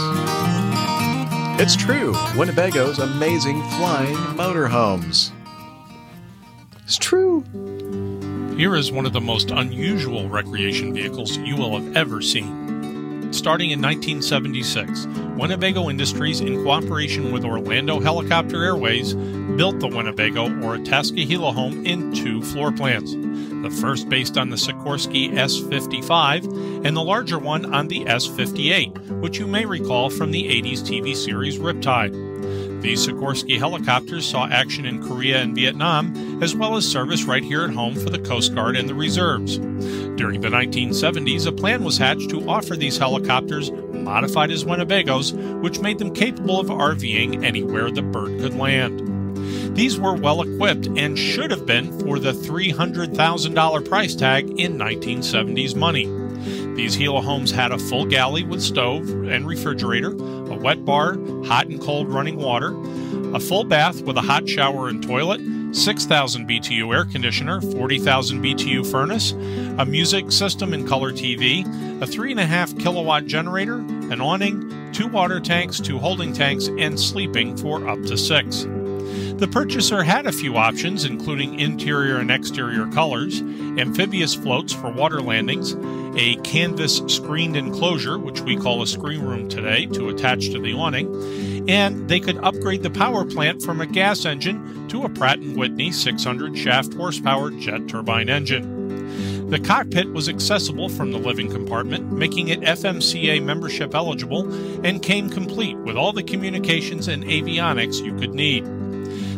[1.61, 2.13] It's true.
[2.35, 5.31] Winnebago's amazing flying motorhomes.
[6.83, 7.45] It's true.
[8.63, 13.33] Here is one of the most unusual recreation vehicles you will have ever seen.
[13.33, 19.15] starting in 1976, Winnebago Industries, in cooperation with Orlando Helicopter Airways,
[19.57, 23.13] built the Winnebago or Itasca Home in two floor plans.
[23.63, 28.27] The first based on the Sikorsky S 55, and the larger one on the S
[28.27, 32.13] 58, which you may recall from the 80s TV series Riptide.
[32.83, 37.63] These Sikorsky helicopters saw action in Korea and Vietnam, as well as service right here
[37.63, 39.57] at home for the Coast Guard and the reserves.
[40.17, 45.79] During the 1970s, a plan was hatched to offer these helicopters modified as Winnebagos, which
[45.79, 48.99] made them capable of RVing anywhere the bird could land.
[49.77, 55.73] These were well equipped and should have been for the $300,000 price tag in 1970s
[55.73, 56.05] money.
[56.75, 60.11] These Gila helihomes had a full galley with stove and refrigerator,
[60.63, 62.73] wet bar, hot and cold running water,
[63.35, 65.41] a full bath with a hot shower and toilet,
[65.75, 69.31] 6,000 BTU air conditioner, 40,000 BTU furnace,
[69.77, 71.61] a music system and color TV,
[72.01, 77.87] a 3.5 kilowatt generator, an awning, two water tanks, two holding tanks, and sleeping for
[77.87, 78.65] up to six.
[79.43, 85.21] The purchaser had a few options, including interior and exterior colors, amphibious floats for water
[85.21, 85.75] landings,
[86.17, 90.71] a canvas screened enclosure, which we call a screen room today, to attach to the
[90.71, 95.39] awning, and they could upgrade the power plant from a gas engine to a Pratt
[95.39, 99.49] & Whitney 600 shaft horsepower jet turbine engine.
[99.49, 104.49] The cockpit was accessible from the living compartment, making it FMCA membership eligible,
[104.85, 108.65] and came complete with all the communications and avionics you could need.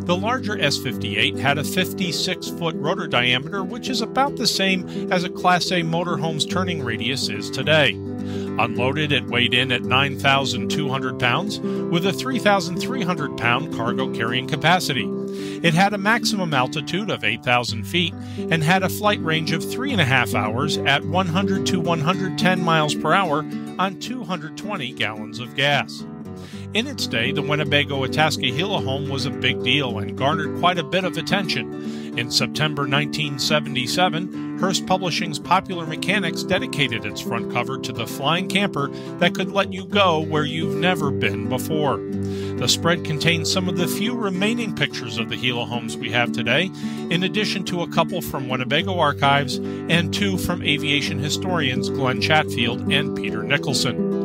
[0.06, 5.12] The larger S 58 had a 56 foot rotor diameter, which is about the same
[5.12, 7.94] as a Class A motorhome's turning radius is today.
[7.94, 15.10] Unloaded, it weighed in at 9,200 pounds with a 3,300 pound cargo carrying capacity.
[15.64, 19.92] It had a maximum altitude of 8,000 feet and had a flight range of three
[19.92, 23.40] and a half hours at 100 to 110 miles per hour
[23.80, 26.06] on 220 gallons of gas.
[26.76, 30.84] In its day, the Winnebago Itasca Home was a big deal and garnered quite a
[30.84, 32.20] bit of attention.
[32.20, 38.90] In September 1977, Hearst Publishing's Popular Mechanics dedicated its front cover to the flying camper
[39.20, 41.96] that could let you go where you've never been before.
[41.96, 46.34] The spread contains some of the few remaining pictures of the Gila homes we have
[46.34, 46.70] today,
[47.10, 52.92] in addition to a couple from Winnebago archives and two from aviation historians Glenn Chatfield
[52.92, 54.25] and Peter Nicholson.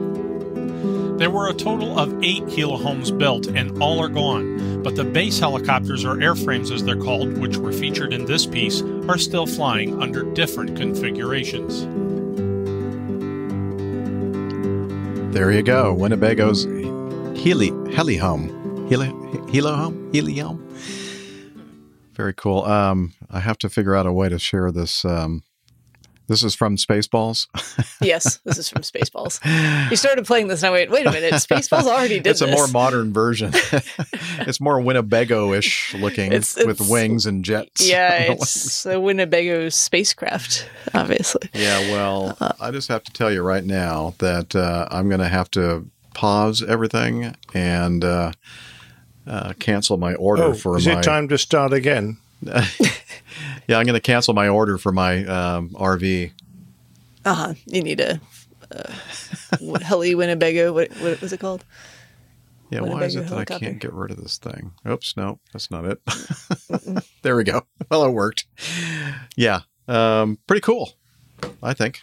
[1.20, 4.82] There were a total of eight Gila homes built, and all are gone.
[4.82, 8.81] But the base helicopters, or airframes as they're called, which were featured in this piece,
[9.07, 11.82] are still flying under different configurations.
[15.34, 15.94] There you go.
[15.94, 16.65] Winnebago's
[17.44, 18.89] Heli Helihome.
[18.90, 19.08] Heli
[19.52, 20.12] Helihome?
[20.15, 20.58] Helihome?
[22.15, 22.65] Very cool.
[22.65, 25.42] Um, I have to figure out a way to share this um,
[26.31, 27.49] this is from Spaceballs.
[28.00, 29.41] yes, this is from Spaceballs.
[29.91, 32.49] You started playing this, and I went, wait a minute, Spaceballs already did it's this.
[32.49, 33.50] a more modern version.
[34.39, 37.86] it's more Winnebago-ish looking It's- with wings and jets.
[37.86, 41.50] Yeah, it's a Winnebago spacecraft, obviously.
[41.52, 45.28] Yeah, well, I just have to tell you right now that uh, I'm going to
[45.28, 48.33] have to pause everything and uh,
[49.26, 51.00] uh, cancel my order Oh, for is my.
[51.00, 52.18] it time to start again?
[53.68, 56.32] yeah, I'm going to cancel my order for my um, RV.
[57.24, 57.54] Uh huh.
[57.66, 58.20] You need a
[58.74, 58.92] uh,
[59.60, 60.72] what- heli Winnebago.
[60.72, 61.64] What, what was it called?
[62.70, 64.70] Yeah, why is it that I can't get rid of this thing?
[64.88, 65.98] Oops, no, that's not it.
[67.22, 67.62] there we go.
[67.90, 68.46] Well, it worked.
[69.36, 70.92] Yeah, um, pretty cool,
[71.64, 72.00] I think.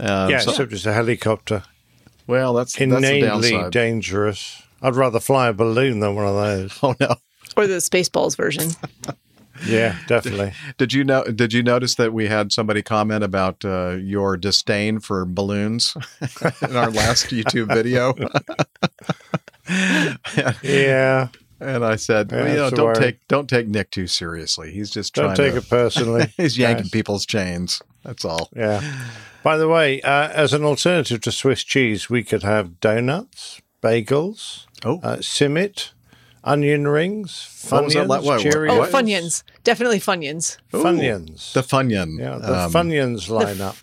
[0.00, 1.62] Um, yeah, so- except it's a helicopter.
[2.26, 3.72] Well, that's that's the Inanely downside.
[3.72, 4.62] dangerous.
[4.82, 6.78] I'd rather fly a balloon than one of those.
[6.82, 7.14] Oh no.
[7.60, 8.70] Or the Spaceballs version.
[9.66, 10.54] Yeah, definitely.
[10.78, 11.22] Did you know?
[11.24, 15.94] Did you notice that we had somebody comment about uh, your disdain for balloons
[16.62, 18.14] in our last YouTube video?
[20.62, 21.28] Yeah.
[21.60, 22.94] And I said, well, you know, that's don't worry.
[22.96, 24.72] take don't take Nick too seriously.
[24.72, 26.32] He's just Don't take to, it personally.
[26.36, 26.90] he's yanking Yes.
[26.90, 27.82] people's chains.
[28.02, 28.48] That's all.
[28.56, 28.80] Yeah.
[29.42, 34.64] By the way, uh, as an alternative to Swiss cheese, we could have donuts, bagels,
[34.84, 35.00] oh.
[35.02, 35.90] uh, simit,
[36.42, 37.32] onion rings,
[37.68, 38.22] What was that funyuns, like?
[38.22, 38.70] What- what- Cheerios.
[38.70, 39.42] Oh, Funyuns.
[39.64, 40.56] Definitely Funyuns.
[40.74, 41.52] Ooh, Funyuns.
[41.52, 42.18] The Funyun.
[42.18, 43.76] Yeah, the um, Funyuns lineup.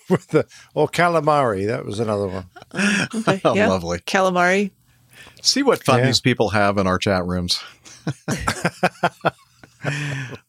[0.10, 2.46] With the, or calamari, that was another one.
[3.14, 3.68] Okay, Oh, yeah.
[3.68, 3.98] lovely.
[4.00, 4.70] Calamari.
[5.42, 6.06] See what fun Yeah.
[6.06, 7.60] these people have in our chat rooms.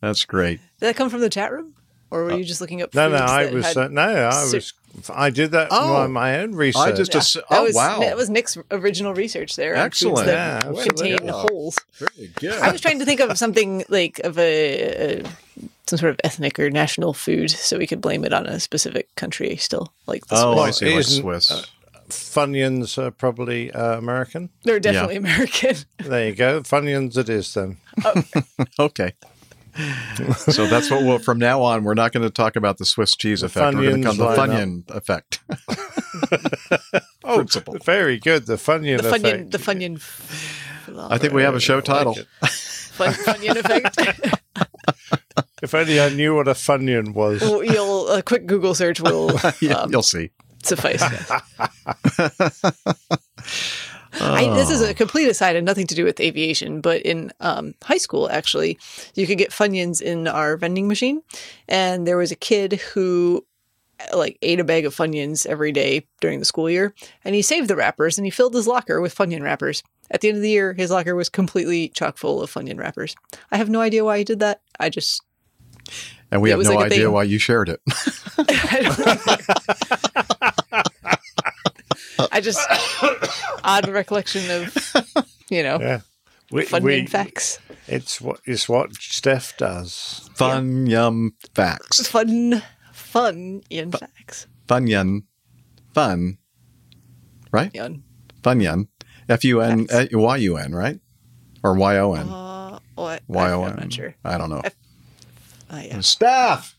[0.02, 0.60] That's great.
[0.80, 1.74] Did that come from the chat room?
[2.10, 4.74] Or were you just looking up No, no, I was had uh, no, I was
[5.14, 5.96] I did that Oh.
[5.98, 6.82] on my own research.
[6.82, 8.00] I just Yeah, assu- oh, was, wow.
[8.00, 9.76] That was Nick's original research there.
[9.76, 10.26] on Excellent.
[10.26, 11.28] that Yeah, contain absolutely.
[11.32, 11.80] holes.
[11.94, 12.54] Very good.
[12.62, 15.24] I was trying to think of something like of a, a
[15.88, 19.14] some sort of ethnic or national food, so we could blame it on a specific
[19.16, 19.56] country.
[19.58, 20.68] Still, like the Oh, Swiss.
[20.68, 21.52] I see, like Isn't, Swiss.
[21.52, 21.62] uh,
[22.10, 24.50] Funyuns are probably uh, American.
[24.64, 25.76] They're definitely American.
[26.00, 26.62] There you go.
[26.62, 27.78] Funyuns it is then.
[28.80, 29.14] okay.
[30.38, 33.16] so that's what we'll, from now on, we're not going to talk about the Swiss
[33.16, 33.76] cheese effect.
[33.76, 34.58] We're going to Funyuns come the line up.
[34.58, 35.40] Funyun effect.
[37.30, 37.44] Oh,
[37.84, 38.46] very good.
[38.46, 39.52] The Funyun the effect.
[39.52, 39.98] The Funyun.
[41.12, 42.14] I think we have a show title.
[42.14, 43.98] Fun, Funyun effect.
[45.62, 47.42] If only I knew what a Funyun was.
[47.42, 50.30] Well, You'll a quick Google search will Yeah, um, You'll see.
[50.64, 51.04] suffice.
[54.22, 57.74] I, this is a complete aside and nothing to do with aviation, but in um,
[57.84, 58.78] high school, actually,
[59.16, 61.22] you could get Funyuns in our vending machine.
[61.68, 63.46] And there was a kid who
[64.14, 66.94] like ate a bag of Funyuns every day during the school year.
[67.24, 69.84] And he saved the wrappers and he filled his locker with Funyun wrappers.
[70.10, 73.16] At the end of the year, his locker was completely chock full of Funyun wrappers.
[73.52, 74.62] I have no idea why he did that.
[74.80, 75.22] I just
[76.32, 77.82] And we have no like idea why you shared it.
[82.32, 82.60] I just
[83.64, 84.76] odd recollection of
[85.50, 86.02] you know Yeah.
[86.50, 87.60] We, Funyun we- facts.
[87.88, 90.30] It's what it's what Steph does.
[90.36, 92.08] Fun yum facts.
[92.08, 94.48] Fun, fun in facts.
[94.68, 95.24] Funyun.
[95.94, 96.38] Fun.
[97.52, 97.74] Right?
[97.74, 98.04] Yun.
[99.30, 101.00] F U N uh, Y U N, right?
[101.64, 102.28] Or Y O N.
[102.30, 103.24] Uh, what?
[103.28, 104.16] Y O I'm not sure.
[104.24, 104.62] I don't know.
[105.70, 106.00] Uh, yeah.
[106.00, 106.77] Staff!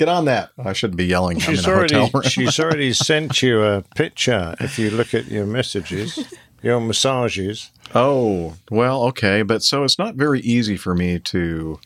[0.00, 0.52] Get on that.
[0.56, 1.36] I shouldn't be yelling.
[1.36, 2.30] I'm She's in a already hotel room.
[2.30, 4.54] she's already sent you a picture.
[4.58, 6.18] If you look at your messages,
[6.62, 7.70] your massages.
[7.94, 9.42] Oh, well, okay.
[9.42, 11.80] But so it's not very easy for me to.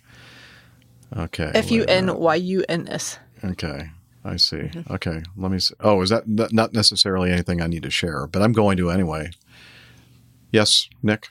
[1.17, 1.51] Okay.
[1.57, 2.12] F U wait a minute.
[2.12, 3.18] N Y U N S.
[3.43, 3.91] Okay.
[4.25, 4.59] I see.
[4.59, 4.93] Mm-hmm.
[4.93, 5.25] Okay.
[5.36, 5.75] Let me see.
[5.81, 8.91] Oh, is that n- not necessarily anything I need to share, but I'm going to
[8.91, 9.31] anyway.
[10.52, 11.31] Yes, Nick?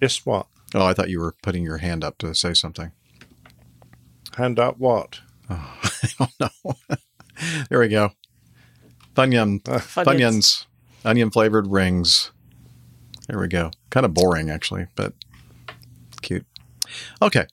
[0.00, 0.46] Yes, what?
[0.76, 2.92] Oh, I thought you were putting your hand up to say something.
[4.36, 5.20] Hand up what?
[6.20, 6.48] Oh no
[7.68, 8.10] There we go.
[9.14, 9.62] Funyun.
[9.62, 10.04] Funyuns.
[10.04, 10.66] Funyuns.
[11.04, 12.30] Onion flavored rings.
[13.28, 13.70] There we go.
[13.90, 15.12] Kind of boring, actually, but
[16.22, 16.46] cute.
[17.20, 17.46] Okay.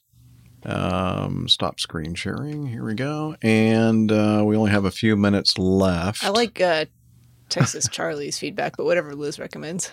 [0.64, 2.66] Um, stop screen sharing.
[2.66, 3.36] Here we go.
[3.42, 6.24] And uh, we only have a few minutes left.
[6.24, 6.86] I like uh,
[7.48, 9.92] Texas Charlie's feedback, but whatever Liz recommends.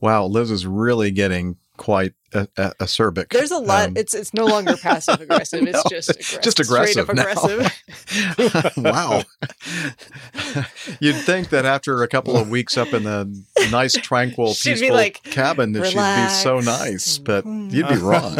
[0.00, 3.28] Wow, Liz is really getting quite a- a- acerbic.
[3.30, 3.88] There's a lot.
[3.90, 5.66] Um, it's it's no longer passive aggressive.
[5.66, 8.76] It's just aggressive, just straight aggressive up aggressive.
[8.76, 9.22] wow.
[11.00, 14.94] You'd think that after a couple of weeks up in the nice, tranquil, She'd peaceful
[14.96, 18.36] like, cabin, that she'd be so nice, but you'd be wrong.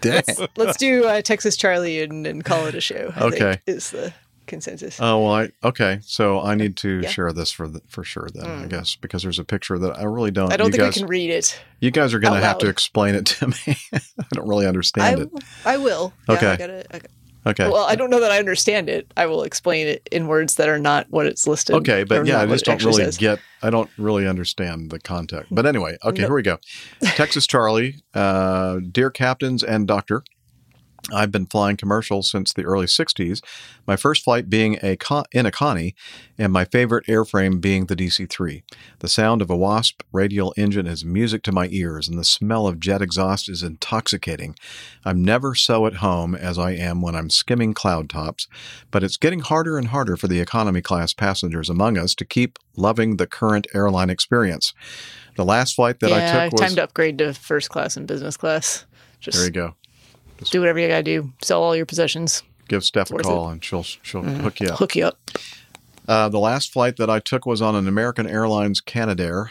[0.00, 0.22] Dang.
[0.56, 3.12] Let's do uh, Texas Charlie and, and call it a show.
[3.16, 3.38] I Okay.
[3.38, 4.12] think is the
[4.46, 4.98] consensus.
[5.00, 6.00] Oh well, I okay.
[6.02, 7.08] So I need to Yeah.
[7.08, 8.68] share this for the, for sure then, I Mm.
[8.68, 10.52] guess, because there's a picture that I really don't.
[10.52, 11.60] I don't think guys, we can read it.
[11.80, 13.76] You guys are going to have to explain it to me.
[13.92, 14.00] I
[14.32, 15.28] don't really I, understand it.
[15.64, 16.14] I will.
[16.28, 16.46] Yeah, Okay.
[16.52, 17.00] I gotta, I,
[17.44, 17.68] Okay.
[17.68, 19.12] Well, I don't know that I understand it.
[19.16, 21.74] I will explain it in words that are not what it's listed.
[21.74, 23.16] Okay, but yeah, I just don't really says.
[23.16, 23.40] get.
[23.60, 25.48] I don't really understand the context.
[25.50, 26.58] But anyway, okay, here we go.
[27.02, 30.22] Texas Charlie, uh, dear captains and doctor.
[31.10, 33.42] I've been flying commercial since the early 60s,
[33.86, 35.96] my first flight being a con- in a Connie,
[36.38, 38.62] and my favorite airframe being the DC 3.
[39.00, 42.68] The sound of a Wasp radial engine is music to my ears, and the smell
[42.68, 44.54] of jet exhaust is intoxicating.
[45.04, 48.46] I'm never so at home as I am when I'm skimming cloud tops,
[48.92, 52.60] but it's getting harder and harder for the economy class passengers among us to keep
[52.76, 54.72] loving the current airline experience.
[55.36, 56.60] The last flight that yeah, I took was.
[56.60, 58.86] time to upgrade to first class and business class.
[59.20, 59.74] Just there you go.
[60.50, 61.32] Do whatever you gotta do.
[61.42, 62.42] Sell all your possessions.
[62.68, 63.52] Give Steph a call it.
[63.52, 64.40] and she'll she'll Mhm.
[64.40, 64.78] hook you up.
[64.78, 65.18] Hook you up.
[66.08, 69.50] Uh, the last flight that I took was on an American Airlines Canadair,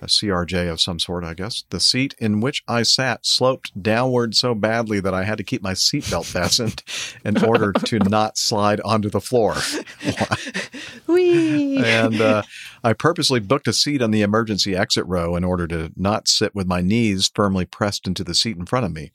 [0.00, 1.64] a CRJ of some sort, I guess.
[1.70, 5.60] The seat in which I sat sloped downward so badly that I had to keep
[5.60, 6.82] my seatbelt fastened
[7.24, 9.56] in order to not slide onto the floor.
[11.06, 11.78] Whee!
[11.84, 12.42] and uh,
[12.84, 16.54] I purposely booked a seat on the emergency exit row in order to not sit
[16.54, 19.10] with my knees firmly pressed into the seat in front of me.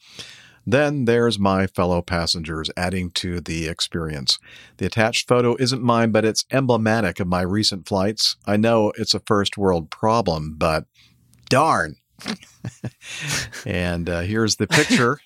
[0.65, 4.39] Then there's my fellow passengers adding to the experience.
[4.77, 8.37] The attached photo isn't mine, but it's emblematic of my recent flights.
[8.45, 10.85] I know it's a first world problem, but
[11.49, 11.97] darn.
[13.65, 15.19] and uh, here's the picture.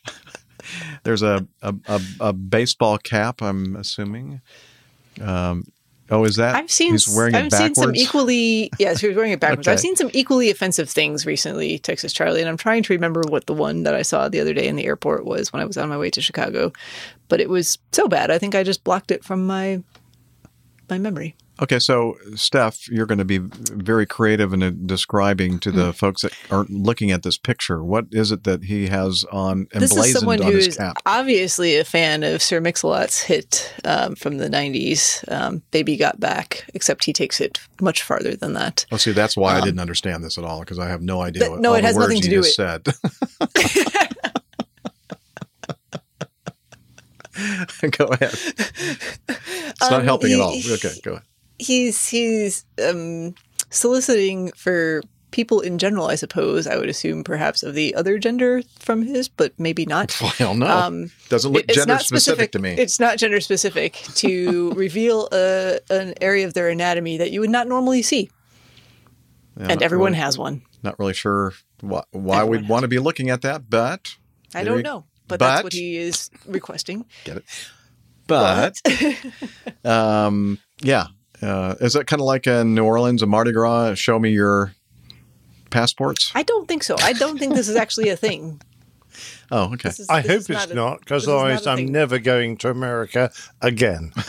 [1.03, 4.41] There's a, a, a, a baseball cap, I'm assuming.
[5.22, 5.66] Um,
[6.10, 6.56] oh, is that?
[6.56, 9.68] I've seen He's wearing I've seen some equally yes, he was wearing it backwards.
[9.68, 9.74] Okay.
[9.74, 13.45] I've seen some equally offensive things recently, Texas Charlie, and I'm trying to remember what
[13.45, 15.77] the one that I saw the other day in the airport was when I was
[15.77, 16.72] on my way to Chicago.
[17.27, 19.84] But it was so bad, I think I just blocked it from my
[20.90, 21.36] my memory.
[21.60, 26.22] Okay, so Steph, you're going to be very creative in uh, describing to the folks
[26.22, 27.84] that aren't looking at this picture.
[27.84, 30.98] What is it that he has on This is emblazoned someone on his who's cap?
[31.08, 36.64] obviously a fan of Sir Mix-a-Lot's hit um, from the '90s, um, "Baby Got Back,"
[36.76, 38.86] except he takes it much farther than that.
[38.92, 41.22] Oh, see, that's why I Um, didn't understand this at all because I have no
[41.22, 42.84] idea Th- what no, it has words nothing to do just said.
[47.98, 48.34] go ahead.
[49.27, 50.53] It's not Um, helping at all.
[50.56, 51.24] Okay, go ahead.
[51.60, 53.34] He's he's um,
[53.69, 56.68] soliciting for people in general, I suppose.
[56.68, 60.16] I would assume perhaps of the other gender from his, but maybe not.
[60.22, 61.08] I don't know.
[61.30, 62.72] Doesn't look Um, it- gender not specific to me.
[62.72, 67.50] It's not gender specific to reveal a, an area of their anatomy that you would
[67.50, 68.30] not normally see,
[69.60, 70.61] Yeah, and everyone really- has one.
[70.84, 74.16] Not really sure why, why we'd want to be looking at that, but
[74.56, 77.06] I don't you- know, but, that's what he is requesting.
[77.26, 77.44] Get it?
[78.27, 78.80] But
[79.86, 81.08] um, yeah,
[81.41, 83.95] uh, is that kind of like in New Orleans, a Mardi Gras?
[83.95, 84.74] Show me your
[85.69, 86.32] passports.
[86.35, 86.95] I don't think so.
[86.99, 88.61] I don't think this is actually a thing.
[89.49, 89.90] Oh, okay.
[89.90, 91.77] Is- I hope is it's not a- not, because this is not otherwise a I'm
[91.77, 91.91] thing.
[91.93, 94.11] never going to America again.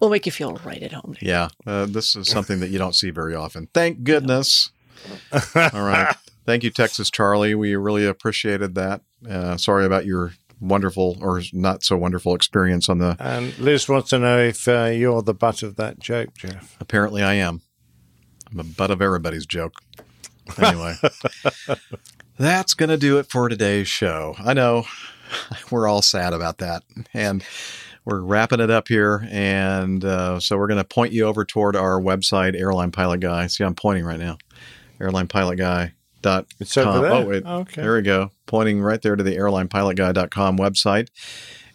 [0.00, 1.14] We'll make you feel right at home.
[1.20, 3.68] Yeah, uh, this is something that you don't see very often.
[3.74, 4.70] Thank goodness.
[5.54, 6.14] All right.
[6.46, 7.54] Thank you, Texas Charlie.
[7.54, 9.02] We really appreciated that.
[9.28, 10.32] Uh, sorry about your
[10.64, 13.16] wonderful or not so wonderful experience on the.
[13.18, 16.76] And Liz wants to know if uh, you're the butt of that joke, Jeff.
[16.80, 17.62] Apparently, I am.
[18.50, 19.74] I'm the butt of everybody's joke.
[20.58, 20.94] Anyway,
[22.38, 24.34] that's going to do it for today's show.
[24.38, 24.84] I know
[25.70, 26.82] we're all sad about that.
[27.12, 27.44] And
[28.04, 29.26] we're wrapping it up here.
[29.30, 33.46] And uh, so we're going to point you over toward our website, Airline Pilot Guy.
[33.46, 34.38] See, I'm pointing right now.
[35.00, 35.94] Airline Pilot Guy.
[36.24, 37.02] Dot It's over com.
[37.02, 37.12] there.
[37.12, 37.42] Oh, wait.
[37.44, 37.82] Oh, okay.
[37.82, 38.30] There we go.
[38.46, 41.08] Pointing right there to the airlinepilotguy.com website.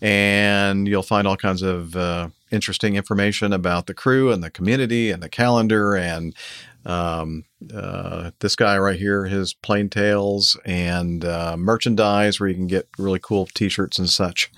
[0.01, 5.11] And you'll find all kinds of uh, interesting information about the crew and the community
[5.11, 6.35] and the calendar and
[6.83, 12.65] um, uh, this guy right here, his plane tales and uh, merchandise where you can
[12.67, 14.51] get really cool t-shirts and such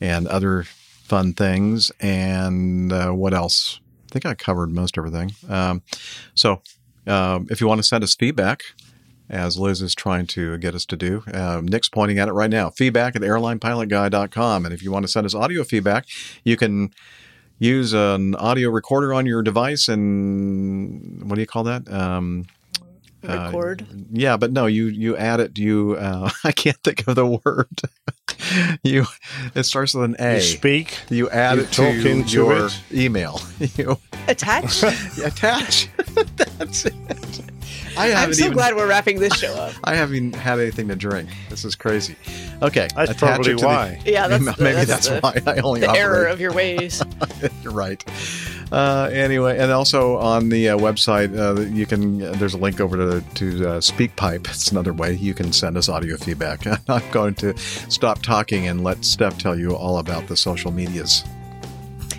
[0.00, 1.92] and other fun things.
[2.00, 3.80] And uh, what else?
[4.08, 5.32] I think I covered most everything.
[5.48, 5.82] Um,
[6.34, 6.62] so
[7.06, 8.62] um, if you want to send us feedback,
[9.28, 11.22] as Liz is trying to get us to do.
[11.32, 12.70] Um, Nick's pointing at it right now.
[12.70, 14.64] Feedback at airlinepilotguy.com.
[14.64, 16.06] And if you want to send us audio feedback,
[16.44, 16.92] you can
[17.58, 21.90] use an audio recorder on your device and what do you call that?
[21.92, 22.46] Um,
[23.26, 23.84] uh, Record.
[24.12, 25.58] yeah, but no, you you add it.
[25.58, 27.68] You uh, I can't think of the word.
[28.84, 29.06] you
[29.54, 30.36] it starts with an A.
[30.36, 30.98] You speak.
[31.10, 32.80] You add You it talk to into your it.
[32.92, 33.40] email.
[33.76, 33.98] you
[34.28, 34.82] Attach.
[35.24, 35.88] attach.
[36.58, 36.94] That's it.
[37.96, 39.74] I I'm so even glad we're wrapping this show up.
[39.84, 41.28] I haven't had anything to drink.
[41.48, 42.16] This is crazy.
[42.62, 44.00] Okay, That's attach probably it to the- why.
[44.04, 46.02] Yeah, that's the- maybe that's that's, the- why I only the operate.
[46.02, 47.02] error of your ways.
[47.62, 48.04] You're right.
[48.72, 52.18] Uh, anyway, and also on the uh, website, uh, you can.
[52.18, 54.48] There's a link over to to uh, SpeakPipe.
[54.48, 56.66] It's another way you can send us audio feedback.
[56.88, 61.22] I'm going to stop talking and let Steph tell you all about the social medias.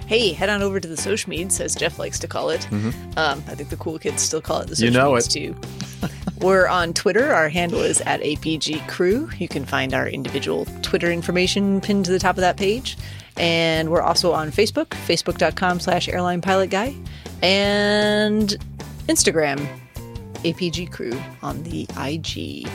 [0.08, 2.62] Hey, head on over to the social meds, as Jeff likes to call it.
[2.72, 2.94] Mhm.
[3.18, 5.32] Um, I think the cool kids still call it the social You know meds it.
[5.32, 5.56] too.
[6.40, 7.34] We're on Twitter.
[7.34, 9.30] Our handle is at APG Crew.
[9.38, 12.98] You can find our individual Twitter information pinned to the top of that page.
[13.38, 16.96] And we're also on Facebook, facebook.com slash airline pilot guy,
[17.44, 18.56] and
[19.08, 19.68] Instagram,
[20.44, 22.68] APG Crew on the IG.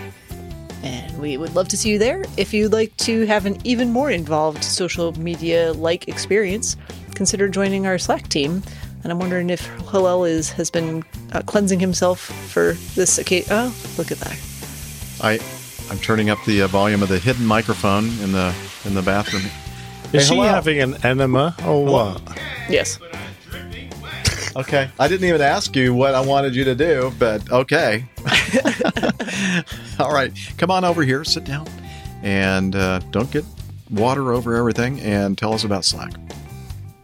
[0.84, 2.24] And we would love to see you there.
[2.36, 6.76] If you'd like to have an even more involved social media like experience,
[7.23, 8.65] consider joining our Slack team.
[9.05, 13.49] And I'm wondering if Hillel is has been uh, cleansing himself for this occasion.
[13.52, 14.36] Oh, look at that!
[15.23, 15.39] I
[15.89, 18.52] I'm turning up the uh, volume of the hidden microphone in the
[18.84, 19.42] in the bathroom.
[19.42, 20.49] Is Hey, she hello.
[20.49, 22.20] having an enema or what?
[22.68, 22.99] Yes.
[24.57, 24.91] Okay.
[24.99, 28.05] I didn't even ask you what I wanted you to do, but okay.
[30.01, 30.33] All right.
[30.59, 31.68] Come on over here, sit down,
[32.23, 33.44] and uh, don't get
[33.91, 36.12] water over everything, and tell us about Slack.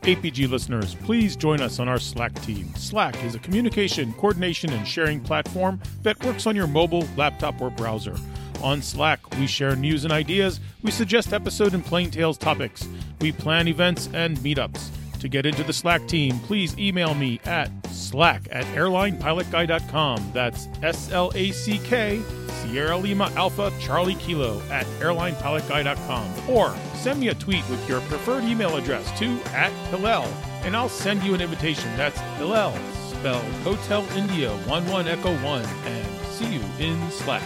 [0.08, 2.74] APG listeners, please join us on our Slack team.
[2.76, 7.68] Slack is a communication, coordination, and sharing platform that works on your mobile, laptop, or
[7.68, 8.16] browser.
[8.62, 12.88] On Slack, we share news and ideas, we suggest episode and plane tales topics,
[13.20, 14.88] we plan events and meetups.
[15.20, 20.30] To get into the Slack team, please email me at slack at airlinepilotguy.com.
[20.32, 26.48] That's S L A C K, Sierra Lima Alpha Charlie Kilo at airlinepilotguy.com.
[26.48, 30.24] Or send me a tweet with your preferred email address to at Hillel,
[30.62, 31.94] and I'll send you an invitation.
[31.96, 32.72] That's Hillel,
[33.08, 37.42] spelled Hotel India 11 Echo 1, and see you in Slack.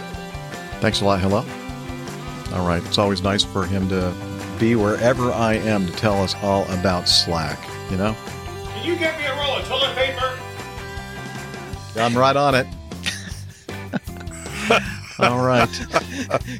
[0.79, 1.19] Thanks a lot.
[1.19, 1.43] Hello.
[2.53, 2.85] All right.
[2.85, 4.13] It's always nice for him to
[4.63, 7.59] be wherever I am to tell us all about Slack,
[7.91, 8.15] you know?
[8.73, 10.39] can you get me a roll of toilet paper?
[11.97, 12.65] I'm right on it.
[15.19, 15.67] All right.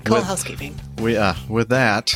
[0.04, 0.78] Call With- housekeeping.
[1.00, 2.14] We uh, with that,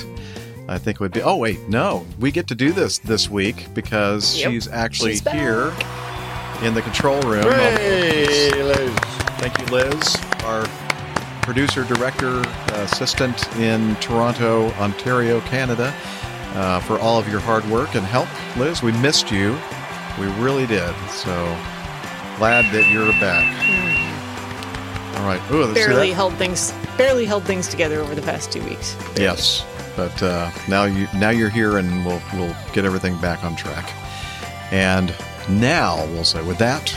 [0.67, 1.21] I think would be.
[1.21, 4.51] Oh wait, no, we get to do this this week because Yep.
[4.51, 5.73] she's actually She's here
[6.63, 7.43] in the control room.
[7.43, 8.93] Hey, Liz.
[9.39, 10.65] Thank you, Liz, our
[11.47, 12.41] producer, director,
[12.73, 15.95] assistant in Toronto, Ontario, Canada,
[16.55, 18.27] uh, for all of your hard work and help.
[18.57, 19.57] Liz, we missed you.
[20.19, 20.93] We really did.
[21.09, 21.33] So
[22.35, 23.47] glad that you're back.
[25.17, 25.41] All right.
[25.49, 28.97] Ooh, Barely held things barely held things together over the past two weeks.
[29.15, 33.55] Yes, but uh, now you now you're here, and we'll we'll get everything back on
[33.55, 33.89] track.
[34.73, 35.15] And
[35.47, 36.93] now we'll say with that,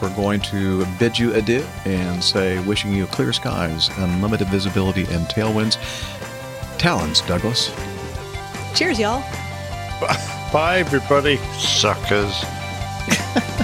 [0.00, 5.26] we're going to bid you adieu and say wishing you clear skies, unlimited visibility, and
[5.26, 5.76] tailwinds.
[6.78, 7.72] Talons, Douglas.
[8.74, 9.20] Cheers, y'all.
[10.52, 11.36] Bye, everybody.
[11.58, 12.44] Suckers.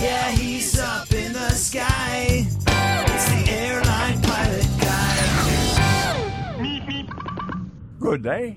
[0.00, 2.46] Yeah, he's up in the sky.
[2.46, 5.16] It's the airline pilot guy.
[8.00, 8.56] Good day.